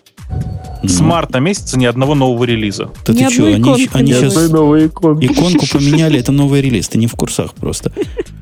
С 0.83 1.01
марта 1.01 1.41
месяца 1.41 1.79
ни 1.79 1.85
одного 1.85 2.15
нового 2.15 2.45
релиза. 2.45 2.91
Да 3.07 3.13
Ни 3.13 3.25
ты 3.27 3.31
что, 3.31 3.45
они, 3.45 3.89
они 3.93 4.13
сейчас 4.15 4.35
иконки. 4.35 5.27
иконку 5.27 5.67
поменяли, 5.73 6.19
это 6.19 6.33
новый 6.33 6.63
релиз, 6.63 6.89
ты 6.89 6.99
не 6.99 7.07
в 7.07 7.13
курсах 7.13 7.53
просто. 7.55 7.93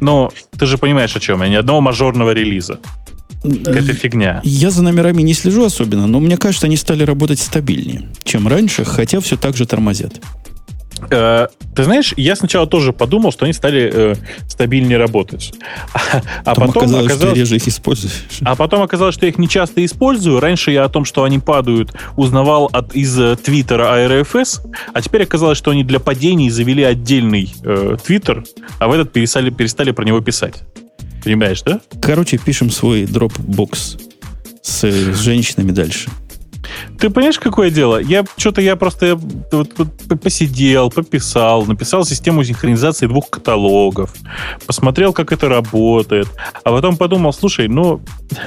Но 0.00 0.30
ты 0.56 0.66
же 0.66 0.78
понимаешь, 0.78 1.16
о 1.16 1.20
чем 1.20 1.42
я. 1.42 1.48
Ни 1.48 1.56
одного 1.56 1.80
мажорного 1.80 2.32
релиза. 2.32 2.78
Какая-то 3.42 3.92
фигня. 3.92 4.40
Я 4.44 4.70
за 4.70 4.82
номерами 4.82 5.22
не 5.22 5.32
слежу 5.34 5.64
особенно, 5.64 6.06
но 6.06 6.20
мне 6.20 6.36
кажется, 6.36 6.66
они 6.66 6.76
стали 6.76 7.02
работать 7.04 7.38
стабильнее, 7.40 8.08
чем 8.24 8.48
раньше, 8.48 8.84
хотя 8.84 9.20
все 9.20 9.36
так 9.36 9.56
же 9.56 9.64
тормозят. 9.66 10.20
Э, 11.10 11.48
ты 11.74 11.84
знаешь, 11.84 12.12
я 12.16 12.36
сначала 12.36 12.66
тоже 12.66 12.92
подумал, 12.92 13.32
что 13.32 13.44
они 13.44 13.52
стали 13.52 13.90
э, 13.92 14.14
стабильнее 14.48 14.98
работать. 14.98 15.52
А 16.44 16.54
Потом 16.54 16.68
потом 16.68 16.82
оказалось, 16.84 17.04
что 17.06 17.14
оказалось, 17.14 17.38
реже 17.38 17.56
их 17.56 17.68
используешь. 17.68 18.12
А 18.42 18.56
потом 18.56 18.82
оказалось, 18.82 19.14
что 19.14 19.26
я 19.26 19.30
их 19.30 19.38
не 19.38 19.48
часто 19.48 19.84
использую. 19.84 20.40
Раньше 20.40 20.70
я 20.70 20.84
о 20.84 20.88
том, 20.88 21.04
что 21.04 21.24
они 21.24 21.38
падают, 21.38 21.92
узнавал 22.16 22.70
от, 22.72 22.94
из 22.94 23.18
э, 23.18 23.36
твиттера 23.36 23.84
ARFS, 23.84 24.60
а 24.92 25.02
теперь 25.02 25.24
оказалось, 25.24 25.58
что 25.58 25.70
они 25.70 25.84
для 25.84 26.00
падений 26.00 26.50
завели 26.50 26.82
отдельный 26.82 27.52
э, 27.62 27.96
твиттер, 28.04 28.44
а 28.78 28.88
в 28.88 28.92
этот 28.92 29.12
перестали, 29.12 29.50
перестали 29.50 29.90
про 29.90 30.04
него 30.04 30.20
писать. 30.20 30.62
Понимаешь, 31.22 31.62
да? 31.62 31.80
Короче, 32.00 32.38
пишем 32.38 32.70
свой 32.70 33.04
дропбокс 33.04 33.96
с, 34.62 34.84
э, 34.84 35.12
с 35.12 35.18
женщинами 35.20 35.72
дальше. 35.72 36.08
Ты 36.98 37.10
понимаешь, 37.10 37.38
какое 37.38 37.70
дело? 37.70 37.98
Я 38.00 38.24
что-то 38.36 38.60
я 38.60 38.74
просто 38.76 39.16
вот- 39.52 39.70
вот 39.76 40.20
посидел, 40.20 40.90
пописал, 40.90 41.64
написал 41.64 42.04
систему 42.04 42.42
синхронизации 42.44 43.06
двух 43.06 43.30
каталогов, 43.30 44.12
посмотрел, 44.66 45.12
как 45.12 45.32
это 45.32 45.48
работает, 45.48 46.28
а 46.64 46.70
потом 46.70 46.96
подумал, 46.96 47.32
слушай, 47.32 47.68
ну, 47.68 48.00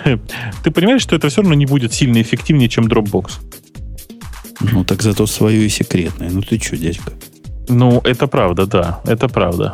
ты 0.64 0.72
понимаешь, 0.72 1.02
что 1.02 1.16
это 1.16 1.30
все 1.30 1.42
равно 1.42 1.56
не 1.56 1.66
будет 1.66 1.94
сильно 1.94 2.22
эффективнее, 2.22 2.68
чем 2.68 2.86
Dropbox? 2.88 3.32
Ну, 4.74 4.84
так 4.84 5.02
зато 5.02 5.26
свое 5.28 5.66
и 5.66 5.70
секретное. 5.70 6.30
Ну, 6.30 6.42
ты 6.42 6.60
что, 6.60 6.78
дядька? 6.78 7.14
Ну, 7.70 8.02
это 8.04 8.28
правда, 8.28 8.66
да, 8.66 9.00
это 9.06 9.28
правда. 9.30 9.74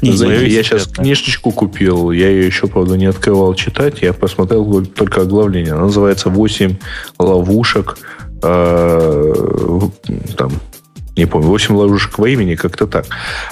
Знаете, 0.00 0.48
я 0.48 0.62
сейчас 0.62 0.86
книжечку 0.86 1.50
купил, 1.50 2.10
я 2.10 2.28
ее 2.28 2.46
еще, 2.46 2.66
правда, 2.66 2.96
не 2.96 3.06
открывал 3.06 3.54
читать, 3.54 4.02
я 4.02 4.12
посмотрел 4.12 4.84
только 4.86 5.22
оглавление. 5.22 5.72
Она 5.72 5.84
называется 5.84 6.28
«Восемь 6.30 6.76
ловушек», 7.18 7.98
э, 8.42 9.34
там, 10.36 10.52
не 11.16 11.26
помню, 11.26 11.48
«Восемь 11.48 11.74
ловушек 11.74 12.18
во 12.18 12.28
имени», 12.28 12.54
как-то 12.54 12.86
так. 12.86 13.06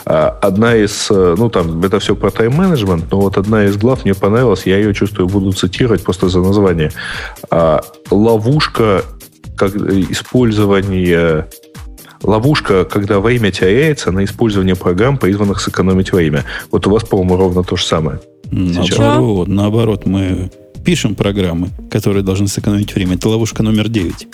А 0.05 0.39
Одна 0.41 0.77
из, 0.77 1.09
э, 1.11 1.35
ну, 1.37 1.51
там, 1.51 1.83
это 1.83 1.99
все 1.99 2.15
про 2.15 2.31
тайм-менеджмент, 2.31 3.11
но 3.11 3.21
вот 3.21 3.37
одна 3.39 3.65
из 3.65 3.77
глав 3.77 4.05
мне 4.05 4.15
понравилась, 4.15 4.67
я 4.67 4.79
ее, 4.79 4.95
чувствую, 4.95 5.29
буду 5.29 5.53
цитировать 5.53 6.05
просто 6.05 6.29
за 6.29 6.41
название. 6.41 6.93
А, 7.51 7.83
Ловушка 8.11 9.03
как 9.57 9.75
использование 9.75 11.47
ловушка, 12.23 12.85
когда 12.85 13.21
время 13.21 13.51
теряется 13.51 14.13
на 14.13 14.25
использование 14.25 14.77
программ, 14.77 15.19
призванных 15.19 15.61
сэкономить 15.61 16.13
время. 16.13 16.45
Вот 16.71 16.87
у 16.87 16.91
вас, 16.91 17.05
по-моему, 17.05 17.37
ровно 17.37 17.63
то 17.63 17.77
же 17.77 17.85
самое. 17.85 18.21
Наоборот, 18.51 19.49
наоборот, 19.49 20.07
мы 20.07 20.51
пишем 20.85 21.15
программы, 21.15 21.71
которые 21.91 22.23
должны 22.23 22.47
сэкономить 22.49 22.95
время. 22.95 23.17
Это 23.17 23.29
ловушка 23.29 23.63
номер 23.63 23.89
9. 23.89 24.29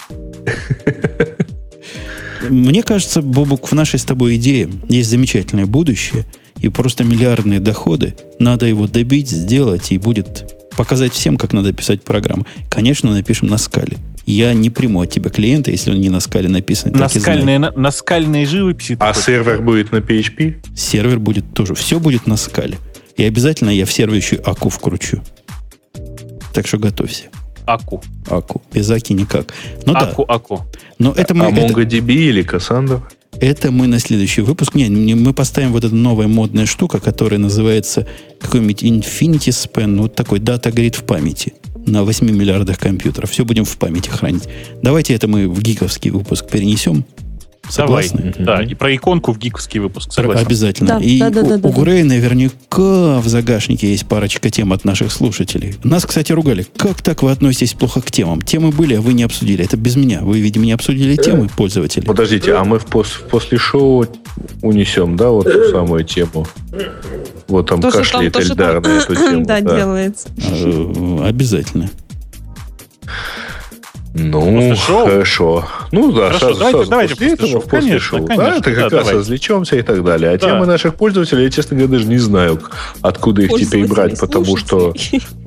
Мне 2.51 2.83
кажется, 2.83 3.23
Бобук, 3.23 3.71
в 3.71 3.75
нашей 3.75 3.99
с 3.99 4.05
тобой 4.05 4.37
идее 4.37 4.69
есть 4.89 5.09
замечательное 5.11 5.67
будущее 5.67 6.27
и 6.61 6.69
просто 6.69 7.05
миллиардные 7.05 7.61
доходы. 7.61 8.15
Надо 8.39 8.67
его 8.67 8.87
добить, 8.87 9.31
сделать, 9.31 9.93
и 9.93 9.99
будет 9.99 10.53
показать 10.77 11.13
всем, 11.13 11.37
как 11.37 11.53
надо 11.53 11.73
писать 11.73 12.03
программы. 12.03 12.45
Конечно, 12.69 13.13
напишем 13.13 13.49
на 13.49 13.59
скале. 13.59 13.99
Я 14.27 14.55
не 14.55 14.71
приму 14.71 15.03
от 15.03 15.11
тебя 15.11 15.31
клиента, 15.31 15.71
если 15.71 15.91
он 15.91 16.01
не 16.01 16.11
на 16.11 16.21
скале 16.21 16.49
написан. 16.49 16.93
Наскальные, 16.93 17.59
на, 17.59 17.73
наскальные 17.73 18.47
живописи. 18.47 18.97
А 19.01 19.15
сервер 19.15 19.61
будет 19.61 19.93
на 19.93 19.97
PHP? 19.97 20.57
Сервер 20.77 21.19
будет 21.19 21.53
тоже. 21.55 21.75
Все 21.75 21.99
будет 21.99 22.27
на 22.27 22.37
скале. 22.37 22.79
И 23.17 23.25
обязательно 23.25 23.71
я 23.71 23.85
в 23.85 23.93
сервер 23.93 24.17
еще 24.17 24.37
аку 24.37 24.69
вкручу. 24.69 25.23
Так 26.53 26.67
что 26.67 26.79
готовься. 26.79 27.25
Аку. 27.67 28.03
Аку. 28.29 28.63
Без 28.73 28.91
аки 28.91 29.13
никак. 29.13 29.55
Ну 29.87 29.95
аку, 29.95 30.25
да. 30.27 30.35
аку. 30.35 30.67
Но 30.99 31.13
это 31.13 31.35
мы, 31.35 31.47
а 31.47 31.51
это, 31.51 31.61
MongoDB 31.61 32.13
или 32.13 32.45
Cassandra? 32.45 33.03
это 33.41 33.71
мы 33.71 33.87
на 33.87 33.99
следующий 33.99 34.43
выпуск. 34.43 34.75
Не, 34.75 34.89
не, 34.89 35.15
мы 35.15 35.33
поставим 35.33 35.73
вот 35.73 35.85
эту 35.85 35.95
новая 35.95 36.29
модная 36.29 36.67
штука, 36.67 37.01
которая 37.01 37.41
называется 37.41 38.07
какой-нибудь 38.41 38.83
Infinity 38.83 39.51
Span. 39.51 39.99
Вот 39.99 40.15
такой 40.15 40.39
дата 40.39 40.71
грид 40.71 40.95
в 40.95 41.05
памяти. 41.05 41.55
На 41.87 42.05
8 42.05 42.31
миллиардах 42.31 42.79
компьютеров. 42.79 43.31
Все 43.31 43.45
будем 43.45 43.65
в 43.65 43.77
памяти 43.77 44.09
хранить. 44.09 44.49
Давайте 44.83 45.15
это 45.15 45.29
мы 45.29 45.49
в 45.49 45.61
гиковский 45.61 46.11
выпуск 46.11 46.49
перенесем. 46.49 47.05
Давай. 47.77 48.05
Согласны? 48.09 48.35
Да, 48.39 48.63
и 48.63 48.75
про 48.75 48.95
иконку 48.95 49.33
в 49.33 49.39
гиковский 49.39 49.81
выпуск. 49.81 50.13
Согласен. 50.13 50.45
Обязательно. 50.47 50.99
Да, 50.99 51.05
и 51.05 51.19
да, 51.19 51.31
да, 51.31 51.41
у, 51.43 51.49
да, 51.49 51.57
да, 51.59 51.69
у. 51.69 51.73
Грея 51.73 52.05
наверняка 52.05 53.21
в 53.21 53.29
загашнике 53.29 53.91
есть 53.91 54.07
парочка 54.07 54.51
тем 54.51 54.73
от 54.73 54.85
наших 54.85 55.11
слушателей. 55.13 55.77
Нас, 55.85 56.05
кстати, 56.05 56.33
ругали. 56.33 56.67
Как 56.77 57.01
так 57.03 57.23
вы 57.23 57.31
относитесь 57.31 57.73
плохо 57.75 58.03
к 58.03 58.11
темам? 58.11 58.43
Темы 58.43 58.73
были, 58.73 58.95
а 58.97 59.01
вы 59.01 59.15
не 59.15 59.23
обсудили. 59.23 59.65
Это 59.65 59.77
без 59.77 59.97
меня. 59.97 60.21
Вы, 60.23 60.41
видимо, 60.41 60.67
не 60.67 60.73
обсудили 60.73 61.17
темы 61.17 61.49
пользователей. 61.49 62.05
Подождите, 62.07 62.55
а 62.55 62.65
мы 62.65 62.79
в 62.79 62.85
пос- 62.87 63.27
после 63.31 63.59
шоу 63.59 64.07
унесем, 64.61 65.17
да, 65.17 65.31
вот 65.31 65.45
ту 65.51 65.71
самую 65.71 66.05
тему? 66.05 66.47
Вот 67.49 67.69
там 67.69 67.81
То, 67.81 67.91
кашляет 67.91 68.37
Эльдар 68.37 68.81
на 68.83 68.87
эту 68.89 69.15
тему. 69.15 69.47
да, 69.47 69.61
да. 69.61 69.77
делается. 69.77 70.29
Э, 70.37 71.25
Обязательно. 71.27 71.91
Ну, 74.15 74.43
После 74.71 74.77
шоу? 74.77 75.07
хорошо. 75.07 75.69
Ну 75.91 76.13
да, 76.13 76.27
Хорошо, 76.27 76.39
сразу, 76.39 76.59
давайте- 76.59 76.77
сразу 76.77 76.91
давайте 76.91 77.15
после 77.15 77.33
этого, 77.33 77.49
шоу. 77.49 77.61
после 77.63 77.79
Конечно, 77.81 78.01
шоу. 78.01 78.27
конечно, 78.27 78.45
да, 78.45 78.51
это 78.57 78.61
да, 78.63 78.71
как 78.71 78.79
раз 78.79 78.91
давайте. 78.91 79.13
развлечемся 79.19 79.77
и 79.77 79.83
так 79.83 80.05
далее. 80.05 80.31
А 80.31 80.39
Да. 80.39 80.47
темы 80.49 80.67
наших 80.67 80.95
пользователей, 80.97 81.45
я, 81.45 81.51
честно 81.51 81.77
говоря, 81.79 81.93
даже 81.93 82.07
не 82.09 82.19
знаю, 82.19 82.61
откуда 83.01 83.43
их 83.43 83.51
теперь 83.59 83.87
брать, 83.87 84.21
потому 84.21 84.57
что, 84.59 84.95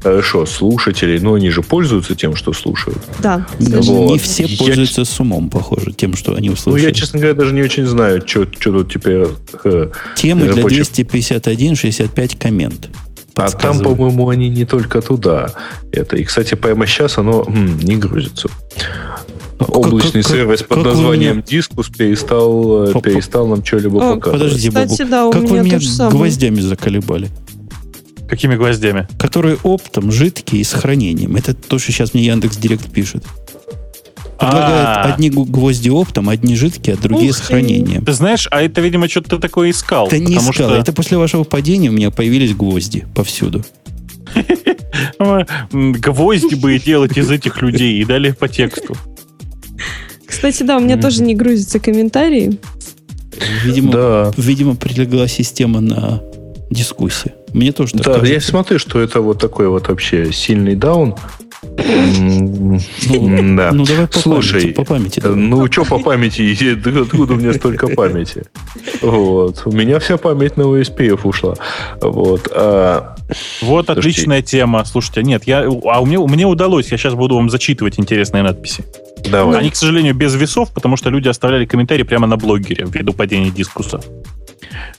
хорошо, 0.02 0.46
слушатели, 0.48 1.20
ну, 1.20 1.36
они 1.36 1.52
же 1.52 1.62
пользуются 1.62 2.16
тем, 2.16 2.36
что 2.36 2.54
слушают. 2.54 2.98
Да. 3.20 3.46
Не 3.60 3.76
Вот. 3.76 4.22
все 4.22 4.46
Я- 4.46 4.58
пользуются 4.58 5.06
с 5.06 5.20
умом, 5.20 5.50
похоже, 5.52 5.92
тем, 5.92 6.16
что 6.16 6.34
они 6.34 6.48
Ну, 6.50 6.54
услышали. 6.54 6.86
я, 6.88 6.92
честно 6.92 7.20
говоря, 7.20 7.36
даже 7.36 7.54
не 7.54 7.62
очень 7.62 7.86
знаю, 7.86 8.24
что 8.26 8.46
тут 8.46 8.92
теперь... 8.92 9.28
э, 9.64 9.90
Темы 10.16 10.46
для 10.46 10.56
рабочий- 10.56 10.78
251-65 10.82 12.36
коммент. 12.36 12.90
А 13.38 13.50
там, 13.50 13.80
по-моему, 13.80 14.30
они 14.30 14.50
не 14.50 14.66
только 14.66 15.02
туда. 15.02 15.52
Это. 15.92 16.16
И, 16.16 16.24
кстати, 16.24 16.56
прямо 16.56 16.86
сейчас 16.88 17.18
оно 17.18 17.44
м, 17.48 17.78
не 17.80 17.98
грузится. 17.98 18.50
Облачный 19.60 20.22
как- 20.24 20.32
как- 20.32 20.32
сервис 20.40 20.60
под 20.64 20.78
как 20.78 20.86
названием 20.86 21.34
меня- 21.38 21.44
Дискус 21.46 21.90
перестал, 21.90 22.86
э, 22.90 22.92
По- 22.94 23.00
по- 23.00 23.10
перестал 23.10 23.48
нам 23.48 23.64
что-либо 23.64 23.98
О, 23.98 24.16
показывать. 24.16 24.42
Подожди, 24.42 24.68
Кстати, 24.70 24.90
Бобук, 24.90 25.10
да, 25.10 25.26
у 25.28 25.32
как 25.32 25.42
вы 25.44 25.60
меня 25.62 25.80
гвоздями 26.10 26.60
заколебали? 26.62 27.30
Какими 28.30 28.56
гвоздями? 28.56 29.08
Которые 29.20 29.58
оптом, 29.64 30.12
жидкие 30.12 30.62
и 30.62 30.64
с 30.64 30.74
хранением. 30.74 31.36
Это 31.36 31.54
то, 31.54 31.78
что 31.78 31.92
сейчас 31.92 32.14
мне 32.14 32.26
Яндекс 32.26 32.58
Директ 32.58 32.90
пишет. 32.92 33.24
Предлагают 34.40 34.88
А. 34.88 35.14
одни 35.14 35.30
гвозди 35.30 35.90
оптом, 35.90 36.28
одни 36.30 36.56
жидкие, 36.56 36.96
а 36.96 37.02
другие 37.02 37.32
Ух 37.32 37.38
с 37.38 37.40
ты. 37.42 37.46
хранением. 37.48 38.04
Ты 38.06 38.12
знаешь, 38.14 38.48
а 38.52 38.62
это, 38.62 38.82
видимо, 38.82 39.08
что-то 39.08 39.30
ты 39.38 39.40
такое 39.40 39.72
искал. 39.72 40.08
Это 40.08 40.20
не 40.20 40.36
искал. 40.38 40.54
что 40.54 40.76
Это 40.76 40.92
после 40.94 41.18
вашего 41.18 41.44
падения 41.44 41.90
у 41.90 41.94
меня 41.94 42.12
появились 42.12 42.54
гвозди 42.54 43.06
повсюду. 43.16 43.64
гвозди 45.72 46.56
бы 46.56 46.78
делать 46.80 47.18
из 47.18 47.30
этих 47.32 47.62
людей 47.62 48.02
и 48.02 48.06
далее 48.06 48.34
по 48.34 48.48
тексту. 48.48 48.96
Кстати, 50.26 50.64
да, 50.64 50.78
у 50.78 50.80
меня 50.80 50.98
тоже 50.98 51.22
не 51.24 51.36
грузятся 51.36 51.80
комментарии. 51.80 52.60
Видимо, 53.64 53.92
Да. 53.92 54.34
видимо, 54.38 54.76
прилегла 54.76 55.28
система 55.28 55.80
на 55.82 56.22
дискуссии. 56.72 57.34
Мне 57.54 57.72
тоже 57.72 57.94
так 57.94 58.04
Да, 58.06 58.12
я 58.14 58.20
кажется. 58.20 58.50
смотрю, 58.50 58.80
что 58.80 59.00
это 59.00 59.22
вот 59.22 59.40
такой 59.40 59.68
вот 59.70 59.88
вообще 59.88 60.32
сильный 60.34 60.76
даун. 60.76 61.16
Ну, 61.78 63.56
Да. 63.56 63.72
Ну, 63.72 63.86
давай 63.86 64.08
по 64.08 64.20
Слушай, 64.20 64.62
памяти. 64.62 64.74
По 64.76 64.84
памяти 64.86 65.20
давай. 65.20 65.38
Ну, 65.38 65.72
что 65.72 65.86
по 65.86 66.00
памяти? 66.00 66.76
Да 66.86 67.02
Откуда 67.02 67.34
у 67.34 67.36
меня 67.38 67.54
столько 67.54 67.88
памяти? 67.88 68.44
Вот. 69.02 69.62
У 69.66 69.72
меня 69.72 70.00
вся 70.00 70.18
память 70.18 70.58
на 70.58 70.64
OSPF 70.64 71.22
ушла. 71.24 71.56
Вот. 72.02 72.50
А, 72.54 73.16
Вот 73.62 73.86
Слушайте. 73.86 73.92
отличная 73.92 74.42
тема. 74.42 74.84
Слушайте, 74.86 75.24
нет, 75.24 75.44
я, 75.46 75.60
а 75.64 76.02
у 76.02 76.06
меня, 76.06 76.20
мне 76.20 76.46
удалось, 76.46 76.92
я 76.92 76.98
сейчас 76.98 77.14
буду 77.14 77.36
вам 77.36 77.50
зачитывать 77.50 78.00
интересные 78.00 78.44
надписи. 78.44 78.84
давай. 79.30 79.60
Они, 79.60 79.70
к 79.70 79.76
сожалению, 79.76 80.14
без 80.14 80.36
весов, 80.36 80.72
потому 80.74 80.98
что 80.98 81.10
люди 81.10 81.28
оставляли 81.28 81.66
комментарии 81.66 82.04
прямо 82.04 82.28
на 82.28 82.38
блогере 82.38 82.86
ввиду 82.88 83.14
падения 83.14 83.50
дискуса. 83.52 84.00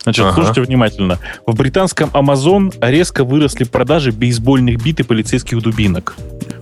Значит, 0.02 0.24
Ага. 0.24 0.34
слушайте 0.34 0.62
внимательно. 0.62 1.18
В 1.46 1.54
британском 1.54 2.10
Amazon 2.12 2.72
резко 2.80 3.24
выросли 3.24 3.64
продажи 3.64 4.10
бейсбольных 4.10 4.82
бит 4.82 5.00
и 5.00 5.02
полицейских 5.02 5.62
дубинок. 5.62 6.14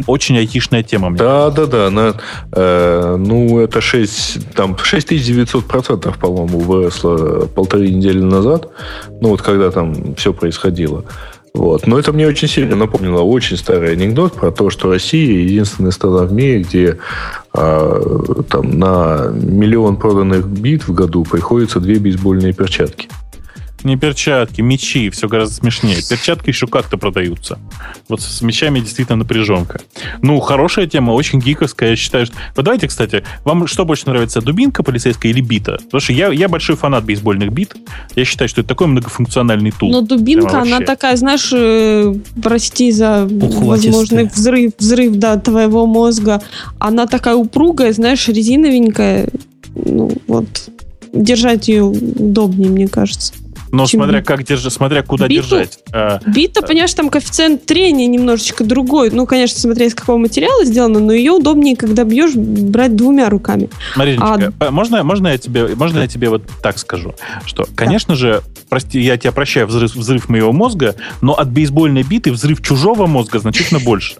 Очень 0.07 0.39
айтишная 0.39 0.82
тема. 0.82 1.11
мне 1.11 1.19
Да, 1.19 1.51
да, 1.51 1.66
да. 1.66 1.91
На, 1.91 2.15
э, 2.53 3.16
ну, 3.19 3.59
это 3.61 3.81
6, 3.81 4.55
там, 4.55 4.77
6900 4.78 5.66
процентов, 5.66 6.19
по-моему, 6.19 6.59
выросло 6.61 7.47
полторы 7.47 7.89
недели 7.89 8.20
назад. 8.20 8.69
Ну, 9.20 9.28
вот 9.28 9.43
когда 9.43 9.70
там 9.70 10.15
все 10.16 10.32
происходило. 10.32 11.05
Вот. 11.55 11.86
Но 11.86 11.98
это 11.98 12.12
мне 12.12 12.26
очень 12.26 12.48
сильно 12.48 12.74
напомнило 12.74 13.22
очень 13.22 13.56
старый 13.56 13.93
анекдот 13.93 14.35
про 14.35 14.51
то, 14.51 14.70
что 14.70 14.90
Россия 14.90 15.39
единственная 15.39 15.93
страна 15.93 16.24
в 16.24 16.32
мире, 16.32 16.62
где 16.62 16.98
а, 17.52 18.43
там, 18.48 18.78
на 18.78 19.28
миллион 19.31 19.97
проданных 19.97 20.47
бит 20.48 20.89
в 20.89 20.93
году 20.93 21.24
приходится 21.24 21.78
две 21.78 21.98
бейсбольные 21.98 22.52
перчатки. 22.52 23.09
Не 23.85 23.98
перчатки, 23.98 24.62
мечи, 24.62 25.11
все 25.11 25.28
гораздо 25.28 25.55
смешнее. 25.55 25.97
Перчатки 26.09 26.48
еще 26.48 26.66
как-то 26.66 26.97
продаются. 26.97 27.59
Вот 28.09 28.23
с 28.23 28.40
мечами 28.40 28.81
действительно 28.81 29.19
напряженка. 29.19 29.82
Ну, 30.23 30.40
хорошая 30.40 30.86
тема, 30.86 31.12
очень 31.12 31.39
гиковская, 31.39 31.90
я 31.90 31.97
считаю. 31.97 32.24
Что... 32.24 32.35
Вот 32.56 32.65
давайте, 32.65 32.89
кстати, 32.89 33.24
вам 33.44 33.66
что 33.66 33.85
больше 33.85 34.06
нравится, 34.06 34.40
дубинка 34.40 34.82
полицейская 34.82 35.31
или 35.31 35.43
бита? 35.43 35.77
Потому 35.85 36.01
что 36.01 36.15
я, 36.15 36.32
я 36.32 36.48
большой 36.48 36.77
фанат 36.77 37.05
бейсбольных 37.05 37.52
бит. 37.52 37.77
Я 38.15 38.24
считаю, 38.24 38.48
что 38.48 38.62
это 38.62 38.69
такой 38.69 38.86
многофункциональный 38.86 39.70
тул. 39.70 39.90
Но 39.90 40.01
дубинка, 40.01 40.62
она 40.62 40.81
такая, 40.81 41.16
знаешь, 41.16 41.51
э, 41.52 42.15
прости 42.43 42.90
за 42.90 43.24
Ухватистая. 43.24 43.66
возможный 43.66 44.24
взрыв, 44.24 44.73
взрыв, 44.78 45.16
да, 45.16 45.36
твоего 45.36 45.85
мозга. 45.85 46.43
Она 46.78 47.06
такая 47.06 47.35
упругая, 47.35 47.93
знаешь, 47.93 48.27
резиновенькая. 48.28 49.28
Ну, 49.74 50.11
вот. 50.27 50.48
Держать 51.12 51.69
ее 51.69 51.85
удобнее, 51.85 52.70
мне 52.70 52.89
кажется. 52.89 53.35
Но 53.74 53.86
Чем 53.86 54.01
смотря 54.01 54.18
бит? 54.20 54.26
как 54.28 54.44
держать, 54.44 54.72
смотря 54.72 55.02
куда 55.02 55.26
Биту? 55.26 55.42
держать. 55.42 55.80
А, 55.92 56.20
Бита, 56.26 56.62
понимаешь, 56.62 56.94
там 56.94 57.10
коэффициент 57.10 57.66
трения 57.66 58.06
немножечко 58.06 58.62
другой. 58.62 59.10
Ну, 59.10 59.26
конечно, 59.26 59.59
смотря 59.59 59.86
из 59.86 59.94
какого 59.96 60.16
материала 60.16 60.64
сделано, 60.64 61.01
но 61.01 61.12
ее 61.12 61.32
удобнее, 61.32 61.76
когда 61.76 62.05
бьешь, 62.05 62.34
брать 62.36 62.94
двумя 62.94 63.28
руками. 63.30 63.68
Мариночка, 63.96 64.52
А- 64.60 64.66
а 64.66 64.70
можно, 64.70 65.02
можно, 65.02 65.26
я 65.28 65.38
тебе, 65.38 65.74
можно 65.74 65.98
я 66.01 66.06
тебе 66.06 66.28
вот 66.28 66.44
так 66.62 66.78
скажу? 66.78 67.14
Что, 67.46 67.66
конечно 67.74 68.14
же, 68.14 68.42
прости, 68.68 69.01
я 69.01 69.16
тебя 69.16 69.32
прощаю 69.32 69.66
взрыв, 69.66 69.96
взрыв 69.96 70.28
моего 70.28 70.52
мозга, 70.52 70.94
но 71.20 71.32
от 71.34 71.48
бейсбольной 71.48 72.05
биты 72.05 72.30
взрыв 72.30 72.62
чужого 72.62 73.06
мозга 73.09 73.40
значительно 73.40 73.80
больше. 73.80 74.14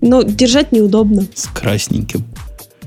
Но 0.00 0.22
держать 0.22 0.70
неудобно. 0.70 1.26
С 1.34 1.46
красненьким. 1.48 2.24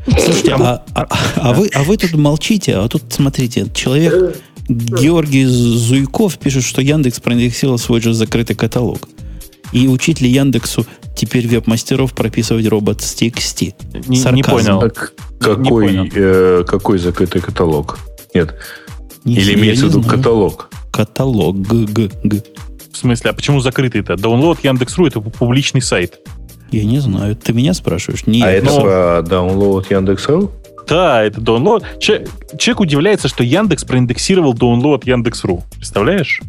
Слушайте, 0.08 0.54
а, 0.58 0.84
а- 0.96 1.08
а 1.36 1.54
вы, 1.54 1.70
а 1.74 1.84
вы 1.84 1.98
тут 1.98 2.14
молчите, 2.14 2.76
а 2.78 2.88
тут, 2.88 3.04
смотрите, 3.10 3.66
человек 3.74 4.38
Георгий 4.68 5.46
Зуйков 5.46 6.38
пишет, 6.38 6.64
что 6.64 6.82
Яндекс 6.82 7.20
проиндексировал 7.20 7.78
свой 7.78 8.02
же 8.02 8.14
закрытый 8.14 8.56
каталог. 8.56 9.08
И 9.74 9.88
учить 9.88 10.22
ли 10.22 10.30
Яндексу 10.30 10.86
теперь 11.16 11.48
веб-мастеров 11.48 12.14
прописывать 12.14 12.68
робот 12.68 13.02
с 13.02 13.16
TXT? 13.16 13.74
Не, 14.08 14.32
не 14.34 14.44
понял. 14.44 14.80
Так, 14.80 15.14
Не 15.60 15.70
понял. 15.70 16.04
какой, 16.06 16.12
э, 16.16 16.64
какой 16.66 16.98
закрытый 17.00 17.42
каталог? 17.42 18.00
Нет. 18.34 18.56
Не 19.26 19.36
Или 19.36 19.56
имеется 19.56 19.86
в 19.88 19.90
виду 19.90 20.04
каталог? 20.04 20.70
Каталог. 20.92 21.60
Г, 21.62 21.86
Г, 21.86 22.10
Г. 22.24 22.42
В 22.94 22.98
смысле, 22.98 23.32
а 23.32 23.34
почему 23.34 23.60
закрытый-то? 23.60 24.14
Download 24.14 24.58
Яндекс.ру 24.64 25.06
это 25.08 25.20
публичный 25.22 25.82
сайт. 25.82 26.20
Я 26.72 26.84
не 26.86 27.00
знаю. 27.00 27.36
Ты 27.36 27.54
меня 27.54 27.74
спрашиваешь? 27.74 28.26
Не 28.26 28.42
А 28.44 28.50
это 28.52 28.66
но- 28.66 28.82
про 28.82 29.20
download 29.22 29.86
Яндекс.ру? 29.90 30.52
Да, 30.88 31.24
это 31.24 31.42
download. 31.42 31.84
Че- 32.00 32.26
человек 32.58 32.80
удивляется, 32.82 33.28
что 33.28 33.44
Яндекс 33.44 33.84
проиндексировал 33.84 34.54
download 34.54 35.02
Яндекс.ру. 35.06 35.64
Представляешь? 35.76 36.42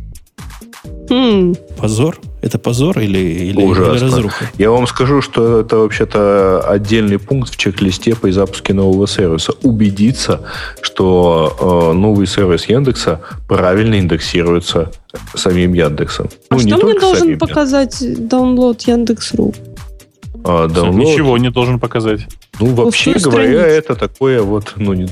Хм. 1.11 1.55
Позор? 1.79 2.19
Это 2.43 2.59
позор 2.59 2.99
или, 3.01 3.19
или, 3.19 3.45
или 3.51 3.63
Ужасно. 3.65 3.95
разруха? 4.09 4.45
Я 4.59 4.71
вам 4.71 4.87
скажу, 4.87 5.23
что 5.23 5.61
это 5.61 5.79
вообще-то 5.79 6.61
отдельный 6.61 7.19
пункт 7.19 7.53
в 7.53 7.57
чек-листе 7.57 8.15
при 8.15 8.31
запуске 8.31 8.75
нового 8.75 9.09
сервиса. 9.09 9.55
Убедиться, 9.63 10.43
что 10.83 11.91
э, 11.93 11.97
новый 11.97 12.27
сервис 12.27 12.67
Яндекса 12.67 13.21
правильно 13.49 13.99
индексируется 13.99 14.93
самим 15.35 15.73
Яндексом. 15.73 16.29
А 16.51 16.55
Ну, 16.57 16.61
не 16.61 16.73
что 16.73 16.87
мне 16.87 17.01
должен 17.01 17.19
самим 17.25 17.39
показать 17.39 18.01
download 18.03 18.83
Яндекс.ру? 18.87 19.55
А, 20.45 20.67
download, 20.67 20.95
Ничего 20.95 21.37
не 21.39 21.51
должен 21.51 21.79
показать. 21.81 22.21
Ну, 22.61 22.67
вообще 22.75 23.13
Пустую 23.13 23.33
говоря, 23.33 23.49
страницу. 23.59 23.79
это 23.79 23.95
такое 23.97 24.41
вот, 24.43 24.73
ну, 24.77 24.93
не- 24.95 25.05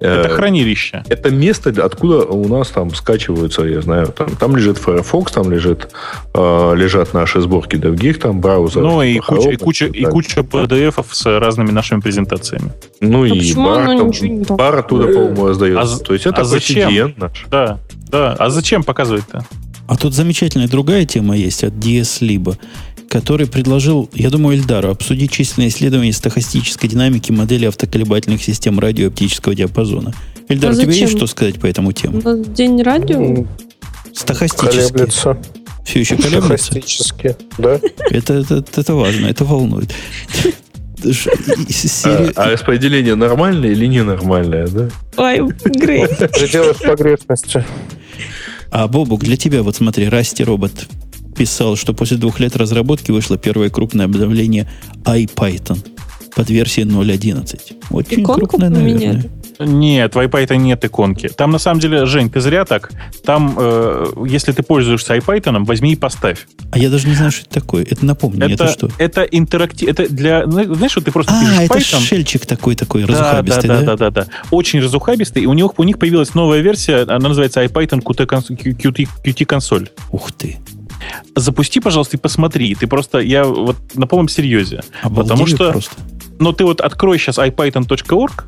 э, 0.00 0.06
Это 0.20 0.28
хранилище. 0.28 1.04
это 1.08 1.30
место, 1.30 1.70
откуда 1.84 2.24
у 2.24 2.46
нас 2.48 2.68
там 2.68 2.94
скачиваются, 2.94 3.62
я 3.62 3.80
знаю, 3.82 4.08
там, 4.08 4.34
там 4.36 4.56
лежит 4.56 4.78
Firefox, 4.78 5.32
там 5.32 5.50
лежит, 5.50 5.88
э, 6.34 6.72
лежат 6.76 7.14
наши 7.14 7.40
сборки 7.40 7.76
других 7.76 8.18
там 8.18 8.40
браузеров. 8.40 8.84
Ну 8.92 9.02
и 9.02 9.18
куча, 9.18 9.50
и 9.50 9.56
куча, 9.56 9.86
и 9.86 10.02
так. 10.02 10.12
куча 10.12 10.40
PDF 10.40 11.04
с 11.10 11.38
разными 11.38 11.70
нашими 11.70 12.00
презентациями. 12.00 12.72
Ну 13.00 13.22
А 13.24 13.26
и 13.28 13.54
бар, 13.54 13.86
там, 13.86 14.08
ничего 14.08 14.26
не 14.26 14.44
бар 14.44 14.76
оттуда, 14.78 15.06
по-моему, 15.06 15.46
раздается. 15.48 15.96
А 15.96 15.98
То 15.98 16.12
есть 16.14 16.26
это 16.26 16.42
а 16.42 16.44
зачем? 16.44 16.90
CDN 16.90 17.14
наш. 17.16 17.46
Да, 17.50 17.78
да. 18.10 18.34
А 18.38 18.50
зачем 18.50 18.82
показывать-то? 18.82 19.44
А 19.86 19.96
тут 19.96 20.14
замечательная 20.14 20.66
другая 20.68 21.04
тема 21.04 21.36
есть 21.36 21.62
от 21.62 21.74
DS 21.74 22.20
Libo, 22.22 22.56
который 23.14 23.46
предложил, 23.46 24.10
я 24.12 24.28
думаю, 24.28 24.58
Эльдару 24.58 24.90
обсудить 24.90 25.30
численные 25.30 25.68
исследования 25.68 26.12
стохастической 26.12 26.90
динамики 26.90 27.30
модели 27.30 27.66
автоколебательных 27.66 28.42
систем 28.42 28.80
радиооптического 28.80 29.54
диапазона. 29.54 30.12
Эльдар, 30.48 30.72
А 30.72 30.74
у 30.74 30.80
тебя 30.80 30.92
есть 30.92 31.16
что 31.16 31.28
сказать 31.28 31.60
по 31.60 31.66
этому 31.66 31.92
тему? 31.92 32.20
День 32.44 32.82
радио? 32.82 33.22
М, 33.22 33.48
Стохастически. 34.12 34.78
Колеблется. 34.78 35.38
Все 35.86 36.00
еще 36.00 36.16
колеблется? 36.16 36.72
Стохастически, 36.72 37.36
да? 37.56 37.78
Это, 38.10 38.34
это, 38.34 38.64
это 38.74 38.94
важно, 38.94 39.26
это 39.26 39.44
волнует. 39.44 39.94
А, 42.04 42.30
а 42.34 42.50
распределение 42.50 43.14
нормальное 43.14 43.70
или 43.70 43.86
ненормальное, 43.86 44.66
да? 44.66 44.88
Ой, 45.18 45.52
Грей. 45.66 46.06
В 46.06 46.16
пределах 46.16 46.82
погрешности. 46.82 47.64
А, 48.72 48.88
Бобук, 48.88 49.22
для 49.22 49.36
тебя, 49.36 49.62
вот 49.62 49.76
смотри, 49.76 50.08
Расти 50.08 50.42
робот 50.42 50.88
писал, 51.34 51.76
что 51.76 51.92
после 51.92 52.16
двух 52.16 52.40
лет 52.40 52.56
разработки 52.56 53.10
вышло 53.10 53.36
первое 53.36 53.70
крупное 53.70 54.06
обновление 54.06 54.68
iPython 55.04 55.78
под 56.34 56.50
версией 56.50 56.86
0.11. 56.88 57.76
Очень 57.90 58.22
Иконку 58.22 58.46
крупное, 58.46 58.70
наверное. 58.70 58.98
поменяли? 58.98 59.30
Нет, 59.60 60.16
в 60.16 60.18
iPython 60.18 60.56
нет 60.56 60.84
иконки. 60.84 61.28
Там, 61.28 61.50
на 61.52 61.58
самом 61.58 61.80
деле, 61.80 62.06
Жень, 62.06 62.28
ты 62.28 62.40
зря 62.40 62.64
так. 62.64 62.90
Там, 63.24 63.54
э, 63.56 64.06
если 64.26 64.50
ты 64.50 64.64
пользуешься 64.64 65.14
iPython, 65.16 65.64
возьми 65.64 65.92
и 65.92 65.96
поставь. 65.96 66.48
А 66.72 66.78
я 66.78 66.90
даже 66.90 67.06
не 67.06 67.14
знаю, 67.14 67.30
что 67.30 67.42
это 67.42 67.60
такое. 67.60 67.86
Это 67.88 68.04
напомни, 68.04 68.42
это, 68.44 68.64
это, 68.64 68.72
что? 68.72 68.90
это 68.98 69.22
интерактив... 69.22 69.88
Это 69.88 70.08
для... 70.08 70.44
Знаешь, 70.46 70.96
вот 70.96 71.04
ты 71.04 71.12
просто 71.12 71.32
А, 71.32 71.40
пишешь 71.40 71.58
это 71.60 71.74
Python... 71.74 72.00
шельчик 72.00 72.46
такой, 72.46 72.74
такой, 72.74 73.04
Да, 73.04 73.06
да, 73.06 73.12
разухабистый, 73.20 73.68
да, 73.68 73.80
да? 73.80 73.84
да, 73.84 73.96
да, 73.96 74.10
да. 74.10 74.26
Очень 74.50 74.80
разухабистый. 74.80 75.44
И 75.44 75.46
у 75.46 75.52
них, 75.52 75.78
у 75.78 75.84
них 75.84 75.98
появилась 76.00 76.34
новая 76.34 76.60
версия, 76.60 77.02
она 77.02 77.28
называется 77.28 77.62
iPython 77.62 78.02
Qt, 78.02 79.06
Qt 79.24 79.44
консоль. 79.44 79.88
Ух 80.10 80.32
ты. 80.32 80.56
Запусти, 81.36 81.80
пожалуйста, 81.80 82.16
и 82.16 82.20
посмотри. 82.20 82.74
Ты 82.74 82.86
просто, 82.86 83.18
я 83.18 83.44
вот 83.44 83.76
на 83.94 84.06
полном 84.06 84.28
серьезе. 84.28 84.82
Обалдели 85.02 85.32
Потому 85.32 85.46
что- 85.46 85.70
просто. 85.72 85.94
Но 86.38 86.52
ты 86.52 86.64
вот 86.64 86.80
открой 86.80 87.18
сейчас 87.18 87.38
ipython.org, 87.38 88.44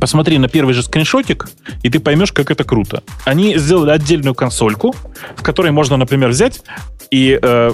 посмотри 0.00 0.38
на 0.38 0.48
первый 0.48 0.74
же 0.74 0.82
скриншотик, 0.82 1.48
и 1.82 1.90
ты 1.90 1.98
поймешь, 2.00 2.32
как 2.32 2.50
это 2.50 2.64
круто. 2.64 3.02
Они 3.24 3.56
сделали 3.58 3.90
отдельную 3.90 4.34
консольку, 4.34 4.94
в 5.36 5.42
которой 5.42 5.70
можно, 5.72 5.96
например, 5.96 6.30
взять 6.30 6.62
и 7.10 7.38
э, 7.40 7.72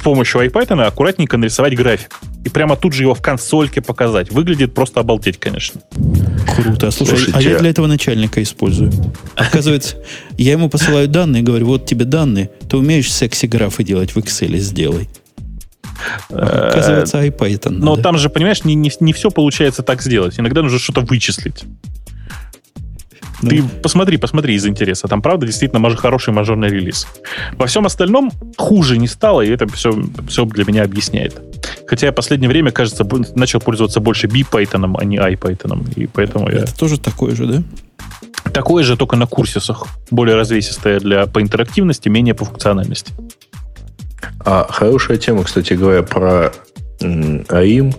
помощью 0.00 0.40
iPython 0.42 0.82
аккуратненько 0.84 1.36
нарисовать 1.36 1.76
график. 1.76 2.20
И 2.44 2.48
прямо 2.48 2.76
тут 2.76 2.92
же 2.92 3.02
его 3.02 3.14
в 3.14 3.22
консольке 3.22 3.80
показать. 3.80 4.30
Выглядит 4.30 4.74
просто 4.74 5.00
обалдеть, 5.00 5.38
конечно. 5.38 5.80
Круто. 6.56 6.90
Слушай, 6.90 7.16
Слушайте, 7.16 7.32
а 7.34 7.42
я 7.42 7.58
для 7.58 7.70
этого 7.70 7.86
начальника 7.86 8.42
использую. 8.42 8.92
Оказывается, 9.36 9.96
я 10.38 10.52
ему 10.52 10.68
посылаю 10.68 11.08
данные, 11.08 11.42
говорю, 11.42 11.66
вот 11.66 11.86
тебе 11.86 12.04
данные, 12.04 12.50
ты 12.68 12.76
умеешь 12.76 13.12
секси-графы 13.12 13.84
делать 13.84 14.14
в 14.14 14.18
Excel, 14.18 14.56
сделай. 14.58 15.08
Оказывается, 16.30 17.24
iPython 17.24 17.70
Но 17.70 17.92
надо. 17.92 18.02
там 18.02 18.18
же, 18.18 18.28
понимаешь, 18.28 18.64
не, 18.64 18.74
не, 18.74 18.90
не 19.00 19.12
все 19.12 19.30
получается 19.30 19.82
так 19.82 20.02
сделать. 20.02 20.38
Иногда 20.38 20.62
нужно 20.62 20.78
что-то 20.78 21.02
вычислить. 21.02 21.64
Ну, 23.42 23.48
Ты 23.50 23.62
посмотри, 23.82 24.16
посмотри 24.18 24.54
из 24.54 24.66
интереса. 24.66 25.08
Там, 25.08 25.20
правда, 25.20 25.46
действительно 25.46 25.80
маж- 25.80 25.96
хороший 25.96 26.32
мажорный 26.32 26.68
релиз. 26.68 27.06
Во 27.58 27.66
всем 27.66 27.84
остальном 27.86 28.30
хуже 28.56 28.98
не 28.98 29.08
стало, 29.08 29.40
и 29.42 29.50
это 29.50 29.66
все, 29.68 29.92
все 30.28 30.44
для 30.44 30.64
меня 30.64 30.84
объясняет. 30.84 31.40
Хотя 31.86 32.06
я 32.06 32.12
в 32.12 32.14
последнее 32.14 32.48
время, 32.48 32.70
кажется, 32.70 33.06
начал 33.34 33.60
пользоваться 33.60 34.00
больше 34.00 34.28
B-Python, 34.28 34.94
а 34.98 35.04
не 35.04 35.16
iPython. 35.18 35.92
И 35.96 36.06
поэтому 36.06 36.48
я... 36.50 36.58
Это 36.60 36.76
тоже 36.76 36.98
такое 37.00 37.34
же, 37.34 37.46
да? 37.46 37.62
Такое 38.52 38.84
же, 38.84 38.96
только 38.96 39.16
на 39.16 39.26
курсисах. 39.26 39.86
Более 40.10 40.36
развесистое 40.36 41.00
для, 41.00 41.26
по 41.26 41.40
интерактивности, 41.42 42.08
менее 42.08 42.34
по 42.34 42.44
функциональности. 42.44 43.12
А 44.44 44.66
хорошая 44.70 45.16
тема, 45.16 45.42
кстати 45.44 45.74
говоря, 45.74 46.02
про 46.02 46.52
АИМ. 47.00 47.92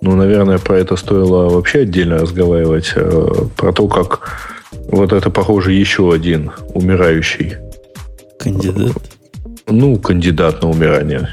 Ну, 0.00 0.16
наверное, 0.16 0.58
про 0.58 0.78
это 0.78 0.96
стоило 0.96 1.48
вообще 1.48 1.80
отдельно 1.80 2.18
разговаривать. 2.18 2.92
э, 2.96 3.28
Про 3.56 3.72
то, 3.72 3.86
как 3.88 4.20
вот 4.92 5.12
это, 5.12 5.30
похоже, 5.30 5.72
еще 5.72 6.12
один 6.12 6.52
умирающий. 6.74 7.54
Кандидат. 8.38 8.92
Ну, 9.66 9.96
кандидат 9.98 10.62
на 10.62 10.70
умирание, 10.70 11.28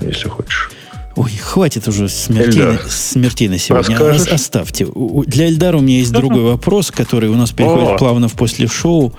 если 0.00 0.28
хочешь. 0.28 0.70
Ой, 1.14 1.30
хватит 1.42 1.86
уже 1.88 2.08
смертей, 2.08 2.78
смертей 2.88 3.48
на 3.48 3.58
сегодня. 3.58 3.90
расскажешь? 3.98 4.22
Ос- 4.22 4.32
Оставьте. 4.32 4.86
Для 5.26 5.46
Эльдара 5.46 5.76
у 5.76 5.80
меня 5.80 5.98
есть 5.98 6.12
другой 6.12 6.42
вопрос, 6.42 6.90
который 6.90 7.28
у 7.28 7.34
нас 7.34 7.50
переходит 7.52 7.90
О. 7.90 7.98
плавно 7.98 8.28
в 8.28 8.32
после 8.32 8.66
шоу. 8.66 9.12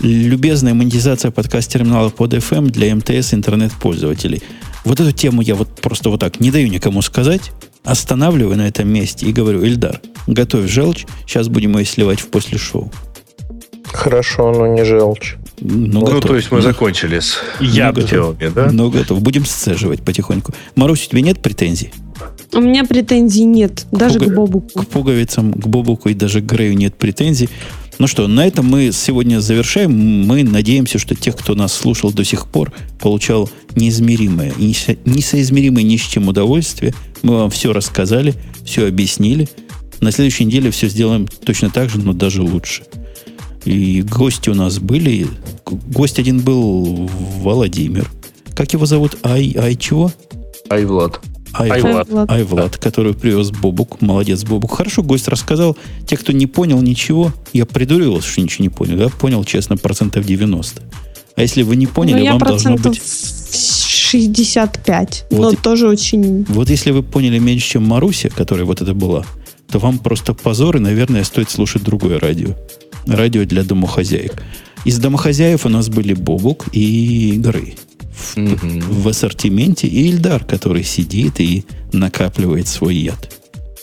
Любезная 0.00 0.74
монетизация 0.74 1.30
подкаст-терминала 1.32 2.10
под 2.10 2.34
FM 2.34 2.70
для 2.70 2.94
МТС 2.94 3.34
интернет-пользователей. 3.34 4.42
Вот 4.84 5.00
эту 5.00 5.12
тему 5.12 5.42
я 5.42 5.54
вот 5.54 5.68
просто 5.80 6.10
вот 6.10 6.20
так 6.20 6.40
не 6.40 6.50
даю 6.50 6.68
никому 6.68 7.02
сказать, 7.02 7.52
останавливаю 7.84 8.56
на 8.56 8.66
этом 8.68 8.88
месте 8.88 9.26
и 9.26 9.32
говорю, 9.32 9.64
Эльдар, 9.64 10.00
готовь 10.26 10.70
желчь, 10.70 11.06
сейчас 11.26 11.48
будем 11.48 11.76
ее 11.78 11.84
сливать 11.84 12.20
в 12.20 12.28
после 12.28 12.58
шоу. 12.58 12.90
Хорошо, 13.84 14.52
но 14.52 14.66
не 14.66 14.84
желчь. 14.84 15.36
Ну, 15.60 16.00
Ну, 16.00 16.00
готов. 16.06 16.22
то 16.30 16.36
есть 16.36 16.50
мы 16.50 16.60
закончили 16.62 17.20
с 17.20 17.36
Ну, 17.60 17.66
темами, 18.02 18.48
да? 18.52 18.70
Ну, 18.72 18.90
готов. 18.90 19.20
Будем 19.22 19.44
сцеживать 19.44 20.02
потихоньку. 20.02 20.52
Марусь, 20.74 21.06
у 21.06 21.10
тебя 21.10 21.20
нет 21.20 21.40
претензий? 21.40 21.92
У 22.52 22.60
меня 22.60 22.84
претензий 22.84 23.44
нет, 23.44 23.86
даже 23.92 24.18
Пуга- 24.18 24.30
к 24.30 24.34
Бобуку. 24.34 24.80
К 24.82 24.86
пуговицам, 24.86 25.52
к 25.52 25.66
Бобуку 25.66 26.08
и 26.08 26.14
даже 26.14 26.40
к 26.40 26.44
Грею 26.44 26.76
нет 26.76 26.96
претензий. 26.96 27.48
Ну 27.98 28.06
что, 28.06 28.26
на 28.26 28.46
этом 28.46 28.66
мы 28.66 28.90
сегодня 28.92 29.40
завершаем. 29.40 30.26
Мы 30.26 30.42
надеемся, 30.44 30.98
что 30.98 31.14
тех, 31.14 31.36
кто 31.36 31.54
нас 31.54 31.72
слушал 31.72 32.12
до 32.12 32.24
сих 32.24 32.46
пор, 32.46 32.72
получал 32.98 33.50
неизмеримое, 33.76 34.52
несоизмеримое 35.04 35.82
ни 35.82 35.96
с 35.96 36.00
чем 36.00 36.28
удовольствие. 36.28 36.94
Мы 37.22 37.34
вам 37.36 37.50
все 37.50 37.72
рассказали, 37.72 38.34
все 38.64 38.86
объяснили. 38.86 39.48
На 40.00 40.10
следующей 40.10 40.44
неделе 40.44 40.70
все 40.70 40.88
сделаем 40.88 41.28
точно 41.28 41.70
так 41.70 41.90
же, 41.90 41.98
но 41.98 42.12
даже 42.12 42.42
лучше. 42.42 42.82
И 43.64 44.02
гости 44.02 44.50
у 44.50 44.54
нас 44.54 44.78
были. 44.80 45.28
Гость 45.64 46.18
один 46.18 46.40
был 46.40 47.08
Владимир. 47.38 48.10
Как 48.54 48.72
его 48.72 48.86
зовут? 48.86 49.18
Ай, 49.22 49.54
ай 49.56 49.76
чего? 49.76 50.12
Ай, 50.68 50.84
Влад. 50.84 51.20
Ай, 51.54 51.70
Айвлад. 51.70 52.08
Влад. 52.08 52.30
Айвлад, 52.30 52.76
который 52.78 53.14
привез 53.14 53.50
Бобук. 53.50 54.00
Молодец, 54.00 54.44
Бобук. 54.44 54.76
Хорошо, 54.76 55.02
гость 55.02 55.28
рассказал. 55.28 55.76
Те, 56.06 56.16
кто 56.16 56.32
не 56.32 56.46
понял 56.46 56.80
ничего, 56.80 57.32
я 57.52 57.66
придуривался, 57.66 58.28
что 58.28 58.40
ничего 58.40 58.64
не 58.64 58.68
понял. 58.68 58.98
Я 58.98 59.08
понял, 59.08 59.44
честно, 59.44 59.76
процентов 59.76 60.24
90. 60.24 60.82
А 61.34 61.40
если 61.40 61.62
вы 61.62 61.76
не 61.76 61.86
поняли, 61.86 62.20
Ну, 62.20 62.30
вам 62.30 62.38
должно 62.38 62.76
быть... 62.76 63.00
65. 64.12 65.26
Вот 65.30 65.52
но 65.52 65.58
тоже 65.58 65.88
очень... 65.88 66.44
Вот 66.48 66.68
если 66.68 66.90
вы 66.90 67.02
поняли 67.02 67.38
меньше, 67.38 67.70
чем 67.70 67.86
Маруся, 67.86 68.28
которая 68.28 68.66
вот 68.66 68.82
это 68.82 68.92
была, 68.92 69.24
то 69.70 69.78
вам 69.78 69.98
просто 69.98 70.34
позор, 70.34 70.76
и, 70.76 70.80
наверное, 70.80 71.24
стоит 71.24 71.50
слушать 71.50 71.82
другое 71.82 72.20
радио. 72.20 72.50
Радио 73.06 73.44
для 73.44 73.62
домохозяек. 73.62 74.42
Из 74.84 74.98
домохозяев 74.98 75.64
у 75.64 75.68
нас 75.68 75.88
были 75.88 76.12
Бобук 76.12 76.66
и 76.72 77.34
Грей. 77.38 77.76
В, 78.22 78.36
в 78.36 79.08
ассортименте 79.08 79.86
и 79.86 80.08
Ильдар, 80.08 80.44
который 80.44 80.84
сидит 80.84 81.40
и 81.40 81.64
накапливает 81.92 82.68
свой 82.68 82.94
яд. 82.94 83.30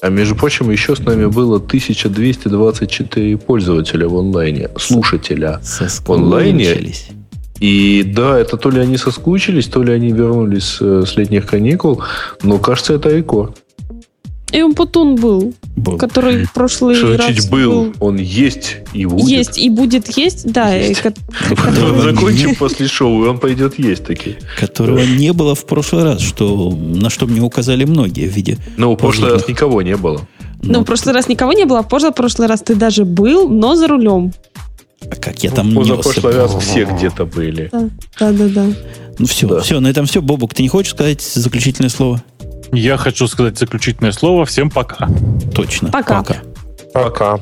А 0.02 0.10
между 0.10 0.36
прочим, 0.36 0.70
еще 0.72 0.96
с 0.96 1.00
нами 1.00 1.26
было 1.26 1.58
1224 1.58 3.38
пользователя 3.38 4.08
в 4.08 4.18
онлайне, 4.18 4.70
слушателя. 4.78 5.60
онлайне? 6.10 6.66
Соскучились. 6.66 7.10
И 7.60 8.04
да, 8.04 8.40
это 8.40 8.56
то 8.56 8.70
ли 8.70 8.80
они 8.80 8.96
соскучились, 8.98 9.68
то 9.68 9.84
ли 9.84 9.92
они 9.92 10.14
вернулись 10.14 10.78
э, 10.80 11.04
с 11.06 11.18
летних 11.18 11.46
каникул, 11.46 12.02
но 12.42 12.58
кажется, 12.58 12.94
это 12.94 13.10
рекорд. 13.10 13.58
И 14.52 14.62
Умпутун 14.64 15.16
был, 15.16 15.54
Был. 15.76 15.98
который 15.98 16.46
в 16.46 16.54
прошлый 16.54 16.96
Что 16.96 17.16
раз 17.16 17.26
значит 17.28 17.50
был? 17.52 17.94
Он 18.00 18.18
есть 18.18 18.78
и 18.94 19.06
будет. 19.06 19.28
Есть 19.28 19.58
и 19.60 19.70
будет 19.70 20.18
есть, 20.18 20.52
да. 20.52 20.76
и 20.78 20.90
Есть. 20.90 21.04
Вот 21.04 21.16
Которого 21.60 22.02
закончим 22.02 22.56
после 22.56 22.88
шоу, 22.88 23.26
и 23.26 23.28
он 23.28 23.38
пойдет 23.40 23.78
есть 23.78 24.06
таки. 24.06 24.38
которого 24.60 25.00
не 25.00 25.34
было 25.34 25.54
в 25.54 25.66
прошлый 25.66 26.04
раз, 26.04 26.22
что, 26.22 26.72
на 26.72 27.10
что 27.10 27.28
мне 27.28 27.42
указали 27.42 27.86
многие 27.86 28.28
в 28.28 28.34
виде... 28.36 28.58
Но 28.78 28.94
в 28.94 28.98
прошлый 28.98 29.32
раз 29.32 29.48
никого 29.48 29.82
не 29.84 29.96
было. 29.96 30.22
Ну, 30.64 30.82
в 30.82 30.84
прошлый 30.86 31.14
раз 31.14 31.28
никого 31.30 31.54
не 31.54 31.66
было, 31.66 31.80
а 31.80 31.84
поза 31.84 32.12
прошлый 32.12 32.48
раз 32.48 32.62
ты 32.62 32.76
даже 32.76 33.06
был, 33.06 33.48
но 33.50 33.76
за 33.76 33.88
рулем. 33.88 34.34
а 35.10 35.16
как 35.16 35.44
я 35.44 35.52
там 35.52 35.72
За 35.72 35.80
несся? 35.80 35.96
прошлый 36.12 36.36
раз 36.36 36.56
все 36.64 36.86
где-то 36.86 37.26
были. 37.26 37.70
Да-да-да. 38.20 38.66
Ну 39.20 39.26
все, 39.26 39.48
Да. 39.48 39.62
все, 39.62 39.80
на 39.80 39.88
этом 39.88 40.06
все. 40.06 40.22
Бобук, 40.22 40.54
ты 40.54 40.64
не 40.64 40.70
хочешь 40.70 40.92
сказать 40.94 41.22
заключительное 41.22 41.90
слово? 41.90 42.24
Я 42.72 42.98
хочу 42.98 43.28
сказать 43.28 43.58
заключительное 43.58 44.12
слово. 44.12 44.46
Всем 44.46 44.70
пока. 44.70 45.08
Точно. 45.54 45.92
Пока. 45.92 46.24
Пока. 46.24 46.42
Пока. 46.94 47.40